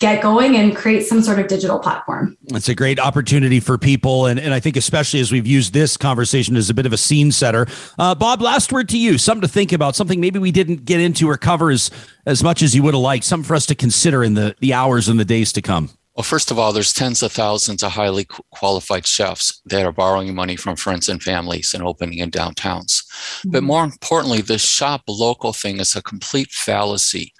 get 0.00 0.22
going 0.22 0.56
and 0.56 0.74
create 0.76 1.06
some 1.06 1.22
sort 1.22 1.38
of 1.38 1.46
digital 1.46 1.78
platform. 1.78 2.36
It's 2.46 2.68
a 2.68 2.74
great 2.74 2.98
opportunity 2.98 3.60
for 3.60 3.78
people. 3.78 4.26
And, 4.26 4.40
and 4.40 4.52
I 4.52 4.60
think, 4.60 4.76
especially 4.76 5.20
as 5.20 5.30
we've 5.30 5.46
used 5.46 5.72
this 5.72 5.96
conversation 5.96 6.56
as 6.56 6.68
a 6.68 6.74
bit 6.74 6.86
of 6.86 6.92
a 6.92 6.96
scene 6.96 7.30
setter. 7.30 7.66
Uh, 7.98 8.14
Bob, 8.14 8.42
last 8.42 8.72
word 8.72 8.88
to 8.90 8.98
you 8.98 9.18
something 9.18 9.42
to 9.42 9.48
think 9.48 9.72
about, 9.72 9.96
something 9.96 10.20
maybe 10.20 10.38
we 10.38 10.50
didn't 10.50 10.84
get 10.84 11.00
into 11.00 11.28
or 11.28 11.36
cover 11.36 11.70
as, 11.70 11.90
as 12.26 12.42
much 12.42 12.62
as 12.62 12.74
you 12.74 12.82
would 12.82 12.94
have 12.94 13.02
liked, 13.02 13.24
something 13.24 13.46
for 13.46 13.54
us 13.54 13.66
to 13.66 13.74
consider 13.74 14.24
in 14.24 14.34
the, 14.34 14.56
the 14.60 14.74
hours 14.74 15.08
and 15.08 15.18
the 15.18 15.24
days 15.24 15.52
to 15.52 15.62
come. 15.62 15.90
Well, 16.16 16.22
first 16.22 16.52
of 16.52 16.60
all, 16.60 16.72
there's 16.72 16.92
tens 16.92 17.24
of 17.24 17.32
thousands 17.32 17.82
of 17.82 17.92
highly 17.92 18.24
qualified 18.52 19.04
chefs 19.04 19.60
that 19.66 19.84
are 19.84 19.90
borrowing 19.90 20.32
money 20.32 20.54
from 20.54 20.76
friends 20.76 21.08
and 21.08 21.20
families 21.20 21.74
and 21.74 21.82
opening 21.82 22.18
in 22.18 22.30
downtowns. 22.30 23.02
Mm-hmm. 23.02 23.50
But 23.50 23.64
more 23.64 23.82
importantly, 23.82 24.40
the 24.40 24.58
shop 24.58 25.02
local 25.08 25.52
thing 25.52 25.80
is 25.80 25.96
a 25.96 26.02
complete 26.02 26.52
fallacy. 26.52 27.32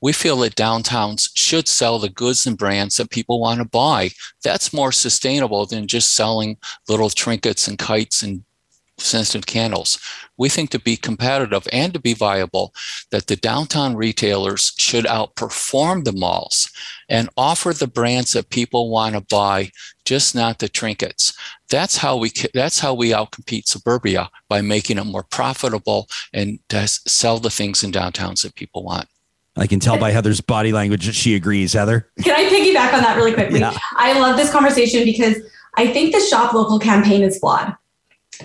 We 0.00 0.14
feel 0.14 0.38
that 0.38 0.54
downtowns 0.54 1.28
should 1.34 1.68
sell 1.68 1.98
the 1.98 2.08
goods 2.08 2.46
and 2.46 2.56
brands 2.56 2.96
that 2.96 3.10
people 3.10 3.38
want 3.38 3.58
to 3.58 3.66
buy. 3.66 4.10
That's 4.42 4.72
more 4.72 4.92
sustainable 4.92 5.66
than 5.66 5.86
just 5.86 6.14
selling 6.14 6.56
little 6.88 7.10
trinkets 7.10 7.68
and 7.68 7.78
kites 7.78 8.22
and 8.22 8.44
scented 8.98 9.46
candles. 9.46 9.98
We 10.38 10.48
think 10.48 10.70
to 10.70 10.78
be 10.78 10.96
competitive 10.96 11.66
and 11.72 11.92
to 11.92 12.00
be 12.00 12.14
viable, 12.14 12.72
that 13.10 13.26
the 13.26 13.36
downtown 13.36 13.96
retailers 13.96 14.72
should 14.76 15.04
outperform 15.04 16.04
the 16.04 16.12
malls 16.12 16.70
and 17.12 17.28
offer 17.36 17.74
the 17.74 17.86
brands 17.86 18.32
that 18.32 18.48
people 18.48 18.88
want 18.88 19.14
to 19.14 19.20
buy, 19.20 19.70
just 20.06 20.34
not 20.34 20.58
the 20.58 20.68
trinkets. 20.68 21.34
That's 21.68 21.98
how 21.98 22.16
we 22.16 22.32
that's 22.54 22.80
how 22.80 22.94
we 22.94 23.10
outcompete 23.10 23.68
suburbia 23.68 24.30
by 24.48 24.62
making 24.62 24.96
it 24.96 25.04
more 25.04 25.22
profitable 25.22 26.08
and 26.32 26.58
to 26.70 26.88
sell 26.88 27.38
the 27.38 27.50
things 27.50 27.84
in 27.84 27.92
downtowns 27.92 28.42
that 28.42 28.54
people 28.54 28.82
want. 28.82 29.08
I 29.56 29.66
can 29.66 29.78
tell 29.78 29.98
by 29.98 30.10
Heather's 30.10 30.40
body 30.40 30.72
language 30.72 31.04
that 31.04 31.14
she 31.14 31.34
agrees. 31.34 31.74
Heather, 31.74 32.08
can 32.22 32.34
I 32.34 32.48
piggyback 32.48 32.94
on 32.94 33.02
that 33.02 33.16
really 33.18 33.34
quickly? 33.34 33.60
Yeah. 33.60 33.76
I 33.96 34.18
love 34.18 34.38
this 34.38 34.50
conversation 34.50 35.04
because 35.04 35.36
I 35.76 35.88
think 35.88 36.14
the 36.14 36.20
shop 36.20 36.54
local 36.54 36.78
campaign 36.78 37.22
is 37.22 37.38
flawed 37.38 37.76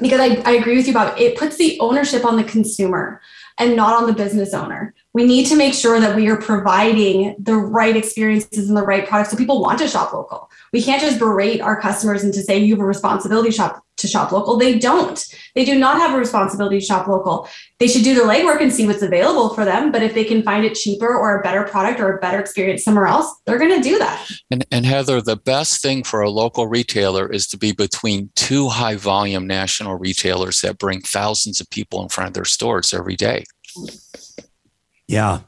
because 0.01 0.19
I, 0.19 0.41
I 0.45 0.51
agree 0.55 0.75
with 0.75 0.87
you, 0.87 0.93
Bob. 0.93 1.17
It 1.17 1.37
puts 1.37 1.55
the 1.55 1.79
ownership 1.79 2.25
on 2.25 2.35
the 2.35 2.43
consumer 2.43 3.21
and 3.57 3.77
not 3.77 3.95
on 3.95 4.07
the 4.07 4.13
business 4.13 4.53
owner. 4.53 4.93
We 5.17 5.25
need 5.25 5.47
to 5.47 5.55
make 5.55 5.73
sure 5.73 5.99
that 5.99 6.15
we 6.15 6.27
are 6.27 6.37
providing 6.37 7.35
the 7.39 7.55
right 7.55 7.97
experiences 7.97 8.67
and 8.67 8.77
the 8.77 8.83
right 8.83 9.07
products 9.07 9.31
so 9.31 9.35
people 9.35 9.59
want 9.59 9.79
to 9.79 9.87
shop 9.87 10.13
local. 10.13 10.47
We 10.71 10.83
can't 10.83 11.01
just 11.01 11.17
berate 11.17 11.59
our 11.59 11.81
customers 11.81 12.23
into 12.23 12.43
saying 12.43 12.65
you 12.65 12.75
have 12.75 12.83
a 12.83 12.85
responsibility 12.85 13.49
shop 13.49 13.83
to 13.97 14.07
shop 14.07 14.31
local. 14.31 14.57
They 14.57 14.77
don't. 14.77 15.25
They 15.55 15.65
do 15.65 15.73
not 15.79 15.97
have 15.97 16.13
a 16.13 16.19
responsibility 16.19 16.79
to 16.79 16.85
shop 16.85 17.07
local. 17.07 17.49
They 17.79 17.87
should 17.87 18.03
do 18.03 18.13
the 18.13 18.21
legwork 18.31 18.61
and 18.61 18.71
see 18.71 18.85
what's 18.85 19.01
available 19.01 19.55
for 19.55 19.65
them. 19.65 19.91
But 19.91 20.03
if 20.03 20.13
they 20.13 20.23
can 20.23 20.43
find 20.43 20.63
it 20.63 20.75
cheaper 20.75 21.07
or 21.07 21.39
a 21.39 21.41
better 21.41 21.63
product 21.63 21.99
or 21.99 22.15
a 22.15 22.19
better 22.19 22.39
experience 22.39 22.83
somewhere 22.83 23.07
else, 23.07 23.41
they're 23.47 23.57
going 23.57 23.75
to 23.75 23.81
do 23.81 23.97
that. 23.97 24.29
And, 24.51 24.63
and 24.71 24.85
Heather, 24.85 25.19
the 25.19 25.35
best 25.35 25.81
thing 25.81 26.03
for 26.03 26.21
a 26.21 26.29
local 26.29 26.67
retailer 26.67 27.27
is 27.27 27.47
to 27.47 27.57
be 27.57 27.71
between 27.71 28.29
two 28.35 28.69
high 28.69 28.97
volume 28.97 29.47
national 29.47 29.95
retailers 29.95 30.61
that 30.61 30.77
bring 30.77 31.01
thousands 31.01 31.59
of 31.59 31.67
people 31.71 32.03
in 32.03 32.09
front 32.09 32.27
of 32.27 32.33
their 32.35 32.45
stores 32.45 32.93
every 32.93 33.15
day. 33.15 33.45
Yeah, 35.07 35.41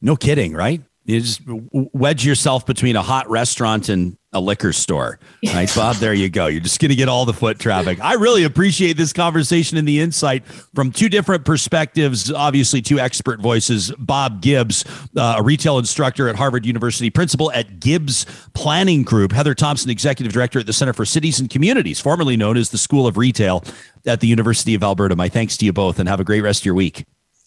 no 0.00 0.16
kidding, 0.16 0.52
right? 0.52 0.82
You 1.06 1.20
just 1.20 1.40
wedge 1.72 2.26
yourself 2.26 2.66
between 2.66 2.96
a 2.96 3.02
hot 3.02 3.30
restaurant 3.30 3.88
and 3.88 4.18
a 4.32 4.40
liquor 4.40 4.72
store. 4.72 5.20
Right, 5.54 5.72
Bob? 5.74 5.96
There 5.96 6.12
you 6.12 6.28
go. 6.28 6.48
You're 6.48 6.60
just 6.60 6.80
going 6.80 6.90
to 6.90 6.96
get 6.96 7.08
all 7.08 7.24
the 7.24 7.32
foot 7.32 7.58
traffic. 7.58 8.00
I 8.02 8.14
really 8.14 8.42
appreciate 8.42 8.96
this 8.96 9.12
conversation 9.12 9.78
and 9.78 9.86
the 9.86 10.00
insight 10.00 10.44
from 10.44 10.90
two 10.90 11.08
different 11.08 11.44
perspectives. 11.46 12.30
Obviously, 12.30 12.82
two 12.82 12.98
expert 12.98 13.40
voices. 13.40 13.90
Bob 13.92 14.42
Gibbs, 14.42 14.84
uh, 15.16 15.36
a 15.38 15.42
retail 15.42 15.78
instructor 15.78 16.28
at 16.28 16.34
Harvard 16.34 16.66
University, 16.66 17.08
principal 17.10 17.50
at 17.52 17.78
Gibbs 17.80 18.26
Planning 18.54 19.04
Group. 19.04 19.32
Heather 19.32 19.54
Thomson, 19.54 19.88
executive 19.88 20.32
director 20.32 20.58
at 20.58 20.66
the 20.66 20.72
Center 20.74 20.92
for 20.92 21.06
Cities 21.06 21.38
and 21.40 21.48
Communities, 21.48 22.00
formerly 22.00 22.36
known 22.36 22.56
as 22.56 22.70
the 22.70 22.78
School 22.78 23.06
of 23.06 23.16
Retail 23.16 23.64
at 24.04 24.20
the 24.20 24.26
University 24.26 24.74
of 24.74 24.82
Alberta. 24.82 25.16
My 25.16 25.28
thanks 25.28 25.56
to 25.58 25.64
you 25.64 25.72
both, 25.72 25.98
and 26.00 26.08
have 26.08 26.20
a 26.20 26.24
great 26.24 26.42
rest 26.42 26.62
of 26.62 26.66
your 26.66 26.74
week. 26.74 27.06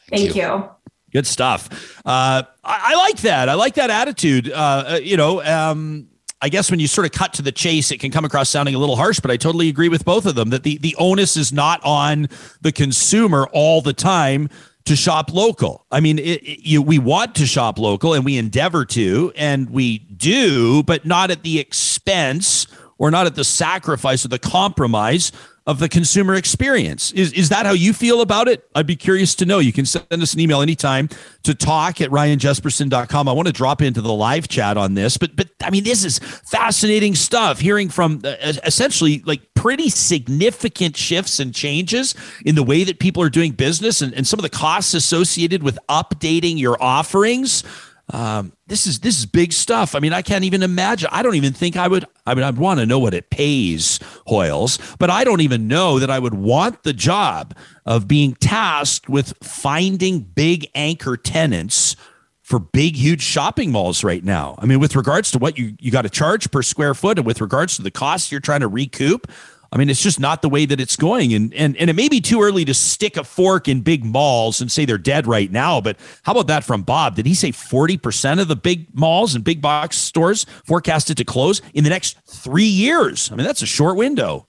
Thank, 0.10 0.24
Thank 0.24 0.36
you. 0.36 0.42
you. 0.42 0.70
Good 1.12 1.28
stuff. 1.28 2.00
Uh, 2.06 2.44
I, 2.64 2.94
I, 2.94 2.96
like 2.96 3.18
that. 3.18 3.50
I 3.50 3.56
like 3.56 3.76
that 3.76 3.90
attitude. 3.90 4.52
Uh, 4.52 4.84
uh, 4.88 5.00
you 5.02 5.18
know, 5.18 5.44
um, 5.44 6.08
I 6.42 6.50
guess 6.50 6.72
when 6.72 6.80
you 6.80 6.88
sort 6.88 7.06
of 7.06 7.12
cut 7.12 7.34
to 7.34 7.42
the 7.42 7.52
chase, 7.52 7.92
it 7.92 8.00
can 8.00 8.12
come 8.12 8.26
across 8.26 8.50
sounding 8.50 8.76
a 8.76 8.78
little 8.78 8.96
harsh, 8.96 9.20
but 9.20 9.30
I 9.30 9.38
totally 9.38 9.68
agree 9.68 9.90
with 9.90 10.06
both 10.06 10.26
of 10.26 10.36
them 10.36 10.52
that 10.52 10.64
the, 10.64 10.78
the 10.78 10.96
onus 10.98 11.36
is 11.36 11.52
not 11.52 11.82
on 11.84 12.28
the 12.62 12.72
consumer 12.72 13.48
all 13.52 13.82
the 13.82 13.94
time 13.94 14.50
to 14.86 14.96
shop 14.96 15.34
local. 15.34 15.86
I 15.92 16.00
mean, 16.00 16.18
it, 16.18 16.42
it, 16.44 16.68
you, 16.68 16.82
we 16.82 16.98
want 16.98 17.36
to 17.36 17.46
shop 17.46 17.78
local 17.78 18.14
and 18.14 18.24
we 18.24 18.38
endeavor 18.38 18.86
to, 18.86 19.34
and 19.36 19.70
we 19.70 20.00
do, 20.00 20.84
but 20.84 21.06
not 21.06 21.30
at 21.30 21.44
the 21.44 21.60
expense 21.60 22.68
or 22.98 23.12
not 23.12 23.26
at 23.26 23.36
the 23.36 23.44
sacrifice 23.44 24.24
or 24.24 24.30
the 24.30 24.40
compromise 24.40 25.32
of 25.70 25.78
the 25.78 25.88
consumer 25.88 26.34
experience. 26.34 27.12
Is, 27.12 27.32
is 27.34 27.50
that 27.50 27.68
how 27.68 27.74
you 27.74 27.94
feel 27.94 28.22
about 28.22 28.48
it? 28.48 28.68
I'd 28.74 28.88
be 28.88 28.96
curious 28.96 29.36
to 29.36 29.46
know. 29.46 29.60
You 29.60 29.72
can 29.72 29.86
send 29.86 30.08
us 30.12 30.34
an 30.34 30.40
email 30.40 30.64
anytime 30.64 31.10
to 31.44 31.54
talk 31.54 32.02
at 32.02 32.10
ryanjespersen.com. 32.10 33.30
I 33.30 33.32
want 33.32 33.50
to 33.50 33.54
drop 33.54 33.84
into 33.84 34.02
the 34.02 34.12
live 34.12 34.48
chat 34.48 34.78
on 34.78 34.96
this, 34.96 35.18
but, 35.18 35.36
but 35.36 35.48
I 35.62 35.70
mean, 35.70 35.84
this 35.84 36.04
is 36.04 36.18
fascinating 36.18 37.14
stuff 37.14 37.60
hearing 37.60 37.90
from 37.90 38.22
uh, 38.24 38.34
essentially 38.66 39.22
like 39.28 39.54
pretty 39.54 39.92
significant 39.92 40.98
shifts 40.98 41.40
and 41.40 41.54
changes 41.54 42.16
in 42.44 42.56
the 42.56 42.64
way 42.64 42.84
that 42.84 42.98
people 42.98 43.22
are 43.22 43.30
doing 43.30 43.52
business 43.52 44.02
and, 44.02 44.12
and 44.16 44.26
some 44.26 44.40
of 44.40 44.44
the 44.44 44.50
costs 44.50 44.96
associated 44.96 45.62
with 45.62 45.78
updating 45.88 46.58
your 46.58 46.82
offerings. 46.82 47.64
Um, 48.12 48.54
this 48.68 48.88
is 48.88 49.00
this 49.00 49.20
is 49.20 49.26
big 49.26 49.54
stuff. 49.54 49.94
I 49.94 50.00
mean, 50.00 50.14
I 50.14 50.22
can't 50.22 50.44
even 50.44 50.64
imagine. 50.64 51.10
I 51.12 51.22
don't 51.22 51.36
even 51.36 51.54
think 51.54 51.78
I 51.78 51.88
would. 51.88 52.06
I 52.26 52.34
mean, 52.34 52.44
I'd 52.44 52.58
want 52.58 52.80
to 52.80 52.86
know 52.86 53.00
what 53.00 53.14
it 53.14 53.30
pays, 53.30 54.00
Hoyles, 54.28 54.80
but 54.98 55.10
I 55.10 55.24
don't 55.24 55.42
even 55.42 55.68
know 55.68 56.00
that 56.00 56.10
I 56.10 56.18
would 56.20 56.34
want 56.34 56.84
the 56.84 56.94
job 56.94 57.56
of 57.86 58.08
being 58.08 58.34
tasked 58.36 59.10
with 59.10 59.34
finding 59.44 60.22
big 60.22 60.70
anchor 60.74 61.18
tenants 61.18 61.96
for 62.42 62.58
big, 62.58 62.96
huge 62.96 63.22
shopping 63.22 63.72
malls 63.72 64.04
right 64.04 64.24
now. 64.24 64.56
I 64.58 64.66
mean, 64.66 64.80
with 64.80 64.96
regards 64.96 65.30
to 65.32 65.38
what 65.38 65.60
you 65.60 65.76
you 65.80 65.92
got 65.92 66.02
to 66.02 66.10
charge 66.10 66.50
per 66.50 66.64
square 66.64 66.96
foot, 66.96 67.20
and 67.20 67.28
with 67.28 67.42
regards 67.42 67.76
to 67.76 67.84
the 67.84 67.92
costs 67.92 68.32
you're 68.32 68.42
trying 68.42 68.62
to 68.62 68.68
recoup. 68.68 69.28
I 69.72 69.78
mean, 69.78 69.90
it's 69.90 70.02
just 70.02 70.20
not 70.20 70.42
the 70.42 70.50
way 70.50 70.66
that 70.66 70.80
it's 70.80 70.96
going. 70.96 71.34
And, 71.34 71.54
and, 71.54 71.78
and 71.78 71.90
it 71.90 71.96
may 71.96 72.10
be 72.10 72.22
too 72.22 72.42
early 72.42 72.66
to 72.66 72.74
stick 72.74 73.18
a 73.18 73.24
fork 73.24 73.68
in 73.68 73.82
big 73.82 74.04
malls 74.04 74.62
and 74.62 74.72
say 74.72 74.86
they're 74.86 74.98
dead 74.98 75.28
right 75.28 75.52
now. 75.52 75.80
But 75.80 75.98
how 76.24 76.32
about 76.32 76.48
that 76.48 76.64
from 76.64 76.82
Bob? 76.82 77.16
Did 77.16 77.28
he 77.28 77.36
say 77.36 77.52
40% 77.52 78.42
of 78.42 78.48
the 78.48 78.56
big 78.56 78.88
malls 78.96 79.36
and 79.36 79.44
big 79.44 79.62
box 79.62 79.96
stores 79.98 80.46
forecasted 80.66 81.18
to 81.18 81.26
close 81.26 81.62
in 81.74 81.84
the 81.84 81.90
next 81.90 82.18
three 82.26 82.64
years? 82.64 83.32
I 83.32 83.36
mean, 83.36 83.46
that's 83.46 83.62
a 83.62 83.68
short 83.68 83.96
window. 83.96 84.48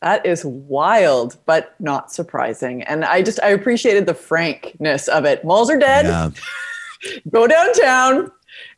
That 0.00 0.24
is 0.24 0.44
wild, 0.44 1.38
but 1.46 1.74
not 1.78 2.12
surprising. 2.12 2.82
And 2.82 3.04
I 3.04 3.22
just, 3.22 3.40
I 3.42 3.48
appreciated 3.48 4.06
the 4.06 4.14
frankness 4.14 5.08
of 5.08 5.24
it. 5.24 5.44
Malls 5.44 5.70
are 5.70 5.78
dead. 5.78 6.06
Yeah. 6.06 6.30
Go 7.30 7.46
downtown 7.46 8.30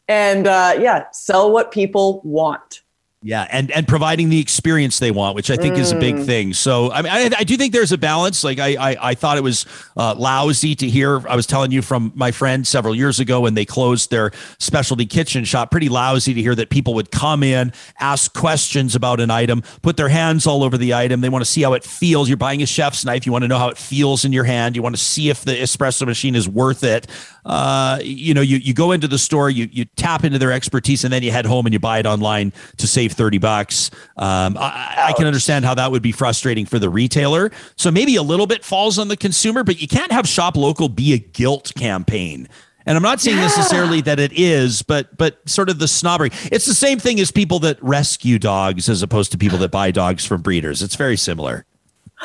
and 0.08 0.46
uh, 0.46 0.76
yeah, 0.80 1.10
sell 1.12 1.52
what 1.52 1.70
people 1.70 2.20
want. 2.24 2.82
Yeah, 3.26 3.44
and 3.50 3.72
and 3.72 3.88
providing 3.88 4.28
the 4.28 4.38
experience 4.38 5.00
they 5.00 5.10
want, 5.10 5.34
which 5.34 5.50
I 5.50 5.56
think 5.56 5.74
mm. 5.74 5.80
is 5.80 5.90
a 5.90 5.98
big 5.98 6.14
mm. 6.14 6.26
thing. 6.26 6.52
So 6.52 6.92
I 6.92 7.02
mean, 7.02 7.10
I, 7.10 7.38
I, 7.38 7.42
do 7.42 7.56
think 7.56 7.72
there's 7.72 7.90
a 7.90 7.98
balance. 7.98 8.44
Like 8.44 8.60
I 8.60 8.76
I, 8.76 8.96
I 9.10 9.14
thought 9.14 9.36
it 9.36 9.42
was 9.42 9.66
uh, 9.96 10.14
lousy 10.14 10.76
to 10.76 10.88
hear. 10.88 11.26
I 11.26 11.34
was 11.34 11.44
telling 11.44 11.72
you 11.72 11.82
from 11.82 12.12
my 12.14 12.30
friend 12.30 12.64
several 12.64 12.94
years 12.94 13.18
ago 13.18 13.40
when 13.40 13.54
they 13.54 13.64
closed 13.64 14.12
their 14.12 14.30
specialty 14.60 15.06
kitchen 15.06 15.44
shop. 15.44 15.72
Pretty 15.72 15.88
lousy 15.88 16.34
to 16.34 16.40
hear 16.40 16.54
that 16.54 16.70
people 16.70 16.94
would 16.94 17.10
come 17.10 17.42
in, 17.42 17.72
ask 17.98 18.32
questions 18.32 18.94
about 18.94 19.18
an 19.18 19.32
item, 19.32 19.64
put 19.82 19.96
their 19.96 20.08
hands 20.08 20.46
all 20.46 20.62
over 20.62 20.78
the 20.78 20.94
item. 20.94 21.20
They 21.20 21.28
want 21.28 21.44
to 21.44 21.50
see 21.50 21.62
how 21.62 21.72
it 21.72 21.82
feels. 21.82 22.28
You're 22.28 22.36
buying 22.36 22.62
a 22.62 22.66
chef's 22.66 23.04
knife. 23.04 23.26
You 23.26 23.32
want 23.32 23.42
to 23.42 23.48
know 23.48 23.58
how 23.58 23.70
it 23.70 23.76
feels 23.76 24.24
in 24.24 24.32
your 24.32 24.44
hand. 24.44 24.76
You 24.76 24.82
want 24.82 24.94
to 24.94 25.02
see 25.02 25.30
if 25.30 25.44
the 25.44 25.56
espresso 25.56 26.06
machine 26.06 26.36
is 26.36 26.48
worth 26.48 26.84
it. 26.84 27.08
Uh, 27.46 28.00
you 28.02 28.34
know, 28.34 28.40
you 28.40 28.56
you 28.56 28.74
go 28.74 28.90
into 28.90 29.06
the 29.06 29.18
store, 29.18 29.48
you 29.48 29.68
you 29.70 29.84
tap 29.96 30.24
into 30.24 30.36
their 30.36 30.50
expertise, 30.50 31.04
and 31.04 31.12
then 31.12 31.22
you 31.22 31.30
head 31.30 31.46
home 31.46 31.64
and 31.64 31.72
you 31.72 31.78
buy 31.78 32.00
it 32.00 32.06
online 32.06 32.52
to 32.76 32.88
save 32.88 33.12
30 33.12 33.38
bucks. 33.38 33.92
Um, 34.16 34.56
I, 34.58 35.06
I, 35.08 35.12
can 35.12 35.26
understand 35.26 35.64
how 35.64 35.74
that 35.74 35.92
would 35.92 36.02
be 36.02 36.10
frustrating 36.10 36.66
for 36.66 36.80
the 36.80 36.90
retailer. 36.90 37.52
So 37.76 37.92
maybe 37.92 38.16
a 38.16 38.22
little 38.22 38.48
bit 38.48 38.64
falls 38.64 38.98
on 38.98 39.06
the 39.06 39.16
consumer, 39.16 39.62
but 39.62 39.80
you 39.80 39.86
can't 39.86 40.10
have 40.10 40.26
shop 40.26 40.56
local 40.56 40.88
be 40.88 41.12
a 41.12 41.18
guilt 41.18 41.72
campaign. 41.76 42.48
And 42.84 42.96
I'm 42.96 43.02
not 43.02 43.20
saying 43.20 43.36
yeah. 43.36 43.44
necessarily 43.44 44.00
that 44.02 44.18
it 44.18 44.32
is, 44.32 44.82
but 44.82 45.16
but 45.16 45.48
sort 45.48 45.70
of 45.70 45.78
the 45.78 45.86
snobbery. 45.88 46.30
It's 46.50 46.66
the 46.66 46.74
same 46.74 46.98
thing 46.98 47.20
as 47.20 47.30
people 47.30 47.60
that 47.60 47.80
rescue 47.80 48.40
dogs 48.40 48.88
as 48.88 49.04
opposed 49.04 49.30
to 49.32 49.38
people 49.38 49.58
that 49.58 49.70
buy 49.70 49.92
dogs 49.92 50.24
from 50.24 50.42
breeders. 50.42 50.82
It's 50.82 50.96
very 50.96 51.16
similar. 51.16 51.64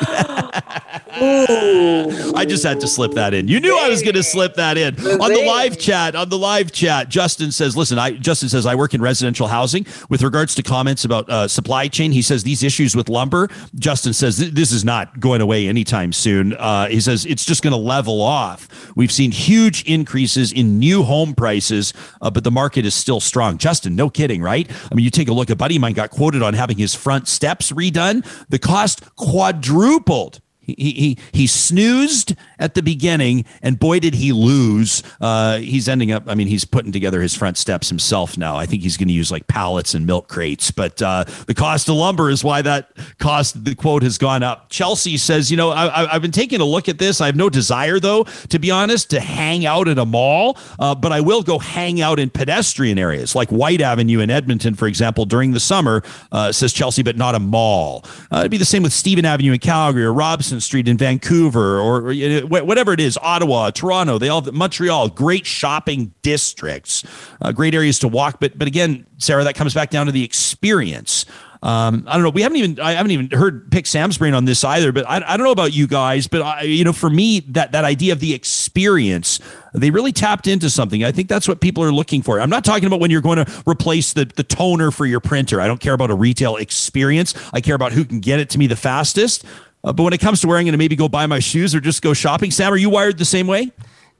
I 1.14 2.44
just 2.46 2.64
had 2.64 2.80
to 2.80 2.88
slip 2.88 3.12
that 3.12 3.34
in. 3.34 3.46
You 3.46 3.60
knew 3.60 3.76
I 3.76 3.88
was 3.88 4.02
going 4.02 4.14
to 4.14 4.22
slip 4.22 4.54
that 4.54 4.78
in 4.78 4.94
on 5.20 5.32
the 5.32 5.44
live 5.46 5.78
chat. 5.78 6.14
On 6.14 6.28
the 6.28 6.38
live 6.38 6.72
chat, 6.72 7.08
Justin 7.08 7.52
says, 7.52 7.76
"Listen, 7.76 7.98
I 7.98 8.12
Justin 8.12 8.48
says 8.48 8.64
I 8.64 8.74
work 8.74 8.94
in 8.94 9.02
residential 9.02 9.46
housing. 9.46 9.86
With 10.08 10.22
regards 10.22 10.54
to 10.54 10.62
comments 10.62 11.04
about 11.04 11.28
uh, 11.28 11.48
supply 11.48 11.88
chain, 11.88 12.12
he 12.12 12.22
says 12.22 12.44
these 12.44 12.62
issues 12.62 12.96
with 12.96 13.08
lumber. 13.08 13.48
Justin 13.74 14.12
says 14.12 14.38
this 14.52 14.72
is 14.72 14.84
not 14.84 15.20
going 15.20 15.40
away 15.40 15.68
anytime 15.68 16.12
soon. 16.12 16.54
Uh, 16.54 16.88
he 16.88 17.00
says 17.00 17.26
it's 17.26 17.44
just 17.44 17.62
going 17.62 17.72
to 17.72 17.78
level 17.78 18.22
off. 18.22 18.68
We've 18.96 19.12
seen 19.12 19.32
huge 19.32 19.84
increases 19.84 20.52
in 20.52 20.78
new 20.78 21.02
home 21.02 21.34
prices, 21.34 21.92
uh, 22.22 22.30
but 22.30 22.44
the 22.44 22.50
market 22.50 22.86
is 22.86 22.94
still 22.94 23.20
strong. 23.20 23.58
Justin, 23.58 23.94
no 23.94 24.08
kidding, 24.08 24.40
right? 24.40 24.70
I 24.90 24.94
mean, 24.94 25.04
you 25.04 25.10
take 25.10 25.28
a 25.28 25.32
look. 25.32 25.50
A 25.50 25.56
buddy 25.56 25.76
of 25.76 25.82
mine 25.82 25.92
got 25.92 26.10
quoted 26.10 26.42
on 26.42 26.54
having 26.54 26.78
his 26.78 26.94
front 26.94 27.28
steps 27.28 27.70
redone. 27.70 28.26
The 28.48 28.58
cost 28.58 29.14
quadrupled 29.16 30.40
he, 30.62 30.74
he, 30.74 31.18
he 31.32 31.46
snoozed 31.46 32.36
at 32.58 32.74
the 32.74 32.82
beginning, 32.82 33.44
and 33.62 33.78
boy, 33.78 33.98
did 33.98 34.14
he 34.14 34.32
lose. 34.32 35.02
Uh, 35.20 35.58
he's 35.58 35.88
ending 35.88 36.12
up, 36.12 36.24
I 36.28 36.34
mean, 36.34 36.46
he's 36.46 36.64
putting 36.64 36.92
together 36.92 37.20
his 37.20 37.34
front 37.34 37.58
steps 37.58 37.88
himself 37.88 38.38
now. 38.38 38.56
I 38.56 38.66
think 38.66 38.82
he's 38.82 38.96
going 38.96 39.08
to 39.08 39.14
use 39.14 39.32
like 39.32 39.48
pallets 39.48 39.94
and 39.94 40.06
milk 40.06 40.28
crates, 40.28 40.70
but 40.70 41.02
uh, 41.02 41.24
the 41.46 41.54
cost 41.54 41.88
of 41.88 41.96
lumber 41.96 42.30
is 42.30 42.44
why 42.44 42.62
that 42.62 42.90
cost, 43.18 43.64
the 43.64 43.74
quote 43.74 44.04
has 44.04 44.18
gone 44.18 44.44
up. 44.44 44.70
Chelsea 44.70 45.16
says, 45.16 45.50
you 45.50 45.56
know, 45.56 45.70
I, 45.70 46.06
have 46.12 46.22
been 46.22 46.30
taking 46.30 46.60
a 46.60 46.64
look 46.64 46.88
at 46.88 46.98
this. 46.98 47.20
I 47.20 47.26
have 47.26 47.36
no 47.36 47.50
desire, 47.50 47.98
though, 47.98 48.24
to 48.24 48.58
be 48.58 48.70
honest, 48.70 49.10
to 49.10 49.20
hang 49.20 49.66
out 49.66 49.88
at 49.88 49.98
a 49.98 50.06
mall, 50.06 50.56
uh, 50.78 50.94
but 50.94 51.10
I 51.10 51.20
will 51.20 51.42
go 51.42 51.58
hang 51.58 52.00
out 52.00 52.20
in 52.20 52.30
pedestrian 52.30 52.98
areas 52.98 53.34
like 53.34 53.48
Whyte 53.50 53.80
Avenue 53.80 54.20
in 54.20 54.30
Edmonton, 54.30 54.74
for 54.74 54.86
example, 54.86 55.24
during 55.24 55.50
the 55.50 55.60
summer, 55.60 56.02
uh, 56.30 56.52
says 56.52 56.72
Chelsea, 56.72 57.02
but 57.02 57.16
not 57.16 57.34
a 57.34 57.40
mall. 57.40 58.04
Uh, 58.30 58.40
it'd 58.40 58.50
be 58.50 58.58
the 58.58 58.64
same 58.64 58.84
with 58.84 58.92
Stephen 58.92 59.24
Avenue 59.24 59.52
in 59.52 59.58
Calgary 59.58 60.04
or 60.04 60.12
Robson 60.12 60.51
Street 60.60 60.88
in 60.88 60.96
Vancouver 60.96 61.78
or, 61.78 62.10
or 62.10 62.14
whatever 62.46 62.92
it 62.92 63.00
is, 63.00 63.18
Ottawa, 63.18 63.70
Toronto, 63.70 64.18
they 64.18 64.28
all 64.28 64.42
Montreal, 64.42 65.08
great 65.08 65.46
shopping 65.46 66.12
districts, 66.22 67.04
uh, 67.40 67.52
great 67.52 67.74
areas 67.74 67.98
to 68.00 68.08
walk. 68.08 68.38
But 68.40 68.58
but 68.58 68.68
again, 68.68 69.06
Sarah, 69.18 69.44
that 69.44 69.54
comes 69.54 69.74
back 69.74 69.90
down 69.90 70.06
to 70.06 70.12
the 70.12 70.24
experience. 70.24 71.26
Um, 71.62 72.04
I 72.08 72.14
don't 72.14 72.24
know. 72.24 72.30
We 72.30 72.42
haven't 72.42 72.58
even 72.58 72.80
I 72.80 72.92
haven't 72.92 73.12
even 73.12 73.30
heard 73.30 73.70
pick 73.70 73.86
Sam's 73.86 74.18
brain 74.18 74.34
on 74.34 74.46
this 74.46 74.64
either. 74.64 74.90
But 74.90 75.08
I, 75.08 75.22
I 75.24 75.36
don't 75.36 75.44
know 75.44 75.52
about 75.52 75.72
you 75.72 75.86
guys. 75.86 76.26
But 76.26 76.42
I, 76.42 76.62
you 76.62 76.82
know, 76.82 76.92
for 76.92 77.08
me, 77.08 77.40
that 77.50 77.70
that 77.70 77.84
idea 77.84 78.12
of 78.12 78.18
the 78.18 78.34
experience, 78.34 79.38
they 79.72 79.90
really 79.90 80.10
tapped 80.10 80.48
into 80.48 80.68
something. 80.68 81.04
I 81.04 81.12
think 81.12 81.28
that's 81.28 81.46
what 81.46 81.60
people 81.60 81.84
are 81.84 81.92
looking 81.92 82.20
for. 82.20 82.40
I'm 82.40 82.50
not 82.50 82.64
talking 82.64 82.86
about 82.86 82.98
when 82.98 83.12
you're 83.12 83.20
going 83.20 83.44
to 83.44 83.62
replace 83.64 84.12
the 84.12 84.24
the 84.24 84.42
toner 84.42 84.90
for 84.90 85.06
your 85.06 85.20
printer. 85.20 85.60
I 85.60 85.68
don't 85.68 85.80
care 85.80 85.94
about 85.94 86.10
a 86.10 86.16
retail 86.16 86.56
experience. 86.56 87.32
I 87.52 87.60
care 87.60 87.76
about 87.76 87.92
who 87.92 88.04
can 88.04 88.18
get 88.18 88.40
it 88.40 88.50
to 88.50 88.58
me 88.58 88.66
the 88.66 88.76
fastest. 88.76 89.44
Uh, 89.84 89.92
but 89.92 90.04
when 90.04 90.12
it 90.12 90.20
comes 90.20 90.40
to 90.40 90.46
wearing 90.46 90.66
it, 90.66 90.70
and 90.70 90.78
maybe 90.78 90.96
go 90.96 91.08
buy 91.08 91.26
my 91.26 91.40
shoes 91.40 91.74
or 91.74 91.80
just 91.80 92.02
go 92.02 92.12
shopping, 92.12 92.50
Sam, 92.50 92.72
are 92.72 92.76
you 92.76 92.90
wired 92.90 93.18
the 93.18 93.24
same 93.24 93.46
way? 93.46 93.72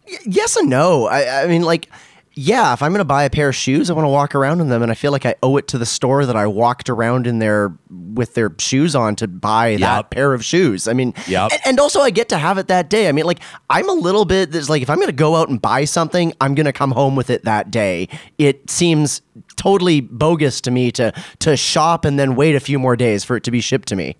Y- 0.09 0.19
yes 0.27 0.57
and 0.57 0.69
no. 0.69 1.07
I, 1.07 1.45
I 1.45 1.47
mean, 1.47 1.63
like, 1.63 1.89
yeah, 2.35 2.73
if 2.73 2.83
I'm 2.83 2.93
going 2.93 3.01
to 3.01 3.05
buy 3.05 3.25
a 3.25 3.31
pair 3.31 3.51
of 3.51 3.55
shoes, 3.55 3.91
I 3.91 3.93
want 3.93 4.07
to 4.07 4.11
walk 4.11 4.35
around 4.35 4.61
in 4.61 4.69
them, 4.71 4.83
and 4.83 4.91
I 4.91 4.95
feel 4.95 5.13
like 5.13 5.27
I 5.27 5.35
owe 5.43 5.59
it 5.59 5.69
to 5.69 5.79
the 5.79 5.85
store 5.85 6.25
that 6.25 6.35
I 6.35 6.47
walked 6.47 6.89
around 6.89 7.27
in 7.27 7.41
there 7.41 7.77
with 7.91 8.35
their 8.35 8.55
shoes 8.59 8.97
on 8.97 9.17
to 9.17 9.29
buy 9.29 9.69
yep. 9.69 9.81
that 9.81 10.11
pair 10.11 10.33
of 10.33 10.43
shoes. 10.43 10.89
I 10.89 10.95
mean, 10.95 11.13
yep. 11.27 11.53
and, 11.53 11.61
and, 11.65 11.81
also 11.81 12.01
I 12.01 12.11
get 12.11 12.31
to 12.31 12.39
have 12.39 12.57
it 12.57 12.69
that 12.69 12.89
day. 12.89 13.09
I 13.09 13.13
mean, 13.13 13.27
like 13.27 13.41
I'm 13.69 13.89
a 13.89 13.93
little 13.93 14.25
bit. 14.25 14.51
There's 14.51 14.71
like 14.71 14.81
if 14.81 14.89
I'm 14.89 14.97
going 14.97 15.09
to 15.09 15.13
go 15.13 15.37
out 15.37 15.51
and 15.51 15.61
buy 15.61 15.85
something, 15.85 16.33
I'm 16.41 16.55
going 16.55 16.67
to 16.67 16.73
come 16.73 16.91
home 16.91 17.17
with 17.17 17.29
it 17.29 17.45
that 17.45 17.71
day. 17.71 18.09
It 18.39 18.71
seems 18.71 19.21
totally 19.57 20.01
bogus 20.01 20.63
to 20.63 20.71
me 20.71 20.91
to 20.93 21.13
to 21.41 21.57
shop 21.57 22.07
and 22.07 22.19
then 22.19 22.35
wait 22.35 22.55
a 22.55 22.61
few 22.61 22.79
more 22.79 22.97
days 22.97 23.25
for 23.25 23.37
it 23.37 23.45
to 23.45 23.51
be 23.51 23.61
shipped 23.61 23.89
to 23.89 23.97
me. 23.97 24.17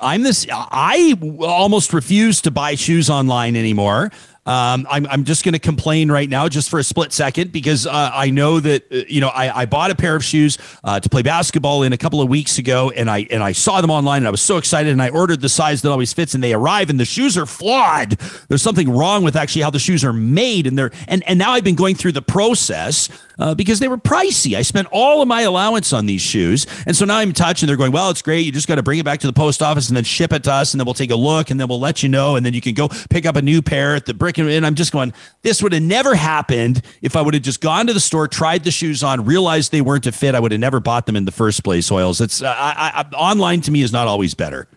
I'm 0.00 0.22
this. 0.22 0.46
I 0.50 1.16
almost 1.40 1.92
refuse 1.92 2.40
to 2.42 2.50
buy 2.50 2.74
shoes 2.74 3.10
online 3.10 3.56
anymore. 3.56 4.10
Um, 4.46 4.86
I'm, 4.90 5.06
I'm 5.08 5.24
just 5.24 5.44
going 5.44 5.52
to 5.52 5.58
complain 5.58 6.10
right 6.10 6.28
now, 6.28 6.48
just 6.48 6.70
for 6.70 6.78
a 6.78 6.82
split 6.82 7.12
second, 7.12 7.52
because 7.52 7.86
uh, 7.86 8.10
I 8.14 8.30
know 8.30 8.60
that 8.60 8.90
uh, 8.90 9.04
you 9.06 9.20
know 9.20 9.28
I, 9.28 9.62
I 9.62 9.66
bought 9.66 9.90
a 9.90 9.94
pair 9.94 10.16
of 10.16 10.24
shoes 10.24 10.56
uh, 10.84 10.98
to 10.98 11.08
play 11.10 11.20
basketball 11.20 11.82
in 11.82 11.92
a 11.92 11.98
couple 11.98 12.22
of 12.22 12.30
weeks 12.30 12.56
ago, 12.56 12.90
and 12.90 13.10
I 13.10 13.26
and 13.30 13.42
I 13.42 13.52
saw 13.52 13.82
them 13.82 13.90
online, 13.90 14.18
and 14.22 14.26
I 14.26 14.30
was 14.30 14.40
so 14.40 14.56
excited, 14.56 14.90
and 14.90 15.02
I 15.02 15.10
ordered 15.10 15.42
the 15.42 15.50
size 15.50 15.82
that 15.82 15.90
always 15.90 16.14
fits, 16.14 16.32
and 16.32 16.42
they 16.42 16.54
arrive, 16.54 16.88
and 16.88 16.98
the 16.98 17.04
shoes 17.04 17.36
are 17.36 17.44
flawed. 17.44 18.12
There's 18.48 18.62
something 18.62 18.88
wrong 18.88 19.22
with 19.22 19.36
actually 19.36 19.62
how 19.62 19.70
the 19.70 19.78
shoes 19.78 20.02
are 20.02 20.14
made, 20.14 20.66
and 20.66 20.78
they're 20.78 20.92
and 21.08 21.22
and 21.28 21.38
now 21.38 21.50
I've 21.50 21.64
been 21.64 21.74
going 21.74 21.94
through 21.94 22.12
the 22.12 22.22
process 22.22 23.10
uh, 23.38 23.54
because 23.54 23.78
they 23.78 23.88
were 23.88 23.98
pricey. 23.98 24.56
I 24.56 24.62
spent 24.62 24.88
all 24.90 25.22
of 25.22 25.28
my 25.28 25.42
allowance 25.42 25.92
on 25.92 26.06
these 26.06 26.20
shoes. 26.20 26.66
And 26.86 26.96
so 26.96 27.04
now 27.04 27.18
I'm 27.18 27.28
in 27.28 27.34
touch 27.34 27.62
and 27.62 27.68
they're 27.68 27.76
going, 27.76 27.92
well, 27.92 28.10
it's 28.10 28.22
great. 28.22 28.44
You 28.44 28.52
just 28.52 28.68
got 28.68 28.76
to 28.76 28.82
bring 28.82 28.98
it 28.98 29.04
back 29.04 29.20
to 29.20 29.26
the 29.26 29.32
post 29.32 29.62
office 29.62 29.88
and 29.88 29.96
then 29.96 30.04
ship 30.04 30.32
it 30.32 30.44
to 30.44 30.52
us. 30.52 30.72
And 30.72 30.80
then 30.80 30.86
we'll 30.86 30.94
take 30.94 31.10
a 31.10 31.16
look 31.16 31.50
and 31.50 31.60
then 31.60 31.68
we'll 31.68 31.80
let 31.80 32.02
you 32.02 32.08
know. 32.08 32.36
And 32.36 32.44
then 32.44 32.54
you 32.54 32.60
can 32.60 32.74
go 32.74 32.88
pick 33.10 33.26
up 33.26 33.36
a 33.36 33.42
new 33.42 33.62
pair 33.62 33.94
at 33.94 34.06
the 34.06 34.14
brick. 34.14 34.38
And 34.38 34.66
I'm 34.66 34.74
just 34.74 34.92
going, 34.92 35.12
this 35.42 35.62
would 35.62 35.72
have 35.72 35.82
never 35.82 36.14
happened 36.14 36.82
if 37.02 37.16
I 37.16 37.22
would 37.22 37.34
have 37.34 37.42
just 37.42 37.60
gone 37.60 37.86
to 37.86 37.92
the 37.92 38.00
store, 38.00 38.28
tried 38.28 38.64
the 38.64 38.70
shoes 38.70 39.02
on, 39.02 39.24
realized 39.24 39.72
they 39.72 39.80
weren't 39.80 40.06
a 40.06 40.12
fit. 40.12 40.34
I 40.34 40.40
would 40.40 40.52
have 40.52 40.60
never 40.60 40.80
bought 40.80 41.06
them 41.06 41.16
in 41.16 41.24
the 41.24 41.32
first 41.32 41.64
place, 41.64 41.90
Oils. 41.90 42.20
It's 42.20 42.42
uh, 42.42 42.54
I, 42.56 43.04
I, 43.12 43.16
online 43.16 43.60
to 43.62 43.70
me 43.70 43.82
is 43.82 43.92
not 43.92 44.08
always 44.08 44.34
better. 44.34 44.68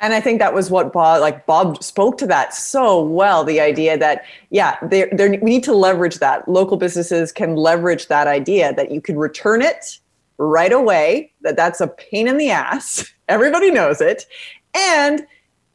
And 0.00 0.14
I 0.14 0.20
think 0.20 0.38
that 0.38 0.54
was 0.54 0.70
what 0.70 0.92
Bob, 0.92 1.20
like 1.20 1.44
Bob 1.46 1.82
spoke 1.82 2.16
to 2.18 2.26
that 2.26 2.54
so 2.54 3.02
well. 3.02 3.44
The 3.44 3.60
idea 3.60 3.98
that, 3.98 4.24
yeah, 4.48 4.78
they 4.82 5.06
we 5.12 5.36
need 5.36 5.62
to 5.64 5.74
leverage 5.74 6.18
that. 6.20 6.48
Local 6.48 6.78
businesses 6.78 7.32
can 7.32 7.54
leverage 7.54 8.08
that 8.08 8.26
idea 8.26 8.74
that 8.74 8.90
you 8.90 9.00
can 9.00 9.18
return 9.18 9.60
it 9.60 9.98
right 10.38 10.72
away, 10.72 11.30
that 11.42 11.54
that's 11.54 11.82
a 11.82 11.86
pain 11.86 12.26
in 12.26 12.38
the 12.38 12.50
ass. 12.50 13.12
Everybody 13.28 13.70
knows 13.70 14.00
it. 14.00 14.26
And 14.74 15.26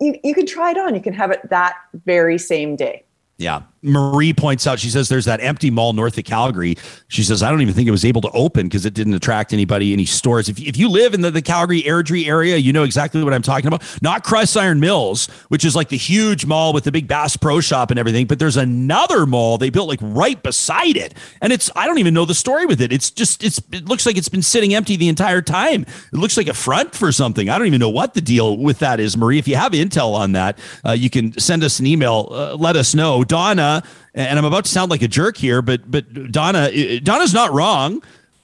you, 0.01 0.19
you 0.23 0.33
can 0.33 0.45
try 0.45 0.71
it 0.71 0.77
on. 0.77 0.95
You 0.95 1.01
can 1.01 1.13
have 1.13 1.31
it 1.31 1.47
that 1.49 1.75
very 1.93 2.37
same 2.37 2.75
day. 2.75 3.04
Yeah. 3.37 3.63
Marie 3.81 4.33
points 4.33 4.65
out, 4.65 4.79
she 4.79 4.89
says 4.89 5.09
there's 5.09 5.25
that 5.25 5.41
empty 5.41 5.69
mall 5.69 5.93
north 5.93 6.17
of 6.17 6.23
Calgary. 6.23 6.75
She 7.07 7.21
says, 7.21 7.43
I 7.43 7.51
don't 7.51 7.61
even 7.61 7.75
think 7.75 7.87
it 7.87 7.91
was 7.91 8.03
able 8.03 8.21
to 8.21 8.31
open 8.31 8.65
because 8.65 8.83
it 8.83 8.95
didn't 8.95 9.13
attract 9.13 9.53
anybody, 9.53 9.93
any 9.93 10.05
stores. 10.05 10.49
If, 10.49 10.59
if 10.59 10.75
you 10.75 10.89
live 10.89 11.13
in 11.13 11.21
the, 11.21 11.29
the 11.29 11.41
Calgary 11.43 11.83
Airdrie 11.83 12.27
area, 12.27 12.57
you 12.57 12.73
know 12.73 12.81
exactly 12.81 13.23
what 13.23 13.31
I'm 13.31 13.43
talking 13.43 13.67
about. 13.67 13.83
Not 14.01 14.23
CrossIron 14.23 14.79
Mills, 14.79 15.27
which 15.49 15.63
is 15.63 15.75
like 15.75 15.89
the 15.89 15.97
huge 15.97 16.47
mall 16.47 16.73
with 16.73 16.85
the 16.85 16.91
big 16.91 17.07
Bass 17.07 17.37
Pro 17.37 17.59
Shop 17.59 17.91
and 17.91 17.99
everything, 17.99 18.25
but 18.25 18.39
there's 18.39 18.57
another 18.57 19.27
mall 19.27 19.59
they 19.59 19.69
built 19.69 19.87
like 19.87 19.99
right 20.01 20.41
beside 20.41 20.97
it. 20.97 21.13
And 21.39 21.53
it's, 21.53 21.69
I 21.75 21.85
don't 21.85 21.99
even 21.99 22.15
know 22.15 22.25
the 22.25 22.33
story 22.33 22.65
with 22.65 22.81
it. 22.81 22.91
It's 22.91 23.11
just, 23.11 23.43
it's, 23.43 23.61
it 23.71 23.85
looks 23.85 24.07
like 24.07 24.17
it's 24.17 24.29
been 24.29 24.41
sitting 24.41 24.73
empty 24.73 24.95
the 24.95 25.09
entire 25.09 25.43
time. 25.43 25.83
It 25.83 26.17
looks 26.17 26.37
like 26.37 26.47
a 26.47 26.55
front 26.55 26.95
for 26.95 27.11
something. 27.11 27.49
I 27.49 27.59
don't 27.59 27.67
even 27.67 27.81
know 27.81 27.89
what 27.89 28.15
the 28.15 28.21
deal 28.21 28.57
with 28.57 28.79
that 28.79 28.99
is, 28.99 29.15
Marie. 29.15 29.37
If 29.37 29.47
you 29.47 29.57
have 29.57 29.73
intel 29.73 30.15
on 30.15 30.31
that, 30.31 30.57
uh, 30.83 30.93
you 30.93 31.11
can 31.11 31.37
send 31.37 31.63
us 31.63 31.79
an 31.79 31.85
email, 31.85 32.29
uh, 32.31 32.55
let 32.55 32.75
us 32.75 32.95
know. 32.95 33.23
Donna, 33.27 33.83
and 34.13 34.37
I'm 34.37 34.45
about 34.45 34.65
to 34.65 34.71
sound 34.71 34.91
like 34.91 35.01
a 35.01 35.07
jerk 35.07 35.37
here, 35.37 35.61
but 35.61 35.89
but 35.89 36.31
Donna 36.31 36.99
Donna's 37.01 37.33
not 37.33 37.51
wrong. 37.51 38.01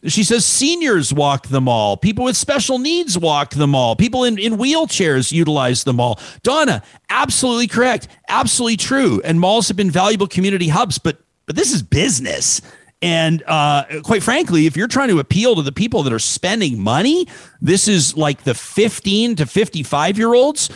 She 0.08 0.24
says 0.24 0.46
seniors 0.46 1.14
walk 1.14 1.48
the 1.48 1.62
mall. 1.62 1.96
People 1.96 2.26
with 2.26 2.36
special 2.36 2.80
needs 2.80 3.18
walk 3.18 3.52
the 3.52 3.68
mall. 3.68 3.96
People 3.96 4.24
in, 4.24 4.40
in 4.40 4.58
wheelchairs 4.58 5.32
utilize 5.32 5.84
the 5.84 5.94
mall. 5.94 6.20
Donna, 6.42 6.82
absolutely 7.12 7.68
correct. 7.68 8.08
Absolutely 8.28 8.78
true. 8.78 9.22
And 9.24 9.40
malls 9.40 9.68
have 9.68 9.78
been 9.78 9.92
valuable 9.92 10.26
community 10.28 10.70
hubs, 10.70 10.98
but 10.98 11.20
but 11.46 11.56
this 11.56 11.74
is 11.74 11.84
business. 11.84 12.62
And 13.04 13.44
uh, 13.48 14.02
quite 14.04 14.22
frankly, 14.22 14.68
if 14.68 14.78
you're 14.78 14.88
trying 14.88 15.10
to 15.10 15.20
appeal 15.20 15.56
to 15.56 15.64
the 15.64 15.72
people 15.72 16.04
that 16.04 16.14
are 16.14 16.20
spending 16.20 16.80
money, 16.80 17.28
this 17.60 17.88
is 17.88 18.16
like 18.16 18.44
the 18.44 18.54
15 18.54 19.38
to 19.38 19.46
55 19.46 20.18
year 20.18 20.34
olds 20.34 20.70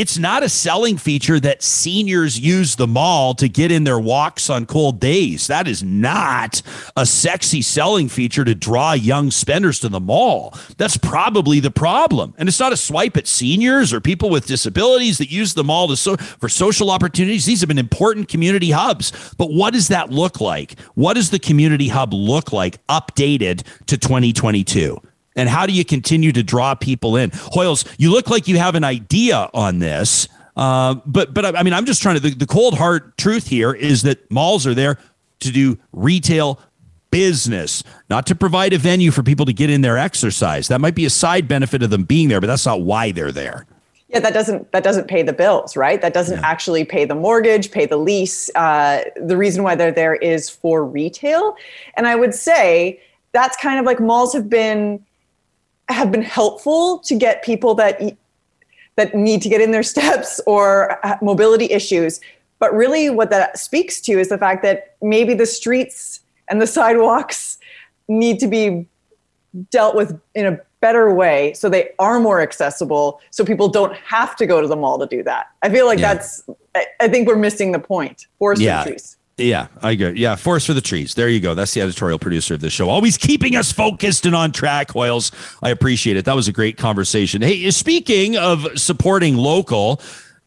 it's 0.00 0.16
not 0.16 0.42
a 0.42 0.48
selling 0.48 0.96
feature 0.96 1.38
that 1.38 1.62
seniors 1.62 2.40
use 2.40 2.76
the 2.76 2.86
mall 2.86 3.34
to 3.34 3.50
get 3.50 3.70
in 3.70 3.84
their 3.84 3.98
walks 3.98 4.48
on 4.48 4.64
cold 4.64 4.98
days. 4.98 5.46
That 5.48 5.68
is 5.68 5.82
not 5.82 6.62
a 6.96 7.04
sexy 7.04 7.60
selling 7.60 8.08
feature 8.08 8.42
to 8.42 8.54
draw 8.54 8.94
young 8.94 9.30
spenders 9.30 9.78
to 9.80 9.90
the 9.90 10.00
mall. 10.00 10.54
That's 10.78 10.96
probably 10.96 11.60
the 11.60 11.70
problem. 11.70 12.32
And 12.38 12.48
it's 12.48 12.58
not 12.58 12.72
a 12.72 12.78
swipe 12.78 13.18
at 13.18 13.26
seniors 13.26 13.92
or 13.92 14.00
people 14.00 14.30
with 14.30 14.46
disabilities 14.46 15.18
that 15.18 15.30
use 15.30 15.52
the 15.52 15.64
mall 15.64 15.88
to 15.88 15.96
so, 15.96 16.16
for 16.16 16.48
social 16.48 16.90
opportunities. 16.90 17.44
These 17.44 17.60
have 17.60 17.68
been 17.68 17.76
important 17.76 18.28
community 18.28 18.70
hubs. 18.70 19.34
But 19.36 19.52
what 19.52 19.74
does 19.74 19.88
that 19.88 20.08
look 20.08 20.40
like? 20.40 20.80
What 20.94 21.12
does 21.12 21.28
the 21.28 21.38
community 21.38 21.88
hub 21.88 22.14
look 22.14 22.54
like 22.54 22.84
updated 22.86 23.64
to 23.84 23.98
2022? 23.98 24.98
And 25.40 25.48
how 25.48 25.64
do 25.64 25.72
you 25.72 25.86
continue 25.86 26.32
to 26.32 26.42
draw 26.42 26.74
people 26.74 27.16
in? 27.16 27.30
Hoyles, 27.30 27.90
you 27.98 28.10
look 28.10 28.28
like 28.28 28.46
you 28.46 28.58
have 28.58 28.74
an 28.74 28.84
idea 28.84 29.48
on 29.54 29.78
this. 29.78 30.28
Uh, 30.54 30.96
but 31.06 31.32
but 31.32 31.56
I 31.56 31.62
mean, 31.62 31.72
I'm 31.72 31.86
just 31.86 32.02
trying 32.02 32.16
to. 32.16 32.20
The, 32.20 32.34
the 32.34 32.46
cold 32.46 32.76
hard 32.76 33.16
truth 33.16 33.46
here 33.46 33.72
is 33.72 34.02
that 34.02 34.30
malls 34.30 34.66
are 34.66 34.74
there 34.74 34.98
to 35.38 35.50
do 35.50 35.78
retail 35.92 36.60
business, 37.10 37.82
not 38.10 38.26
to 38.26 38.34
provide 38.34 38.74
a 38.74 38.78
venue 38.78 39.10
for 39.10 39.22
people 39.22 39.46
to 39.46 39.54
get 39.54 39.70
in 39.70 39.80
their 39.80 39.96
exercise. 39.96 40.68
That 40.68 40.82
might 40.82 40.94
be 40.94 41.06
a 41.06 41.10
side 41.10 41.48
benefit 41.48 41.82
of 41.82 41.88
them 41.88 42.04
being 42.04 42.28
there, 42.28 42.42
but 42.42 42.46
that's 42.46 42.66
not 42.66 42.82
why 42.82 43.10
they're 43.10 43.32
there. 43.32 43.64
Yeah, 44.08 44.20
that 44.20 44.34
doesn't 44.34 44.70
that 44.72 44.82
doesn't 44.82 45.08
pay 45.08 45.22
the 45.22 45.32
bills, 45.32 45.74
right? 45.74 46.02
That 46.02 46.12
doesn't 46.12 46.40
yeah. 46.40 46.46
actually 46.46 46.84
pay 46.84 47.06
the 47.06 47.14
mortgage, 47.14 47.70
pay 47.70 47.86
the 47.86 47.96
lease. 47.96 48.54
Uh, 48.54 49.04
the 49.16 49.38
reason 49.38 49.62
why 49.62 49.74
they're 49.74 49.90
there 49.90 50.16
is 50.16 50.50
for 50.50 50.84
retail, 50.84 51.56
and 51.96 52.06
I 52.06 52.14
would 52.14 52.34
say 52.34 53.00
that's 53.32 53.56
kind 53.56 53.78
of 53.78 53.86
like 53.86 54.00
malls 54.00 54.34
have 54.34 54.50
been 54.50 55.02
have 55.92 56.10
been 56.12 56.22
helpful 56.22 56.98
to 57.00 57.14
get 57.14 57.42
people 57.42 57.74
that 57.76 58.00
that 58.96 59.14
need 59.14 59.40
to 59.42 59.48
get 59.48 59.60
in 59.60 59.70
their 59.70 59.82
steps 59.94 60.40
or 60.46 60.98
mobility 61.22 61.66
issues. 61.66 62.20
But 62.58 62.74
really, 62.74 63.08
what 63.08 63.30
that 63.30 63.58
speaks 63.58 64.00
to 64.02 64.12
is 64.12 64.28
the 64.28 64.38
fact 64.38 64.62
that 64.62 64.96
maybe 65.00 65.34
the 65.34 65.46
streets 65.46 66.20
and 66.48 66.60
the 66.60 66.66
sidewalks 66.66 67.58
need 68.08 68.38
to 68.40 68.46
be 68.46 68.86
dealt 69.70 69.96
with 69.96 70.20
in 70.34 70.46
a 70.46 70.60
better 70.80 71.12
way 71.12 71.52
so 71.54 71.68
they 71.68 71.90
are 71.98 72.20
more 72.20 72.40
accessible 72.40 73.20
so 73.30 73.44
people 73.44 73.68
don't 73.68 73.94
have 73.96 74.34
to 74.36 74.46
go 74.46 74.60
to 74.60 74.66
the 74.66 74.76
mall 74.76 74.98
to 74.98 75.06
do 75.06 75.22
that. 75.22 75.48
I 75.62 75.68
feel 75.70 75.86
like 75.86 75.98
yeah. 75.98 76.14
that's, 76.14 76.44
I, 77.00 77.08
think 77.08 77.28
we're 77.28 77.36
missing 77.36 77.72
the 77.72 77.78
point. 77.78 78.26
Forest 78.38 78.62
yeah. 78.62 78.84
trees. 78.84 79.16
Yeah, 79.40 79.68
I 79.82 79.92
agree. 79.92 80.12
Yeah, 80.20 80.36
forest 80.36 80.66
for 80.66 80.74
the 80.74 80.80
trees. 80.80 81.14
There 81.14 81.28
you 81.28 81.40
go. 81.40 81.54
That's 81.54 81.72
the 81.72 81.80
editorial 81.80 82.18
producer 82.18 82.54
of 82.54 82.60
the 82.60 82.68
show. 82.68 82.90
Always 82.90 83.16
keeping 83.16 83.56
us 83.56 83.72
focused 83.72 84.26
and 84.26 84.34
on 84.34 84.52
track, 84.52 84.88
Hoyles. 84.88 85.32
I 85.62 85.70
appreciate 85.70 86.16
it. 86.16 86.26
That 86.26 86.36
was 86.36 86.46
a 86.46 86.52
great 86.52 86.76
conversation. 86.76 87.40
Hey, 87.40 87.70
speaking 87.70 88.36
of 88.36 88.66
supporting 88.78 89.36
local, 89.36 90.00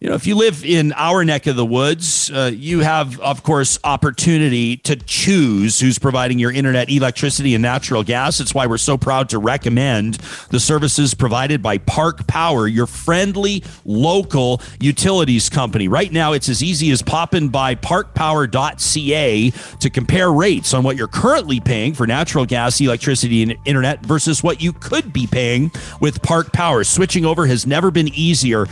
you 0.03 0.09
know, 0.09 0.15
if 0.15 0.27
you 0.27 0.35
live 0.35 0.65
in 0.65 0.91
our 0.97 1.23
neck 1.23 1.47
of 1.47 1.55
the 1.55 1.65
woods, 1.65 2.29
uh, 2.29 2.51
you 2.53 2.81
have, 2.81 3.21
of 3.21 3.41
course, 3.41 3.79
opportunity 3.85 4.75
to 4.75 4.97
choose 4.97 5.79
who's 5.79 5.97
providing 5.97 6.39
your 6.39 6.51
internet, 6.51 6.89
electricity, 6.89 7.55
and 7.55 7.61
natural 7.61 8.03
gas. 8.03 8.41
It's 8.41 8.53
why 8.53 8.67
we're 8.67 8.77
so 8.77 8.97
proud 8.97 9.29
to 9.29 9.39
recommend 9.39 10.15
the 10.49 10.59
services 10.59 11.13
provided 11.13 11.63
by 11.63 11.77
Park 11.77 12.27
Power, 12.27 12.67
your 12.67 12.85
friendly 12.85 13.63
local 13.85 14.61
utilities 14.77 15.49
company. 15.49 15.87
Right 15.87 16.11
now, 16.11 16.33
it's 16.33 16.49
as 16.49 16.61
easy 16.61 16.91
as 16.91 17.01
popping 17.01 17.47
by 17.47 17.75
parkpower.ca 17.75 19.51
to 19.51 19.89
compare 19.89 20.33
rates 20.33 20.73
on 20.73 20.83
what 20.83 20.97
you're 20.97 21.07
currently 21.07 21.61
paying 21.61 21.93
for 21.93 22.05
natural 22.05 22.45
gas, 22.45 22.81
electricity, 22.81 23.41
and 23.41 23.55
internet 23.63 24.05
versus 24.05 24.43
what 24.43 24.61
you 24.61 24.73
could 24.73 25.13
be 25.13 25.27
paying 25.27 25.71
with 26.01 26.21
Park 26.21 26.51
Power. 26.51 26.83
Switching 26.83 27.23
over 27.23 27.47
has 27.47 27.65
never 27.65 27.89
been 27.89 28.09
easier. 28.09 28.67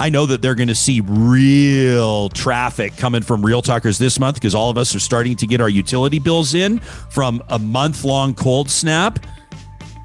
I 0.00 0.08
know 0.08 0.24
that 0.24 0.40
they're 0.40 0.54
going 0.54 0.68
to 0.68 0.74
see 0.74 1.02
real 1.02 2.30
traffic 2.30 2.96
coming 2.96 3.20
from 3.20 3.44
Real 3.44 3.60
Talkers 3.60 3.98
this 3.98 4.18
month 4.18 4.36
because 4.36 4.54
all 4.54 4.70
of 4.70 4.78
us 4.78 4.94
are 4.94 4.98
starting 4.98 5.36
to 5.36 5.46
get 5.46 5.60
our 5.60 5.68
utility 5.68 6.18
bills 6.18 6.54
in 6.54 6.78
from 6.78 7.42
a 7.50 7.58
month 7.58 8.02
long 8.02 8.32
cold 8.32 8.70
snap. 8.70 9.18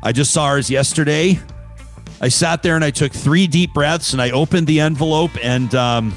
I 0.03 0.11
just 0.11 0.33
saw 0.33 0.47
ours 0.47 0.69
yesterday. 0.69 1.39
I 2.19 2.27
sat 2.27 2.61
there 2.61 2.75
and 2.75 2.83
I 2.83 2.91
took 2.91 3.13
three 3.13 3.47
deep 3.47 3.73
breaths 3.73 4.11
and 4.11 4.21
I 4.21 4.31
opened 4.31 4.67
the 4.67 4.81
envelope 4.81 5.31
and, 5.41 5.73
um, 5.73 6.13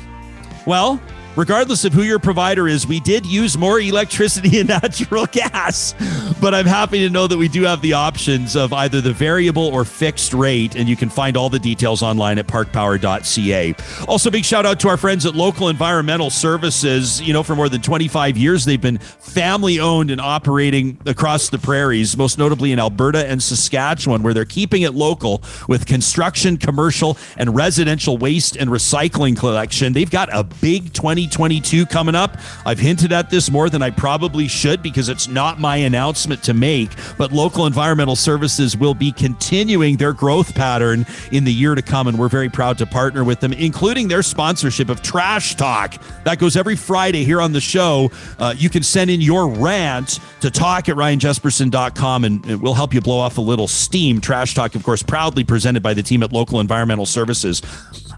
well, 0.67 1.01
regardless 1.39 1.85
of 1.85 1.93
who 1.93 2.02
your 2.02 2.19
provider 2.19 2.66
is, 2.66 2.85
we 2.85 2.98
did 2.98 3.24
use 3.24 3.56
more 3.56 3.78
electricity 3.78 4.59
and 4.60 4.69
natural 4.69 5.24
gas. 5.27 5.94
But 6.40 6.52
I'm 6.52 6.66
happy 6.66 6.98
to 7.01 7.10
know 7.10 7.28
that 7.28 7.39
we 7.39 7.47
do 7.47 7.62
have 7.62 7.81
the 7.81 7.93
options 7.93 8.56
of 8.56 8.73
either 8.73 9.01
the 9.01 9.12
variable 9.12 9.69
or 9.69 9.85
fixed 9.85 10.35
rate. 10.35 10.74
And 10.74 10.89
you 10.89 10.97
can 10.97 11.09
find 11.09 11.36
all 11.36 11.48
the 11.48 11.59
details 11.59 12.02
online 12.02 12.39
at 12.39 12.48
parkpower.ca. 12.48 13.74
Also, 14.09 14.31
big 14.31 14.44
shout 14.44 14.66
out 14.66 14.81
to 14.81 14.89
our 14.89 14.97
friends 14.97 15.27
at 15.27 15.36
Local 15.36 15.69
Environmental 15.69 16.31
Services. 16.31 17.23
You 17.23 17.32
know, 17.32 17.44
for 17.44 17.55
more 17.55 17.69
than 17.69 17.82
25 17.82 18.36
years, 18.36 18.65
they've 18.65 18.81
been 18.81 18.98
family 18.98 19.78
owned 19.78 20.10
and 20.10 20.20
operating 20.20 20.98
across 21.06 21.51
the 21.51 21.59
prairies, 21.59 22.16
most 22.16 22.39
notably 22.39 22.73
in 22.73 22.81
Alberta 22.81 23.24
and 23.28 23.40
Saskatchewan, 23.40 24.24
where 24.24 24.35
they're 24.35 24.44
keeping 24.44 24.82
it 24.82 24.94
local 24.94 25.43
with 25.69 25.86
construction, 25.86 26.56
commercial, 26.56 27.16
and 27.36 27.55
residential 27.55 28.19
waste 28.19 28.56
and 28.56 28.70
recycling 28.70 29.36
collection. 29.36 29.93
They've 29.93 30.10
got 30.10 30.28
a 30.32 30.43
big 30.43 30.93
20 30.93 31.28
2022 31.29 31.87
coming 31.87 32.15
up. 32.15 32.37
I've 32.67 32.79
hinted 32.79 33.13
at 33.13 33.31
this 33.31 33.51
more 33.51 33.71
than 33.71 33.83
I 33.83 33.91
probably 33.91 34.49
should 34.49 34.83
because 34.83 35.09
it's 35.09 35.29
not 35.29 35.61
my 35.61 35.77
announcement 35.77 36.43
to 36.45 36.55
make, 36.55 36.91
but 37.17 37.33
local 37.33 37.67
environmental 37.67 38.17
services 38.17 38.77
will 38.77 38.95
be 38.95 39.13
continuing 39.13 39.97
their 39.97 40.13
growth 40.13 40.55
pattern 40.55 41.07
in 41.33 41.45
the 41.45 41.53
year 41.53 41.75
to 41.75 41.83
come. 41.83 42.09
And 42.09 42.19
we're 42.19 42.29
very 42.29 42.49
proud 42.49 42.79
to 42.79 42.87
partner 42.87 43.25
with 43.25 43.41
them, 43.41 43.53
including 43.53 44.09
their 44.09 44.23
sponsorship 44.23 44.89
of 44.89 45.03
Trash 45.03 45.55
Talk. 45.55 45.95
That 46.25 46.39
goes 46.39 46.57
every 46.57 46.77
Friday 46.77 47.25
here 47.25 47.41
on 47.41 47.53
the 47.53 47.61
show. 47.61 48.11
Uh, 48.39 48.55
you 48.57 48.71
can 48.71 48.83
send 48.83 49.11
in 49.11 49.21
your 49.21 49.49
rant 49.49 50.19
to 50.41 50.51
talk 50.51 50.89
at 50.89 50.97
ryanjespersen.com 50.97 52.25
and 52.25 52.63
we'll 52.63 52.75
help 52.75 52.95
you 52.95 53.01
blow 53.01 53.19
off 53.19 53.39
a 53.39 53.43
little 53.43 53.69
steam. 53.69 54.21
Trash 54.21 54.55
Talk, 54.55 54.75
of 54.75 54.83
course, 54.83 55.03
proudly 55.03 55.45
presented 55.45 55.83
by 55.83 55.95
the 55.95 56.03
team 56.03 56.23
at 56.23 56.33
Local 56.33 56.61
Environmental 56.61 57.07
Services. 57.07 57.63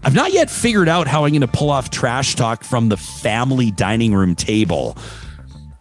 I've 0.03 0.15
not 0.15 0.33
yet 0.33 0.49
figured 0.49 0.89
out 0.89 1.07
how 1.07 1.25
I'm 1.25 1.31
going 1.31 1.41
to 1.41 1.47
pull 1.47 1.69
off 1.69 1.89
trash 1.89 2.35
talk 2.35 2.63
from 2.63 2.89
the 2.89 2.97
family 2.97 3.69
dining 3.69 4.13
room 4.13 4.35
table. 4.35 4.97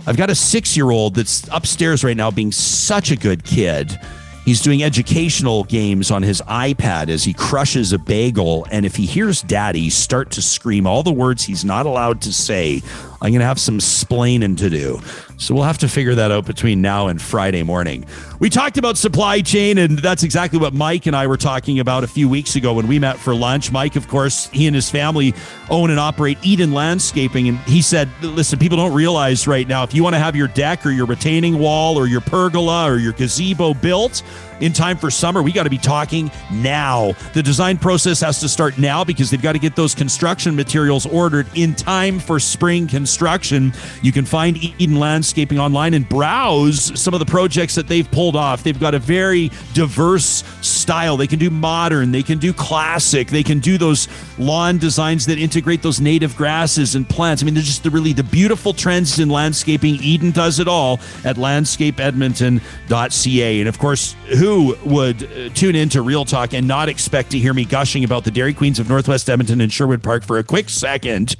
I've 0.06 0.16
got 0.16 0.30
a 0.30 0.34
six 0.34 0.76
year 0.76 0.90
old 0.90 1.14
that's 1.14 1.48
upstairs 1.50 2.04
right 2.04 2.16
now 2.16 2.30
being 2.30 2.52
such 2.52 3.10
a 3.10 3.16
good 3.16 3.44
kid. 3.44 3.98
He's 4.44 4.62
doing 4.62 4.82
educational 4.82 5.64
games 5.64 6.10
on 6.10 6.22
his 6.22 6.42
iPad 6.42 7.08
as 7.08 7.24
he 7.24 7.32
crushes 7.32 7.92
a 7.92 7.98
bagel. 7.98 8.66
And 8.70 8.84
if 8.84 8.96
he 8.96 9.06
hears 9.06 9.42
daddy 9.42 9.90
start 9.90 10.30
to 10.32 10.42
scream 10.42 10.86
all 10.86 11.02
the 11.02 11.12
words 11.12 11.44
he's 11.44 11.64
not 11.64 11.86
allowed 11.86 12.20
to 12.22 12.32
say, 12.32 12.82
I'm 13.22 13.32
going 13.32 13.40
to 13.40 13.46
have 13.46 13.60
some 13.60 13.78
splaining 13.78 14.56
to 14.58 14.70
do. 14.70 15.00
So 15.36 15.54
we'll 15.54 15.64
have 15.64 15.78
to 15.78 15.88
figure 15.88 16.14
that 16.14 16.30
out 16.30 16.46
between 16.46 16.80
now 16.80 17.08
and 17.08 17.20
Friday 17.20 17.62
morning. 17.62 18.06
We 18.38 18.48
talked 18.48 18.78
about 18.78 18.96
supply 18.96 19.42
chain, 19.42 19.76
and 19.78 19.98
that's 19.98 20.22
exactly 20.22 20.58
what 20.58 20.72
Mike 20.72 21.06
and 21.06 21.14
I 21.14 21.26
were 21.26 21.36
talking 21.36 21.80
about 21.80 22.02
a 22.02 22.06
few 22.06 22.28
weeks 22.28 22.56
ago 22.56 22.72
when 22.72 22.88
we 22.88 22.98
met 22.98 23.18
for 23.18 23.34
lunch. 23.34 23.70
Mike, 23.70 23.96
of 23.96 24.08
course, 24.08 24.48
he 24.48 24.66
and 24.66 24.74
his 24.74 24.90
family 24.90 25.34
own 25.68 25.90
and 25.90 26.00
operate 26.00 26.38
Eden 26.42 26.72
Landscaping. 26.72 27.48
And 27.48 27.58
he 27.60 27.82
said, 27.82 28.08
listen, 28.22 28.58
people 28.58 28.78
don't 28.78 28.94
realize 28.94 29.46
right 29.46 29.68
now 29.68 29.82
if 29.82 29.92
you 29.94 30.02
want 30.02 30.14
to 30.14 30.20
have 30.20 30.34
your 30.34 30.48
deck 30.48 30.86
or 30.86 30.90
your 30.90 31.06
retaining 31.06 31.58
wall 31.58 31.98
or 31.98 32.06
your 32.06 32.22
pergola 32.22 32.90
or 32.90 32.96
your 32.96 33.12
gazebo 33.12 33.74
built, 33.74 34.22
in 34.60 34.72
time 34.72 34.96
for 34.96 35.10
summer. 35.10 35.42
We 35.42 35.52
got 35.52 35.64
to 35.64 35.70
be 35.70 35.78
talking 35.78 36.30
now. 36.52 37.12
The 37.34 37.42
design 37.42 37.78
process 37.78 38.20
has 38.20 38.40
to 38.40 38.48
start 38.48 38.78
now 38.78 39.04
because 39.04 39.30
they've 39.30 39.42
got 39.42 39.52
to 39.52 39.58
get 39.58 39.76
those 39.76 39.94
construction 39.94 40.54
materials 40.54 41.06
ordered 41.06 41.46
in 41.54 41.74
time 41.74 42.18
for 42.18 42.38
spring 42.38 42.86
construction. 42.86 43.72
You 44.02 44.12
can 44.12 44.24
find 44.24 44.56
Eden 44.56 44.98
Landscaping 44.98 45.58
online 45.58 45.94
and 45.94 46.08
browse 46.08 46.98
some 47.00 47.14
of 47.14 47.20
the 47.20 47.26
projects 47.26 47.74
that 47.74 47.88
they've 47.88 48.10
pulled 48.10 48.36
off. 48.36 48.62
They've 48.62 48.78
got 48.78 48.94
a 48.94 48.98
very 48.98 49.50
diverse 49.72 50.44
style. 50.60 51.16
They 51.16 51.26
can 51.26 51.38
do 51.38 51.50
modern, 51.50 52.12
they 52.12 52.22
can 52.22 52.38
do 52.38 52.52
classic, 52.52 53.28
they 53.28 53.42
can 53.42 53.60
do 53.60 53.78
those 53.78 54.08
lawn 54.38 54.78
designs 54.78 55.26
that 55.26 55.38
integrate 55.38 55.82
those 55.82 56.00
native 56.00 56.36
grasses 56.36 56.94
and 56.94 57.08
plants. 57.08 57.42
I 57.42 57.46
mean, 57.46 57.54
they're 57.54 57.62
just 57.62 57.82
the, 57.82 57.90
really 57.90 58.12
the 58.12 58.22
beautiful 58.22 58.72
trends 58.72 59.18
in 59.18 59.28
landscaping. 59.28 59.96
Eden 59.96 60.30
does 60.30 60.58
it 60.58 60.68
all 60.68 61.00
at 61.24 61.36
landscapeedmonton.ca. 61.36 63.60
And 63.60 63.68
of 63.68 63.78
course, 63.78 64.14
who 64.38 64.49
who 64.50 64.76
would 64.84 65.22
uh, 65.22 65.48
tune 65.50 65.76
into 65.76 66.02
Real 66.02 66.24
Talk 66.24 66.54
and 66.54 66.66
not 66.66 66.88
expect 66.88 67.30
to 67.30 67.38
hear 67.38 67.54
me 67.54 67.64
gushing 67.64 68.02
about 68.02 68.24
the 68.24 68.32
Dairy 68.32 68.52
Queens 68.52 68.80
of 68.80 68.88
Northwest 68.88 69.30
Edmonton 69.30 69.60
and 69.60 69.72
Sherwood 69.72 70.02
Park 70.02 70.24
for 70.24 70.38
a 70.38 70.42
quick 70.42 70.68
second? 70.68 71.36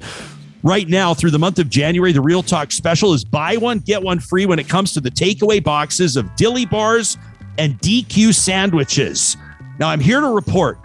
Right 0.63 0.87
now, 0.87 1.13
through 1.13 1.31
the 1.31 1.39
month 1.39 1.59
of 1.59 1.69
January, 1.69 2.13
the 2.13 2.21
Real 2.21 2.41
Talk 2.41 2.71
special 2.71 3.13
is 3.13 3.25
buy 3.25 3.57
one, 3.57 3.79
get 3.79 4.01
one 4.01 4.21
free 4.21 4.45
when 4.45 4.59
it 4.59 4.69
comes 4.69 4.93
to 4.93 5.01
the 5.01 5.11
takeaway 5.11 5.61
boxes 5.61 6.15
of 6.15 6.33
dilly 6.37 6.65
bars 6.65 7.17
and 7.57 7.77
DQ 7.79 8.33
sandwiches. 8.33 9.35
Now, 9.77 9.89
I'm 9.89 9.99
here 9.99 10.21
to 10.21 10.27
report 10.27 10.79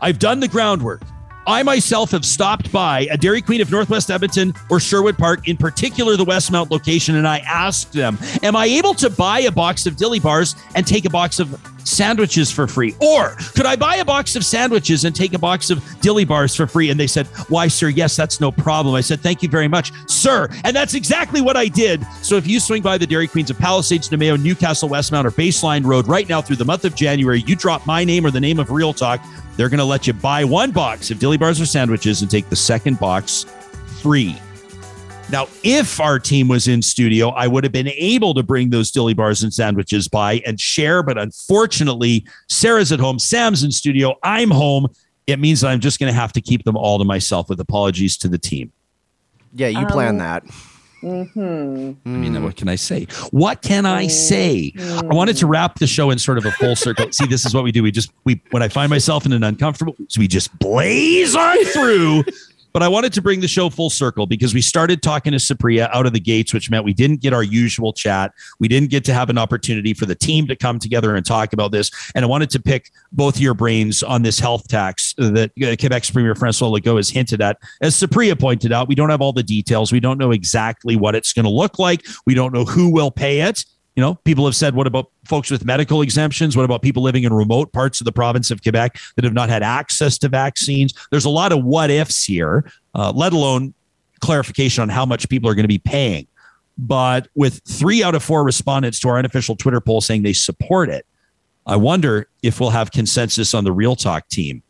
I've 0.00 0.18
done 0.18 0.40
the 0.40 0.48
groundwork. 0.48 1.02
I 1.48 1.62
myself 1.62 2.10
have 2.10 2.26
stopped 2.26 2.70
by 2.70 3.08
a 3.10 3.16
Dairy 3.16 3.40
Queen 3.40 3.62
of 3.62 3.70
Northwest 3.70 4.10
Edmonton 4.10 4.52
or 4.68 4.78
Sherwood 4.78 5.16
Park, 5.16 5.48
in 5.48 5.56
particular 5.56 6.14
the 6.14 6.24
Westmount 6.26 6.70
location, 6.70 7.16
and 7.16 7.26
I 7.26 7.38
asked 7.38 7.94
them, 7.94 8.18
Am 8.42 8.54
I 8.54 8.66
able 8.66 8.92
to 8.92 9.08
buy 9.08 9.40
a 9.40 9.50
box 9.50 9.86
of 9.86 9.96
dilly 9.96 10.20
bars 10.20 10.56
and 10.74 10.86
take 10.86 11.06
a 11.06 11.10
box 11.10 11.40
of 11.40 11.58
sandwiches 11.88 12.50
for 12.50 12.66
free? 12.66 12.94
Or 13.00 13.30
could 13.54 13.66
I 13.66 13.76
buy 13.76 13.96
a 13.96 14.04
box 14.04 14.36
of 14.36 14.44
sandwiches 14.44 15.04
and 15.04 15.14
take 15.14 15.34
a 15.34 15.38
box 15.38 15.70
of 15.70 15.82
dilly 16.00 16.24
bars 16.24 16.54
for 16.54 16.66
free? 16.66 16.90
And 16.90 16.98
they 16.98 17.06
said, 17.06 17.26
Why, 17.48 17.68
sir, 17.68 17.88
yes, 17.88 18.16
that's 18.16 18.40
no 18.40 18.52
problem. 18.52 18.94
I 18.94 19.00
said, 19.00 19.20
Thank 19.20 19.42
you 19.42 19.48
very 19.48 19.68
much, 19.68 19.92
sir. 20.08 20.48
And 20.64 20.74
that's 20.74 20.94
exactly 20.94 21.40
what 21.40 21.56
I 21.56 21.68
did. 21.68 22.04
So 22.22 22.36
if 22.36 22.46
you 22.46 22.60
swing 22.60 22.82
by 22.82 22.98
the 22.98 23.06
Dairy 23.06 23.28
Queens 23.28 23.50
of 23.50 23.58
Palisades, 23.58 24.08
Namao, 24.08 24.42
Newcastle, 24.42 24.88
Westmount, 24.88 25.24
or 25.24 25.30
Baseline 25.30 25.84
Road 25.84 26.06
right 26.06 26.28
now 26.28 26.40
through 26.40 26.56
the 26.56 26.64
month 26.64 26.84
of 26.84 26.94
January, 26.94 27.40
you 27.46 27.56
drop 27.56 27.86
my 27.86 28.04
name 28.04 28.24
or 28.24 28.30
the 28.30 28.40
name 28.40 28.58
of 28.58 28.70
Real 28.70 28.92
Talk 28.92 29.20
they're 29.58 29.68
going 29.68 29.78
to 29.78 29.84
let 29.84 30.06
you 30.06 30.12
buy 30.12 30.44
one 30.44 30.70
box 30.70 31.10
of 31.10 31.18
dilly 31.18 31.36
bars 31.36 31.60
or 31.60 31.66
sandwiches 31.66 32.22
and 32.22 32.30
take 32.30 32.48
the 32.48 32.54
second 32.54 33.00
box 33.00 33.44
free. 34.00 34.40
Now, 35.30 35.46
if 35.62 36.00
our 36.00 36.18
team 36.18 36.48
was 36.48 36.68
in 36.68 36.80
studio, 36.80 37.28
I 37.30 37.46
would 37.46 37.62
have 37.62 37.72
been 37.72 37.88
able 37.88 38.32
to 38.34 38.42
bring 38.42 38.70
those 38.70 38.90
dilly 38.90 39.12
bars 39.12 39.42
and 39.42 39.52
sandwiches 39.52 40.08
by 40.08 40.40
and 40.46 40.58
share. 40.58 41.02
But 41.02 41.18
unfortunately, 41.18 42.26
Sarah's 42.48 42.92
at 42.92 43.00
home, 43.00 43.18
Sam's 43.18 43.62
in 43.62 43.70
studio, 43.70 44.14
I'm 44.22 44.50
home. 44.50 44.88
It 45.26 45.38
means 45.38 45.60
that 45.60 45.68
I'm 45.68 45.80
just 45.80 46.00
going 46.00 46.10
to 46.10 46.18
have 46.18 46.32
to 46.32 46.40
keep 46.40 46.64
them 46.64 46.76
all 46.76 46.98
to 46.98 47.04
myself 47.04 47.50
with 47.50 47.60
apologies 47.60 48.16
to 48.18 48.28
the 48.28 48.38
team. 48.38 48.72
Yeah, 49.54 49.68
you 49.68 49.80
um, 49.80 49.86
plan 49.86 50.16
that. 50.18 50.44
Mm-hmm. 51.02 51.92
I 52.06 52.08
mean, 52.08 52.42
what 52.42 52.56
can 52.56 52.68
I 52.68 52.74
say? 52.74 53.06
What 53.30 53.62
can 53.62 53.86
I 53.86 54.08
say? 54.08 54.72
Mm-hmm. 54.74 55.12
I 55.12 55.14
wanted 55.14 55.36
to 55.36 55.46
wrap 55.46 55.78
the 55.78 55.86
show 55.86 56.10
in 56.10 56.18
sort 56.18 56.38
of 56.38 56.46
a 56.46 56.50
full 56.52 56.74
circle. 56.74 57.06
See, 57.12 57.26
this 57.26 57.44
is 57.44 57.54
what 57.54 57.64
we 57.64 57.70
do. 57.70 57.82
We 57.82 57.92
just 57.92 58.10
we 58.24 58.40
when 58.50 58.62
I 58.62 58.68
find 58.68 58.90
myself 58.90 59.24
in 59.24 59.32
an 59.32 59.44
uncomfortable, 59.44 59.94
so 60.08 60.18
we 60.18 60.26
just 60.26 60.56
blaze 60.58 61.36
on 61.36 61.64
through. 61.66 62.24
But 62.72 62.82
I 62.82 62.88
wanted 62.88 63.12
to 63.14 63.22
bring 63.22 63.40
the 63.40 63.48
show 63.48 63.70
full 63.70 63.90
circle 63.90 64.26
because 64.26 64.54
we 64.54 64.62
started 64.62 65.02
talking 65.02 65.32
to 65.32 65.38
Supriya 65.38 65.88
out 65.92 66.06
of 66.06 66.12
the 66.12 66.20
gates, 66.20 66.52
which 66.52 66.70
meant 66.70 66.84
we 66.84 66.94
didn't 66.94 67.20
get 67.20 67.32
our 67.32 67.42
usual 67.42 67.92
chat. 67.92 68.32
We 68.60 68.68
didn't 68.68 68.90
get 68.90 69.04
to 69.06 69.14
have 69.14 69.30
an 69.30 69.38
opportunity 69.38 69.94
for 69.94 70.06
the 70.06 70.14
team 70.14 70.46
to 70.48 70.56
come 70.56 70.78
together 70.78 71.14
and 71.14 71.24
talk 71.24 71.52
about 71.52 71.72
this. 71.72 71.90
And 72.14 72.24
I 72.24 72.28
wanted 72.28 72.50
to 72.50 72.60
pick 72.60 72.90
both 73.12 73.40
your 73.40 73.54
brains 73.54 74.02
on 74.02 74.22
this 74.22 74.38
health 74.38 74.68
tax 74.68 75.14
that 75.18 75.50
uh, 75.62 75.76
Quebec's 75.76 76.10
Premier 76.10 76.34
Francois 76.34 76.68
Legault 76.68 76.96
has 76.96 77.10
hinted 77.10 77.40
at. 77.40 77.58
As 77.80 77.94
Supriya 77.94 78.38
pointed 78.38 78.72
out, 78.72 78.88
we 78.88 78.94
don't 78.94 79.10
have 79.10 79.20
all 79.20 79.32
the 79.32 79.42
details. 79.42 79.92
We 79.92 80.00
don't 80.00 80.18
know 80.18 80.30
exactly 80.30 80.96
what 80.96 81.14
it's 81.14 81.32
going 81.32 81.46
to 81.46 81.50
look 81.50 81.78
like. 81.78 82.04
We 82.26 82.34
don't 82.34 82.52
know 82.52 82.64
who 82.64 82.90
will 82.90 83.10
pay 83.10 83.40
it. 83.40 83.64
You 83.98 84.02
know, 84.02 84.14
people 84.14 84.44
have 84.44 84.54
said, 84.54 84.76
what 84.76 84.86
about 84.86 85.10
folks 85.24 85.50
with 85.50 85.64
medical 85.64 86.02
exemptions? 86.02 86.56
What 86.56 86.62
about 86.62 86.82
people 86.82 87.02
living 87.02 87.24
in 87.24 87.32
remote 87.32 87.72
parts 87.72 88.00
of 88.00 88.04
the 88.04 88.12
province 88.12 88.52
of 88.52 88.62
Quebec 88.62 88.96
that 89.16 89.24
have 89.24 89.34
not 89.34 89.48
had 89.48 89.64
access 89.64 90.18
to 90.18 90.28
vaccines? 90.28 90.94
There's 91.10 91.24
a 91.24 91.28
lot 91.28 91.50
of 91.50 91.64
what 91.64 91.90
ifs 91.90 92.22
here, 92.22 92.70
uh, 92.94 93.10
let 93.10 93.32
alone 93.32 93.74
clarification 94.20 94.82
on 94.82 94.88
how 94.88 95.04
much 95.04 95.28
people 95.28 95.50
are 95.50 95.54
going 95.56 95.64
to 95.64 95.66
be 95.66 95.80
paying. 95.80 96.28
But 96.78 97.26
with 97.34 97.60
three 97.66 98.04
out 98.04 98.14
of 98.14 98.22
four 98.22 98.44
respondents 98.44 99.00
to 99.00 99.08
our 99.08 99.18
unofficial 99.18 99.56
Twitter 99.56 99.80
poll 99.80 100.00
saying 100.00 100.22
they 100.22 100.32
support 100.32 100.90
it, 100.90 101.04
I 101.66 101.74
wonder 101.74 102.28
if 102.44 102.60
we'll 102.60 102.70
have 102.70 102.92
consensus 102.92 103.52
on 103.52 103.64
the 103.64 103.72
Real 103.72 103.96
Talk 103.96 104.28
team. 104.28 104.62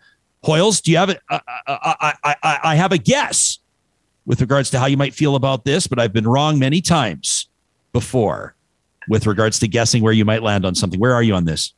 Hoyles, 0.43 0.81
do 0.81 0.91
you 0.91 0.97
have 0.97 1.11
it? 1.11 1.21
I, 1.29 1.41
I, 1.67 2.15
I, 2.25 2.59
I 2.65 2.75
have 2.77 2.93
a 2.93 2.99
guess 2.99 3.59
with 4.25 4.41
regards 4.41 4.71
to 4.71 4.79
how 4.79 4.87
you 4.87 4.97
might 4.97 5.13
feel 5.13 5.37
about 5.37 5.67
this, 5.67 5.87
but 5.87 5.99
I've 5.99 6.15
been 6.15 6.27
wrong 6.27 6.59
many 6.59 6.81
times 6.81 7.51
before 7.93 8.55
with 9.09 9.27
regards 9.27 9.59
to 9.61 9.69
guessing 9.69 10.03
where 10.03 10.13
you 10.13 10.25
might 10.25 10.43
land 10.43 10.65
on 10.65 10.75
something. 10.75 11.01
Where 11.01 11.15
are 11.15 11.23
you 11.23 11.35
on 11.35 11.45
this? 11.45 11.73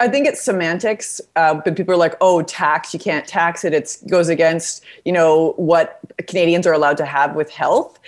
I 0.00 0.08
think 0.08 0.28
it's 0.28 0.40
semantics, 0.40 1.20
uh, 1.34 1.54
but 1.54 1.76
people 1.76 1.92
are 1.92 1.98
like, 1.98 2.16
"Oh, 2.20 2.42
tax! 2.42 2.94
You 2.94 3.00
can't 3.00 3.26
tax 3.26 3.64
it. 3.64 3.74
It 3.74 3.96
goes 4.08 4.28
against 4.28 4.84
you 5.04 5.12
know 5.12 5.54
what 5.56 5.98
Canadians 6.28 6.66
are 6.66 6.72
allowed 6.72 6.96
to 6.98 7.04
have 7.04 7.34
with 7.34 7.50
health." 7.50 7.98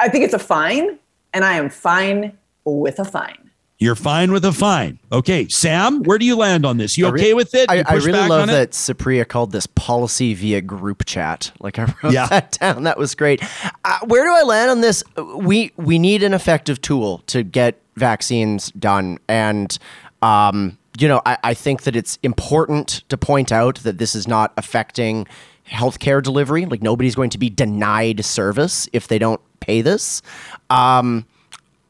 I 0.00 0.08
think 0.08 0.24
it's 0.24 0.34
a 0.34 0.38
fine, 0.38 0.98
and 1.34 1.44
I 1.44 1.54
am 1.54 1.68
fine 1.68 2.36
with 2.64 2.98
a 2.98 3.04
fine. 3.04 3.48
You're 3.80 3.94
fine 3.94 4.32
with 4.32 4.44
a 4.44 4.52
fine. 4.52 4.98
Okay, 5.12 5.46
Sam, 5.46 6.02
where 6.02 6.18
do 6.18 6.26
you 6.26 6.34
land 6.34 6.66
on 6.66 6.78
this? 6.78 6.98
You 6.98 7.06
okay 7.08 7.32
with 7.32 7.54
it? 7.54 7.70
I, 7.70 7.84
I, 7.86 7.94
really 7.94 8.28
love 8.28 8.48
that 8.48 8.72
Supriya 8.72 9.26
called 9.26 9.52
this 9.52 9.68
policy 9.68 10.34
via 10.34 10.60
group 10.60 11.04
chat. 11.04 11.52
Like 11.60 11.78
I 11.78 11.84
wrote 12.02 12.12
yeah. 12.12 12.26
that 12.26 12.58
down. 12.58 12.82
That 12.84 12.98
was 12.98 13.14
great. 13.14 13.40
Uh, 13.84 13.98
where 14.06 14.24
do 14.24 14.32
I 14.34 14.42
land 14.42 14.72
on 14.72 14.80
this? 14.80 15.04
We 15.36 15.70
we 15.76 16.00
need 16.00 16.24
an 16.24 16.34
effective 16.34 16.80
tool 16.80 17.18
to 17.28 17.44
get 17.44 17.80
vaccines 17.98 18.70
done, 18.72 19.18
and 19.28 19.76
um, 20.22 20.78
you 20.98 21.08
know, 21.08 21.22
I, 21.24 21.38
I 21.44 21.54
think 21.54 21.82
that 21.82 21.94
it's 21.94 22.18
important 22.22 23.04
to 23.08 23.16
point 23.16 23.52
out 23.52 23.76
that 23.80 23.98
this 23.98 24.14
is 24.14 24.26
not 24.26 24.52
affecting 24.56 25.26
healthcare 25.68 26.22
delivery. 26.22 26.66
Like 26.66 26.82
nobody's 26.82 27.14
going 27.14 27.30
to 27.30 27.38
be 27.38 27.50
denied 27.50 28.24
service 28.24 28.88
if 28.92 29.08
they 29.08 29.18
don't 29.18 29.40
pay 29.60 29.80
this. 29.80 30.22
Um, 30.70 31.26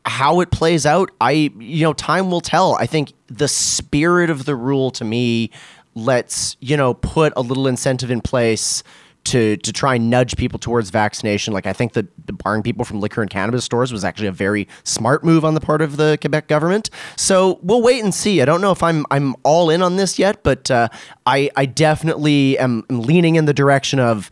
how 0.04 0.40
it 0.40 0.50
plays 0.50 0.86
out, 0.86 1.10
I 1.20 1.52
you 1.58 1.84
know, 1.84 1.92
time 1.92 2.30
will 2.30 2.40
tell. 2.40 2.74
I 2.74 2.86
think 2.86 3.12
the 3.26 3.48
spirit 3.48 4.30
of 4.30 4.44
the 4.44 4.54
rule 4.56 4.90
to 4.92 5.04
me 5.04 5.50
lets, 5.94 6.56
you 6.60 6.76
know, 6.76 6.94
put 6.94 7.32
a 7.36 7.42
little 7.42 7.66
incentive 7.66 8.10
in 8.10 8.20
place 8.20 8.82
to 9.28 9.56
to 9.58 9.72
try 9.72 9.94
and 9.94 10.10
nudge 10.10 10.36
people 10.36 10.58
towards 10.58 10.90
vaccination. 10.90 11.52
Like 11.54 11.66
I 11.66 11.72
think 11.72 11.92
that 11.92 12.06
the 12.26 12.32
barring 12.32 12.62
people 12.62 12.84
from 12.84 13.00
liquor 13.00 13.22
and 13.22 13.30
cannabis 13.30 13.64
stores 13.64 13.92
was 13.92 14.04
actually 14.04 14.28
a 14.28 14.32
very 14.32 14.68
smart 14.84 15.24
move 15.24 15.44
on 15.44 15.54
the 15.54 15.60
part 15.60 15.82
of 15.82 15.96
the 15.96 16.18
Quebec 16.20 16.48
government. 16.48 16.90
So 17.16 17.58
we'll 17.62 17.82
wait 17.82 18.02
and 18.02 18.14
see. 18.14 18.42
I 18.42 18.44
don't 18.44 18.60
know 18.60 18.72
if 18.72 18.82
I'm 18.82 19.06
I'm 19.10 19.34
all 19.42 19.70
in 19.70 19.82
on 19.82 19.96
this 19.96 20.18
yet, 20.18 20.42
but 20.42 20.70
uh, 20.70 20.88
I 21.26 21.50
I 21.56 21.66
definitely 21.66 22.58
am 22.58 22.84
leaning 22.88 23.36
in 23.36 23.44
the 23.44 23.54
direction 23.54 23.98
of 23.98 24.30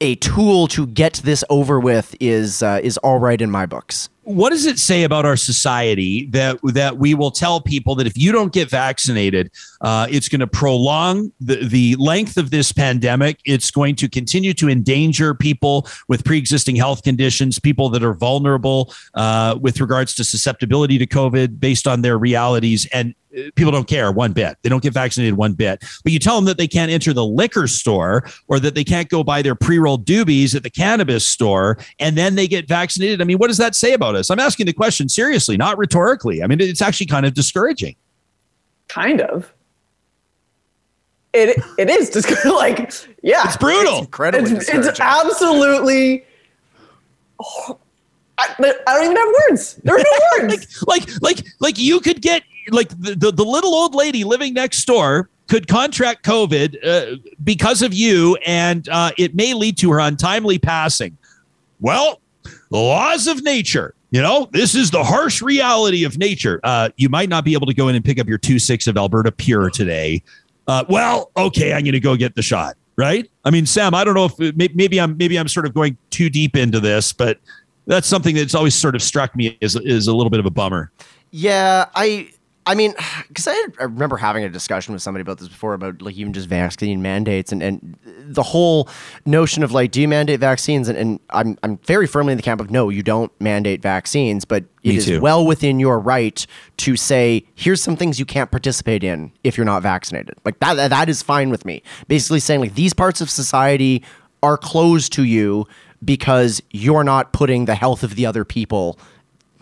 a 0.00 0.14
tool 0.16 0.66
to 0.68 0.86
get 0.86 1.14
this 1.24 1.42
over 1.48 1.80
with 1.80 2.14
is 2.20 2.62
uh, 2.62 2.80
is 2.82 2.98
all 2.98 3.18
right 3.18 3.40
in 3.40 3.50
my 3.50 3.66
books 3.66 4.08
what 4.26 4.50
does 4.50 4.66
it 4.66 4.76
say 4.76 5.04
about 5.04 5.24
our 5.24 5.36
society 5.36 6.26
that 6.26 6.58
that 6.64 6.98
we 6.98 7.14
will 7.14 7.30
tell 7.30 7.60
people 7.60 7.94
that 7.94 8.08
if 8.08 8.18
you 8.18 8.32
don't 8.32 8.52
get 8.52 8.68
vaccinated, 8.68 9.52
uh, 9.82 10.08
it's 10.10 10.28
going 10.28 10.40
to 10.40 10.48
prolong 10.48 11.32
the, 11.38 11.64
the 11.64 11.94
length 11.96 12.36
of 12.36 12.50
this 12.50 12.72
pandemic. 12.72 13.38
It's 13.44 13.70
going 13.70 13.94
to 13.96 14.08
continue 14.08 14.52
to 14.54 14.68
endanger 14.68 15.32
people 15.32 15.86
with 16.08 16.24
pre-existing 16.24 16.74
health 16.74 17.04
conditions, 17.04 17.60
people 17.60 17.88
that 17.90 18.02
are 18.02 18.14
vulnerable 18.14 18.92
uh, 19.14 19.58
with 19.60 19.80
regards 19.80 20.12
to 20.16 20.24
susceptibility 20.24 20.98
to 20.98 21.06
COVID 21.06 21.60
based 21.60 21.86
on 21.86 22.02
their 22.02 22.18
realities, 22.18 22.84
and 22.92 23.14
people 23.54 23.70
don't 23.70 23.88
care 23.88 24.10
one 24.10 24.32
bit. 24.32 24.56
They 24.62 24.68
don't 24.68 24.82
get 24.82 24.92
vaccinated 24.92 25.36
one 25.36 25.54
bit. 25.54 25.84
But 26.02 26.12
you 26.12 26.18
tell 26.18 26.36
them 26.36 26.44
that 26.46 26.58
they 26.58 26.68
can't 26.68 26.90
enter 26.90 27.12
the 27.12 27.24
liquor 27.24 27.66
store 27.66 28.28
or 28.48 28.58
that 28.60 28.74
they 28.74 28.84
can't 28.84 29.08
go 29.08 29.22
buy 29.22 29.42
their 29.42 29.54
pre-rolled 29.54 30.06
doobies 30.06 30.54
at 30.54 30.62
the 30.62 30.70
cannabis 30.70 31.26
store 31.26 31.78
and 31.98 32.16
then 32.16 32.34
they 32.34 32.48
get 32.48 32.68
vaccinated. 32.68 33.20
I 33.20 33.24
mean, 33.24 33.38
what 33.38 33.48
does 33.48 33.58
that 33.58 33.74
say 33.74 33.92
about 33.92 34.15
us? 34.16 34.30
I'm 34.30 34.40
asking 34.40 34.66
the 34.66 34.72
question 34.72 35.08
seriously, 35.08 35.56
not 35.56 35.78
rhetorically. 35.78 36.42
I 36.42 36.46
mean, 36.46 36.60
it's 36.60 36.82
actually 36.82 37.06
kind 37.06 37.26
of 37.26 37.34
discouraging. 37.34 37.96
Kind 38.88 39.20
of. 39.20 39.52
It, 41.32 41.62
it 41.78 41.90
is 41.90 42.08
just 42.08 42.44
like 42.46 42.90
yeah 43.22 43.42
it's 43.44 43.58
brutal 43.58 43.98
it's 43.98 44.06
incredibly 44.06 44.52
it's, 44.52 44.70
it's 44.70 44.98
absolutely 44.98 46.24
oh, 47.38 47.78
I, 48.38 48.54
I, 48.58 48.94
don't 48.94 49.04
even 49.04 49.16
have 49.16 49.34
words 49.50 49.74
there 49.84 49.96
are 49.96 49.98
no 49.98 50.04
words 50.40 50.82
like, 50.86 51.06
like 51.06 51.22
like 51.22 51.46
like 51.60 51.78
you 51.78 52.00
could 52.00 52.22
get 52.22 52.42
like 52.70 52.88
the, 52.88 53.14
the, 53.14 53.32
the 53.32 53.44
little 53.44 53.74
old 53.74 53.94
lady 53.94 54.24
living 54.24 54.54
next 54.54 54.82
door 54.86 55.28
could 55.48 55.68
contract 55.68 56.24
COVID 56.24 56.76
uh, 56.84 57.16
because 57.44 57.82
of 57.82 57.94
you, 57.94 58.36
and 58.44 58.88
uh, 58.88 59.12
it 59.16 59.34
may 59.34 59.54
lead 59.54 59.78
to 59.78 59.92
her 59.92 60.00
untimely 60.00 60.58
passing. 60.58 61.16
Well, 61.80 62.20
the 62.70 62.78
laws 62.78 63.26
of 63.26 63.42
nature. 63.42 63.94
You 64.16 64.22
know, 64.22 64.48
this 64.50 64.74
is 64.74 64.90
the 64.90 65.04
harsh 65.04 65.42
reality 65.42 66.02
of 66.04 66.16
nature. 66.16 66.58
Uh, 66.64 66.88
you 66.96 67.10
might 67.10 67.28
not 67.28 67.44
be 67.44 67.52
able 67.52 67.66
to 67.66 67.74
go 67.74 67.88
in 67.88 67.96
and 67.96 68.02
pick 68.02 68.18
up 68.18 68.26
your 68.26 68.38
two 68.38 68.58
six 68.58 68.86
of 68.86 68.96
Alberta 68.96 69.30
Pure 69.30 69.68
today. 69.72 70.22
Uh, 70.66 70.86
well, 70.88 71.30
okay, 71.36 71.74
I'm 71.74 71.82
going 71.82 71.92
to 71.92 72.00
go 72.00 72.16
get 72.16 72.34
the 72.34 72.40
shot. 72.40 72.78
Right? 72.96 73.30
I 73.44 73.50
mean, 73.50 73.66
Sam, 73.66 73.92
I 73.92 74.04
don't 74.04 74.14
know 74.14 74.24
if 74.24 74.56
maybe 74.56 74.98
I'm 74.98 75.18
maybe 75.18 75.38
I'm 75.38 75.48
sort 75.48 75.66
of 75.66 75.74
going 75.74 75.98
too 76.08 76.30
deep 76.30 76.56
into 76.56 76.80
this, 76.80 77.12
but 77.12 77.40
that's 77.86 78.06
something 78.06 78.34
that's 78.34 78.54
always 78.54 78.74
sort 78.74 78.94
of 78.94 79.02
struck 79.02 79.36
me 79.36 79.58
as 79.60 79.76
is 79.76 80.06
a 80.06 80.16
little 80.16 80.30
bit 80.30 80.40
of 80.40 80.46
a 80.46 80.50
bummer. 80.50 80.90
Yeah, 81.30 81.84
I 81.94 82.30
I 82.66 82.74
mean, 82.74 82.94
because 83.28 83.48
I, 83.48 83.66
I, 83.80 83.84
remember 83.84 84.16
having 84.16 84.44
a 84.44 84.48
discussion 84.48 84.92
with 84.92 85.02
somebody 85.02 85.22
about 85.22 85.38
this 85.38 85.48
before 85.48 85.74
about 85.74 86.02
like 86.02 86.16
even 86.16 86.32
just 86.32 86.48
vaccine 86.48 87.00
mandates 87.00 87.52
and, 87.52 87.62
and 87.62 87.96
the 88.04 88.42
whole 88.42 88.88
notion 89.24 89.62
of 89.62 89.72
like, 89.72 89.92
do 89.92 90.00
you 90.00 90.08
mandate 90.08 90.40
vaccines? 90.40 90.88
And, 90.88 90.98
and 90.98 91.20
I'm, 91.30 91.58
I'm 91.62 91.78
very 91.78 92.06
firmly 92.06 92.32
in 92.32 92.36
the 92.36 92.42
camp 92.42 92.60
of 92.60 92.70
no, 92.70 92.88
you 92.88 93.02
don't 93.02 93.32
mandate 93.40 93.80
vaccines, 93.80 94.44
but 94.44 94.64
it 94.82 94.90
Me 94.90 94.96
is 94.96 95.06
too. 95.06 95.20
well 95.20 95.46
within 95.46 95.78
your 95.78 95.98
right 95.98 96.46
to 96.78 96.96
say, 96.96 97.46
here's 97.54 97.82
some 97.82 97.96
things 97.96 98.18
you 98.18 98.26
can't 98.26 98.50
participate 98.50 99.04
in 99.04 99.32
if 99.44 99.56
you're 99.56 99.66
not 99.66 99.82
vaccinated. 99.82 100.34
Like 100.44 100.58
that, 100.60 100.90
that 100.90 101.08
is 101.08 101.22
fine 101.22 101.50
with 101.50 101.64
me. 101.64 101.82
Basically 102.08 102.40
saying 102.40 102.60
like 102.60 102.74
these 102.74 102.92
parts 102.92 103.20
of 103.20 103.30
society 103.30 104.02
are 104.42 104.58
closed 104.58 105.12
to 105.14 105.24
you 105.24 105.66
because 106.04 106.62
you're 106.70 107.04
not 107.04 107.32
putting 107.32 107.64
the 107.64 107.74
health 107.74 108.02
of 108.02 108.16
the 108.16 108.26
other 108.26 108.44
people 108.44 108.98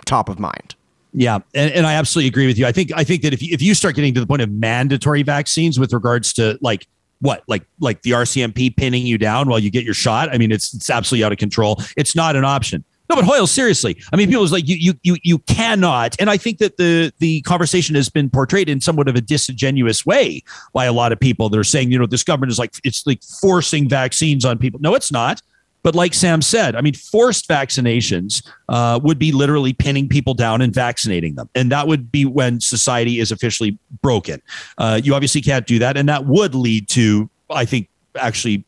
top 0.04 0.28
of 0.28 0.38
mind. 0.38 0.74
Yeah, 1.14 1.38
and, 1.54 1.70
and 1.70 1.86
I 1.86 1.94
absolutely 1.94 2.28
agree 2.28 2.46
with 2.48 2.58
you. 2.58 2.66
I 2.66 2.72
think 2.72 2.90
I 2.94 3.04
think 3.04 3.22
that 3.22 3.32
if 3.32 3.40
you, 3.40 3.50
if 3.52 3.62
you 3.62 3.74
start 3.74 3.94
getting 3.94 4.12
to 4.14 4.20
the 4.20 4.26
point 4.26 4.42
of 4.42 4.50
mandatory 4.50 5.22
vaccines 5.22 5.78
with 5.78 5.92
regards 5.92 6.32
to 6.34 6.58
like 6.60 6.88
what 7.20 7.44
like 7.46 7.62
like 7.78 8.02
the 8.02 8.10
RCMP 8.10 8.76
pinning 8.76 9.06
you 9.06 9.16
down 9.16 9.48
while 9.48 9.60
you 9.60 9.70
get 9.70 9.84
your 9.84 9.94
shot, 9.94 10.28
I 10.34 10.38
mean 10.38 10.50
it's 10.50 10.74
it's 10.74 10.90
absolutely 10.90 11.24
out 11.24 11.30
of 11.30 11.38
control. 11.38 11.80
It's 11.96 12.16
not 12.16 12.34
an 12.34 12.44
option. 12.44 12.84
No, 13.10 13.16
but 13.16 13.26
Hoyle, 13.26 13.46
seriously. 13.46 14.00
I 14.12 14.16
mean, 14.16 14.28
people 14.28 14.44
is 14.44 14.52
like 14.52 14.66
you, 14.66 14.76
you, 14.76 14.94
you, 15.02 15.16
you 15.22 15.38
cannot, 15.40 16.16
and 16.18 16.30
I 16.30 16.38
think 16.38 16.58
that 16.58 16.78
the 16.78 17.12
the 17.18 17.42
conversation 17.42 17.94
has 17.96 18.08
been 18.08 18.30
portrayed 18.30 18.68
in 18.68 18.80
somewhat 18.80 19.08
of 19.08 19.14
a 19.14 19.20
disingenuous 19.20 20.06
way 20.06 20.42
by 20.72 20.86
a 20.86 20.92
lot 20.92 21.12
of 21.12 21.20
people. 21.20 21.50
They're 21.50 21.64
saying, 21.64 21.92
you 21.92 21.98
know, 21.98 22.06
this 22.06 22.24
government 22.24 22.50
is 22.50 22.58
like 22.58 22.72
it's 22.82 23.06
like 23.06 23.22
forcing 23.22 23.88
vaccines 23.90 24.44
on 24.44 24.58
people. 24.58 24.80
No, 24.80 24.94
it's 24.94 25.12
not. 25.12 25.42
But 25.84 25.94
like 25.94 26.14
Sam 26.14 26.42
said, 26.42 26.74
I 26.74 26.80
mean, 26.80 26.94
forced 26.94 27.46
vaccinations 27.46 28.44
uh, 28.70 28.98
would 29.04 29.18
be 29.18 29.30
literally 29.30 29.74
pinning 29.74 30.08
people 30.08 30.32
down 30.32 30.62
and 30.62 30.74
vaccinating 30.74 31.34
them. 31.34 31.48
And 31.54 31.70
that 31.70 31.86
would 31.86 32.10
be 32.10 32.24
when 32.24 32.58
society 32.58 33.20
is 33.20 33.30
officially 33.30 33.78
broken. 34.00 34.42
Uh, 34.78 34.98
you 35.04 35.14
obviously 35.14 35.42
can't 35.42 35.66
do 35.66 35.78
that. 35.78 35.98
And 35.98 36.08
that 36.08 36.24
would 36.24 36.54
lead 36.54 36.88
to, 36.88 37.28
I 37.50 37.66
think, 37.66 37.90
actually 38.18 38.64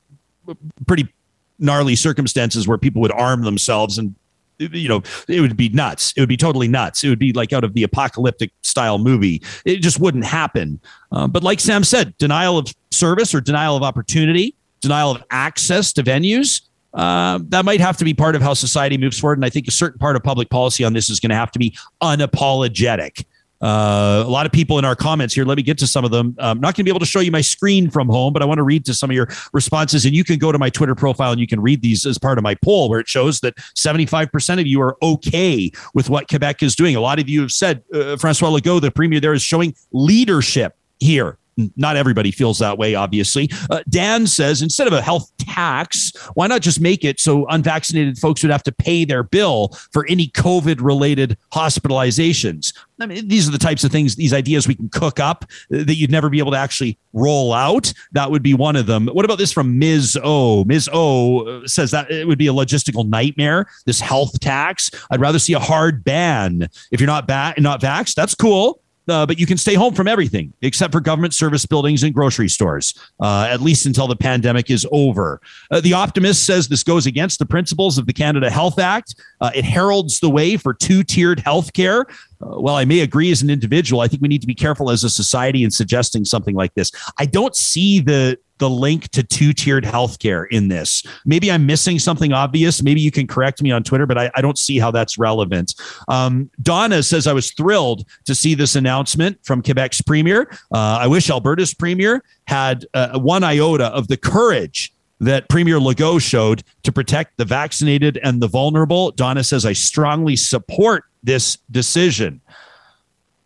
pretty 0.86 1.12
gnarly 1.58 1.96
circumstances 1.96 2.68
where 2.68 2.76
people 2.76 3.00
would 3.00 3.12
arm 3.12 3.42
themselves 3.42 3.96
and 3.96 4.14
you 4.58 4.88
know 4.88 5.02
it 5.28 5.40
would 5.40 5.56
be 5.56 5.68
nuts 5.70 6.14
it 6.16 6.20
would 6.20 6.28
be 6.28 6.36
totally 6.36 6.68
nuts 6.68 7.04
it 7.04 7.10
would 7.10 7.18
be 7.18 7.32
like 7.32 7.52
out 7.52 7.62
of 7.64 7.74
the 7.74 7.82
apocalyptic 7.82 8.50
style 8.62 8.96
movie 8.98 9.42
it 9.66 9.76
just 9.76 10.00
wouldn't 10.00 10.24
happen 10.24 10.80
uh, 11.12 11.26
but 11.26 11.42
like 11.42 11.60
sam 11.60 11.84
said 11.84 12.16
denial 12.16 12.56
of 12.56 12.74
service 12.90 13.34
or 13.34 13.40
denial 13.40 13.76
of 13.76 13.82
opportunity 13.82 14.54
denial 14.80 15.10
of 15.10 15.22
access 15.30 15.92
to 15.92 16.02
venues 16.02 16.62
uh, 16.96 17.38
that 17.48 17.64
might 17.64 17.80
have 17.80 17.96
to 17.98 18.04
be 18.04 18.14
part 18.14 18.34
of 18.34 18.42
how 18.42 18.54
society 18.54 18.96
moves 18.96 19.18
forward. 19.20 19.38
And 19.38 19.44
I 19.44 19.50
think 19.50 19.68
a 19.68 19.70
certain 19.70 19.98
part 19.98 20.16
of 20.16 20.22
public 20.22 20.48
policy 20.50 20.82
on 20.82 20.94
this 20.94 21.10
is 21.10 21.20
going 21.20 21.30
to 21.30 21.36
have 21.36 21.52
to 21.52 21.58
be 21.58 21.76
unapologetic. 22.02 23.24
Uh, 23.60 24.22
a 24.26 24.28
lot 24.28 24.44
of 24.44 24.52
people 24.52 24.78
in 24.78 24.84
our 24.84 24.96
comments 24.96 25.34
here. 25.34 25.44
Let 25.44 25.56
me 25.56 25.62
get 25.62 25.78
to 25.78 25.86
some 25.86 26.04
of 26.04 26.10
them. 26.10 26.36
I'm 26.38 26.60
not 26.60 26.74
going 26.74 26.74
to 26.74 26.84
be 26.84 26.90
able 26.90 27.00
to 27.00 27.06
show 27.06 27.20
you 27.20 27.30
my 27.30 27.40
screen 27.40 27.90
from 27.90 28.08
home, 28.08 28.32
but 28.32 28.42
I 28.42 28.44
want 28.44 28.58
to 28.58 28.62
read 28.62 28.84
to 28.86 28.94
some 28.94 29.10
of 29.10 29.16
your 29.16 29.28
responses. 29.52 30.04
And 30.04 30.14
you 30.14 30.24
can 30.24 30.38
go 30.38 30.52
to 30.52 30.58
my 30.58 30.68
Twitter 30.68 30.94
profile 30.94 31.32
and 31.32 31.40
you 31.40 31.46
can 31.46 31.60
read 31.60 31.80
these 31.80 32.04
as 32.04 32.18
part 32.18 32.36
of 32.36 32.44
my 32.44 32.54
poll, 32.56 32.90
where 32.90 33.00
it 33.00 33.08
shows 33.08 33.40
that 33.40 33.56
75% 33.56 34.60
of 34.60 34.66
you 34.66 34.80
are 34.82 34.96
okay 35.02 35.70
with 35.94 36.10
what 36.10 36.28
Quebec 36.28 36.62
is 36.62 36.74
doing. 36.74 36.96
A 36.96 37.00
lot 37.00 37.18
of 37.18 37.28
you 37.30 37.40
have 37.40 37.52
said 37.52 37.82
uh, 37.94 38.16
Francois 38.16 38.50
Legault, 38.50 38.82
the 38.82 38.90
premier 38.90 39.20
there, 39.20 39.32
is 39.32 39.42
showing 39.42 39.74
leadership 39.92 40.76
here 40.98 41.38
not 41.76 41.96
everybody 41.96 42.30
feels 42.30 42.58
that 42.58 42.78
way, 42.78 42.94
obviously. 42.94 43.50
Uh, 43.70 43.82
Dan 43.88 44.26
says 44.26 44.62
instead 44.62 44.86
of 44.86 44.92
a 44.92 45.02
health 45.02 45.30
tax, 45.38 46.12
why 46.34 46.46
not 46.46 46.60
just 46.60 46.80
make 46.80 47.04
it 47.04 47.18
so 47.18 47.46
unvaccinated 47.48 48.18
folks 48.18 48.42
would 48.42 48.52
have 48.52 48.62
to 48.64 48.72
pay 48.72 49.04
their 49.04 49.22
bill 49.22 49.68
for 49.92 50.06
any 50.08 50.28
COVID 50.28 50.80
related 50.80 51.38
hospitalizations? 51.52 52.76
I 53.00 53.06
mean, 53.06 53.28
these 53.28 53.48
are 53.48 53.52
the 53.52 53.58
types 53.58 53.84
of 53.84 53.92
things, 53.92 54.16
these 54.16 54.32
ideas 54.32 54.66
we 54.66 54.74
can 54.74 54.88
cook 54.88 55.20
up 55.20 55.44
that 55.70 55.96
you'd 55.96 56.10
never 56.10 56.30
be 56.30 56.38
able 56.38 56.52
to 56.52 56.58
actually 56.58 56.98
roll 57.12 57.52
out. 57.52 57.92
That 58.12 58.30
would 58.30 58.42
be 58.42 58.54
one 58.54 58.76
of 58.76 58.86
them. 58.86 59.06
What 59.08 59.24
about 59.24 59.38
this 59.38 59.52
from 59.52 59.78
Ms. 59.78 60.18
O? 60.22 60.64
Ms. 60.64 60.88
O 60.92 61.46
uh, 61.46 61.66
says 61.66 61.90
that 61.90 62.10
it 62.10 62.26
would 62.26 62.38
be 62.38 62.46
a 62.46 62.52
logistical 62.52 63.06
nightmare, 63.06 63.66
this 63.84 64.00
health 64.00 64.40
tax. 64.40 64.90
I'd 65.10 65.20
rather 65.20 65.38
see 65.38 65.52
a 65.52 65.58
hard 65.58 66.04
ban. 66.04 66.68
If 66.90 67.00
you're 67.00 67.06
not 67.06 67.26
bat 67.26 67.60
not 67.60 67.80
vaxxed, 67.80 68.14
that's 68.14 68.34
cool 68.34 68.80
uh, 69.08 69.26
but 69.26 69.38
you 69.38 69.46
can 69.46 69.56
stay 69.56 69.74
home 69.74 69.94
from 69.94 70.08
everything 70.08 70.52
except 70.62 70.92
for 70.92 71.00
government 71.00 71.34
service 71.34 71.66
buildings 71.66 72.02
and 72.02 72.14
grocery 72.14 72.48
stores, 72.48 72.94
uh, 73.20 73.46
at 73.48 73.60
least 73.60 73.86
until 73.86 74.06
the 74.06 74.16
pandemic 74.16 74.70
is 74.70 74.86
over. 74.92 75.40
Uh, 75.70 75.80
the 75.80 75.92
Optimist 75.92 76.44
says 76.44 76.68
this 76.68 76.82
goes 76.82 77.06
against 77.06 77.38
the 77.38 77.46
principles 77.46 77.98
of 77.98 78.06
the 78.06 78.12
Canada 78.12 78.50
Health 78.50 78.78
Act. 78.78 79.14
Uh, 79.40 79.50
it 79.54 79.64
heralds 79.64 80.20
the 80.20 80.30
way 80.30 80.56
for 80.56 80.74
two 80.74 81.02
tiered 81.02 81.40
health 81.40 81.72
care. 81.72 82.06
Uh, 82.40 82.60
well, 82.60 82.76
I 82.76 82.84
may 82.84 83.00
agree 83.00 83.30
as 83.30 83.42
an 83.42 83.50
individual. 83.50 84.00
I 84.00 84.08
think 84.08 84.22
we 84.22 84.28
need 84.28 84.42
to 84.42 84.46
be 84.46 84.54
careful 84.54 84.90
as 84.90 85.04
a 85.04 85.10
society 85.10 85.64
in 85.64 85.70
suggesting 85.70 86.24
something 86.24 86.54
like 86.54 86.74
this. 86.74 86.90
I 87.18 87.26
don't 87.26 87.56
see 87.56 88.00
the 88.00 88.38
the 88.58 88.70
link 88.70 89.08
to 89.10 89.22
two 89.22 89.52
tiered 89.52 89.84
healthcare 89.84 90.46
in 90.50 90.68
this. 90.68 91.02
Maybe 91.24 91.50
I'm 91.50 91.66
missing 91.66 91.98
something 91.98 92.32
obvious. 92.32 92.82
Maybe 92.82 93.00
you 93.00 93.10
can 93.10 93.26
correct 93.26 93.62
me 93.62 93.70
on 93.70 93.82
Twitter, 93.82 94.06
but 94.06 94.18
I, 94.18 94.30
I 94.34 94.40
don't 94.40 94.58
see 94.58 94.78
how 94.78 94.90
that's 94.90 95.18
relevant. 95.18 95.74
Um, 96.08 96.50
Donna 96.62 97.02
says, 97.02 97.26
I 97.26 97.32
was 97.32 97.52
thrilled 97.52 98.06
to 98.24 98.34
see 98.34 98.54
this 98.54 98.76
announcement 98.76 99.38
from 99.44 99.62
Quebec's 99.62 100.02
premier. 100.02 100.48
Uh, 100.72 100.98
I 101.00 101.06
wish 101.06 101.30
Alberta's 101.30 101.74
premier 101.74 102.22
had 102.46 102.86
uh, 102.94 103.18
one 103.18 103.44
iota 103.44 103.86
of 103.86 104.08
the 104.08 104.16
courage 104.16 104.92
that 105.20 105.48
Premier 105.48 105.78
Legault 105.78 106.20
showed 106.20 106.62
to 106.82 106.92
protect 106.92 107.38
the 107.38 107.44
vaccinated 107.44 108.18
and 108.22 108.42
the 108.42 108.48
vulnerable. 108.48 109.10
Donna 109.12 109.42
says, 109.42 109.64
I 109.64 109.72
strongly 109.72 110.36
support 110.36 111.04
this 111.22 111.56
decision. 111.70 112.40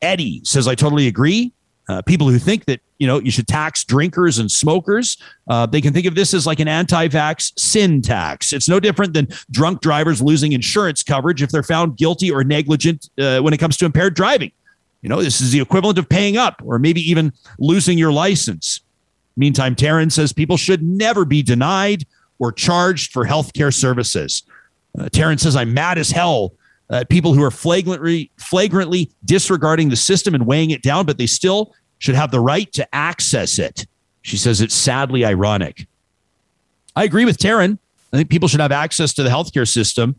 Eddie 0.03 0.41
says, 0.45 0.67
I 0.67 0.75
totally 0.75 1.07
agree. 1.07 1.53
Uh, 1.91 2.01
people 2.03 2.29
who 2.29 2.39
think 2.39 2.67
that 2.67 2.81
you 2.99 3.07
know 3.07 3.19
you 3.19 3.33
should 3.33 3.49
tax 3.49 3.83
drinkers 3.83 4.39
and 4.39 4.49
smokers 4.49 5.17
uh, 5.49 5.67
they 5.67 5.81
can 5.81 5.93
think 5.93 6.07
of 6.07 6.15
this 6.15 6.33
as 6.33 6.47
like 6.47 6.61
an 6.61 6.69
anti-vax 6.69 7.59
sin 7.59 8.01
tax. 8.01 8.53
It's 8.53 8.69
no 8.69 8.79
different 8.79 9.13
than 9.13 9.27
drunk 9.51 9.81
drivers 9.81 10.23
losing 10.23 10.53
insurance 10.53 11.03
coverage 11.03 11.43
if 11.43 11.51
they're 11.51 11.65
found 11.65 11.97
guilty 11.97 12.31
or 12.31 12.45
negligent 12.45 13.11
uh, 13.19 13.41
when 13.41 13.53
it 13.53 13.57
comes 13.57 13.77
to 13.79 13.87
impaired 13.87 14.15
driving. 14.15 14.53
You 15.03 15.09
know 15.09 15.21
this 15.21 15.41
is 15.41 15.51
the 15.51 15.61
equivalent 15.61 15.99
of 15.99 16.09
paying 16.09 16.37
up 16.37 16.63
or 16.65 16.79
maybe 16.79 17.01
even 17.11 17.33
losing 17.59 17.99
your 17.99 18.13
license. 18.13 18.83
Meantime 19.37 19.75
taryn 19.75 20.13
says 20.13 20.33
people 20.33 20.57
should 20.57 20.85
never 20.85 21.25
be 21.25 21.43
denied 21.43 22.07
or 22.39 22.53
charged 22.53 23.11
for 23.11 23.27
healthcare 23.27 23.75
services. 23.75 24.45
Uh, 24.97 25.07
taryn 25.07 25.41
says 25.41 25.57
i'm 25.57 25.75
mad 25.75 25.99
as 25.99 26.13
hell 26.13 26.53
uh, 26.91 27.05
people 27.09 27.35
who 27.35 27.43
are 27.43 27.51
flagrantly 27.51 28.31
flagrantly 28.37 29.11
disregarding 29.25 29.89
the 29.89 29.97
system 29.97 30.35
and 30.35 30.47
weighing 30.47 30.71
it 30.71 30.83
down, 30.83 31.07
but 31.07 31.19
they 31.19 31.27
still 31.27 31.73
should 32.01 32.17
have 32.17 32.33
the 32.33 32.41
right 32.41 32.73
to 32.73 32.95
access 32.95 33.61
it. 33.61 33.87
She 34.23 34.37
says 34.37 34.61
it's 34.61 34.75
sadly 34.75 35.25
ironic. 35.25 35.87
I 36.97 37.05
agree 37.05 37.25
with 37.25 37.39
Taryn. 37.39 37.79
I 38.13 38.17
think 38.17 38.29
people 38.29 38.49
should 38.49 38.61
have 38.61 38.73
access 38.73 39.13
to 39.15 39.23
the 39.23 39.31
healthcare 39.31 39.69
system, 39.69 40.17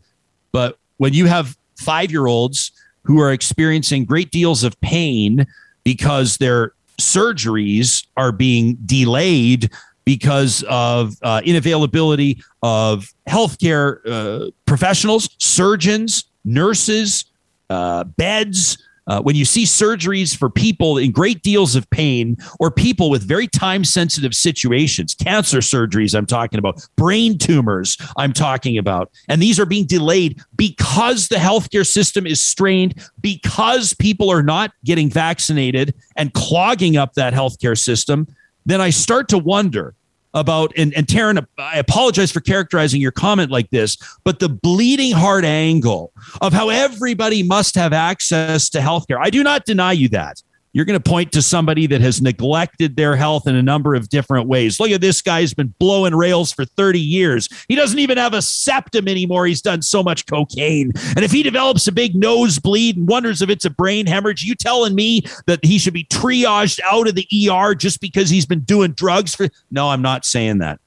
but 0.50 0.78
when 0.96 1.12
you 1.12 1.26
have 1.26 1.58
five 1.76 2.10
year 2.10 2.26
olds 2.26 2.72
who 3.02 3.20
are 3.20 3.32
experiencing 3.32 4.06
great 4.06 4.30
deals 4.30 4.64
of 4.64 4.80
pain 4.80 5.46
because 5.84 6.38
their 6.38 6.72
surgeries 7.00 8.06
are 8.16 8.32
being 8.32 8.76
delayed 8.86 9.70
because 10.04 10.64
of 10.68 11.16
uh, 11.22 11.40
inavailability 11.40 12.42
of 12.62 13.12
healthcare 13.28 13.98
uh, 14.06 14.50
professionals, 14.66 15.28
surgeons, 15.38 16.24
nurses, 16.44 17.24
uh, 17.70 18.04
beds. 18.04 18.78
Uh, 19.12 19.20
when 19.20 19.36
you 19.36 19.44
see 19.44 19.64
surgeries 19.64 20.34
for 20.34 20.48
people 20.48 20.96
in 20.96 21.10
great 21.10 21.42
deals 21.42 21.76
of 21.76 21.88
pain 21.90 22.34
or 22.58 22.70
people 22.70 23.10
with 23.10 23.22
very 23.22 23.46
time 23.46 23.84
sensitive 23.84 24.32
situations, 24.32 25.14
cancer 25.14 25.58
surgeries, 25.58 26.16
I'm 26.16 26.24
talking 26.24 26.58
about, 26.58 26.88
brain 26.96 27.36
tumors, 27.36 27.98
I'm 28.16 28.32
talking 28.32 28.78
about, 28.78 29.10
and 29.28 29.42
these 29.42 29.60
are 29.60 29.66
being 29.66 29.84
delayed 29.84 30.40
because 30.56 31.28
the 31.28 31.36
healthcare 31.36 31.86
system 31.86 32.26
is 32.26 32.40
strained, 32.40 33.06
because 33.20 33.92
people 33.92 34.30
are 34.30 34.42
not 34.42 34.72
getting 34.82 35.10
vaccinated 35.10 35.92
and 36.16 36.32
clogging 36.32 36.96
up 36.96 37.12
that 37.12 37.34
healthcare 37.34 37.78
system, 37.78 38.26
then 38.64 38.80
I 38.80 38.88
start 38.88 39.28
to 39.28 39.36
wonder 39.36 39.94
about 40.34 40.72
and, 40.76 40.94
and 40.94 41.06
Taryn, 41.06 41.46
I 41.58 41.78
apologize 41.78 42.30
for 42.30 42.40
characterizing 42.40 43.00
your 43.00 43.12
comment 43.12 43.50
like 43.50 43.70
this, 43.70 43.96
but 44.24 44.38
the 44.38 44.48
bleeding 44.48 45.12
heart 45.12 45.44
angle 45.44 46.12
of 46.40 46.52
how 46.52 46.68
everybody 46.68 47.42
must 47.42 47.74
have 47.74 47.92
access 47.92 48.68
to 48.70 48.78
healthcare. 48.78 49.18
I 49.20 49.30
do 49.30 49.42
not 49.42 49.64
deny 49.64 49.92
you 49.92 50.08
that 50.10 50.42
you're 50.72 50.84
going 50.84 51.00
to 51.00 51.10
point 51.10 51.32
to 51.32 51.42
somebody 51.42 51.86
that 51.86 52.00
has 52.00 52.22
neglected 52.22 52.96
their 52.96 53.14
health 53.14 53.46
in 53.46 53.54
a 53.54 53.62
number 53.62 53.94
of 53.94 54.08
different 54.08 54.48
ways. 54.48 54.80
Look 54.80 54.90
at 54.90 55.00
this 55.00 55.20
guy 55.20 55.40
has 55.40 55.54
been 55.54 55.74
blowing 55.78 56.14
rails 56.14 56.52
for 56.52 56.64
30 56.64 57.00
years. 57.00 57.48
He 57.68 57.74
doesn't 57.74 57.98
even 57.98 58.18
have 58.18 58.34
a 58.34 58.42
septum 58.42 59.08
anymore. 59.08 59.46
He's 59.46 59.62
done 59.62 59.82
so 59.82 60.02
much 60.02 60.26
cocaine. 60.26 60.92
And 61.14 61.24
if 61.24 61.30
he 61.30 61.42
develops 61.42 61.86
a 61.86 61.92
big 61.92 62.14
nosebleed 62.14 62.96
and 62.96 63.08
wonders 63.08 63.42
if 63.42 63.50
it's 63.50 63.64
a 63.64 63.70
brain 63.70 64.06
hemorrhage, 64.06 64.42
you 64.42 64.54
telling 64.54 64.94
me 64.94 65.22
that 65.46 65.64
he 65.64 65.78
should 65.78 65.94
be 65.94 66.04
triaged 66.04 66.80
out 66.90 67.08
of 67.08 67.14
the 67.14 67.26
ER 67.50 67.74
just 67.74 68.00
because 68.00 68.30
he's 68.30 68.46
been 68.46 68.60
doing 68.60 68.92
drugs 68.92 69.34
for 69.34 69.48
No, 69.70 69.90
I'm 69.90 70.02
not 70.02 70.24
saying 70.24 70.58
that. 70.58 70.80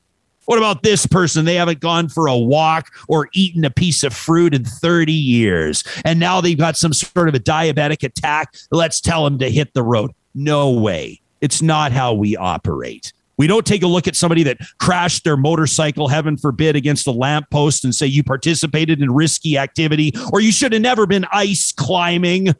What 0.46 0.58
about 0.58 0.84
this 0.84 1.06
person? 1.06 1.46
They 1.46 1.56
haven't 1.56 1.80
gone 1.80 2.08
for 2.08 2.28
a 2.28 2.38
walk 2.38 2.92
or 3.08 3.30
eaten 3.34 3.66
a 3.66 3.72
piece 3.72 4.04
of 4.04 4.14
fruit 4.14 4.54
in 4.54 4.64
30 4.64 5.12
years. 5.12 5.84
And 6.04 6.20
now 6.20 6.42
they've 6.42 6.58
got 6.58 6.78
some 6.78 6.94
sort 6.94 7.30
of 7.30 7.36
a 7.36 7.40
diabetic 7.40 8.04
attack. 8.04 8.56
Let's 8.72 9.02
tell 9.02 9.24
them 9.24 9.40
to 9.40 9.50
hit 9.50 9.74
the 9.74 9.84
road. 9.84 10.12
No 10.34 10.72
way. 10.72 11.22
It's 11.42 11.62
not 11.62 11.92
how 11.92 12.14
we 12.14 12.36
operate. 12.36 13.12
We 13.38 13.48
don't 13.48 13.66
take 13.66 13.84
a 13.84 13.88
look 13.88 14.08
at 14.08 14.16
somebody 14.16 14.44
that 14.44 14.60
crashed 14.80 15.26
their 15.26 15.36
motorcycle, 15.36 16.08
heaven 16.08 16.38
forbid, 16.38 16.76
against 16.76 17.06
a 17.06 17.12
lamppost 17.12 17.84
and 17.84 17.94
say 17.94 18.06
you 18.06 18.24
participated 18.24 19.02
in 19.02 19.12
risky 19.12 19.58
activity 19.58 20.14
or 20.32 20.40
you 20.40 20.52
should 20.52 20.72
have 20.72 20.82
never 20.82 21.06
been 21.06 21.26
ice 21.32 21.72
climbing 21.74 22.56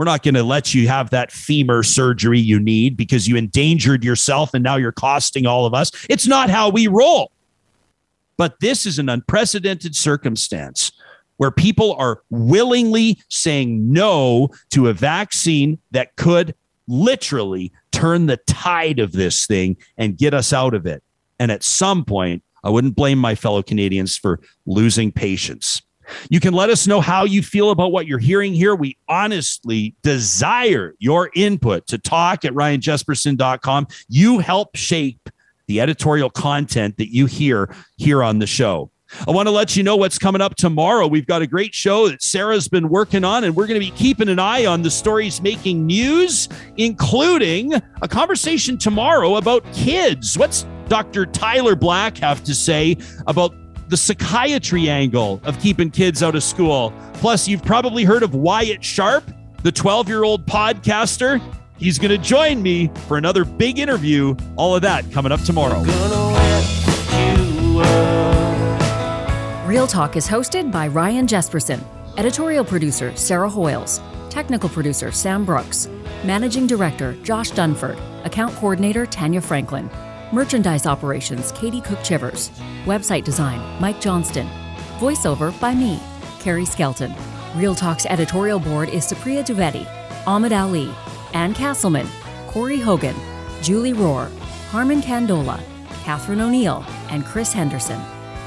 we're 0.00 0.06
not 0.06 0.22
going 0.22 0.32
to 0.32 0.42
let 0.42 0.72
you 0.72 0.88
have 0.88 1.10
that 1.10 1.30
femur 1.30 1.82
surgery 1.82 2.40
you 2.40 2.58
need 2.58 2.96
because 2.96 3.28
you 3.28 3.36
endangered 3.36 4.02
yourself 4.02 4.54
and 4.54 4.64
now 4.64 4.76
you're 4.76 4.92
costing 4.92 5.44
all 5.44 5.66
of 5.66 5.74
us. 5.74 5.90
It's 6.08 6.26
not 6.26 6.48
how 6.48 6.70
we 6.70 6.86
roll. 6.86 7.32
But 8.38 8.58
this 8.60 8.86
is 8.86 8.98
an 8.98 9.10
unprecedented 9.10 9.94
circumstance 9.94 10.90
where 11.36 11.50
people 11.50 11.92
are 11.96 12.22
willingly 12.30 13.20
saying 13.28 13.92
no 13.92 14.48
to 14.70 14.88
a 14.88 14.94
vaccine 14.94 15.78
that 15.90 16.16
could 16.16 16.54
literally 16.88 17.70
turn 17.92 18.24
the 18.24 18.38
tide 18.46 19.00
of 19.00 19.12
this 19.12 19.46
thing 19.46 19.76
and 19.98 20.16
get 20.16 20.32
us 20.32 20.54
out 20.54 20.72
of 20.72 20.86
it. 20.86 21.02
And 21.38 21.52
at 21.52 21.62
some 21.62 22.06
point, 22.06 22.42
I 22.64 22.70
wouldn't 22.70 22.96
blame 22.96 23.18
my 23.18 23.34
fellow 23.34 23.62
Canadians 23.62 24.16
for 24.16 24.40
losing 24.64 25.12
patience. 25.12 25.82
You 26.28 26.40
can 26.40 26.54
let 26.54 26.70
us 26.70 26.86
know 26.86 27.00
how 27.00 27.24
you 27.24 27.42
feel 27.42 27.70
about 27.70 27.92
what 27.92 28.06
you're 28.06 28.18
hearing 28.18 28.52
here. 28.52 28.74
We 28.74 28.96
honestly 29.08 29.94
desire 30.02 30.94
your 30.98 31.30
input 31.34 31.86
to 31.88 31.98
talk 31.98 32.44
at 32.44 32.52
ryanjespersen.com. 32.52 33.86
You 34.08 34.38
help 34.38 34.76
shape 34.76 35.28
the 35.66 35.80
editorial 35.80 36.30
content 36.30 36.96
that 36.96 37.14
you 37.14 37.26
hear 37.26 37.74
here 37.96 38.22
on 38.22 38.38
the 38.38 38.46
show. 38.46 38.90
I 39.26 39.32
want 39.32 39.48
to 39.48 39.50
let 39.50 39.76
you 39.76 39.82
know 39.82 39.96
what's 39.96 40.18
coming 40.18 40.40
up 40.40 40.54
tomorrow. 40.54 41.06
We've 41.06 41.26
got 41.26 41.42
a 41.42 41.46
great 41.46 41.74
show 41.74 42.08
that 42.08 42.22
Sarah's 42.22 42.68
been 42.68 42.88
working 42.88 43.24
on, 43.24 43.44
and 43.44 43.56
we're 43.56 43.66
going 43.66 43.80
to 43.80 43.84
be 43.84 43.92
keeping 43.92 44.28
an 44.28 44.38
eye 44.38 44.66
on 44.66 44.82
the 44.82 44.90
stories 44.90 45.40
making 45.40 45.86
news, 45.86 46.48
including 46.76 47.74
a 48.02 48.08
conversation 48.08 48.78
tomorrow 48.78 49.36
about 49.36 49.64
kids. 49.72 50.38
What's 50.38 50.64
Dr. 50.88 51.26
Tyler 51.26 51.76
Black 51.76 52.18
have 52.18 52.42
to 52.44 52.54
say 52.54 52.96
about 53.26 53.54
the 53.90 53.96
psychiatry 53.96 54.88
angle 54.88 55.40
of 55.44 55.58
keeping 55.60 55.90
kids 55.90 56.22
out 56.22 56.34
of 56.34 56.42
school. 56.42 56.92
Plus, 57.14 57.46
you've 57.46 57.62
probably 57.62 58.04
heard 58.04 58.22
of 58.22 58.34
Wyatt 58.34 58.82
Sharp, 58.82 59.24
the 59.62 59.72
12 59.72 60.08
year 60.08 60.24
old 60.24 60.46
podcaster. 60.46 61.42
He's 61.76 61.98
going 61.98 62.10
to 62.10 62.18
join 62.18 62.62
me 62.62 62.90
for 63.08 63.18
another 63.18 63.44
big 63.44 63.78
interview. 63.78 64.36
All 64.56 64.74
of 64.74 64.82
that 64.82 65.10
coming 65.12 65.32
up 65.32 65.40
tomorrow. 65.42 65.80
Real 69.66 69.86
Talk 69.86 70.16
is 70.16 70.26
hosted 70.26 70.70
by 70.72 70.88
Ryan 70.88 71.26
Jespersen, 71.26 71.82
editorial 72.16 72.64
producer 72.64 73.14
Sarah 73.16 73.50
Hoyles, 73.50 74.00
Technical 74.30 74.68
producer 74.68 75.10
Sam 75.10 75.44
Brooks. 75.44 75.88
Managing 76.24 76.66
Director 76.66 77.14
Josh 77.24 77.50
Dunford. 77.50 77.98
Account 78.24 78.54
Coordinator 78.54 79.04
Tanya 79.04 79.40
Franklin. 79.40 79.90
Merchandise 80.32 80.86
Operations 80.86 81.50
Katie 81.50 81.80
Cook 81.80 82.00
Chivers. 82.04 82.50
Website 82.84 83.24
Design 83.24 83.60
Mike 83.80 84.00
Johnston. 84.00 84.48
Voiceover 84.98 85.58
by 85.60 85.74
me, 85.74 86.00
Carrie 86.38 86.64
Skelton. 86.64 87.12
Real 87.56 87.74
Talk's 87.74 88.06
editorial 88.06 88.60
board 88.60 88.88
is 88.90 89.04
Supriya 89.04 89.44
Dwivedi, 89.44 89.88
Ahmed 90.28 90.52
Ali, 90.52 90.88
Ann 91.34 91.52
Castleman, 91.52 92.06
Corey 92.46 92.78
Hogan, 92.78 93.16
Julie 93.60 93.92
Rohr, 93.92 94.30
Harmon 94.68 95.02
Candola, 95.02 95.60
Catherine 96.04 96.40
O'Neill, 96.40 96.84
and 97.08 97.24
Chris 97.24 97.52
Henderson. 97.52 98.00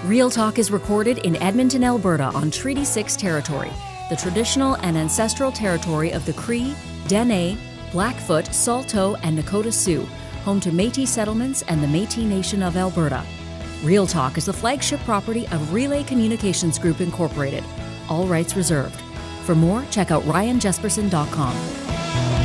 Real 0.05 0.29
Talk 0.29 0.59
is 0.59 0.71
recorded 0.71 1.17
in 1.19 1.35
Edmonton, 1.37 1.83
Alberta 1.83 2.31
on 2.33 2.49
Treaty 2.49 2.85
6 2.85 3.17
territory, 3.17 3.71
the 4.09 4.15
traditional 4.15 4.75
and 4.75 4.95
ancestral 4.95 5.51
territory 5.51 6.11
of 6.11 6.25
the 6.25 6.33
Cree, 6.33 6.75
Dene, 7.07 7.57
Blackfoot, 7.91 8.53
Saulteaux, 8.53 9.15
and 9.23 9.37
Nakota 9.37 9.73
Sioux, 9.73 10.07
home 10.43 10.59
to 10.59 10.71
Metis 10.71 11.09
settlements 11.09 11.63
and 11.63 11.81
the 11.81 11.87
Metis 11.87 12.17
Nation 12.17 12.61
of 12.61 12.77
Alberta. 12.77 13.23
Real 13.83 14.07
Talk 14.07 14.37
is 14.37 14.45
the 14.45 14.53
flagship 14.53 14.99
property 15.01 15.47
of 15.47 15.73
Relay 15.73 16.03
Communications 16.03 16.77
Group 16.77 17.01
Incorporated. 17.01 17.63
All 18.09 18.27
rights 18.27 18.55
reserved. 18.55 18.99
For 19.45 19.55
more, 19.55 19.83
check 19.91 20.11
out 20.11 20.23
ryanjespersen.com. 20.23 22.42